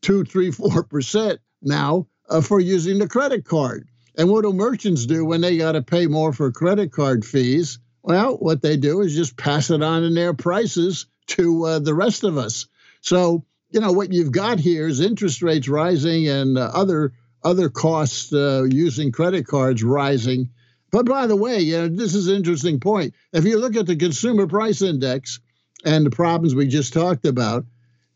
two, 0.00 0.24
three, 0.24 0.50
four 0.50 0.84
percent 0.84 1.40
now 1.62 2.06
uh, 2.28 2.40
for 2.40 2.60
using 2.60 2.98
the 2.98 3.08
credit 3.08 3.44
card. 3.44 3.88
And 4.16 4.28
what 4.28 4.42
do 4.42 4.52
merchants 4.52 5.06
do 5.06 5.24
when 5.24 5.40
they 5.40 5.56
got 5.56 5.72
to 5.72 5.82
pay 5.82 6.06
more 6.06 6.32
for 6.32 6.50
credit 6.50 6.92
card 6.92 7.24
fees? 7.24 7.78
Well, 8.02 8.36
what 8.36 8.62
they 8.62 8.76
do 8.76 9.00
is 9.02 9.14
just 9.14 9.36
pass 9.36 9.70
it 9.70 9.82
on 9.82 10.04
in 10.04 10.14
their 10.14 10.34
prices 10.34 11.06
to 11.28 11.64
uh, 11.66 11.78
the 11.78 11.94
rest 11.94 12.24
of 12.24 12.38
us. 12.38 12.66
So, 13.02 13.44
you 13.70 13.80
know, 13.80 13.92
what 13.92 14.12
you've 14.12 14.32
got 14.32 14.58
here 14.58 14.88
is 14.88 15.00
interest 15.00 15.42
rates 15.42 15.68
rising 15.68 16.28
and 16.28 16.58
uh, 16.58 16.70
other 16.74 17.12
other 17.42 17.70
costs 17.70 18.32
uh, 18.32 18.64
using 18.64 19.12
credit 19.12 19.46
cards 19.46 19.82
rising. 19.82 20.50
But 20.90 21.06
by 21.06 21.26
the 21.26 21.36
way, 21.36 21.60
you 21.60 21.78
know, 21.78 21.88
this 21.88 22.14
is 22.14 22.28
an 22.28 22.36
interesting 22.36 22.80
point. 22.80 23.14
If 23.32 23.44
you 23.44 23.58
look 23.58 23.76
at 23.76 23.86
the 23.86 23.96
consumer 23.96 24.46
price 24.46 24.82
index 24.82 25.40
and 25.84 26.04
the 26.04 26.10
problems 26.10 26.54
we 26.54 26.66
just 26.66 26.92
talked 26.92 27.24
about, 27.24 27.64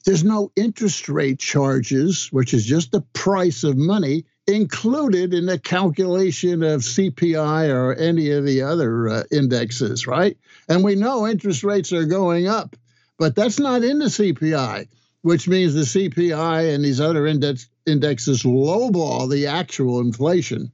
there's 0.04 0.24
no 0.24 0.52
interest 0.54 1.08
rate 1.08 1.38
charges, 1.38 2.28
which 2.30 2.52
is 2.52 2.64
just 2.64 2.92
the 2.92 3.00
price 3.00 3.64
of 3.64 3.76
money 3.76 4.24
included 4.46 5.32
in 5.32 5.46
the 5.46 5.58
calculation 5.58 6.62
of 6.62 6.82
CPI 6.82 7.74
or 7.74 7.94
any 7.94 8.30
of 8.30 8.44
the 8.44 8.62
other 8.62 9.08
uh, 9.08 9.22
indexes, 9.32 10.06
right? 10.06 10.36
And 10.68 10.84
we 10.84 10.94
know 10.94 11.26
interest 11.26 11.64
rates 11.64 11.92
are 11.92 12.04
going 12.04 12.46
up, 12.46 12.76
but 13.18 13.34
that's 13.34 13.58
not 13.58 13.82
in 13.82 13.98
the 13.98 14.06
CPI, 14.06 14.88
which 15.22 15.48
means 15.48 15.72
the 15.72 15.80
CPI 15.80 16.74
and 16.74 16.84
these 16.84 17.00
other 17.00 17.26
index 17.26 17.68
indexes 17.86 18.42
lowball 18.42 19.30
the 19.30 19.46
actual 19.46 20.00
inflation. 20.00 20.72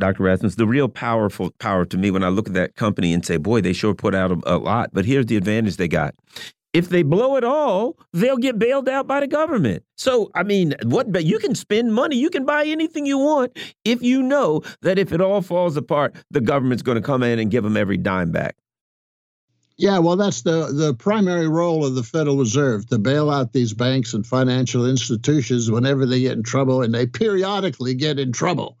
Dr. 0.00 0.22
Rasmus, 0.22 0.54
the 0.54 0.66
real 0.66 0.88
powerful 0.88 1.50
power 1.58 1.84
to 1.84 1.98
me 1.98 2.10
when 2.10 2.24
I 2.24 2.28
look 2.28 2.48
at 2.48 2.54
that 2.54 2.74
company 2.76 3.12
and 3.12 3.24
say, 3.24 3.36
boy, 3.36 3.60
they 3.60 3.74
sure 3.74 3.94
put 3.94 4.14
out 4.14 4.32
a, 4.32 4.40
a 4.46 4.56
lot, 4.56 4.90
but 4.92 5.04
here's 5.04 5.26
the 5.26 5.36
advantage 5.36 5.76
they 5.76 5.88
got 5.88 6.14
if 6.72 6.88
they 6.88 7.02
blow 7.02 7.36
it 7.36 7.44
all, 7.44 7.98
they'll 8.12 8.38
get 8.38 8.58
bailed 8.58 8.88
out 8.88 9.06
by 9.06 9.20
the 9.20 9.26
government. 9.26 9.84
So, 9.96 10.30
I 10.34 10.42
mean, 10.42 10.74
what 10.84 11.12
but 11.12 11.24
you 11.24 11.38
can 11.38 11.54
spend 11.54 11.94
money, 11.94 12.16
you 12.16 12.30
can 12.30 12.44
buy 12.44 12.64
anything 12.64 13.06
you 13.06 13.18
want 13.18 13.58
if 13.84 14.02
you 14.02 14.22
know 14.22 14.62
that 14.80 14.98
if 14.98 15.12
it 15.12 15.20
all 15.20 15.42
falls 15.42 15.76
apart, 15.76 16.16
the 16.30 16.40
government's 16.40 16.82
going 16.82 16.96
to 16.96 17.02
come 17.02 17.22
in 17.22 17.38
and 17.38 17.50
give 17.50 17.64
them 17.64 17.76
every 17.76 17.98
dime 17.98 18.32
back. 18.32 18.56
Yeah, 19.78 19.98
well, 19.98 20.16
that's 20.16 20.42
the, 20.42 20.70
the 20.72 20.94
primary 20.94 21.48
role 21.48 21.84
of 21.84 21.94
the 21.94 22.02
Federal 22.02 22.36
Reserve 22.36 22.86
to 22.88 22.98
bail 22.98 23.30
out 23.30 23.52
these 23.52 23.72
banks 23.72 24.14
and 24.14 24.24
financial 24.24 24.88
institutions 24.88 25.70
whenever 25.70 26.06
they 26.06 26.20
get 26.20 26.36
in 26.36 26.42
trouble, 26.42 26.82
and 26.82 26.94
they 26.94 27.06
periodically 27.06 27.94
get 27.94 28.18
in 28.18 28.32
trouble. 28.32 28.76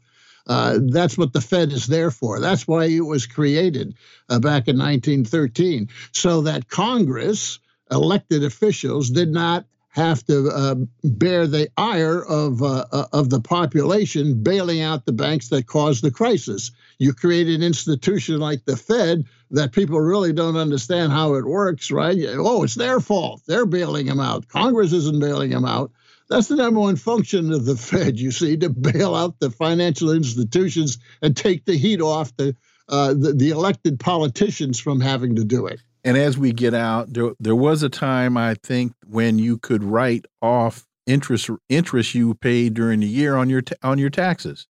Uh, 0.46 0.78
that's 0.90 1.16
what 1.16 1.32
the 1.32 1.40
Fed 1.40 1.72
is 1.72 1.86
there 1.86 2.10
for. 2.10 2.40
That's 2.40 2.68
why 2.68 2.86
it 2.86 3.00
was 3.00 3.26
created 3.26 3.94
uh, 4.28 4.38
back 4.38 4.68
in 4.68 4.78
1913, 4.78 5.88
so 6.12 6.42
that 6.42 6.68
Congress 6.68 7.58
elected 7.92 8.42
officials 8.42 9.10
did 9.10 9.30
not 9.30 9.66
have 9.92 10.24
to 10.24 10.48
uh, 10.48 10.74
bear 11.04 11.46
the 11.46 11.68
ire 11.76 12.24
of 12.24 12.62
uh, 12.62 12.86
uh, 12.90 13.06
of 13.12 13.28
the 13.28 13.40
population 13.40 14.42
bailing 14.42 14.80
out 14.80 15.04
the 15.04 15.12
banks 15.12 15.48
that 15.48 15.66
caused 15.66 16.02
the 16.02 16.10
crisis. 16.10 16.70
You 16.98 17.12
create 17.12 17.48
an 17.48 17.62
institution 17.62 18.40
like 18.40 18.64
the 18.64 18.76
Fed 18.76 19.26
that 19.50 19.72
people 19.72 20.00
really 20.00 20.32
don't 20.32 20.56
understand 20.56 21.12
how 21.12 21.34
it 21.34 21.44
works, 21.44 21.90
right? 21.90 22.16
Oh, 22.26 22.62
it's 22.62 22.74
their 22.74 23.00
fault. 23.00 23.42
They're 23.46 23.66
bailing 23.66 24.06
them 24.06 24.20
out. 24.20 24.48
Congress 24.48 24.92
isn't 24.94 25.20
bailing 25.20 25.50
them 25.50 25.66
out. 25.66 25.92
That's 26.30 26.48
the 26.48 26.56
number 26.56 26.80
one 26.80 26.96
function 26.96 27.52
of 27.52 27.66
the 27.66 27.76
Fed, 27.76 28.18
you 28.18 28.30
see, 28.30 28.56
to 28.56 28.70
bail 28.70 29.14
out 29.14 29.38
the 29.40 29.50
financial 29.50 30.10
institutions 30.10 30.96
and 31.20 31.36
take 31.36 31.66
the 31.66 31.76
heat 31.76 32.00
off 32.00 32.34
the, 32.38 32.56
uh, 32.88 33.12
the, 33.12 33.34
the 33.34 33.50
elected 33.50 34.00
politicians 34.00 34.80
from 34.80 35.00
having 35.00 35.36
to 35.36 35.44
do 35.44 35.66
it. 35.66 35.80
And 36.04 36.16
as 36.16 36.36
we 36.36 36.52
get 36.52 36.74
out, 36.74 37.12
there, 37.12 37.32
there 37.38 37.56
was 37.56 37.82
a 37.82 37.88
time 37.88 38.36
I 38.36 38.54
think 38.54 38.92
when 39.06 39.38
you 39.38 39.58
could 39.58 39.84
write 39.84 40.26
off 40.40 40.86
interest 41.06 41.50
interest 41.68 42.14
you 42.14 42.34
paid 42.34 42.74
during 42.74 43.00
the 43.00 43.06
year 43.06 43.36
on 43.36 43.48
your 43.48 43.62
on 43.82 43.98
your 43.98 44.10
taxes. 44.10 44.66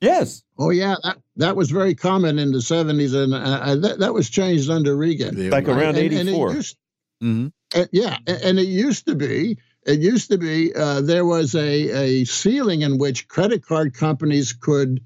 Yes. 0.00 0.42
Oh 0.58 0.70
yeah, 0.70 0.96
that, 1.02 1.18
that 1.36 1.56
was 1.56 1.70
very 1.70 1.94
common 1.94 2.38
in 2.38 2.52
the 2.52 2.60
seventies, 2.60 3.14
and 3.14 3.32
uh, 3.32 3.76
that, 3.76 3.98
that 4.00 4.14
was 4.14 4.28
changed 4.28 4.68
under 4.70 4.94
Reagan, 4.94 5.50
like 5.50 5.68
around 5.68 5.96
eighty 5.96 6.32
four. 6.32 6.54
Mm 7.22 7.50
-hmm. 7.72 7.88
yeah, 7.92 8.18
and, 8.26 8.42
and, 8.42 8.58
it 8.58 8.68
used 8.68 9.06
to 9.06 9.14
be. 9.14 9.56
It 9.86 10.00
used 10.00 10.28
to 10.30 10.38
be 10.38 10.74
uh, 10.74 11.00
there 11.00 11.24
was 11.24 11.54
a, 11.54 11.90
a 11.90 12.24
ceiling 12.24 12.82
in 12.82 12.98
which 12.98 13.26
credit 13.28 13.64
card 13.64 13.94
companies 13.94 14.52
could 14.52 15.00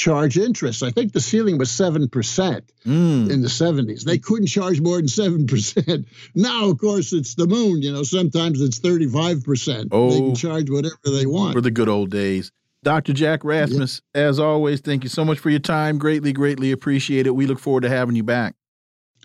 charge 0.00 0.38
interest. 0.38 0.82
I 0.82 0.90
think 0.90 1.12
the 1.12 1.20
ceiling 1.20 1.58
was 1.58 1.68
7% 1.68 2.08
mm. 2.08 3.30
in 3.30 3.42
the 3.42 3.48
70s. 3.48 4.04
They 4.04 4.18
couldn't 4.18 4.46
charge 4.46 4.80
more 4.80 4.96
than 4.96 5.06
7%. 5.06 6.06
Now, 6.34 6.70
of 6.70 6.78
course, 6.78 7.12
it's 7.12 7.34
the 7.34 7.46
moon. 7.46 7.82
You 7.82 7.92
know, 7.92 8.02
sometimes 8.02 8.60
it's 8.60 8.80
35%. 8.80 9.88
Oh, 9.92 10.10
they 10.10 10.18
can 10.18 10.34
charge 10.34 10.70
whatever 10.70 10.96
they 11.04 11.26
want. 11.26 11.52
For 11.54 11.60
the 11.60 11.70
good 11.70 11.88
old 11.88 12.10
days. 12.10 12.50
Dr. 12.82 13.12
Jack 13.12 13.44
Rasmus, 13.44 14.00
yeah. 14.14 14.22
as 14.22 14.38
always, 14.38 14.80
thank 14.80 15.02
you 15.02 15.10
so 15.10 15.24
much 15.24 15.38
for 15.38 15.50
your 15.50 15.60
time. 15.60 15.98
Greatly, 15.98 16.32
greatly 16.32 16.72
appreciate 16.72 17.26
it. 17.26 17.34
We 17.34 17.46
look 17.46 17.58
forward 17.58 17.82
to 17.82 17.90
having 17.90 18.16
you 18.16 18.22
back. 18.22 18.54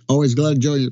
Always 0.10 0.36
glad 0.36 0.56
to 0.56 0.60
join 0.60 0.82
you. 0.82 0.92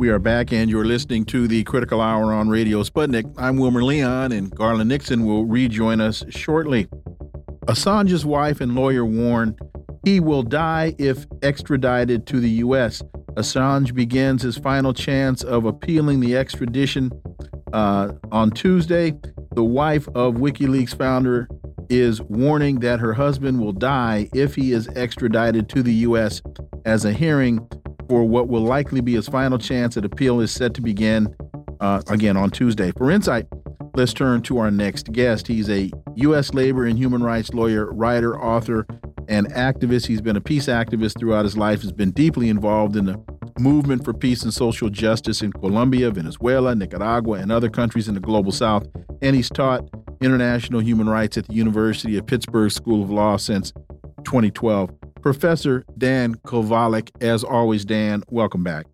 We 0.00 0.08
are 0.08 0.18
back, 0.18 0.50
and 0.50 0.70
you're 0.70 0.86
listening 0.86 1.26
to 1.26 1.46
the 1.46 1.62
Critical 1.64 2.00
Hour 2.00 2.32
on 2.32 2.48
Radio 2.48 2.82
Sputnik. 2.82 3.30
I'm 3.36 3.58
Wilmer 3.58 3.84
Leon, 3.84 4.32
and 4.32 4.50
Garland 4.50 4.88
Nixon 4.88 5.26
will 5.26 5.44
rejoin 5.44 6.00
us 6.00 6.24
shortly. 6.30 6.86
Assange's 7.66 8.24
wife 8.24 8.62
and 8.62 8.74
lawyer 8.74 9.04
warn 9.04 9.54
he 10.02 10.18
will 10.18 10.42
die 10.42 10.94
if 10.96 11.26
extradited 11.42 12.26
to 12.28 12.40
the 12.40 12.48
U.S. 12.48 13.02
Assange 13.34 13.94
begins 13.94 14.40
his 14.40 14.56
final 14.56 14.94
chance 14.94 15.44
of 15.44 15.66
appealing 15.66 16.20
the 16.20 16.34
extradition 16.34 17.10
uh, 17.74 18.12
on 18.32 18.52
Tuesday. 18.52 19.12
The 19.54 19.64
wife 19.64 20.08
of 20.14 20.36
WikiLeaks 20.36 20.96
founder 20.96 21.46
is 21.90 22.22
warning 22.22 22.80
that 22.80 23.00
her 23.00 23.12
husband 23.12 23.60
will 23.60 23.74
die 23.74 24.30
if 24.32 24.54
he 24.54 24.72
is 24.72 24.88
extradited 24.96 25.68
to 25.68 25.82
the 25.82 25.92
U.S. 25.92 26.40
as 26.86 27.04
a 27.04 27.12
hearing 27.12 27.68
for 28.10 28.24
what 28.24 28.48
will 28.48 28.62
likely 28.62 29.00
be 29.00 29.14
his 29.14 29.28
final 29.28 29.56
chance 29.56 29.96
at 29.96 30.04
appeal 30.04 30.40
is 30.40 30.50
set 30.50 30.74
to 30.74 30.80
begin 30.82 31.32
uh, 31.78 32.02
again 32.08 32.36
on 32.36 32.50
Tuesday. 32.50 32.90
For 32.98 33.08
insight, 33.08 33.46
let's 33.94 34.12
turn 34.12 34.42
to 34.42 34.58
our 34.58 34.68
next 34.68 35.12
guest. 35.12 35.46
He's 35.46 35.70
a 35.70 35.92
U.S. 36.16 36.52
labor 36.52 36.84
and 36.86 36.98
human 36.98 37.22
rights 37.22 37.54
lawyer, 37.54 37.92
writer, 37.92 38.36
author, 38.36 38.84
and 39.28 39.46
activist. 39.52 40.08
He's 40.08 40.20
been 40.20 40.34
a 40.34 40.40
peace 40.40 40.66
activist 40.66 41.20
throughout 41.20 41.44
his 41.44 41.56
life, 41.56 41.82
has 41.82 41.92
been 41.92 42.10
deeply 42.10 42.48
involved 42.48 42.96
in 42.96 43.04
the 43.04 43.16
movement 43.60 44.04
for 44.04 44.12
peace 44.12 44.42
and 44.42 44.52
social 44.52 44.90
justice 44.90 45.40
in 45.40 45.52
Colombia, 45.52 46.10
Venezuela, 46.10 46.74
Nicaragua, 46.74 47.38
and 47.38 47.52
other 47.52 47.70
countries 47.70 48.08
in 48.08 48.14
the 48.14 48.20
global 48.20 48.50
south. 48.50 48.88
And 49.22 49.36
he's 49.36 49.48
taught 49.48 49.88
international 50.20 50.80
human 50.80 51.08
rights 51.08 51.38
at 51.38 51.46
the 51.46 51.54
University 51.54 52.16
of 52.16 52.26
Pittsburgh 52.26 52.72
School 52.72 53.04
of 53.04 53.10
Law 53.10 53.36
since 53.36 53.70
2012. 54.24 54.99
Professor 55.22 55.84
Dan 55.96 56.34
Kovalik, 56.36 57.10
as 57.20 57.44
always, 57.44 57.84
Dan, 57.84 58.22
welcome 58.30 58.62
back. 58.64 58.86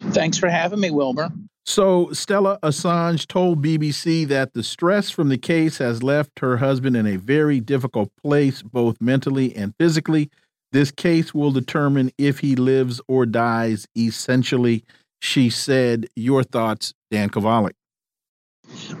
Thanks 0.00 0.38
for 0.38 0.48
having 0.48 0.80
me, 0.80 0.90
Wilmer. 0.90 1.30
So, 1.66 2.10
Stella 2.12 2.58
Assange 2.62 3.26
told 3.26 3.62
BBC 3.62 4.26
that 4.28 4.54
the 4.54 4.62
stress 4.62 5.10
from 5.10 5.28
the 5.28 5.36
case 5.36 5.76
has 5.78 6.02
left 6.02 6.38
her 6.38 6.56
husband 6.56 6.96
in 6.96 7.06
a 7.06 7.16
very 7.16 7.60
difficult 7.60 8.10
place, 8.22 8.62
both 8.62 8.96
mentally 9.00 9.54
and 9.54 9.74
physically. 9.78 10.30
This 10.72 10.90
case 10.90 11.34
will 11.34 11.50
determine 11.50 12.10
if 12.16 12.38
he 12.38 12.56
lives 12.56 13.00
or 13.06 13.26
dies, 13.26 13.86
essentially, 13.96 14.82
she 15.20 15.50
said. 15.50 16.06
Your 16.16 16.42
thoughts, 16.42 16.94
Dan 17.10 17.28
Kovalik? 17.28 17.72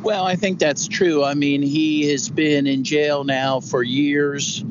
Well, 0.02 0.24
I 0.24 0.36
think 0.36 0.58
that's 0.58 0.88
true. 0.88 1.24
I 1.24 1.34
mean, 1.34 1.62
he 1.62 2.10
has 2.10 2.28
been 2.28 2.66
in 2.66 2.84
jail 2.84 3.24
now 3.24 3.60
for 3.60 3.82
years 3.82 4.62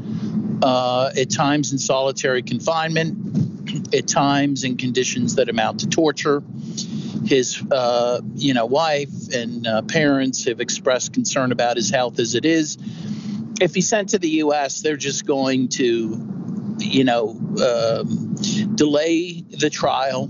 uh, 0.62 1.12
at 1.18 1.30
times 1.30 1.72
in 1.72 1.78
solitary 1.78 2.42
confinement, 2.42 3.94
at 3.94 4.08
times 4.08 4.64
in 4.64 4.78
conditions 4.78 5.36
that 5.36 5.50
amount 5.50 5.82
to 5.82 5.88
torture. 5.88 6.44
His, 7.26 7.62
uh, 7.72 8.22
you 8.36 8.54
know, 8.54 8.66
wife 8.66 9.34
and 9.34 9.68
uh, 9.68 9.82
parents 9.82 10.46
have 10.46 10.62
expressed 10.62 11.14
concern 11.14 11.52
about 11.52 11.76
his 11.76 11.90
health 11.90 12.20
as 12.20 12.36
it 12.36 12.46
is. 12.46 12.78
If 13.60 13.76
he's 13.76 13.90
sent 13.90 14.10
to 14.10 14.20
the 14.20 14.30
U.S., 14.30 14.82
they're 14.82 14.98
just 14.98 15.26
going 15.26 15.70
to, 15.70 16.76
you 16.80 17.04
know, 17.04 17.30
um, 17.32 18.36
delay 18.76 19.42
the 19.42 19.70
trial 19.70 20.30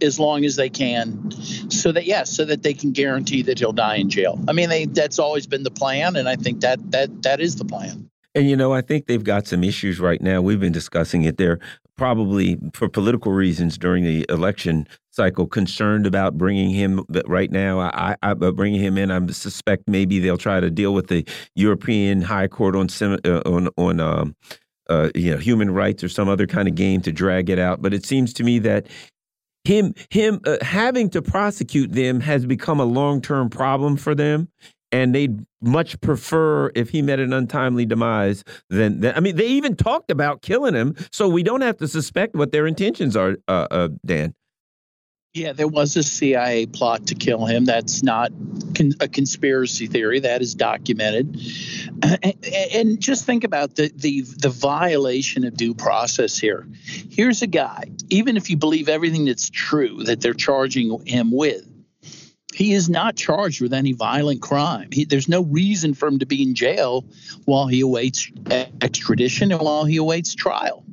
as 0.00 0.18
long 0.18 0.44
as 0.44 0.56
they 0.56 0.68
can, 0.68 1.30
so 1.70 1.92
that 1.92 2.06
yes, 2.06 2.30
so 2.30 2.44
that 2.44 2.62
they 2.62 2.74
can 2.74 2.92
guarantee 2.92 3.42
that 3.42 3.58
he'll 3.58 3.72
die 3.72 3.96
in 3.96 4.10
jail. 4.10 4.42
I 4.48 4.52
mean, 4.52 4.68
they, 4.68 4.86
that's 4.86 5.18
always 5.18 5.46
been 5.46 5.62
the 5.62 5.70
plan, 5.70 6.16
and 6.16 6.28
I 6.28 6.36
think 6.36 6.60
that 6.60 6.90
that 6.90 7.22
that 7.22 7.40
is 7.40 7.56
the 7.56 7.64
plan. 7.64 8.10
And 8.34 8.48
you 8.50 8.56
know, 8.56 8.72
I 8.72 8.80
think 8.80 9.06
they've 9.06 9.22
got 9.22 9.46
some 9.46 9.62
issues 9.62 10.00
right 10.00 10.20
now. 10.20 10.42
We've 10.42 10.60
been 10.60 10.72
discussing 10.72 11.22
it. 11.22 11.36
They're 11.36 11.60
probably, 11.96 12.58
for 12.72 12.88
political 12.88 13.32
reasons, 13.32 13.78
during 13.78 14.02
the 14.02 14.26
election 14.28 14.88
cycle, 15.12 15.46
concerned 15.46 16.06
about 16.06 16.36
bringing 16.36 16.70
him. 16.70 17.04
But 17.08 17.28
right 17.28 17.50
now, 17.50 17.80
I, 17.80 18.16
I 18.22 18.34
bringing 18.34 18.80
him 18.80 18.98
in. 18.98 19.10
I 19.10 19.24
suspect 19.28 19.84
maybe 19.86 20.18
they'll 20.18 20.36
try 20.36 20.58
to 20.58 20.70
deal 20.70 20.94
with 20.94 21.06
the 21.06 21.24
European 21.54 22.22
High 22.22 22.48
Court 22.48 22.74
on 22.74 22.88
uh, 23.02 23.42
on 23.46 23.68
on. 23.76 24.00
Um, 24.00 24.36
uh, 24.90 25.08
you 25.14 25.30
know, 25.30 25.38
human 25.38 25.70
rights 25.70 26.04
or 26.04 26.10
some 26.10 26.28
other 26.28 26.46
kind 26.46 26.68
of 26.68 26.74
game 26.74 27.00
to 27.00 27.10
drag 27.10 27.48
it 27.48 27.58
out. 27.58 27.80
But 27.80 27.94
it 27.94 28.04
seems 28.04 28.34
to 28.34 28.44
me 28.44 28.58
that 28.58 28.86
him 29.64 29.94
him 30.10 30.40
uh, 30.44 30.58
having 30.60 31.08
to 31.10 31.22
prosecute 31.22 31.92
them 31.92 32.20
has 32.20 32.44
become 32.44 32.80
a 32.80 32.84
long 32.84 33.22
term 33.22 33.48
problem 33.48 33.96
for 33.96 34.14
them 34.14 34.48
and 34.94 35.12
they'd 35.12 35.44
much 35.60 36.00
prefer 36.00 36.70
if 36.76 36.90
he 36.90 37.02
met 37.02 37.18
an 37.18 37.32
untimely 37.32 37.84
demise 37.84 38.44
than, 38.70 39.00
than 39.00 39.16
I 39.16 39.20
mean, 39.20 39.34
they 39.34 39.48
even 39.48 39.74
talked 39.74 40.08
about 40.08 40.40
killing 40.40 40.72
him, 40.72 40.94
so 41.10 41.28
we 41.28 41.42
don't 41.42 41.62
have 41.62 41.78
to 41.78 41.88
suspect 41.88 42.36
what 42.36 42.52
their 42.52 42.64
intentions 42.64 43.16
are, 43.16 43.36
uh, 43.48 43.66
uh, 43.72 43.88
Dan. 44.06 44.34
Yeah, 45.32 45.52
there 45.52 45.66
was 45.66 45.96
a 45.96 46.04
CIA 46.04 46.66
plot 46.66 47.08
to 47.08 47.16
kill 47.16 47.44
him. 47.44 47.64
That's 47.64 48.04
not 48.04 48.30
con 48.76 48.92
a 49.00 49.08
conspiracy 49.08 49.88
theory. 49.88 50.20
That 50.20 50.42
is 50.42 50.54
documented. 50.54 51.40
And, 52.04 52.46
and, 52.74 53.00
just 53.00 53.24
think 53.24 53.44
about 53.44 53.76
the, 53.76 53.90
the 53.94 54.20
the 54.20 54.50
violation 54.50 55.44
of 55.44 55.56
due 55.56 55.74
process 55.74 56.38
here. 56.38 56.68
Here's 57.10 57.40
a 57.40 57.46
guy. 57.46 57.84
Even 58.10 58.36
if 58.36 58.50
you 58.50 58.56
believe 58.56 58.88
everything 58.88 59.24
that's 59.24 59.48
true 59.48 60.04
that 60.04 60.20
they're 60.20 60.34
charging 60.34 61.04
him 61.06 61.30
with, 61.32 61.66
he 62.54 62.72
is 62.72 62.88
not 62.88 63.16
charged 63.16 63.60
with 63.60 63.72
any 63.72 63.92
violent 63.92 64.40
crime. 64.40 64.88
He, 64.92 65.04
there's 65.04 65.28
no 65.28 65.42
reason 65.42 65.92
for 65.94 66.06
him 66.06 66.20
to 66.20 66.26
be 66.26 66.42
in 66.42 66.54
jail 66.54 67.04
while 67.44 67.66
he 67.66 67.80
awaits 67.80 68.30
extradition 68.80 69.52
and 69.52 69.60
while 69.60 69.84
he 69.84 69.96
awaits 69.96 70.34
trial. 70.34 70.84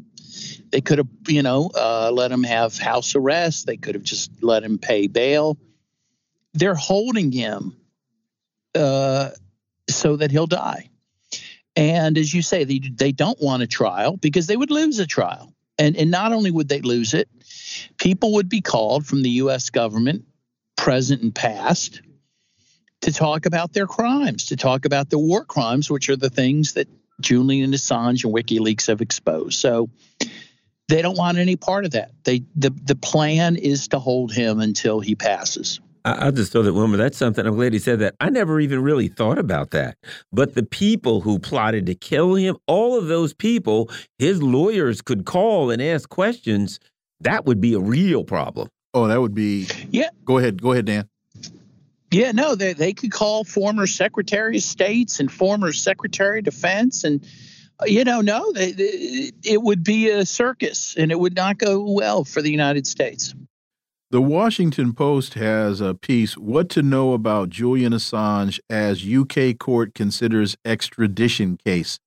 They 0.71 0.81
could 0.81 0.97
have, 0.97 1.07
you 1.27 1.43
know, 1.43 1.69
uh, 1.75 2.11
let 2.13 2.31
him 2.31 2.43
have 2.43 2.77
house 2.77 3.15
arrest. 3.15 3.67
They 3.67 3.77
could 3.77 3.95
have 3.95 4.03
just 4.03 4.31
let 4.41 4.63
him 4.63 4.79
pay 4.79 5.07
bail. 5.07 5.57
They're 6.53 6.75
holding 6.75 7.31
him 7.31 7.75
uh, 8.73 9.29
so 9.89 10.15
that 10.15 10.31
he'll 10.31 10.47
die. 10.47 10.89
And 11.75 12.17
as 12.17 12.33
you 12.33 12.41
say, 12.41 12.63
they, 12.63 12.79
they 12.79 13.11
don't 13.11 13.39
want 13.41 13.63
a 13.63 13.67
trial 13.67 14.17
because 14.17 14.47
they 14.47 14.57
would 14.57 14.71
lose 14.71 14.99
a 14.99 15.05
trial. 15.05 15.53
And, 15.77 15.95
and 15.95 16.11
not 16.11 16.33
only 16.33 16.51
would 16.51 16.69
they 16.69 16.81
lose 16.81 17.13
it, 17.13 17.29
people 17.97 18.33
would 18.33 18.49
be 18.49 18.61
called 18.61 19.05
from 19.05 19.21
the 19.21 19.29
U.S. 19.31 19.69
government 19.69 20.25
present, 20.81 21.21
and 21.21 21.33
past 21.33 22.01
to 23.01 23.13
talk 23.13 23.45
about 23.45 23.71
their 23.71 23.85
crimes, 23.85 24.47
to 24.47 24.55
talk 24.55 24.85
about 24.85 25.11
the 25.11 25.19
war 25.19 25.45
crimes, 25.45 25.91
which 25.91 26.09
are 26.09 26.15
the 26.15 26.29
things 26.29 26.73
that 26.73 26.87
Julian 27.21 27.71
Assange 27.71 28.25
and 28.25 28.33
WikiLeaks 28.33 28.87
have 28.87 28.99
exposed. 28.99 29.59
So 29.59 29.91
they 30.87 31.03
don't 31.03 31.17
want 31.17 31.37
any 31.37 31.55
part 31.55 31.85
of 31.85 31.91
that. 31.91 32.11
They 32.23 32.41
the 32.55 32.71
the 32.71 32.95
plan 32.95 33.57
is 33.57 33.89
to 33.89 33.99
hold 33.99 34.33
him 34.33 34.59
until 34.59 34.99
he 34.99 35.13
passes. 35.13 35.79
I'll 36.03 36.31
just 36.31 36.51
throw 36.51 36.63
that, 36.63 36.73
Wilmer. 36.73 36.97
That's 36.97 37.17
something. 37.17 37.45
I'm 37.45 37.53
glad 37.53 37.73
he 37.73 37.79
said 37.79 37.99
that. 37.99 38.15
I 38.19 38.31
never 38.31 38.59
even 38.59 38.81
really 38.81 39.07
thought 39.07 39.37
about 39.37 39.69
that. 39.69 39.97
But 40.33 40.55
the 40.55 40.63
people 40.63 41.21
who 41.21 41.37
plotted 41.37 41.85
to 41.85 41.93
kill 41.93 42.33
him, 42.33 42.57
all 42.65 42.97
of 42.97 43.05
those 43.05 43.35
people, 43.35 43.87
his 44.17 44.41
lawyers 44.41 45.03
could 45.03 45.25
call 45.25 45.69
and 45.69 45.79
ask 45.79 46.09
questions. 46.09 46.79
That 47.19 47.45
would 47.45 47.61
be 47.61 47.75
a 47.75 47.79
real 47.79 48.23
problem. 48.23 48.69
Oh, 48.93 49.07
that 49.07 49.22
would 49.22 49.34
be. 49.34 49.68
Yeah. 49.89 50.09
Go 50.26 50.38
ahead. 50.38 50.61
Go 50.61 50.73
ahead, 50.73 50.85
Dan. 50.85 51.07
Yeah, 52.11 52.34
no, 52.34 52.55
they, 52.55 52.73
they 52.73 52.93
could 52.93 53.11
call 53.11 53.45
former 53.45 53.88
Secretary 53.88 54.57
of 54.57 54.63
States 54.63 55.22
and 55.22 55.31
former 55.31 55.72
Secretary 55.72 56.39
of 56.39 56.45
Defense. 56.45 57.05
And, 57.05 57.26
uh, 57.80 57.85
you 57.85 58.03
know, 58.03 58.19
no, 58.19 58.51
they, 58.51 58.73
they, 58.73 59.31
it 59.45 59.61
would 59.61 59.81
be 59.81 60.09
a 60.09 60.26
circus 60.26 60.95
and 60.97 61.09
it 61.09 61.19
would 61.19 61.35
not 61.35 61.57
go 61.57 61.81
well 61.89 62.26
for 62.26 62.41
the 62.41 62.51
United 62.51 62.85
States. 62.85 63.34
The 64.09 64.22
Washington 64.22 64.91
Post 64.91 65.35
has 65.35 65.80
a 65.80 65.93
piece, 65.93 66.38
What 66.38 66.68
to 66.72 66.81
Know 66.81 67.13
About 67.13 67.49
Julian 67.49 67.93
Assange 67.93 68.59
as 68.69 69.07
UK 69.07 69.57
Court 69.57 69.95
Considers 69.95 70.57
Extradition 70.65 71.57
Case. 71.63 71.97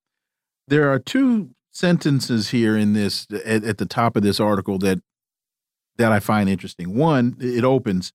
There 0.68 0.90
are 0.92 0.98
two 0.98 1.54
sentences 1.72 2.50
here 2.50 2.76
in 2.76 2.92
this, 2.92 3.26
at, 3.46 3.64
at 3.64 3.78
the 3.78 3.86
top 3.86 4.16
of 4.16 4.22
this 4.22 4.38
article, 4.38 4.78
that 4.80 5.00
that 5.96 6.12
I 6.12 6.20
find 6.20 6.48
interesting. 6.48 6.96
One, 6.96 7.36
it 7.40 7.64
opens 7.64 8.12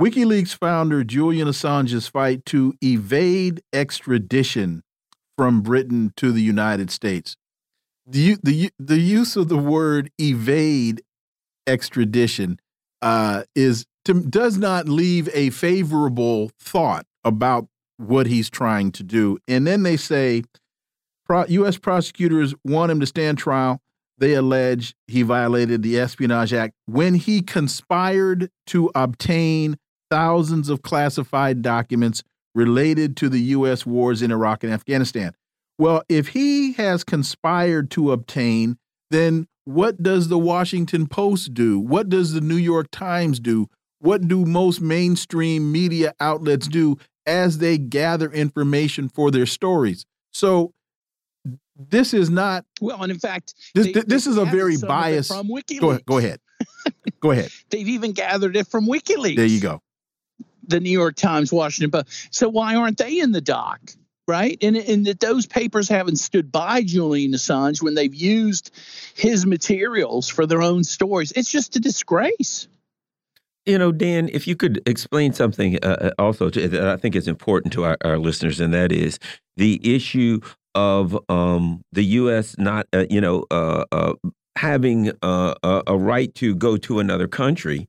WikiLeaks 0.00 0.54
founder 0.54 1.02
Julian 1.02 1.48
Assange's 1.48 2.06
fight 2.06 2.44
to 2.46 2.74
evade 2.80 3.62
extradition 3.72 4.82
from 5.36 5.60
Britain 5.60 6.12
to 6.16 6.30
the 6.30 6.42
United 6.42 6.90
States. 6.90 7.36
The, 8.06 8.36
the, 8.42 8.70
the 8.78 8.98
use 8.98 9.36
of 9.36 9.48
the 9.48 9.58
word 9.58 10.10
evade 10.18 11.02
extradition 11.66 12.58
uh, 13.02 13.42
is 13.54 13.86
to, 14.04 14.14
does 14.14 14.56
not 14.56 14.88
leave 14.88 15.28
a 15.34 15.50
favorable 15.50 16.50
thought 16.58 17.06
about 17.24 17.66
what 17.96 18.26
he's 18.26 18.48
trying 18.48 18.92
to 18.92 19.02
do. 19.02 19.38
And 19.46 19.66
then 19.66 19.82
they 19.82 19.96
say 19.96 20.44
pro, 21.26 21.44
U.S. 21.46 21.76
prosecutors 21.76 22.54
want 22.64 22.90
him 22.90 23.00
to 23.00 23.06
stand 23.06 23.38
trial 23.38 23.80
they 24.18 24.34
allege 24.34 24.94
he 25.06 25.22
violated 25.22 25.82
the 25.82 25.98
Espionage 25.98 26.52
Act 26.52 26.74
when 26.86 27.14
he 27.14 27.40
conspired 27.40 28.50
to 28.66 28.90
obtain 28.94 29.78
thousands 30.10 30.68
of 30.68 30.82
classified 30.82 31.62
documents 31.62 32.22
related 32.54 33.16
to 33.18 33.28
the 33.28 33.40
U.S. 33.40 33.86
wars 33.86 34.22
in 34.22 34.32
Iraq 34.32 34.64
and 34.64 34.72
Afghanistan. 34.72 35.34
Well, 35.78 36.02
if 36.08 36.28
he 36.28 36.72
has 36.72 37.04
conspired 37.04 37.90
to 37.92 38.10
obtain, 38.10 38.78
then 39.10 39.46
what 39.64 40.02
does 40.02 40.28
the 40.28 40.38
Washington 40.38 41.06
Post 41.06 41.54
do? 41.54 41.78
What 41.78 42.08
does 42.08 42.32
the 42.32 42.40
New 42.40 42.56
York 42.56 42.88
Times 42.90 43.38
do? 43.38 43.68
What 44.00 44.26
do 44.26 44.44
most 44.44 44.80
mainstream 44.80 45.70
media 45.70 46.14
outlets 46.20 46.66
do 46.68 46.96
as 47.26 47.58
they 47.58 47.78
gather 47.78 48.32
information 48.32 49.08
for 49.08 49.30
their 49.30 49.46
stories? 49.46 50.04
So 50.32 50.72
this 51.78 52.12
is 52.14 52.30
not 52.30 52.64
well, 52.80 53.02
and 53.02 53.12
in 53.12 53.18
fact, 53.18 53.54
this 53.74 53.92
they, 53.92 54.00
this 54.02 54.26
is 54.26 54.36
a 54.36 54.44
very 54.44 54.76
biased. 54.76 55.32
From 55.32 55.48
WikiLeaks. 55.48 55.80
Go, 55.80 55.98
go 55.98 56.18
ahead. 56.18 56.40
go 57.20 57.30
ahead. 57.30 57.50
They've 57.70 57.88
even 57.88 58.12
gathered 58.12 58.56
it 58.56 58.66
from 58.66 58.86
WikiLeaks. 58.86 59.36
There 59.36 59.46
you 59.46 59.60
go. 59.60 59.80
The 60.66 60.80
New 60.80 60.90
York 60.90 61.16
Times, 61.16 61.52
Washington 61.52 61.90
Post. 61.90 62.34
So 62.34 62.48
why 62.48 62.74
aren't 62.74 62.98
they 62.98 63.20
in 63.20 63.32
the 63.32 63.40
dock? 63.40 63.80
right? 64.28 64.58
And, 64.62 64.76
and 64.76 65.06
that 65.06 65.20
those 65.20 65.46
papers 65.46 65.88
haven't 65.88 66.16
stood 66.16 66.52
by 66.52 66.82
Julian 66.82 67.32
Assange 67.32 67.82
when 67.82 67.94
they've 67.94 68.14
used 68.14 68.70
his 69.14 69.46
materials 69.46 70.28
for 70.28 70.46
their 70.46 70.62
own 70.62 70.84
stories. 70.84 71.32
It's 71.32 71.50
just 71.50 71.74
a 71.76 71.80
disgrace. 71.80 72.68
You 73.64 73.78
know, 73.78 73.90
Dan, 73.90 74.28
if 74.32 74.46
you 74.46 74.54
could 74.54 74.82
explain 74.86 75.32
something 75.32 75.78
uh, 75.82 75.86
uh 76.00 76.10
also 76.18 76.50
to, 76.50 76.68
that 76.68 76.88
I 76.88 76.96
think 76.96 77.16
is 77.16 77.26
important 77.26 77.72
to 77.74 77.84
our, 77.84 77.96
our, 78.04 78.18
listeners, 78.18 78.60
and 78.60 78.72
that 78.72 78.92
is 78.92 79.18
the 79.56 79.80
issue 79.82 80.40
of 80.74 81.18
um, 81.28 81.82
the 81.92 82.04
U.S. 82.04 82.56
not, 82.58 82.86
uh, 82.92 83.06
you 83.10 83.20
know, 83.20 83.44
uh, 83.50 83.84
uh 83.92 84.14
having 84.56 85.12
uh, 85.22 85.54
a, 85.62 85.82
a 85.86 85.96
right 85.96 86.34
to 86.34 86.54
go 86.54 86.76
to 86.76 86.98
another 86.98 87.28
country 87.28 87.88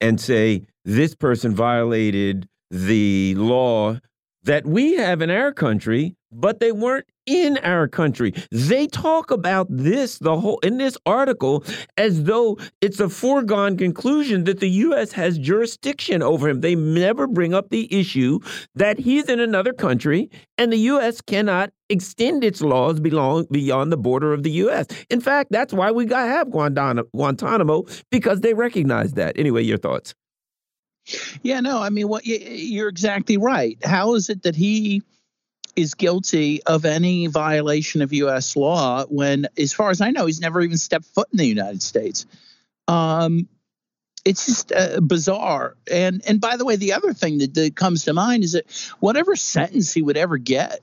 and 0.00 0.20
say 0.20 0.62
this 0.84 1.14
person 1.14 1.54
violated 1.54 2.48
the 2.70 3.34
law 3.36 3.98
that 4.42 4.66
we 4.66 4.94
have 4.94 5.22
in 5.22 5.30
our 5.30 5.52
country, 5.52 6.16
but 6.32 6.58
they 6.58 6.72
weren't 6.72 7.06
in 7.26 7.58
our 7.58 7.86
country. 7.86 8.32
They 8.50 8.86
talk 8.86 9.30
about 9.30 9.66
this 9.70 10.18
the 10.18 10.40
whole 10.40 10.58
in 10.60 10.78
this 10.78 10.96
article 11.04 11.64
as 11.96 12.24
though 12.24 12.56
it's 12.80 13.00
a 13.00 13.10
foregone 13.10 13.76
conclusion 13.76 14.44
that 14.44 14.60
the 14.60 14.70
US 14.70 15.12
has 15.12 15.38
jurisdiction 15.38 16.22
over 16.22 16.48
him. 16.48 16.62
They 16.62 16.74
never 16.74 17.26
bring 17.26 17.52
up 17.52 17.68
the 17.68 17.92
issue 17.94 18.40
that 18.74 18.98
he's 18.98 19.28
in 19.28 19.40
another 19.40 19.74
country 19.74 20.30
and 20.56 20.72
the 20.72 20.78
US 20.78 21.20
cannot 21.20 21.70
extend 21.88 22.44
its 22.44 22.60
laws 22.60 23.00
belong 23.00 23.46
beyond 23.50 23.92
the 23.92 23.96
border 23.96 24.32
of 24.32 24.42
the 24.42 24.50
US. 24.50 24.86
In 25.10 25.20
fact, 25.20 25.50
that's 25.50 25.72
why 25.72 25.90
we 25.90 26.04
got 26.04 26.28
have 26.28 26.50
Guantanamo 26.50 27.86
because 28.10 28.40
they 28.40 28.54
recognize 28.54 29.14
that. 29.14 29.38
Anyway, 29.38 29.62
your 29.62 29.78
thoughts. 29.78 30.14
Yeah, 31.42 31.60
no, 31.60 31.80
I 31.80 31.90
mean, 31.90 32.08
what 32.08 32.26
you're 32.26 32.88
exactly 32.88 33.38
right. 33.38 33.78
How 33.82 34.14
is 34.14 34.28
it 34.28 34.42
that 34.42 34.54
he 34.54 35.02
is 35.74 35.94
guilty 35.94 36.62
of 36.64 36.84
any 36.84 37.28
violation 37.28 38.02
of 38.02 38.12
U.S. 38.12 38.56
law 38.56 39.04
when, 39.06 39.46
as 39.56 39.72
far 39.72 39.90
as 39.90 40.00
I 40.00 40.10
know, 40.10 40.26
he's 40.26 40.40
never 40.40 40.60
even 40.60 40.76
stepped 40.76 41.06
foot 41.06 41.28
in 41.32 41.38
the 41.38 41.46
United 41.46 41.82
States? 41.82 42.26
Um, 42.88 43.48
it's 44.24 44.44
just 44.44 44.72
uh, 44.72 45.00
bizarre. 45.00 45.76
And 45.90 46.22
and 46.26 46.40
by 46.40 46.56
the 46.56 46.64
way, 46.64 46.76
the 46.76 46.92
other 46.92 47.14
thing 47.14 47.38
that, 47.38 47.54
that 47.54 47.76
comes 47.76 48.04
to 48.04 48.12
mind 48.12 48.44
is 48.44 48.52
that 48.52 48.66
whatever 49.00 49.36
sentence 49.36 49.92
he 49.92 50.02
would 50.02 50.16
ever 50.18 50.36
get 50.36 50.80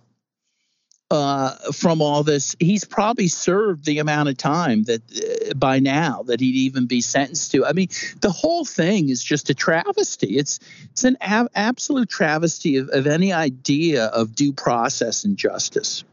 uh, 1.11 1.55
from 1.71 2.01
all 2.01 2.23
this, 2.23 2.55
he's 2.59 2.83
probably 2.83 3.27
served 3.27 3.85
the 3.85 3.99
amount 3.99 4.29
of 4.29 4.37
time 4.37 4.83
that 4.83 5.01
uh, 5.49 5.53
by 5.53 5.79
now 5.79 6.23
that 6.23 6.39
he'd 6.39 6.55
even 6.55 6.87
be 6.87 7.01
sentenced 7.01 7.51
to. 7.51 7.65
I 7.65 7.73
mean, 7.73 7.89
the 8.21 8.31
whole 8.31 8.65
thing 8.65 9.09
is 9.09 9.23
just 9.23 9.49
a 9.49 9.53
travesty. 9.53 10.37
It's 10.37 10.59
it's 10.91 11.03
an 11.03 11.17
ab- 11.21 11.51
absolute 11.53 12.09
travesty 12.09 12.77
of, 12.77 12.89
of 12.89 13.05
any 13.05 13.31
idea 13.31 14.05
of 14.05 14.35
due 14.35 14.53
process 14.53 15.23
and 15.23 15.37
justice. 15.37 16.03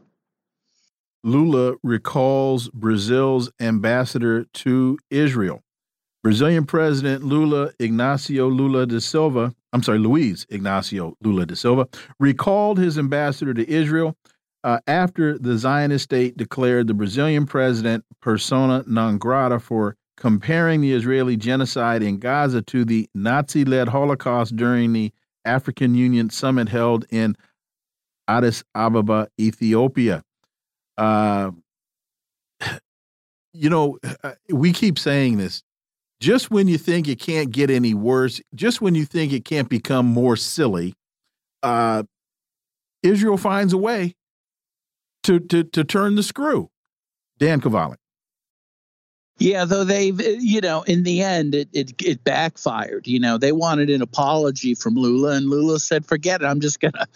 Lula 1.23 1.75
recalls 1.83 2.69
Brazil's 2.69 3.49
ambassador 3.59 4.45
to 4.53 4.99
Israel. 5.09 5.63
Brazilian 6.21 6.65
President 6.65 7.23
Lula 7.23 7.71
Ignacio 7.79 8.47
Lula 8.47 8.85
da 8.85 8.99
Silva, 8.99 9.53
I'm 9.73 9.83
sorry, 9.83 9.99
Luiz 9.99 10.45
Ignacio 10.49 11.17
Lula 11.21 11.45
da 11.45 11.55
Silva, 11.55 11.87
recalled 12.19 12.77
his 12.77 12.97
ambassador 12.97 13.53
to 13.53 13.69
Israel 13.69 14.15
uh, 14.63 14.79
after 14.87 15.37
the 15.37 15.57
Zionist 15.57 16.05
state 16.05 16.37
declared 16.37 16.87
the 16.87 16.93
Brazilian 16.93 17.45
president 17.45 18.05
persona 18.21 18.83
non 18.87 19.17
grata 19.17 19.59
for 19.59 19.95
comparing 20.15 20.81
the 20.81 20.93
Israeli 20.93 21.35
genocide 21.35 22.01
in 22.01 22.17
Gaza 22.17 22.61
to 22.61 22.85
the 22.85 23.09
Nazi 23.13 23.65
led 23.65 23.89
Holocaust 23.89 24.55
during 24.55 24.93
the 24.93 25.11
African 25.43 25.95
Union 25.95 26.29
summit 26.29 26.69
held 26.69 27.05
in 27.09 27.35
Addis 28.27 28.63
Ababa, 28.73 29.27
Ethiopia. 29.39 30.23
Uh, 30.97 31.51
you 33.53 33.69
know, 33.69 33.99
uh, 34.23 34.33
we 34.49 34.71
keep 34.71 34.97
saying 34.97 35.37
this. 35.37 35.61
Just 36.21 36.49
when 36.49 36.69
you 36.69 36.77
think 36.77 37.09
it 37.09 37.19
can't 37.19 37.51
get 37.51 37.69
any 37.69 37.93
worse, 37.93 38.39
just 38.55 38.81
when 38.81 38.95
you 38.95 39.03
think 39.03 39.33
it 39.33 39.43
can't 39.43 39.67
become 39.67 40.05
more 40.05 40.37
silly, 40.37 40.93
uh, 41.63 42.03
Israel 43.01 43.35
finds 43.37 43.73
a 43.73 43.77
way 43.77 44.15
to 45.23 45.39
to 45.39 45.63
to 45.63 45.83
turn 45.83 46.15
the 46.15 46.23
screw. 46.23 46.69
Dan 47.39 47.61
Kovalik. 47.61 47.97
Yeah, 49.39 49.65
though 49.65 49.83
they've, 49.83 50.21
you 50.21 50.61
know, 50.61 50.83
in 50.83 51.03
the 51.03 51.21
end, 51.21 51.55
it, 51.55 51.67
it 51.73 51.93
it 52.01 52.23
backfired. 52.23 53.07
You 53.07 53.19
know, 53.19 53.37
they 53.37 53.51
wanted 53.51 53.89
an 53.89 54.01
apology 54.01 54.75
from 54.75 54.93
Lula, 54.93 55.31
and 55.35 55.49
Lula 55.49 55.79
said, 55.79 56.05
"Forget 56.05 56.41
it. 56.41 56.45
I'm 56.45 56.59
just 56.59 56.79
going 56.79 56.93
to 56.93 57.07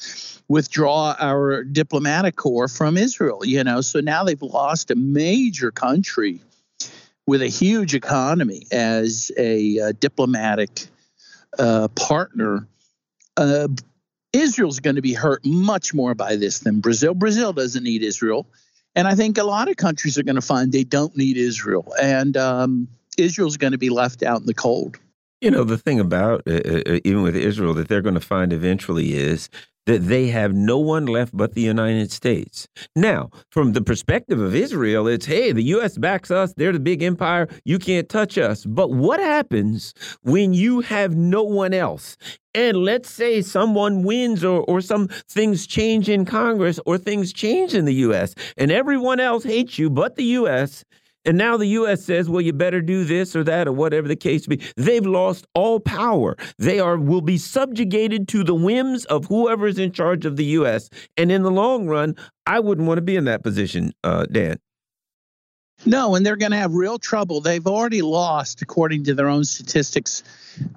withdraw 0.47 1.15
our 1.19 1.63
diplomatic 1.63 2.35
corps 2.35 2.67
from 2.67 2.97
Israel." 2.97 3.45
You 3.45 3.63
know, 3.63 3.81
so 3.81 3.99
now 3.99 4.23
they've 4.23 4.41
lost 4.41 4.89
a 4.89 4.95
major 4.95 5.71
country 5.71 6.41
with 7.27 7.41
a 7.41 7.47
huge 7.47 7.93
economy 7.93 8.65
as 8.71 9.31
a 9.37 9.79
uh, 9.79 9.91
diplomatic 9.99 10.87
uh, 11.59 11.87
partner. 11.89 12.67
Uh, 13.35 13.67
Israel's 14.37 14.79
going 14.79 14.95
to 14.95 15.01
be 15.01 15.13
hurt 15.13 15.45
much 15.45 15.93
more 15.93 16.15
by 16.15 16.35
this 16.35 16.59
than 16.59 16.79
Brazil. 16.79 17.13
Brazil 17.13 17.53
doesn't 17.53 17.83
need 17.83 18.03
Israel. 18.03 18.47
And 18.95 19.07
I 19.07 19.15
think 19.15 19.37
a 19.37 19.43
lot 19.43 19.69
of 19.69 19.77
countries 19.77 20.17
are 20.17 20.23
going 20.23 20.35
to 20.35 20.41
find 20.41 20.71
they 20.71 20.83
don't 20.83 21.15
need 21.15 21.37
Israel. 21.37 21.93
And 22.01 22.35
um, 22.35 22.87
Israel's 23.17 23.57
going 23.57 23.73
to 23.73 23.77
be 23.77 23.89
left 23.89 24.23
out 24.23 24.39
in 24.39 24.47
the 24.47 24.53
cold. 24.53 24.97
You 25.41 25.51
know, 25.51 25.63
the 25.63 25.77
thing 25.77 25.99
about 25.99 26.41
uh, 26.47 26.53
uh, 26.53 26.99
even 27.03 27.21
with 27.21 27.35
Israel 27.35 27.75
that 27.75 27.87
they're 27.87 28.01
going 28.01 28.15
to 28.15 28.19
find 28.19 28.51
eventually 28.51 29.13
is 29.13 29.49
that 29.87 30.05
they 30.05 30.27
have 30.27 30.53
no 30.53 30.77
one 30.77 31.05
left 31.05 31.35
but 31.35 31.53
the 31.53 31.61
United 31.61 32.11
States. 32.11 32.67
Now, 32.95 33.29
from 33.49 33.71
the 33.71 33.81
perspective 33.81 34.39
of 34.39 34.53
Israel, 34.53 35.07
it's 35.07 35.25
hey, 35.25 35.53
the 35.53 35.63
U.S. 35.63 35.97
backs 35.97 36.29
us, 36.29 36.53
they're 36.55 36.73
the 36.73 36.79
big 36.79 37.01
empire, 37.01 37.47
you 37.65 37.79
can't 37.79 38.07
touch 38.07 38.37
us. 38.37 38.65
But 38.65 38.91
what 38.91 39.19
happens 39.19 39.93
when 40.21 40.53
you 40.53 40.81
have 40.81 41.15
no 41.15 41.41
one 41.41 41.73
else? 41.73 42.17
And 42.53 42.77
let's 42.77 43.09
say 43.09 43.41
someone 43.41 44.03
wins 44.03 44.43
or, 44.43 44.61
or 44.63 44.81
some 44.81 45.07
things 45.29 45.65
change 45.65 46.09
in 46.09 46.25
Congress 46.25 46.79
or 46.85 46.97
things 46.97 47.31
change 47.31 47.73
in 47.73 47.85
the 47.85 47.93
U.S., 47.95 48.35
and 48.57 48.71
everyone 48.71 49.19
else 49.19 49.43
hates 49.43 49.79
you 49.79 49.89
but 49.89 50.15
the 50.15 50.23
U.S. 50.23 50.83
And 51.27 51.37
now 51.37 51.57
the 51.57 51.67
U.S. 51.67 52.03
says, 52.03 52.29
well, 52.29 52.41
you 52.41 52.53
better 52.53 52.81
do 52.81 53.03
this 53.03 53.35
or 53.35 53.43
that 53.43 53.67
or 53.67 53.73
whatever 53.73 54.07
the 54.07 54.15
case 54.15 54.47
be. 54.47 54.61
They've 54.77 55.05
lost 55.05 55.45
all 55.53 55.81
power. 55.81 56.37
They 56.57 56.79
are 56.79 56.97
will 56.97 57.21
be 57.21 57.37
subjugated 57.37 58.29
to 58.29 58.45
the 58.45 58.55
whims 58.55 59.03
of 59.05 59.25
whoever 59.25 59.67
is 59.67 59.77
in 59.77 59.91
charge 59.91 60.25
of 60.25 60.37
the 60.37 60.45
U.S. 60.45 60.89
And 61.17 61.29
in 61.29 61.43
the 61.43 61.51
long 61.51 61.87
run, 61.87 62.15
I 62.45 62.61
wouldn't 62.61 62.87
want 62.87 62.97
to 62.97 63.01
be 63.01 63.17
in 63.17 63.25
that 63.25 63.43
position, 63.43 63.93
uh, 64.05 64.25
Dan. 64.31 64.57
No, 65.85 66.15
and 66.15 66.25
they're 66.25 66.37
going 66.37 66.51
to 66.51 66.57
have 66.57 66.73
real 66.73 66.97
trouble. 66.97 67.41
They've 67.41 67.67
already 67.67 68.01
lost, 68.01 68.61
according 68.61 69.03
to 69.03 69.13
their 69.13 69.27
own 69.27 69.43
statistics. 69.43 70.23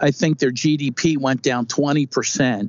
I 0.01 0.11
think 0.11 0.41
their 0.41 0.51
GDP 0.51 1.17
went 1.17 1.43
down 1.43 1.67
20% 1.67 2.69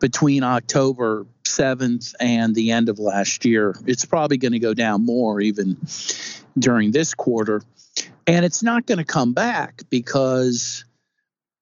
between 0.00 0.42
October 0.42 1.26
7th 1.44 2.14
and 2.20 2.54
the 2.54 2.70
end 2.70 2.88
of 2.88 2.98
last 2.98 3.44
year. 3.44 3.74
It's 3.86 4.04
probably 4.04 4.36
going 4.36 4.52
to 4.52 4.58
go 4.58 4.74
down 4.74 5.04
more 5.04 5.40
even 5.40 5.76
during 6.58 6.92
this 6.92 7.14
quarter. 7.14 7.62
And 8.26 8.44
it's 8.44 8.62
not 8.62 8.86
going 8.86 8.98
to 8.98 9.04
come 9.04 9.32
back 9.32 9.82
because, 9.90 10.84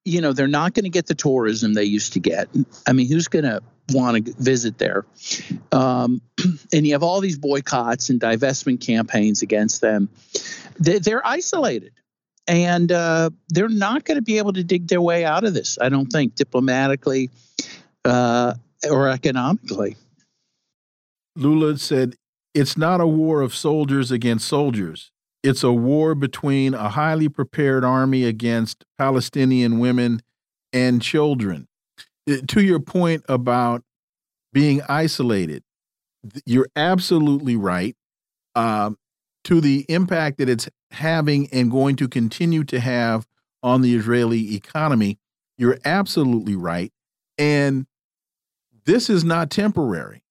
you 0.05 0.21
know, 0.21 0.33
they're 0.33 0.49
not 0.49 0.75
going 0.75 0.85
to 0.85 0.91
get 0.91 1.07
the 1.07 1.15
tourism 1.15 1.75
they 1.75 1.85
used 1.85 2.15
to 2.15 2.21
get. 2.21 2.49
I 2.87 2.93
mean, 2.93 3.09
who's 3.09 3.29
going 3.29 3.45
to 3.45 3.63
want 3.91 4.27
to 4.27 4.35
visit 4.35 4.79
there? 4.79 5.07
Um, 5.73 6.21
and 6.73 6.87
you 6.87 6.93
have 6.93 7.03
all 7.03 7.21
these 7.21 7.39
boycotts 7.39 8.11
and 8.11 8.21
divestment 8.21 8.85
campaigns 8.85 9.43
against 9.43 9.81
them. 9.81 10.09
They're 10.79 11.27
isolated 11.27 11.93
and 12.47 12.93
uh, 12.93 13.31
they're 13.49 13.69
not 13.69 14.05
going 14.05 14.17
to 14.17 14.23
be 14.23 14.39
able 14.39 14.53
to 14.53 14.65
dig 14.65 14.89
their 14.89 15.01
way 15.01 15.25
out 15.25 15.45
of 15.45 15.55
this, 15.55 15.79
I 15.81 15.89
don't 15.89 16.07
think, 16.07 16.35
diplomatically 16.35 17.31
uh, 18.07 18.55
or 18.91 19.09
economically. 19.09 19.97
Lula 21.35 21.77
said 21.79 22.15
it's 22.55 22.77
not 22.77 23.01
a 23.01 23.07
war 23.07 23.43
of 23.43 23.55
soldiers 23.55 24.11
against 24.11 24.49
soldiers. 24.49 25.11
It's 25.43 25.63
a 25.63 25.73
war 25.73 26.15
between 26.15 26.75
a 26.75 26.89
highly 26.89 27.29
prepared 27.29 27.85
army 27.85 28.25
against 28.25 28.85
Palestinian 28.99 29.79
women 29.79 30.23
and 30.73 31.03
children. 31.03 31.69
To 32.27 32.61
your 32.61 32.81
point 32.81 33.25
about 33.29 33.83
being 34.53 34.81
isolated, 34.89 35.63
you're 36.45 36.67
absolutely 36.75 37.55
right. 37.57 37.95
Um, 38.57 38.97
to 39.45 39.61
the 39.61 39.85
impact 39.89 40.39
that 40.39 40.49
it's 40.49 40.69
having 40.91 41.49
and 41.53 41.71
going 41.71 41.95
to 41.97 42.09
continue 42.09 42.65
to 42.65 42.81
have 42.81 43.27
on 43.63 43.83
the 43.83 43.95
Israeli 43.95 44.57
economy, 44.57 45.19
you're 45.59 45.79
absolutely 45.85 46.57
right. 46.57 46.91
And 47.39 47.87
this 48.87 49.11
is 49.11 49.25
not 49.25 49.51
temporary. 49.51 50.23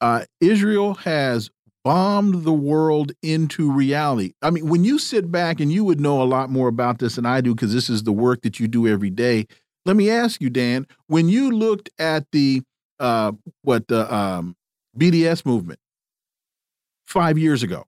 Uh, 0.00 0.24
Israel 0.40 0.94
has 0.94 1.50
bombed 1.84 2.42
the 2.44 2.52
world 2.52 3.12
into 3.22 3.70
reality. 3.70 4.32
I 4.42 4.50
mean, 4.50 4.68
when 4.68 4.84
you 4.84 4.98
sit 4.98 5.30
back 5.30 5.60
and 5.60 5.72
you 5.72 5.84
would 5.84 6.00
know 6.00 6.20
a 6.20 6.24
lot 6.24 6.50
more 6.50 6.66
about 6.68 6.98
this 6.98 7.14
than 7.14 7.24
I 7.24 7.40
do 7.40 7.54
because 7.54 7.72
this 7.72 7.88
is 7.88 8.02
the 8.02 8.12
work 8.12 8.42
that 8.42 8.58
you 8.58 8.66
do 8.66 8.88
every 8.88 9.10
day. 9.10 9.46
Let 9.84 9.94
me 9.94 10.10
ask 10.10 10.40
you, 10.40 10.50
Dan, 10.50 10.88
when 11.06 11.28
you 11.28 11.50
looked 11.52 11.90
at 11.98 12.26
the 12.32 12.62
uh, 12.98 13.32
what 13.62 13.86
the 13.86 14.12
um, 14.12 14.56
BDS 14.98 15.46
movement 15.46 15.78
five 17.06 17.38
years 17.38 17.62
ago, 17.62 17.84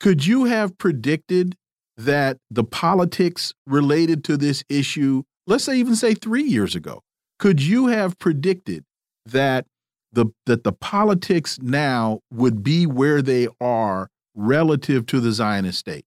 could 0.00 0.24
you 0.24 0.44
have 0.44 0.78
predicted 0.78 1.54
that 1.98 2.38
the 2.50 2.64
politics 2.64 3.52
related 3.66 4.24
to 4.24 4.38
this 4.38 4.64
issue, 4.70 5.24
let's 5.46 5.64
say 5.64 5.76
even 5.76 5.96
say 5.96 6.14
three 6.14 6.44
years 6.44 6.74
ago, 6.74 7.02
could 7.38 7.60
you 7.60 7.88
have 7.88 8.18
predicted 8.18 8.84
that 9.32 9.66
the 10.12 10.26
that 10.46 10.64
the 10.64 10.72
politics 10.72 11.58
now 11.60 12.20
would 12.32 12.62
be 12.62 12.86
where 12.86 13.22
they 13.22 13.48
are 13.60 14.08
relative 14.34 15.06
to 15.06 15.20
the 15.20 15.32
Zionist 15.32 15.78
state? 15.78 16.04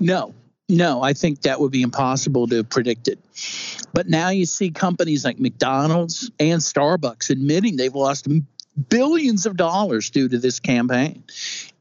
No, 0.00 0.34
no, 0.68 1.02
I 1.02 1.12
think 1.12 1.42
that 1.42 1.60
would 1.60 1.70
be 1.70 1.82
impossible 1.82 2.46
to 2.48 2.64
predict 2.64 3.08
it. 3.08 3.18
But 3.92 4.08
now 4.08 4.30
you 4.30 4.46
see 4.46 4.70
companies 4.70 5.24
like 5.24 5.38
McDonald's 5.38 6.30
and 6.40 6.60
Starbucks 6.60 7.30
admitting 7.30 7.76
they've 7.76 7.94
lost 7.94 8.26
billions 8.88 9.44
of 9.44 9.56
dollars 9.56 10.10
due 10.10 10.28
to 10.28 10.38
this 10.38 10.60
campaign. 10.60 11.22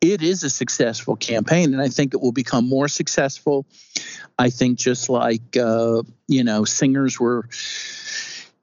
It 0.01 0.21
is 0.21 0.43
a 0.43 0.49
successful 0.49 1.15
campaign, 1.15 1.73
and 1.73 1.81
I 1.81 1.87
think 1.87 2.13
it 2.13 2.21
will 2.21 2.31
become 2.31 2.67
more 2.67 2.87
successful. 2.87 3.65
I 4.37 4.49
think 4.49 4.77
just 4.77 5.09
like 5.09 5.55
uh, 5.55 6.03
you 6.27 6.43
know, 6.43 6.65
singers 6.65 7.19
were 7.19 7.47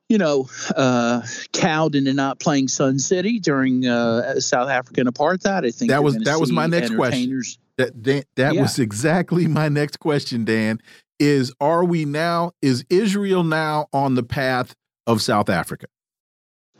you 0.09 0.18
know, 0.18 0.48
uh, 0.74 1.22
cowed 1.52 1.94
into 1.94 2.14
not 2.14 2.40
playing 2.40 2.68
Sun 2.68 2.98
City 2.98 3.39
during 3.39 3.86
uh, 3.86 4.40
South 4.40 4.68
African 4.68 5.06
apartheid. 5.06 5.66
I 5.66 5.70
think 5.70 5.90
that 5.90 6.02
was 6.02 6.16
that 6.18 6.40
was 6.40 6.51
my 6.51 6.66
next 6.66 6.94
question. 6.94 7.43
That 7.76 8.02
that, 8.05 8.26
that 8.36 8.55
yeah. 8.55 8.62
was 8.62 8.78
exactly 8.78 9.47
my 9.47 9.68
next 9.68 9.98
question, 9.98 10.44
Dan. 10.44 10.80
Is 11.20 11.52
are 11.60 11.85
we 11.85 12.05
now? 12.05 12.52
Is 12.62 12.85
Israel 12.89 13.43
now 13.44 13.86
on 13.93 14.14
the 14.14 14.22
path 14.22 14.74
of 15.06 15.20
South 15.20 15.48
Africa? 15.48 15.86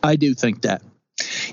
I 0.03 0.17
do 0.17 0.35
think 0.35 0.63
that. 0.63 0.83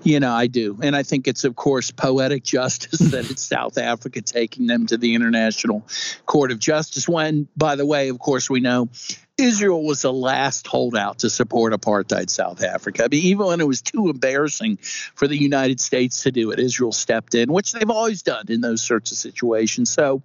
You 0.03 0.19
know, 0.19 0.31
I 0.31 0.45
do. 0.45 0.77
And 0.83 0.95
I 0.95 1.01
think 1.01 1.27
it's, 1.27 1.43
of 1.43 1.55
course, 1.55 1.89
poetic 1.89 2.43
justice 2.55 2.99
that 2.99 3.29
it's 3.31 3.41
South 3.47 3.79
Africa 3.79 4.21
taking 4.21 4.67
them 4.67 4.85
to 4.87 4.97
the 4.97 5.15
International 5.15 5.85
Court 6.27 6.51
of 6.51 6.59
Justice. 6.59 7.09
When, 7.09 7.47
by 7.57 7.75
the 7.75 7.85
way, 7.85 8.09
of 8.09 8.19
course, 8.19 8.47
we 8.47 8.59
know 8.59 8.89
Israel 9.37 9.83
was 9.83 10.01
the 10.01 10.13
last 10.13 10.65
holdout 10.65 11.19
to 11.19 11.29
support 11.29 11.73
apartheid 11.73 12.29
South 12.29 12.63
Africa. 12.63 13.03
I 13.03 13.07
mean, 13.09 13.23
even 13.25 13.47
when 13.47 13.59
it 13.59 13.67
was 13.67 13.81
too 13.81 14.09
embarrassing 14.09 14.77
for 14.77 15.27
the 15.27 15.37
United 15.37 15.81
States 15.81 16.23
to 16.23 16.31
do 16.31 16.51
it, 16.51 16.59
Israel 16.59 16.93
stepped 16.93 17.35
in, 17.35 17.51
which 17.51 17.73
they've 17.73 17.89
always 17.89 18.21
done 18.21 18.45
in 18.47 18.61
those 18.61 18.81
sorts 18.81 19.11
of 19.11 19.17
situations. 19.17 19.89
So, 19.89 20.23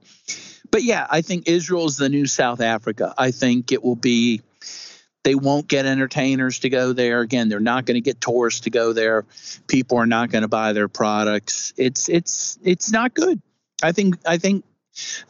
but 0.70 0.84
yeah, 0.84 1.06
I 1.10 1.22
think 1.22 1.48
Israel 1.48 1.86
is 1.86 1.96
the 1.96 2.08
new 2.08 2.26
South 2.26 2.60
Africa. 2.60 3.12
I 3.18 3.32
think 3.32 3.72
it 3.72 3.82
will 3.82 3.96
be. 3.96 4.42
They 5.22 5.34
won't 5.34 5.68
get 5.68 5.84
entertainers 5.84 6.60
to 6.60 6.70
go 6.70 6.94
there. 6.94 7.20
Again, 7.20 7.50
they're 7.50 7.60
not 7.60 7.84
going 7.84 7.96
to 7.96 8.00
get 8.00 8.22
tourists 8.22 8.60
to 8.60 8.70
go 8.70 8.94
there. 8.94 9.26
People 9.66 9.98
are 9.98 10.06
not 10.06 10.30
going 10.30 10.42
to 10.42 10.48
buy 10.48 10.72
their 10.72 10.88
products. 10.88 11.74
It's 11.76 12.08
it's 12.08 12.58
it's 12.62 12.90
not 12.90 13.12
good. 13.12 13.42
I 13.82 13.92
think 13.92 14.16
I 14.24 14.38
think 14.38 14.64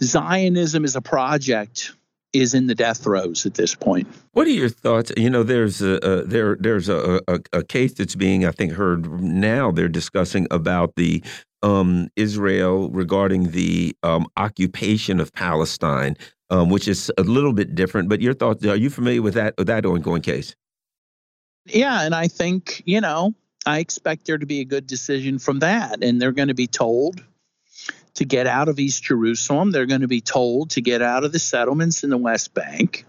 Zionism 0.01 0.85
is 0.85 0.95
a 0.95 1.01
project 1.01 1.93
is 2.33 2.55
in 2.55 2.67
the 2.67 2.75
death 2.75 3.03
throes 3.03 3.45
at 3.47 3.55
this 3.55 3.75
point. 3.75 4.07
What 4.33 4.47
are 4.47 4.51
your 4.51 4.69
thoughts? 4.69 5.13
You 5.17 5.31
know, 5.31 5.43
there's 5.43 5.83
a, 5.83 5.97
a 5.97 6.25
there 6.25 6.57
there's 6.61 6.89
a, 6.89 7.21
a, 7.29 7.41
a 7.53 7.65
case 7.65 7.95
that's 7.95 8.15
being 8.15 8.47
I 8.47 8.53
think 8.53 8.73
heard 8.73 9.23
now. 9.23 9.71
They're 9.71 9.89
discussing 9.89 10.47
about 10.51 10.95
the 10.97 11.23
um, 11.63 12.09
Israel 12.17 12.91
regarding 12.91 13.51
the 13.51 13.95
um, 14.03 14.27
occupation 14.37 15.21
of 15.21 15.33
Palestine, 15.33 16.17
um, 16.51 16.71
which 16.71 16.89
is 16.89 17.11
a 17.19 17.23
little 17.23 17.53
bit 17.53 17.75
different. 17.75 18.09
But 18.09 18.21
your 18.21 18.35
thoughts? 18.35 18.65
Are 18.65 18.77
you 18.77 18.91
familiar 18.91 19.23
with 19.23 19.35
that 19.35 19.55
with 19.59 19.67
that 19.67 19.85
ongoing 19.85 20.23
case? 20.23 20.55
Yeah, 21.67 22.03
and 22.03 22.15
I 22.15 22.29
think 22.29 22.83
you 22.87 23.01
know 23.01 23.35
I 23.67 23.81
expect 23.81 24.27
there 24.27 24.39
to 24.39 24.47
be 24.47 24.61
a 24.61 24.65
good 24.65 24.87
decision 24.87 25.39
from 25.39 25.59
that, 25.61 26.03
and 26.03 26.21
they're 26.21 26.33
going 26.33 26.49
to 26.49 26.55
be 26.55 26.67
told 26.67 27.25
to 28.15 28.25
get 28.25 28.47
out 28.47 28.69
of 28.69 28.79
East 28.79 29.03
Jerusalem. 29.03 29.71
They're 29.71 29.87
going 29.87 30.01
to 30.01 30.09
be 30.09 30.21
told 30.21 30.71
to 30.71 30.81
get 30.81 31.03
out 31.03 31.25
of 31.25 31.33
the 31.33 31.39
settlements 31.39 32.05
in 32.05 32.11
the 32.11 32.19
West 32.19 32.55
Bank. 32.55 33.05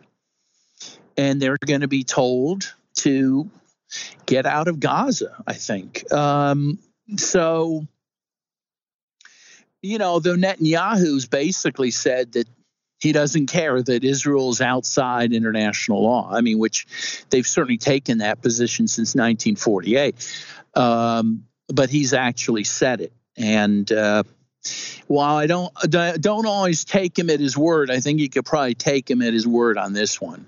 And 1.17 1.41
they're 1.41 1.57
going 1.65 1.81
to 1.81 1.87
be 1.87 2.03
told 2.03 2.73
to 2.97 3.49
get 4.25 4.45
out 4.45 4.67
of 4.67 4.79
Gaza, 4.79 5.43
I 5.45 5.53
think. 5.53 6.11
Um, 6.11 6.79
so, 7.17 7.85
you 9.81 9.97
know, 9.97 10.19
though 10.19 10.35
Netanyahu's 10.35 11.27
basically 11.27 11.91
said 11.91 12.33
that 12.33 12.47
he 12.99 13.11
doesn't 13.11 13.47
care 13.47 13.81
that 13.81 14.03
Israel's 14.03 14.61
outside 14.61 15.33
international 15.33 16.03
law. 16.03 16.29
I 16.31 16.41
mean, 16.41 16.59
which 16.59 17.25
they've 17.31 17.47
certainly 17.47 17.79
taken 17.79 18.19
that 18.19 18.41
position 18.41 18.87
since 18.87 19.15
1948. 19.15 20.15
Um, 20.75 21.45
but 21.67 21.89
he's 21.89 22.13
actually 22.13 22.63
said 22.63 23.01
it. 23.01 23.13
And, 23.35 23.91
uh, 23.91 24.23
while 25.07 25.35
I 25.35 25.47
don't 25.47 25.73
don't 25.89 26.45
always 26.45 26.85
take 26.85 27.17
him 27.17 27.29
at 27.29 27.39
his 27.39 27.57
word, 27.57 27.89
I 27.89 27.99
think 27.99 28.19
you 28.19 28.29
could 28.29 28.45
probably 28.45 28.75
take 28.75 29.09
him 29.09 29.21
at 29.21 29.33
his 29.33 29.47
word 29.47 29.77
on 29.77 29.93
this 29.93 30.21
one. 30.21 30.47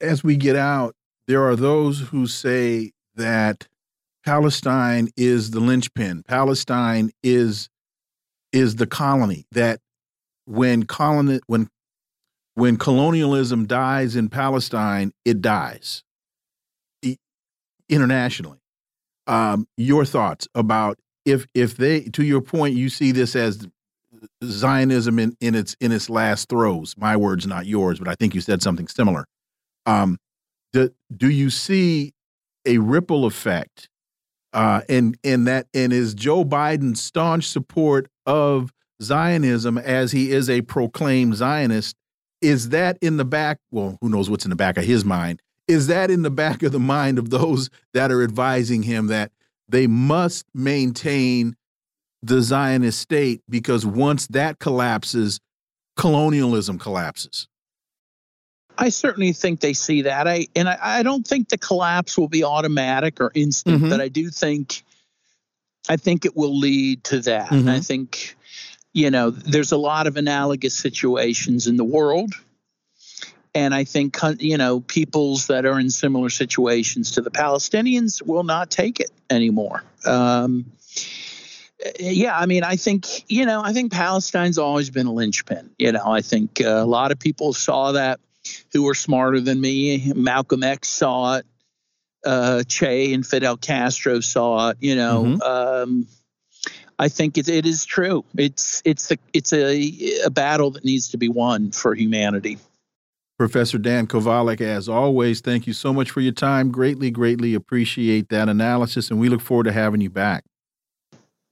As 0.00 0.22
we 0.22 0.36
get 0.36 0.56
out, 0.56 0.94
there 1.26 1.44
are 1.44 1.56
those 1.56 2.00
who 2.00 2.26
say 2.26 2.92
that 3.16 3.66
Palestine 4.24 5.08
is 5.16 5.50
the 5.50 5.60
linchpin. 5.60 6.22
Palestine 6.22 7.10
is 7.22 7.68
is 8.52 8.76
the 8.76 8.86
colony 8.86 9.46
that 9.52 9.80
when 10.46 10.84
colony 10.84 11.40
when 11.46 11.68
when 12.54 12.76
colonialism 12.76 13.66
dies 13.66 14.16
in 14.16 14.28
Palestine, 14.28 15.12
it 15.24 15.40
dies 15.40 16.02
internationally. 17.88 18.58
Um, 19.26 19.66
your 19.76 20.04
thoughts 20.04 20.48
about 20.54 20.98
if 21.28 21.46
if 21.54 21.76
they 21.76 22.02
to 22.02 22.24
your 22.24 22.40
point 22.40 22.74
you 22.74 22.88
see 22.88 23.12
this 23.12 23.36
as 23.36 23.66
Zionism 24.44 25.18
in, 25.18 25.36
in 25.40 25.54
its 25.54 25.76
in 25.80 25.92
its 25.92 26.08
last 26.10 26.48
throes. 26.48 26.94
My 26.96 27.16
words, 27.16 27.46
not 27.46 27.66
yours, 27.66 27.98
but 27.98 28.08
I 28.08 28.14
think 28.14 28.34
you 28.34 28.40
said 28.40 28.62
something 28.62 28.88
similar. 28.88 29.26
Um, 29.86 30.18
do, 30.72 30.90
do 31.14 31.30
you 31.30 31.50
see 31.50 32.12
a 32.66 32.78
ripple 32.78 33.24
effect? 33.24 33.88
Uh, 34.52 34.80
and 34.88 35.18
and 35.22 35.46
that 35.46 35.66
and 35.74 35.92
is 35.92 36.14
Joe 36.14 36.44
Biden's 36.44 37.02
staunch 37.02 37.46
support 37.46 38.08
of 38.26 38.72
Zionism 39.02 39.78
as 39.78 40.12
he 40.12 40.32
is 40.32 40.48
a 40.48 40.62
proclaimed 40.62 41.36
Zionist? 41.36 41.96
Is 42.40 42.70
that 42.70 42.98
in 43.00 43.18
the 43.18 43.24
back? 43.24 43.58
Well, 43.70 43.98
who 44.00 44.08
knows 44.08 44.30
what's 44.30 44.44
in 44.44 44.50
the 44.50 44.56
back 44.56 44.78
of 44.78 44.84
his 44.84 45.04
mind? 45.04 45.42
Is 45.66 45.86
that 45.88 46.10
in 46.10 46.22
the 46.22 46.30
back 46.30 46.62
of 46.62 46.72
the 46.72 46.78
mind 46.78 47.18
of 47.18 47.28
those 47.30 47.68
that 47.92 48.10
are 48.10 48.22
advising 48.22 48.84
him 48.84 49.08
that 49.08 49.32
they 49.68 49.86
must 49.86 50.46
maintain 50.54 51.56
the 52.22 52.42
Zionist 52.42 52.98
state 52.98 53.42
because 53.48 53.86
once 53.86 54.26
that 54.28 54.58
collapses, 54.58 55.40
colonialism 55.96 56.78
collapses. 56.78 57.46
I 58.76 58.90
certainly 58.90 59.32
think 59.32 59.60
they 59.60 59.72
see 59.72 60.02
that. 60.02 60.28
I 60.28 60.46
and 60.54 60.68
I, 60.68 60.78
I 60.80 61.02
don't 61.02 61.26
think 61.26 61.48
the 61.48 61.58
collapse 61.58 62.16
will 62.16 62.28
be 62.28 62.44
automatic 62.44 63.20
or 63.20 63.32
instant, 63.34 63.80
mm 63.80 63.84
-hmm. 63.84 63.90
but 63.90 64.00
I 64.00 64.08
do 64.08 64.30
think 64.30 64.84
I 65.88 65.96
think 65.96 66.24
it 66.24 66.36
will 66.36 66.58
lead 66.58 67.02
to 67.04 67.20
that. 67.22 67.50
Mm 67.50 67.64
-hmm. 67.64 67.76
I 67.76 67.80
think 67.80 68.36
you 68.92 69.10
know 69.10 69.30
there's 69.30 69.72
a 69.72 69.76
lot 69.76 70.06
of 70.06 70.16
analogous 70.16 70.80
situations 70.80 71.66
in 71.66 71.76
the 71.76 71.84
world 71.84 72.32
and 73.58 73.74
I 73.74 73.84
think 73.84 74.16
you 74.38 74.56
know 74.56 74.80
peoples 74.80 75.48
that 75.48 75.66
are 75.66 75.78
in 75.78 75.90
similar 75.90 76.30
situations 76.30 77.12
to 77.12 77.20
the 77.20 77.30
Palestinians 77.30 78.24
will 78.24 78.44
not 78.44 78.70
take 78.70 79.00
it 79.00 79.10
anymore. 79.28 79.82
Um, 80.06 80.66
yeah, 81.98 82.36
I 82.38 82.46
mean, 82.46 82.64
I 82.64 82.76
think 82.76 83.30
you 83.30 83.46
know, 83.46 83.62
I 83.62 83.72
think 83.72 83.92
Palestine's 83.92 84.58
always 84.58 84.90
been 84.90 85.06
a 85.06 85.12
linchpin. 85.12 85.70
You 85.78 85.92
know, 85.92 86.04
I 86.06 86.20
think 86.22 86.60
uh, 86.60 86.68
a 86.68 86.86
lot 86.86 87.10
of 87.12 87.18
people 87.18 87.52
saw 87.52 87.92
that 87.92 88.20
who 88.72 88.84
were 88.84 88.94
smarter 88.94 89.40
than 89.40 89.60
me. 89.60 90.12
Malcolm 90.14 90.62
X 90.62 90.88
saw 90.88 91.36
it. 91.36 91.46
Uh, 92.26 92.64
che 92.66 93.14
and 93.14 93.24
Fidel 93.24 93.56
Castro 93.56 94.20
saw 94.20 94.70
it. 94.70 94.76
You 94.80 94.96
know, 94.96 95.22
mm-hmm. 95.24 95.42
um, 95.42 96.06
I 96.98 97.08
think 97.08 97.38
it, 97.38 97.48
it 97.48 97.64
is 97.64 97.84
true. 97.84 98.24
It's 98.36 98.82
it's 98.84 99.08
the 99.08 99.18
it's 99.32 99.52
a 99.52 100.24
a 100.24 100.30
battle 100.30 100.72
that 100.72 100.84
needs 100.84 101.10
to 101.10 101.16
be 101.16 101.28
won 101.28 101.70
for 101.70 101.94
humanity. 101.94 102.58
Professor 103.38 103.78
Dan 103.78 104.08
Kovalik, 104.08 104.60
as 104.60 104.88
always, 104.88 105.40
thank 105.40 105.68
you 105.68 105.72
so 105.72 105.92
much 105.92 106.10
for 106.10 106.20
your 106.20 106.32
time. 106.32 106.72
Greatly, 106.72 107.10
greatly 107.10 107.54
appreciate 107.54 108.28
that 108.30 108.48
analysis, 108.48 109.10
and 109.10 109.20
we 109.20 109.28
look 109.28 109.40
forward 109.40 109.64
to 109.64 109.72
having 109.72 110.00
you 110.00 110.10
back. 110.10 110.44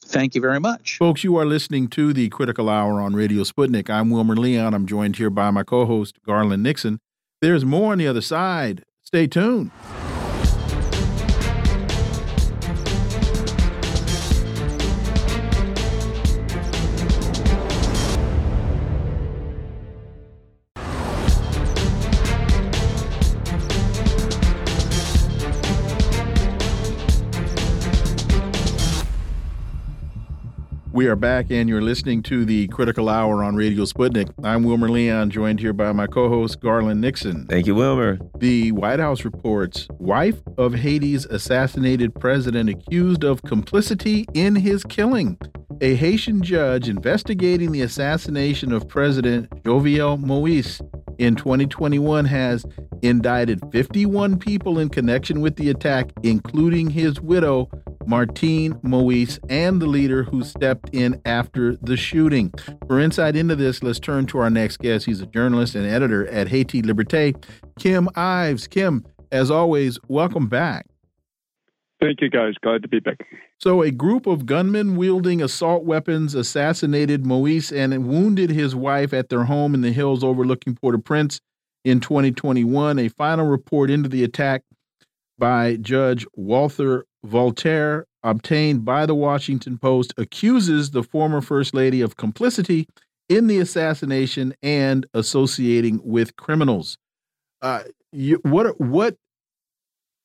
Thank 0.05 0.35
you 0.35 0.41
very 0.41 0.59
much. 0.59 0.99
Folks, 0.99 1.23
you 1.23 1.37
are 1.37 1.45
listening 1.45 1.89
to 1.89 2.13
the 2.13 2.29
Critical 2.29 2.69
Hour 2.69 3.01
on 3.01 3.15
Radio 3.15 3.43
Sputnik. 3.43 3.89
I'm 3.89 4.11
Wilmer 4.11 4.37
Leon. 4.37 4.75
I'm 4.75 4.87
joined 4.87 5.17
here 5.17 5.31
by 5.31 5.51
my 5.51 5.63
co 5.63 5.87
host, 5.87 6.21
Garland 6.25 6.65
Nixon. 6.65 6.99
There's 7.41 7.65
more 7.65 7.93
on 7.93 7.99
the 7.99 8.09
other 8.09 8.21
side. 8.21 8.85
Stay 9.03 9.29
tuned. 9.29 9.71
We 30.97 31.09
are 31.09 31.15
back, 31.15 31.51
and 31.51 31.69
you're 31.69 31.83
listening 31.83 32.23
to 32.23 32.47
the 32.47 32.69
Critical 32.69 33.11
Hour 33.11 33.45
on 33.45 33.55
Radio 33.55 33.85
Sputnik. 33.85 34.33
I'm 34.43 34.65
Wilmer 34.65 34.89
Leon, 34.89 35.29
joined 35.29 35.61
here 35.61 35.75
by 35.75 35.93
my 35.93 36.07
co 36.07 36.31
host, 36.31 36.59
Garland 36.61 37.03
Nixon. 37.03 37.47
Thank 37.49 37.67
you, 37.67 37.75
Wilmer. 37.75 38.19
The 38.39 38.73
White 38.73 38.99
House 38.99 39.23
reports 39.23 39.89
wife 39.99 40.41
of 40.57 40.73
Haiti's 40.73 41.27
assassinated 41.27 42.15
president 42.15 42.71
accused 42.71 43.25
of 43.25 43.43
complicity 43.43 44.25
in 44.33 44.57
his 44.57 44.85
killing. 44.85 45.37
A 45.83 45.97
Haitian 45.97 46.43
judge 46.43 46.89
investigating 46.89 47.73
the 47.73 47.83
assassination 47.83 48.73
of 48.73 48.89
President 48.89 49.51
Jovenel 49.65 50.19
Moise 50.19 50.81
in 51.19 51.37
2021 51.37 52.25
has 52.25 52.65
indicted 53.03 53.61
51 53.71 54.39
people 54.39 54.79
in 54.79 54.89
connection 54.89 55.43
with 55.43 55.57
the 55.57 55.69
attack, 55.69 56.11
including 56.23 56.89
his 56.89 57.21
widow, 57.21 57.69
Martine 58.07 58.79
Moise, 58.83 59.39
and 59.49 59.81
the 59.81 59.87
leader 59.87 60.23
who 60.23 60.43
stepped 60.43 60.91
in 60.93 61.21
after 61.25 61.77
the 61.77 61.97
shooting. 61.97 62.53
For 62.87 63.01
insight 63.01 63.37
into 63.37 63.57
this, 63.57 63.83
let's 63.83 63.99
turn 63.99 64.27
to 64.27 64.39
our 64.39 64.51
next 64.51 64.79
guest. 64.79 65.07
He's 65.07 65.21
a 65.21 65.27
journalist 65.27 65.75
and 65.75 65.87
editor 65.87 66.27
at 66.29 66.49
Haiti 66.49 66.83
Liberté, 66.83 67.43
Kim 67.79 68.09
Ives. 68.15 68.67
Kim, 68.67 69.05
as 69.33 69.51
always, 69.51 69.99
welcome 70.09 70.49
back. 70.49 70.87
Thank 72.01 72.21
you, 72.21 72.29
guys. 72.29 72.55
Glad 72.63 72.83
to 72.83 72.89
be 72.89 73.01
back. 73.01 73.27
So, 73.59 73.83
a 73.83 73.91
group 73.91 74.27
of 74.27 74.45
gunmen 74.45 74.97
wielding 74.97 75.41
assault 75.41 75.85
weapons 75.85 76.35
assassinated 76.35 77.25
Moise 77.25 77.73
and 77.73 78.07
wounded 78.07 78.51
his 78.51 78.75
wife 78.75 79.15
at 79.15 79.31
their 79.31 79.45
home 79.45 79.75
in 79.75 79.81
the 79.81 79.93
hills 79.93 80.23
overlooking 80.23 80.75
Port 80.75 80.95
au 80.95 80.99
Prince 80.99 81.41
in 81.85 82.01
2021. 82.01 82.99
A 82.99 83.09
final 83.09 83.47
report 83.47 83.91
into 83.91 84.11
the 84.11 84.25
attack 84.25 84.63
by 85.39 85.77
Judge 85.77 86.27
Walter 86.35 87.07
Voltaire, 87.25 88.07
obtained 88.23 88.85
by 88.85 89.07
the 89.07 89.15
Washington 89.15 89.79
Post, 89.79 90.15
accuses 90.17 90.91
the 90.91 91.03
former 91.03 91.41
First 91.41 91.75
Lady 91.75 92.01
of 92.01 92.17
complicity 92.17 92.87
in 93.29 93.47
the 93.47 93.59
assassination 93.59 94.55
and 94.63 95.07
associating 95.15 96.01
with 96.05 96.37
criminals. 96.37 96.99
Uh, 97.63 97.83
you, 98.13 98.39
what 98.43 98.81
what 98.81 99.17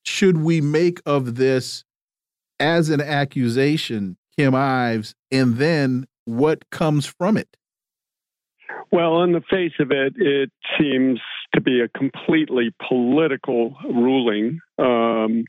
should 0.04 0.38
we 0.38 0.62
make 0.62 1.02
of 1.06 1.36
this 1.36 1.84
as 2.60 2.90
an 2.90 3.02
accusation, 3.02 4.18
Kim 4.38 4.54
Ives, 4.56 5.16
and 5.32 5.58
then 5.58 6.08
what 6.26 6.70
comes 6.70 7.06
from 7.06 7.38
it? 7.38 7.58
Well, 8.92 9.14
on 9.14 9.32
the 9.32 9.42
face 9.42 9.74
of 9.80 9.92
it, 9.92 10.14
it 10.18 10.52
seems 10.80 11.20
to 11.53 11.61
be 11.61 11.82
a 11.82 11.88
completely 11.88 12.73
political 12.88 13.76
ruling. 13.84 14.60
Um, 14.78 15.45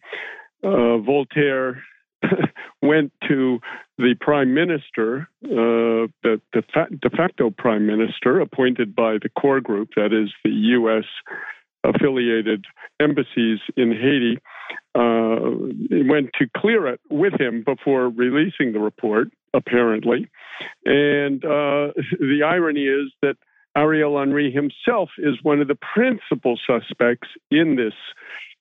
uh, 0.64 0.98
Voltaire 0.98 1.82
went 2.82 3.12
to 3.28 3.58
the 3.98 4.14
prime 4.20 4.54
minister, 4.54 5.28
uh, 5.44 6.08
the, 6.22 6.40
the 6.52 6.62
de 7.00 7.10
facto 7.10 7.50
prime 7.50 7.86
minister 7.86 8.40
appointed 8.40 8.94
by 8.94 9.14
the 9.22 9.28
core 9.28 9.60
group, 9.60 9.90
that 9.96 10.12
is 10.12 10.30
the 10.44 10.50
U.S. 10.50 11.04
affiliated 11.84 12.64
embassies 13.00 13.58
in 13.76 13.92
Haiti, 13.92 14.38
uh, 14.94 16.06
went 16.08 16.30
to 16.38 16.46
clear 16.56 16.86
it 16.88 17.00
with 17.10 17.40
him 17.40 17.64
before 17.64 18.08
releasing 18.08 18.72
the 18.72 18.78
report, 18.78 19.28
apparently. 19.54 20.28
And 20.84 21.44
uh, 21.44 21.92
the 22.20 22.42
irony 22.44 22.84
is 22.84 23.12
that 23.22 23.36
Ariel 23.76 24.18
Henry 24.18 24.50
himself 24.50 25.10
is 25.18 25.36
one 25.42 25.60
of 25.60 25.68
the 25.68 25.78
principal 25.94 26.58
suspects 26.66 27.28
in 27.50 27.76
this 27.76 27.94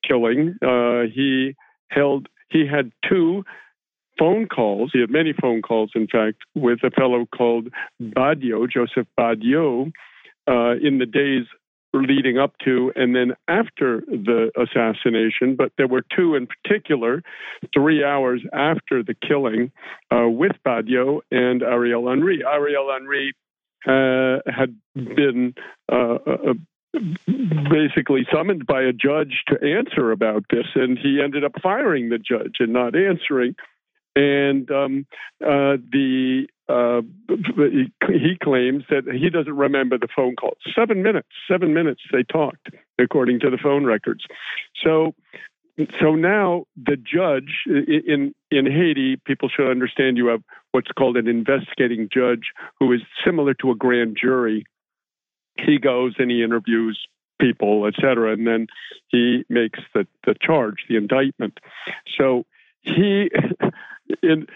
killing. 0.08 0.56
Uh, 0.62 1.04
he 1.14 1.56
held 1.90 2.28
he 2.50 2.66
had 2.68 2.92
two 3.08 3.44
phone 4.20 4.48
calls. 4.48 4.92
He 4.94 5.00
had 5.00 5.10
many 5.10 5.34
phone 5.34 5.62
calls, 5.62 5.92
in 5.96 6.08
fact, 6.08 6.40
with 6.54 6.80
a 6.84 6.92
fellow 6.92 7.26
called 7.26 7.70
Badio, 8.02 8.70
Joseph 8.70 9.08
Badio, 9.18 9.92
uh, 10.48 10.76
in 10.82 11.00
the 11.00 11.06
days 11.06 11.46
leading 11.94 12.38
up 12.38 12.54
to 12.64 12.92
and 12.96 13.16
then 13.16 13.34
after 13.48 14.02
the 14.08 14.50
assassination. 14.58 15.56
But 15.56 15.74
there 15.78 15.88
were 15.88 16.04
two 16.16 16.36
in 16.36 16.48
particular, 16.48 17.22
three 17.74 18.04
hours 18.04 18.42
after 18.54 19.04
the 19.04 19.16
killing, 19.28 19.72
uh, 20.10 20.30
with 20.30 20.54
Badio 20.66 21.22
and 21.32 21.64
Ariel 21.64 22.08
Henry. 22.08 22.44
Ariel 22.46 22.90
Henry 22.94 23.34
had 23.86 24.76
been 24.96 25.54
uh, 25.92 26.18
uh 26.26 26.54
basically 26.94 28.28
summoned 28.34 28.66
by 28.66 28.82
a 28.82 28.92
judge 28.92 29.44
to 29.48 29.56
answer 29.64 30.12
about 30.12 30.46
this, 30.50 30.66
and 30.76 30.98
he 30.98 31.22
ended 31.24 31.44
up 31.44 31.54
firing 31.62 32.10
the 32.10 32.18
judge 32.18 32.58
and 32.60 32.74
not 32.74 32.96
answering. 32.96 33.56
And 34.14 34.70
um, 34.72 35.06
uh, 35.42 35.78
the 35.90 36.48
uh, 36.68 37.02
he 38.08 38.38
claims 38.44 38.84
that 38.90 39.04
he 39.06 39.30
doesn't 39.30 39.56
remember 39.56 39.98
the 39.98 40.10
phone 40.14 40.36
call. 40.36 40.58
Seven 40.76 41.02
minutes, 41.02 41.30
seven 41.50 41.74
minutes 41.74 42.02
they 42.12 42.24
talked, 42.24 42.70
according 43.00 43.40
to 43.42 43.50
the 43.50 43.58
phone 43.58 43.86
records. 43.86 44.26
So, 44.84 45.14
so 46.00 46.16
now 46.16 46.66
the 46.76 46.98
judge 46.98 47.64
in 47.68 48.34
in 48.50 48.66
Haiti, 48.66 49.18
people 49.26 49.50
should 49.50 49.70
understand 49.70 50.18
you 50.18 50.28
have 50.28 50.42
what's 50.72 50.92
called 50.92 51.18
an 51.18 51.28
investigating 51.28 52.10
judge, 52.12 52.52
who 52.80 52.92
is 52.92 53.02
similar 53.26 53.54
to 53.56 53.72
a 53.72 53.76
grand 53.76 54.18
jury 54.22 54.66
he 55.58 55.78
goes 55.78 56.16
and 56.18 56.32
he 56.32 56.44
interviews 56.44 57.00
people, 57.40 57.88
et 57.88 57.96
cetera, 58.00 58.34
and 58.34 58.46
then 58.46 58.68
he 59.08 59.44
makes 59.50 59.80
the, 59.94 60.08
the 60.26 60.36
charge, 60.40 60.86
the 60.88 60.96
indictment. 60.96 61.60
So 62.18 62.46
he, 62.82 63.32
in, 64.24 64.48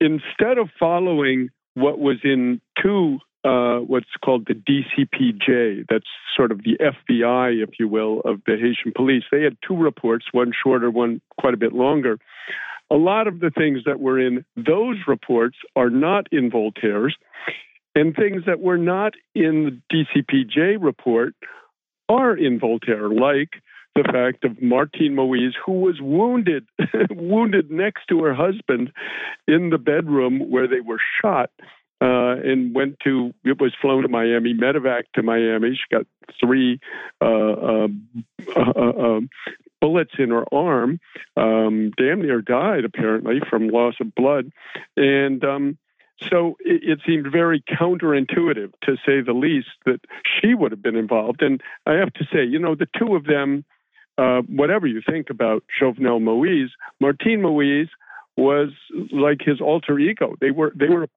instead 0.00 0.58
of 0.58 0.70
following 0.78 1.50
what 1.74 1.98
was 1.98 2.18
in 2.24 2.60
two, 2.82 3.18
uh, 3.44 3.78
what's 3.78 4.10
called 4.24 4.46
the 4.46 4.54
DCPJ, 4.54 5.86
that's 5.88 6.06
sort 6.36 6.50
of 6.50 6.62
the 6.64 6.76
FBI, 6.80 7.62
if 7.62 7.70
you 7.78 7.88
will, 7.88 8.20
of 8.24 8.40
the 8.46 8.56
Haitian 8.56 8.92
police, 8.94 9.24
they 9.30 9.42
had 9.42 9.56
two 9.66 9.76
reports, 9.76 10.26
one 10.32 10.52
shorter, 10.52 10.90
one 10.90 11.20
quite 11.38 11.54
a 11.54 11.58
bit 11.58 11.72
longer. 11.72 12.18
A 12.90 12.96
lot 12.96 13.28
of 13.28 13.40
the 13.40 13.50
things 13.50 13.80
that 13.86 14.00
were 14.00 14.18
in 14.18 14.44
those 14.56 14.96
reports 15.06 15.56
are 15.76 15.90
not 15.90 16.26
in 16.32 16.50
Voltaire's. 16.50 17.16
And 17.94 18.14
things 18.14 18.44
that 18.46 18.60
were 18.60 18.78
not 18.78 19.14
in 19.34 19.80
the 19.90 20.04
DCPJ 20.04 20.76
report 20.80 21.34
are 22.08 22.36
in 22.36 22.58
Voltaire, 22.58 23.08
like 23.08 23.50
the 23.94 24.04
fact 24.04 24.44
of 24.44 24.62
Martine 24.62 25.14
Moise, 25.14 25.54
who 25.64 25.72
was 25.72 26.00
wounded, 26.00 26.66
wounded 27.10 27.70
next 27.70 28.02
to 28.08 28.22
her 28.22 28.34
husband 28.34 28.92
in 29.46 29.70
the 29.70 29.78
bedroom 29.78 30.50
where 30.50 30.68
they 30.68 30.80
were 30.80 31.00
shot, 31.20 31.50
uh, 32.00 32.36
and 32.44 32.74
went 32.74 32.98
to. 33.04 33.32
It 33.44 33.60
was 33.60 33.74
flown 33.80 34.02
to 34.02 34.08
Miami, 34.08 34.54
medevac 34.54 35.04
to 35.14 35.22
Miami. 35.22 35.74
She 35.74 35.94
got 35.94 36.06
three 36.40 36.80
uh, 37.20 37.26
um, 37.26 38.24
uh, 38.56 38.72
uh, 38.76 39.16
um, 39.16 39.28
bullets 39.80 40.12
in 40.18 40.30
her 40.30 40.44
arm. 40.52 41.00
Um, 41.36 41.92
damn 41.96 42.22
near 42.22 42.40
died 42.40 42.84
apparently 42.84 43.40
from 43.48 43.68
loss 43.68 43.94
of 44.00 44.14
blood, 44.14 44.52
and 44.96 45.44
um, 45.44 45.78
so 46.30 46.56
it, 46.60 46.82
it, 46.82 47.00
seemed 47.06 47.30
very 47.30 47.62
counterintuitive, 47.62 48.72
to 48.82 48.96
say 49.06 49.20
the 49.20 49.32
least, 49.32 49.68
that 49.86 50.00
she 50.24 50.54
would 50.54 50.72
have 50.72 50.82
been 50.82 50.96
involved. 50.96 51.42
And 51.42 51.60
I 51.86 51.92
have 51.94 52.12
to 52.14 52.24
say, 52.32 52.44
you 52.44 52.58
know, 52.58 52.74
the 52.74 52.88
two 52.98 53.14
of 53.14 53.24
them, 53.24 53.64
uh, 54.16 54.42
whatever 54.48 54.86
you 54.86 55.00
think 55.08 55.30
about 55.30 55.62
Jovenel 55.80 56.20
Moise, 56.20 56.70
Martine 57.00 57.40
Moise 57.40 57.88
was 58.36 58.70
like 59.12 59.38
his 59.40 59.60
alter 59.60 59.98
ego. 59.98 60.34
They 60.40 60.50
were 60.50 60.72
they 60.74 60.88
were 60.88 61.08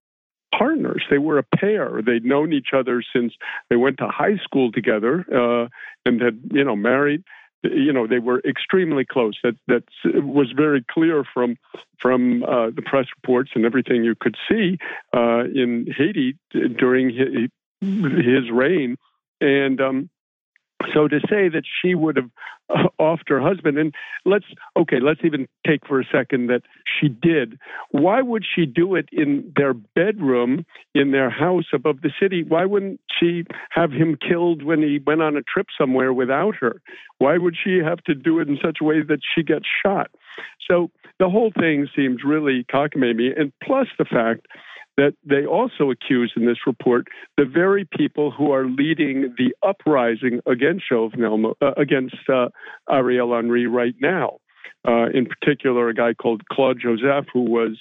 partners. 0.57 1.03
They 1.09 1.17
were 1.17 1.37
a 1.37 1.43
pair. 1.43 2.01
They'd 2.05 2.25
known 2.25 2.53
each 2.53 2.69
other 2.73 3.03
since 3.13 3.33
they 3.69 3.75
went 3.75 3.97
to 3.97 4.07
high 4.07 4.37
school 4.43 4.71
together 4.71 5.25
uh, 5.33 5.67
and 6.05 6.21
had 6.21 6.39
you 6.51 6.63
know 6.63 6.75
married 6.75 7.23
you 7.63 7.93
know 7.93 8.07
they 8.07 8.19
were 8.19 8.41
extremely 8.47 9.05
close. 9.05 9.37
That 9.43 9.55
that 9.67 9.83
was 10.23 10.51
very 10.55 10.83
clear 10.89 11.23
from 11.33 11.57
from 11.99 12.43
uh, 12.43 12.71
the 12.71 12.81
press 12.83 13.05
reports 13.15 13.51
and 13.55 13.65
everything 13.65 14.03
you 14.03 14.15
could 14.19 14.35
see 14.49 14.77
uh, 15.15 15.43
in 15.45 15.87
Haiti 15.95 16.37
during 16.51 17.09
his, 17.09 17.49
his 17.81 18.51
reign. 18.51 18.97
And 19.39 19.79
um, 19.81 20.09
So 20.93 21.07
to 21.07 21.19
say 21.21 21.49
that 21.49 21.63
she 21.81 21.95
would 21.95 22.15
have 22.17 22.29
uh, 22.69 22.87
offed 22.99 23.29
her 23.29 23.41
husband, 23.41 23.77
and 23.77 23.93
let's 24.25 24.45
okay, 24.77 24.99
let's 25.01 25.21
even 25.23 25.47
take 25.65 25.85
for 25.87 25.99
a 25.99 26.05
second 26.11 26.47
that 26.47 26.61
she 26.85 27.09
did. 27.09 27.59
Why 27.91 28.21
would 28.21 28.43
she 28.43 28.65
do 28.65 28.95
it 28.95 29.09
in 29.11 29.51
their 29.55 29.73
bedroom 29.73 30.65
in 30.93 31.11
their 31.11 31.29
house 31.29 31.65
above 31.73 32.01
the 32.01 32.11
city? 32.19 32.43
Why 32.43 32.65
wouldn't 32.65 32.99
she 33.19 33.43
have 33.71 33.91
him 33.91 34.17
killed 34.17 34.63
when 34.63 34.81
he 34.81 34.99
went 35.05 35.21
on 35.21 35.37
a 35.37 35.41
trip 35.41 35.67
somewhere 35.77 36.13
without 36.13 36.55
her? 36.55 36.81
Why 37.17 37.37
would 37.37 37.55
she 37.61 37.79
have 37.83 38.03
to 38.05 38.15
do 38.15 38.39
it 38.39 38.47
in 38.47 38.57
such 38.63 38.77
a 38.81 38.83
way 38.83 39.01
that 39.01 39.19
she 39.35 39.43
gets 39.43 39.65
shot? 39.83 40.11
So 40.69 40.91
the 41.19 41.29
whole 41.29 41.51
thing 41.57 41.87
seems 41.95 42.23
really 42.25 42.65
cockamamie, 42.71 43.39
and 43.39 43.51
plus 43.63 43.87
the 43.97 44.05
fact 44.05 44.47
that 44.97 45.13
they 45.23 45.45
also 45.45 45.89
accuse 45.89 46.33
in 46.35 46.45
this 46.45 46.67
report 46.67 47.07
the 47.37 47.45
very 47.45 47.85
people 47.85 48.31
who 48.31 48.51
are 48.51 48.65
leading 48.65 49.33
the 49.37 49.53
uprising 49.67 50.39
against 50.45 50.85
Jovenel, 50.91 51.53
uh, 51.61 51.71
against 51.77 52.17
uh, 52.31 52.49
Ariel 52.89 53.33
Henry 53.33 53.67
right 53.67 53.95
now. 54.01 54.37
Uh, 54.87 55.09
in 55.13 55.27
particular, 55.27 55.89
a 55.89 55.93
guy 55.93 56.13
called 56.13 56.41
Claude 56.51 56.79
Joseph, 56.81 57.25
who 57.31 57.41
was 57.43 57.77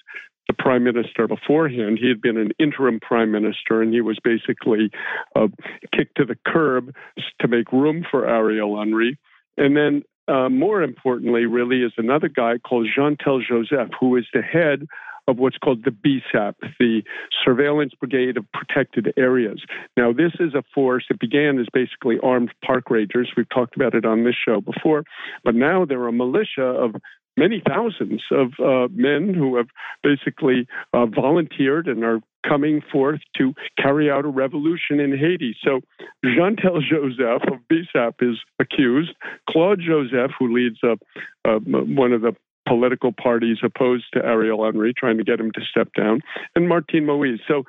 the 0.47 0.55
prime 0.63 0.85
minister 0.85 1.27
beforehand. 1.27 1.99
He 2.01 2.09
had 2.09 2.21
been 2.21 2.37
an 2.37 2.51
interim 2.59 3.01
prime 3.01 3.31
minister, 3.31 3.81
and 3.81 3.93
he 3.93 4.01
was 4.01 4.19
basically 4.23 4.91
uh, 5.35 5.49
kicked 5.95 6.17
to 6.17 6.25
the 6.25 6.37
curb 6.47 6.93
to 7.41 7.49
make 7.49 7.73
room 7.73 8.05
for 8.11 8.29
Ariel 8.29 8.79
Henry. 8.79 9.19
And 9.57 9.77
then 9.77 10.03
uh, 10.29 10.49
more 10.49 10.83
importantly, 10.83 11.47
really, 11.47 11.83
is 11.83 11.93
another 11.97 12.29
guy 12.29 12.59
called 12.59 12.89
Jean 12.95 13.17
Tel 13.17 13.41
Joseph, 13.41 13.91
who 13.99 14.17
is 14.17 14.27
the 14.33 14.43
head 14.43 14.87
of 15.31 15.39
what's 15.39 15.59
called 15.59 15.85
the 15.85 15.91
BSAP, 15.91 16.55
the 16.79 17.03
Surveillance 17.45 17.93
Brigade 17.99 18.37
of 18.37 18.45
Protected 18.53 19.13
Areas. 19.17 19.63
Now, 19.97 20.13
this 20.13 20.33
is 20.41 20.55
a 20.55 20.63
force 20.75 21.05
that 21.09 21.21
began 21.21 21.59
as 21.59 21.67
basically 21.73 22.19
armed 22.23 22.53
park 22.65 22.91
rangers. 22.91 23.31
We've 23.37 23.49
talked 23.49 23.77
about 23.77 23.95
it 23.95 24.05
on 24.05 24.25
this 24.25 24.35
show 24.45 24.61
before, 24.61 25.05
but 25.45 25.55
now 25.55 25.85
they're 25.85 26.09
a 26.09 26.13
militia 26.13 26.65
of 26.65 26.97
many 27.37 27.63
thousands 27.67 28.23
of 28.33 28.49
uh, 28.59 28.89
men 28.93 29.33
who 29.35 29.57
have 29.57 29.69
basically 30.03 30.67
uh, 30.93 31.07
volunteered 31.07 31.87
and 31.87 32.05
are 32.05 32.21
coming 32.47 32.83
forth 32.93 33.21
to 33.37 33.55
carry 33.79 34.11
out 34.11 34.25
a 34.25 34.29
revolution 34.29 34.99
in 34.99 35.17
Haiti. 35.17 35.57
So 35.63 35.81
Jean-Tel 36.25 36.81
Joseph 36.81 37.43
of 37.51 37.59
BSAP 37.71 38.15
is 38.21 38.39
accused. 38.59 39.13
Claude 39.49 39.81
Joseph, 39.81 40.33
who 40.39 40.55
leads 40.55 40.79
uh, 40.83 40.97
one 41.45 42.13
of 42.13 42.23
the 42.23 42.35
political 42.71 43.11
parties 43.11 43.59
opposed 43.65 44.05
to 44.13 44.25
Ariel 44.25 44.65
Henry, 44.65 44.95
trying 44.95 45.19
to 45.19 45.25
get 45.25 45.41
him 45.41 45.51
to 45.53 45.61
step 45.69 45.89
down, 45.97 46.21
and 46.55 46.69
Martin 46.69 47.05
Moise. 47.05 47.41
So, 47.49 47.65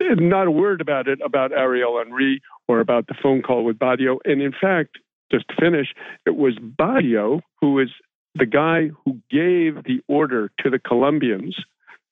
not 0.00 0.46
a 0.46 0.52
word 0.52 0.80
about 0.80 1.08
it 1.08 1.18
about 1.24 1.50
Ariel 1.50 1.98
Henry 1.98 2.40
or 2.68 2.78
about 2.78 3.08
the 3.08 3.14
phone 3.20 3.42
call 3.42 3.64
with 3.64 3.76
Badio. 3.76 4.18
And 4.24 4.40
in 4.40 4.52
fact, 4.52 4.98
just 5.32 5.48
to 5.48 5.54
finish, 5.58 5.88
it 6.26 6.36
was 6.36 6.54
Badio 6.58 7.40
who 7.60 7.80
is 7.80 7.88
the 8.36 8.46
guy 8.46 8.90
who 9.04 9.18
gave 9.30 9.82
the 9.82 10.00
order 10.06 10.52
to 10.60 10.70
the 10.70 10.78
Colombians, 10.78 11.56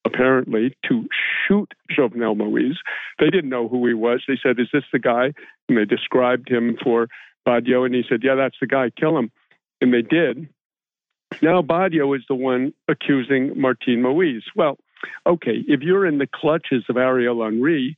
apparently, 0.05 0.77
to 0.89 1.07
shoot 1.47 1.73
Jovenel 1.97 2.37
Moise. 2.37 2.79
They 3.21 3.31
didn't 3.31 3.51
know 3.51 3.69
who 3.69 3.87
he 3.87 3.95
was. 3.95 4.25
They 4.27 4.39
said, 4.43 4.59
Is 4.59 4.71
this 4.73 4.85
the 4.93 4.99
guy? 4.99 5.35
And 5.69 5.79
they 5.79 5.85
described 5.85 6.51
him 6.51 6.79
for 6.83 7.07
Badio, 7.47 7.87
and 7.87 7.95
he 7.95 8.03
said, 8.09 8.23
Yeah, 8.25 8.35
that's 8.35 8.57
the 8.61 8.67
guy, 8.67 8.91
kill 8.91 9.17
him. 9.17 9.31
And 9.81 9.95
they 9.95 10.03
did. 10.03 10.49
Now 11.43 11.63
Badio 11.63 12.17
is 12.17 12.23
the 12.29 12.35
one 12.35 12.73
accusing 12.89 13.59
Martine 13.61 14.03
Moise. 14.03 14.45
Well, 14.55 14.79
okay, 15.27 15.65
if 15.67 15.81
you're 15.81 16.07
in 16.07 16.19
the 16.19 16.29
clutches 16.33 16.85
of 16.89 16.97
Ariel 16.97 17.43
Henry, 17.43 17.97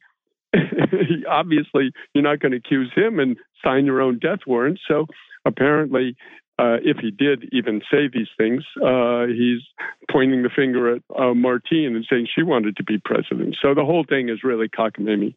obviously 1.28 1.92
you're 2.14 2.24
not 2.24 2.40
going 2.40 2.52
to 2.52 2.58
accuse 2.58 2.92
him 2.94 3.18
and 3.18 3.36
sign 3.64 3.86
your 3.86 4.00
own 4.00 4.18
death 4.18 4.40
warrant. 4.46 4.80
So 4.86 5.06
apparently, 5.44 6.16
uh, 6.58 6.78
if 6.82 6.98
he 6.98 7.10
did 7.10 7.48
even 7.52 7.82
say 7.90 8.08
these 8.12 8.28
things, 8.38 8.64
uh, 8.82 9.26
he's 9.26 9.60
pointing 10.10 10.42
the 10.42 10.50
finger 10.54 10.96
at 10.96 11.02
uh, 11.18 11.34
Martine 11.34 11.94
and 11.94 12.06
saying 12.08 12.28
she 12.34 12.42
wanted 12.42 12.76
to 12.76 12.84
be 12.84 12.98
president. 12.98 13.56
So 13.60 13.74
the 13.74 13.84
whole 13.84 14.04
thing 14.04 14.30
is 14.30 14.42
really 14.42 14.68
cockamamie. 14.68 15.34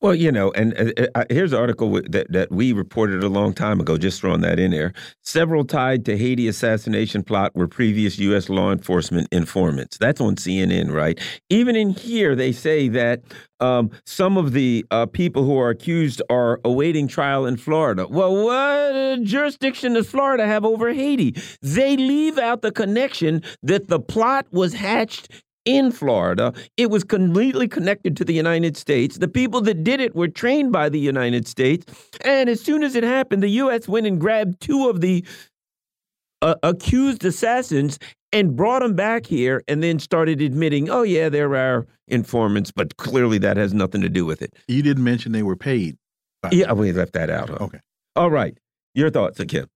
Well, 0.00 0.14
you 0.14 0.30
know, 0.30 0.52
and 0.52 0.78
uh, 0.78 1.06
uh 1.16 1.24
here's 1.28 1.52
an 1.52 1.58
article 1.58 2.00
that, 2.08 2.26
that 2.30 2.52
we 2.52 2.72
reported 2.72 3.24
a 3.24 3.28
long 3.28 3.52
time 3.52 3.80
ago, 3.80 3.96
just 3.96 4.20
throwing 4.20 4.42
that 4.42 4.60
in 4.60 4.70
there. 4.70 4.92
Several 5.24 5.64
tied 5.64 6.04
to 6.04 6.16
Haiti 6.16 6.46
assassination 6.46 7.24
plot 7.24 7.50
were 7.56 7.66
previous 7.66 8.16
U.S. 8.18 8.48
law 8.48 8.70
enforcement 8.70 9.26
informants. 9.32 9.98
That's 9.98 10.20
on 10.20 10.36
CNN, 10.36 10.92
right? 10.92 11.18
Even 11.50 11.74
in 11.74 11.90
here, 11.90 12.36
they 12.36 12.52
say 12.52 12.86
that 12.88 13.22
um, 13.58 13.90
some 14.06 14.36
of 14.36 14.52
the 14.52 14.86
uh, 14.92 15.06
people 15.06 15.44
who 15.44 15.58
are 15.58 15.70
accused 15.70 16.22
are 16.30 16.60
awaiting 16.64 17.08
trial 17.08 17.44
in 17.44 17.56
Florida. 17.56 18.06
Well, 18.06 18.44
what 18.44 19.24
jurisdiction 19.24 19.94
does 19.94 20.08
Florida 20.08 20.46
have 20.46 20.64
over 20.64 20.92
Haiti? 20.92 21.34
They 21.60 21.96
leave 21.96 22.38
out 22.38 22.62
the 22.62 22.70
connection 22.70 23.42
that 23.64 23.88
the 23.88 23.98
plot 23.98 24.46
was 24.52 24.74
hatched 24.74 25.28
in 25.68 25.92
Florida. 25.92 26.54
It 26.78 26.90
was 26.90 27.04
completely 27.04 27.68
connected 27.68 28.16
to 28.16 28.24
the 28.24 28.32
United 28.32 28.76
States. 28.76 29.18
The 29.18 29.28
people 29.28 29.60
that 29.62 29.84
did 29.84 30.00
it 30.00 30.16
were 30.16 30.28
trained 30.28 30.72
by 30.72 30.88
the 30.88 30.98
United 30.98 31.46
States. 31.46 31.84
And 32.24 32.48
as 32.48 32.60
soon 32.60 32.82
as 32.82 32.94
it 32.94 33.04
happened, 33.04 33.42
the 33.42 33.50
U.S. 33.50 33.86
went 33.86 34.06
and 34.06 34.18
grabbed 34.18 34.60
two 34.62 34.88
of 34.88 35.02
the 35.02 35.24
uh, 36.40 36.54
accused 36.62 37.22
assassins 37.24 37.98
and 38.32 38.56
brought 38.56 38.80
them 38.80 38.94
back 38.94 39.26
here 39.26 39.62
and 39.68 39.82
then 39.82 39.98
started 39.98 40.40
admitting, 40.40 40.88
oh, 40.88 41.02
yeah, 41.02 41.28
they're 41.28 41.54
our 41.54 41.86
informants, 42.08 42.70
but 42.70 42.96
clearly 42.96 43.36
that 43.38 43.58
has 43.58 43.74
nothing 43.74 44.00
to 44.00 44.08
do 44.08 44.24
with 44.24 44.40
it. 44.40 44.54
You 44.68 44.82
didn't 44.82 45.04
mention 45.04 45.32
they 45.32 45.42
were 45.42 45.56
paid. 45.56 45.98
Yeah, 46.50 46.72
we 46.72 46.92
left 46.92 47.12
that 47.12 47.28
out. 47.28 47.50
Huh? 47.50 47.58
Okay. 47.60 47.80
All 48.16 48.30
right. 48.30 48.56
Your 48.94 49.10
thoughts, 49.10 49.42
Kim? 49.48 49.66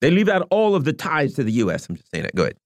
They 0.00 0.10
leave 0.10 0.28
out 0.28 0.46
all 0.50 0.74
of 0.74 0.84
the 0.84 0.92
ties 0.92 1.34
to 1.34 1.44
the 1.44 1.52
U.S. 1.52 1.88
I'm 1.88 1.96
just 1.96 2.10
saying 2.10 2.24
that. 2.24 2.34
Go 2.34 2.44
ahead. 2.44 2.56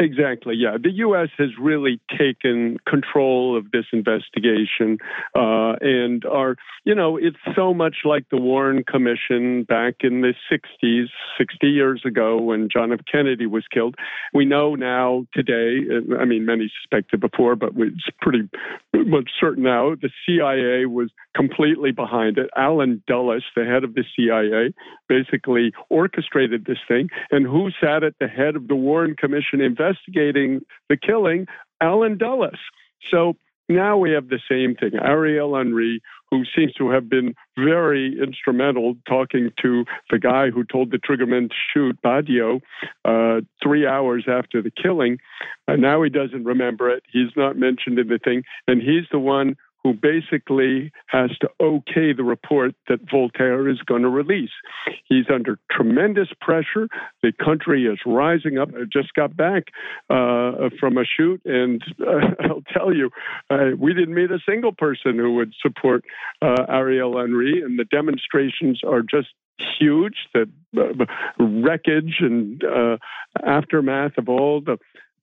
Exactly. 0.00 0.56
Yeah, 0.56 0.76
the 0.82 0.90
U.S. 0.90 1.28
has 1.38 1.50
really 1.56 2.00
taken 2.18 2.78
control 2.84 3.56
of 3.56 3.70
this 3.70 3.84
investigation, 3.92 4.98
uh, 5.36 5.74
and 5.80 6.24
are 6.24 6.56
you 6.82 6.96
know 6.96 7.16
it's 7.16 7.36
so 7.54 7.72
much 7.72 7.98
like 8.04 8.28
the 8.28 8.36
Warren 8.36 8.82
Commission 8.82 9.62
back 9.62 9.98
in 10.00 10.20
the 10.20 10.34
'60s, 10.50 11.06
60 11.38 11.68
years 11.68 12.02
ago 12.04 12.40
when 12.40 12.68
John 12.68 12.92
F. 12.92 13.00
Kennedy 13.10 13.46
was 13.46 13.66
killed. 13.72 13.94
We 14.32 14.44
know 14.44 14.74
now 14.74 15.26
today. 15.32 15.82
Uh, 15.88 16.16
I 16.16 16.24
mean, 16.24 16.44
many 16.44 16.72
suspected 16.82 17.20
before, 17.20 17.54
but 17.54 17.70
it's 17.76 18.08
pretty 18.20 18.48
much 18.92 19.30
certain 19.38 19.62
now. 19.62 19.94
The 19.94 20.10
CIA 20.26 20.86
was 20.86 21.10
completely 21.36 21.92
behind 21.92 22.36
it. 22.36 22.50
Allen 22.56 23.00
Dulles, 23.06 23.44
the 23.54 23.64
head 23.64 23.84
of 23.84 23.94
the 23.94 24.02
CIA, 24.16 24.74
basically 25.08 25.72
orchestrated 25.88 26.64
this 26.64 26.78
thing, 26.88 27.10
and 27.30 27.46
who 27.46 27.70
sat 27.80 28.02
at 28.02 28.14
the 28.18 28.26
head 28.26 28.56
of 28.56 28.66
the 28.66 28.74
Warren 28.74 29.14
Commission 29.14 29.60
investigation? 29.60 29.83
Investigating 29.84 30.60
the 30.88 30.96
killing, 30.96 31.46
Allen 31.80 32.18
Dulles. 32.18 32.58
So 33.10 33.34
now 33.68 33.96
we 33.96 34.12
have 34.12 34.28
the 34.28 34.40
same 34.50 34.74
thing. 34.74 34.98
Ariel 35.00 35.56
Henry, 35.56 36.02
who 36.30 36.44
seems 36.56 36.72
to 36.74 36.90
have 36.90 37.08
been 37.08 37.34
very 37.56 38.18
instrumental 38.22 38.96
talking 39.08 39.50
to 39.62 39.84
the 40.10 40.18
guy 40.18 40.50
who 40.50 40.64
told 40.64 40.90
the 40.90 40.98
triggerman 40.98 41.48
to 41.48 41.54
shoot 41.72 41.98
Badio 42.02 42.60
uh, 43.04 43.40
three 43.62 43.86
hours 43.86 44.24
after 44.28 44.60
the 44.62 44.70
killing. 44.70 45.18
Uh, 45.68 45.76
now 45.76 46.02
he 46.02 46.10
doesn't 46.10 46.44
remember 46.44 46.90
it. 46.90 47.04
He's 47.10 47.30
not 47.36 47.56
mentioned 47.56 47.98
in 47.98 48.08
the 48.08 48.18
thing. 48.18 48.42
And 48.66 48.82
he's 48.82 49.06
the 49.10 49.18
one 49.18 49.56
who 49.84 49.92
basically 49.92 50.90
has 51.08 51.30
to 51.42 51.48
okay 51.60 52.14
the 52.14 52.24
report 52.24 52.74
that 52.88 52.98
Voltaire 53.10 53.68
is 53.68 53.78
going 53.82 54.02
to 54.02 54.08
release. 54.08 54.50
He's 55.04 55.26
under 55.32 55.58
tremendous 55.70 56.28
pressure. 56.40 56.88
The 57.22 57.32
country 57.32 57.84
is 57.84 57.98
rising 58.06 58.58
up. 58.58 58.70
I 58.74 58.84
just 58.90 59.12
got 59.12 59.36
back 59.36 59.64
uh, 60.08 60.70
from 60.80 60.96
a 60.96 61.04
shoot, 61.04 61.42
and 61.44 61.84
uh, 62.00 62.28
I'll 62.40 62.62
tell 62.72 62.94
you, 62.94 63.10
uh, 63.50 63.72
we 63.78 63.92
didn't 63.92 64.14
meet 64.14 64.30
a 64.30 64.40
single 64.48 64.72
person 64.72 65.18
who 65.18 65.34
would 65.34 65.52
support 65.60 66.04
uh, 66.40 66.64
Ariel 66.68 67.18
Henry, 67.18 67.62
and 67.62 67.78
the 67.78 67.84
demonstrations 67.84 68.80
are 68.86 69.02
just 69.02 69.28
huge. 69.78 70.16
The 70.32 70.48
uh, 70.76 71.04
wreckage 71.38 72.16
and 72.20 72.62
uh, 72.64 72.96
aftermath 73.44 74.18
of 74.18 74.28
all 74.28 74.60
the 74.60 74.78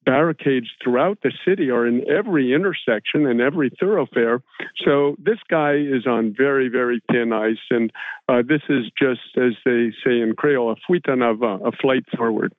barricades 0.05 0.67
throughout 0.83 1.19
the 1.23 1.31
city 1.45 1.69
are 1.69 1.85
in 1.85 2.03
every 2.09 2.53
intersection 2.53 3.25
and 3.25 3.39
every 3.39 3.69
thoroughfare. 3.79 4.41
So 4.83 5.15
this 5.19 5.37
guy 5.49 5.75
is 5.75 6.07
on 6.07 6.33
very, 6.35 6.69
very 6.69 7.01
thin 7.11 7.31
ice. 7.33 7.57
And 7.69 7.91
uh, 8.27 8.41
this 8.47 8.61
is 8.69 8.85
just, 8.97 9.21
as 9.37 9.53
they 9.65 9.91
say 10.03 10.21
in 10.21 10.33
Creole, 10.37 10.71
a 10.71 10.75
fuite 10.75 11.09
en 11.09 11.21
avant, 11.21 11.65
a 11.65 11.71
flight 11.71 12.03
forward. 12.17 12.53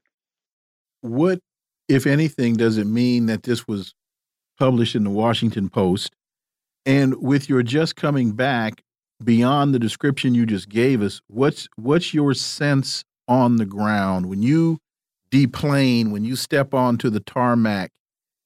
What, 1.00 1.40
if 1.88 2.06
anything, 2.06 2.54
does 2.54 2.78
it 2.78 2.86
mean 2.86 3.26
that 3.26 3.42
this 3.42 3.66
was 3.66 3.92
published 4.58 4.94
in 4.94 5.04
the 5.04 5.10
Washington 5.10 5.68
Post? 5.68 6.14
And 6.86 7.20
with 7.20 7.48
your 7.48 7.62
just 7.62 7.96
coming 7.96 8.32
back, 8.32 8.82
beyond 9.22 9.74
the 9.74 9.78
description 9.78 10.34
you 10.34 10.46
just 10.46 10.68
gave 10.68 11.02
us, 11.02 11.20
what's 11.28 11.68
what's 11.76 12.12
your 12.12 12.34
sense 12.34 13.04
on 13.28 13.56
the 13.56 13.66
ground 13.66 14.26
when 14.26 14.42
you 14.42 14.78
deplane 15.32 16.12
when 16.12 16.24
you 16.24 16.36
step 16.36 16.74
onto 16.74 17.10
the 17.10 17.18
tarmac 17.18 17.90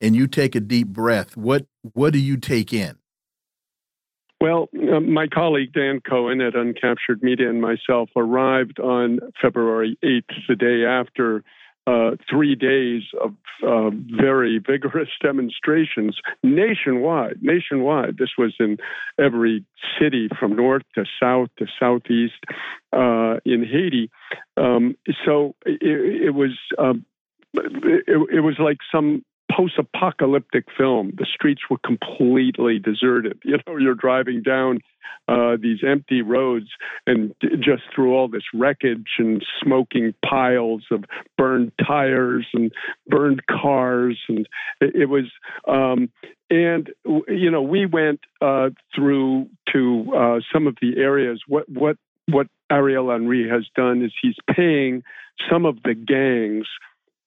and 0.01 0.15
you 0.17 0.27
take 0.27 0.55
a 0.55 0.61
deep 0.61 0.87
breath 0.87 1.37
what 1.37 1.67
what 1.93 2.13
do 2.13 2.19
you 2.19 2.37
take 2.37 2.73
in? 2.73 2.97
Well, 4.41 4.69
uh, 4.75 5.01
my 5.01 5.29
colleague 5.29 5.73
Dan 5.73 6.01
Cohen 6.01 6.41
at 6.41 6.55
Uncaptured 6.55 7.23
Media 7.23 7.49
and 7.49 7.61
myself 7.61 8.11
arrived 8.17 8.79
on 8.79 9.21
February 9.41 9.99
8th, 10.05 10.35
the 10.49 10.57
day 10.57 10.85
after 10.85 11.43
uh, 11.87 12.13
three 12.29 12.55
days 12.55 13.03
of 13.23 13.35
uh, 13.63 13.91
very 14.19 14.59
vigorous 14.59 15.09
demonstrations 15.23 16.19
nationwide. 16.43 17.39
Nationwide, 17.43 18.19
this 18.19 18.31
was 18.37 18.55
in 18.59 18.79
every 19.19 19.65
city 20.01 20.29
from 20.39 20.57
north 20.57 20.83
to 20.95 21.05
south 21.21 21.49
to 21.59 21.67
southeast 21.79 22.45
uh, 22.93 23.37
in 23.45 23.65
Haiti. 23.65 24.11
Um, 24.57 24.97
so 25.25 25.55
it, 25.65 25.79
it 25.83 26.35
was. 26.35 26.53
Um, 26.79 27.05
it, 27.55 28.37
it, 28.37 28.41
was 28.41 28.57
like 28.59 28.77
some 28.93 29.25
post-apocalyptic 29.55 30.67
film. 30.77 31.13
The 31.17 31.27
streets 31.33 31.63
were 31.71 31.79
completely 31.85 32.79
deserted. 32.79 33.41
You 33.45 33.59
know, 33.67 33.77
you're 33.77 33.95
driving 33.95 34.43
down 34.43 34.81
uh, 35.29 35.57
these 35.61 35.79
empty 35.87 36.23
roads 36.23 36.69
and 37.07 37.35
just 37.59 37.83
through 37.95 38.15
all 38.15 38.29
this 38.29 38.45
wreckage 38.55 39.09
and 39.19 39.45
smoking 39.63 40.15
piles 40.25 40.85
of 40.91 41.05
burned 41.37 41.73
tires 41.85 42.47
and 42.55 42.73
burned 43.09 43.43
cars, 43.47 44.19
and 44.29 44.49
it, 44.81 44.95
it 44.95 45.07
was. 45.07 45.25
Um, 45.67 46.11
and 46.49 46.91
you 47.29 47.51
know, 47.51 47.63
we 47.63 47.87
went 47.87 48.21
uh, 48.41 48.71
through 48.95 49.49
to 49.73 50.13
uh, 50.17 50.41
some 50.53 50.69
of 50.69 50.77
the 50.81 50.97
areas. 50.99 51.43
What 51.49 51.69
what 51.69 51.97
what 52.29 52.47
Ariel 52.71 53.11
Henry 53.11 53.49
has 53.49 53.67
done 53.75 54.05
is 54.05 54.13
he's 54.21 54.37
paying 54.55 55.03
some 55.51 55.65
of 55.65 55.83
the 55.83 55.95
gangs 55.95 56.67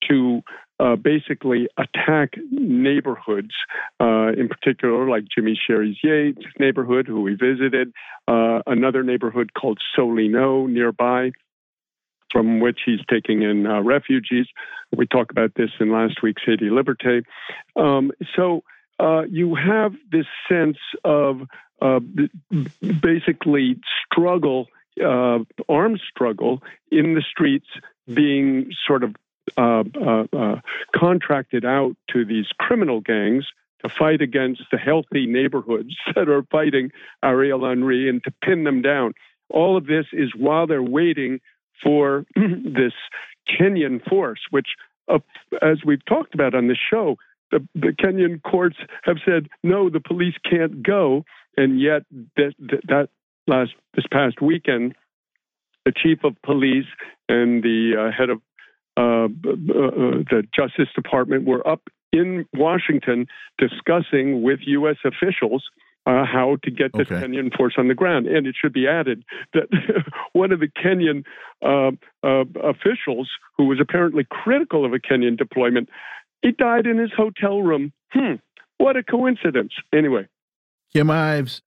to 0.09 0.41
uh, 0.79 0.95
basically 0.95 1.67
attack 1.77 2.35
neighborhoods, 2.51 3.53
uh, 3.99 4.31
in 4.37 4.47
particular, 4.47 5.09
like 5.09 5.25
Jimmy 5.33 5.59
Chérizier's 5.69 6.37
neighborhood, 6.57 7.07
who 7.07 7.21
we 7.21 7.35
visited, 7.35 7.91
uh, 8.27 8.61
another 8.65 9.03
neighborhood 9.03 9.53
called 9.53 9.79
Solino 9.97 10.69
nearby, 10.69 11.31
from 12.31 12.59
which 12.59 12.79
he's 12.85 13.01
taking 13.09 13.41
in 13.41 13.65
uh, 13.65 13.81
refugees. 13.81 14.45
We 14.95 15.05
talked 15.05 15.31
about 15.31 15.55
this 15.55 15.71
in 15.79 15.91
last 15.91 16.23
week's 16.23 16.43
Haiti 16.45 16.69
Liberté. 16.69 17.23
Um, 17.75 18.11
so 18.35 18.63
uh, 18.99 19.23
you 19.29 19.55
have 19.55 19.93
this 20.11 20.27
sense 20.47 20.77
of 21.03 21.41
uh, 21.81 21.99
basically 23.01 23.79
struggle, 24.05 24.67
armed 25.01 26.01
struggle 26.09 26.61
in 26.91 27.15
the 27.15 27.23
streets 27.29 27.67
being 28.13 28.71
sort 28.85 29.03
of 29.03 29.15
uh, 29.57 29.83
uh, 29.99 30.23
uh, 30.33 30.55
contracted 30.95 31.65
out 31.65 31.95
to 32.11 32.25
these 32.25 32.47
criminal 32.59 33.01
gangs 33.01 33.45
to 33.81 33.89
fight 33.89 34.21
against 34.21 34.61
the 34.71 34.77
healthy 34.77 35.25
neighborhoods 35.25 35.95
that 36.15 36.29
are 36.29 36.43
fighting 36.51 36.91
Ariel 37.23 37.67
Henry 37.67 38.09
and 38.09 38.23
to 38.23 38.31
pin 38.43 38.63
them 38.63 38.81
down. 38.81 39.13
All 39.49 39.77
of 39.77 39.87
this 39.87 40.05
is 40.13 40.31
while 40.35 40.67
they're 40.67 40.83
waiting 40.83 41.39
for 41.83 42.25
this 42.35 42.93
Kenyan 43.49 44.07
force, 44.07 44.41
which, 44.49 44.67
uh, 45.07 45.19
as 45.61 45.79
we've 45.85 46.05
talked 46.05 46.33
about 46.33 46.53
on 46.53 46.67
the 46.67 46.75
show, 46.75 47.17
the, 47.51 47.67
the, 47.73 47.93
Kenyan 47.99 48.43
courts 48.43 48.77
have 49.03 49.17
said 49.25 49.47
no, 49.63 49.89
the 49.89 49.99
police 49.99 50.35
can't 50.47 50.83
go, 50.83 51.23
and 51.57 51.81
yet 51.81 52.03
that, 52.35 52.53
that 52.59 53.09
last 53.47 53.71
this 53.95 54.05
past 54.11 54.41
weekend, 54.41 54.93
the 55.85 55.91
chief 55.91 56.23
of 56.23 56.39
police 56.43 56.85
and 57.27 57.63
the 57.63 57.93
uh, 57.97 58.15
head 58.15 58.29
of 58.29 58.39
the 59.03 60.43
Justice 60.55 60.89
Department 60.95 61.45
were 61.45 61.65
up 61.67 61.81
in 62.11 62.45
Washington 62.53 63.27
discussing 63.57 64.41
with 64.41 64.59
U.S. 64.63 64.97
officials 65.05 65.69
uh, 66.05 66.25
how 66.25 66.57
to 66.63 66.71
get 66.71 66.91
this 66.93 67.11
okay. 67.11 67.25
Kenyan 67.25 67.55
force 67.55 67.75
on 67.77 67.87
the 67.87 67.93
ground. 67.93 68.25
And 68.27 68.47
it 68.47 68.55
should 68.59 68.73
be 68.73 68.87
added 68.87 69.23
that 69.53 69.67
one 70.33 70.51
of 70.51 70.59
the 70.59 70.67
Kenyan 70.67 71.23
uh, 71.61 71.91
uh, 72.25 72.45
officials, 72.67 73.29
who 73.57 73.65
was 73.65 73.79
apparently 73.79 74.25
critical 74.29 74.85
of 74.85 74.93
a 74.93 74.99
Kenyan 74.99 75.37
deployment, 75.37 75.89
he 76.41 76.51
died 76.51 76.87
in 76.87 76.97
his 76.97 77.11
hotel 77.15 77.61
room. 77.61 77.91
Hmm, 78.11 78.35
what 78.77 78.95
a 78.95 79.03
coincidence. 79.03 79.73
Anyway. 79.93 80.27
Kim 80.93 81.11
Ives, 81.11 81.61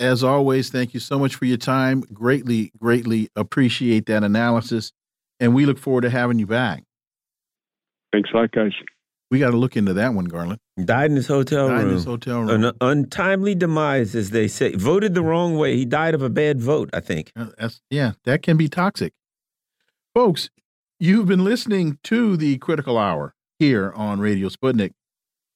as 0.00 0.24
always, 0.24 0.70
thank 0.70 0.94
you 0.94 1.00
so 1.00 1.18
much 1.18 1.34
for 1.34 1.44
your 1.44 1.58
time. 1.58 2.02
Greatly, 2.12 2.72
greatly 2.78 3.28
appreciate 3.36 4.06
that 4.06 4.24
analysis 4.24 4.92
and 5.40 5.54
we 5.54 5.66
look 5.66 5.78
forward 5.78 6.02
to 6.02 6.10
having 6.10 6.38
you 6.38 6.46
back. 6.46 6.84
Thanks 8.12 8.30
a 8.32 8.36
lot, 8.36 8.52
guys. 8.52 8.72
We 9.30 9.40
got 9.40 9.50
to 9.50 9.56
look 9.56 9.76
into 9.76 9.94
that 9.94 10.14
one, 10.14 10.26
Garland. 10.26 10.60
Died 10.84 11.10
in 11.10 11.16
his 11.16 11.26
hotel 11.26 11.68
died 11.68 11.78
room. 11.78 11.88
in 11.88 11.94
his 11.94 12.04
hotel 12.04 12.42
room. 12.42 12.64
An 12.64 12.72
untimely 12.80 13.54
demise, 13.54 14.14
as 14.14 14.30
they 14.30 14.46
say. 14.46 14.76
Voted 14.76 15.14
the 15.14 15.22
wrong 15.22 15.56
way. 15.56 15.76
He 15.76 15.84
died 15.84 16.14
of 16.14 16.22
a 16.22 16.30
bad 16.30 16.60
vote, 16.60 16.90
I 16.92 17.00
think. 17.00 17.32
Uh, 17.34 17.46
that's, 17.58 17.80
yeah, 17.90 18.12
that 18.24 18.42
can 18.42 18.56
be 18.56 18.68
toxic. 18.68 19.12
Folks, 20.14 20.50
you've 21.00 21.26
been 21.26 21.42
listening 21.42 21.98
to 22.04 22.36
the 22.36 22.58
Critical 22.58 22.96
Hour 22.96 23.34
here 23.58 23.92
on 23.96 24.20
Radio 24.20 24.48
Sputnik. 24.48 24.92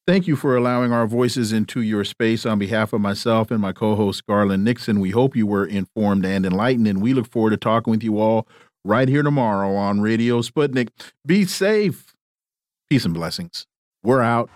Thank 0.09 0.27
you 0.27 0.37
for 0.37 0.57
allowing 0.57 0.91
our 0.91 1.07
voices 1.07 1.53
into 1.53 1.83
your 1.83 2.03
space 2.03 2.47
on 2.47 2.59
behalf 2.59 2.95
of 2.95 3.01
myself 3.01 3.51
and 3.51 3.61
my 3.61 3.73
co 3.73 3.95
host, 3.95 4.27
Garland 4.27 4.65
Nixon. 4.65 5.01
We 5.01 5.11
hope 5.11 5.37
you 5.37 5.47
were 5.47 5.67
informed 5.67 6.25
and 6.25 6.47
enlightened, 6.47 6.89
and 6.89 7.03
we 7.03 7.13
look 7.13 7.31
forward 7.31 7.51
to 7.51 7.59
talking 7.59 7.91
with 7.91 8.03
you 8.03 8.19
all 8.19 8.49
right 8.89 9.09
here 9.09 9.23
tomorrow 9.23 9.75
on 9.77 10.01
Radio 10.01 10.41
Sputnik. 10.41 10.89
Be 11.27 11.45
safe. 11.45 12.15
Peace 12.89 13.05
and 13.05 13.13
blessings. 13.13 13.67
We're 14.03 14.23
out. 14.23 14.49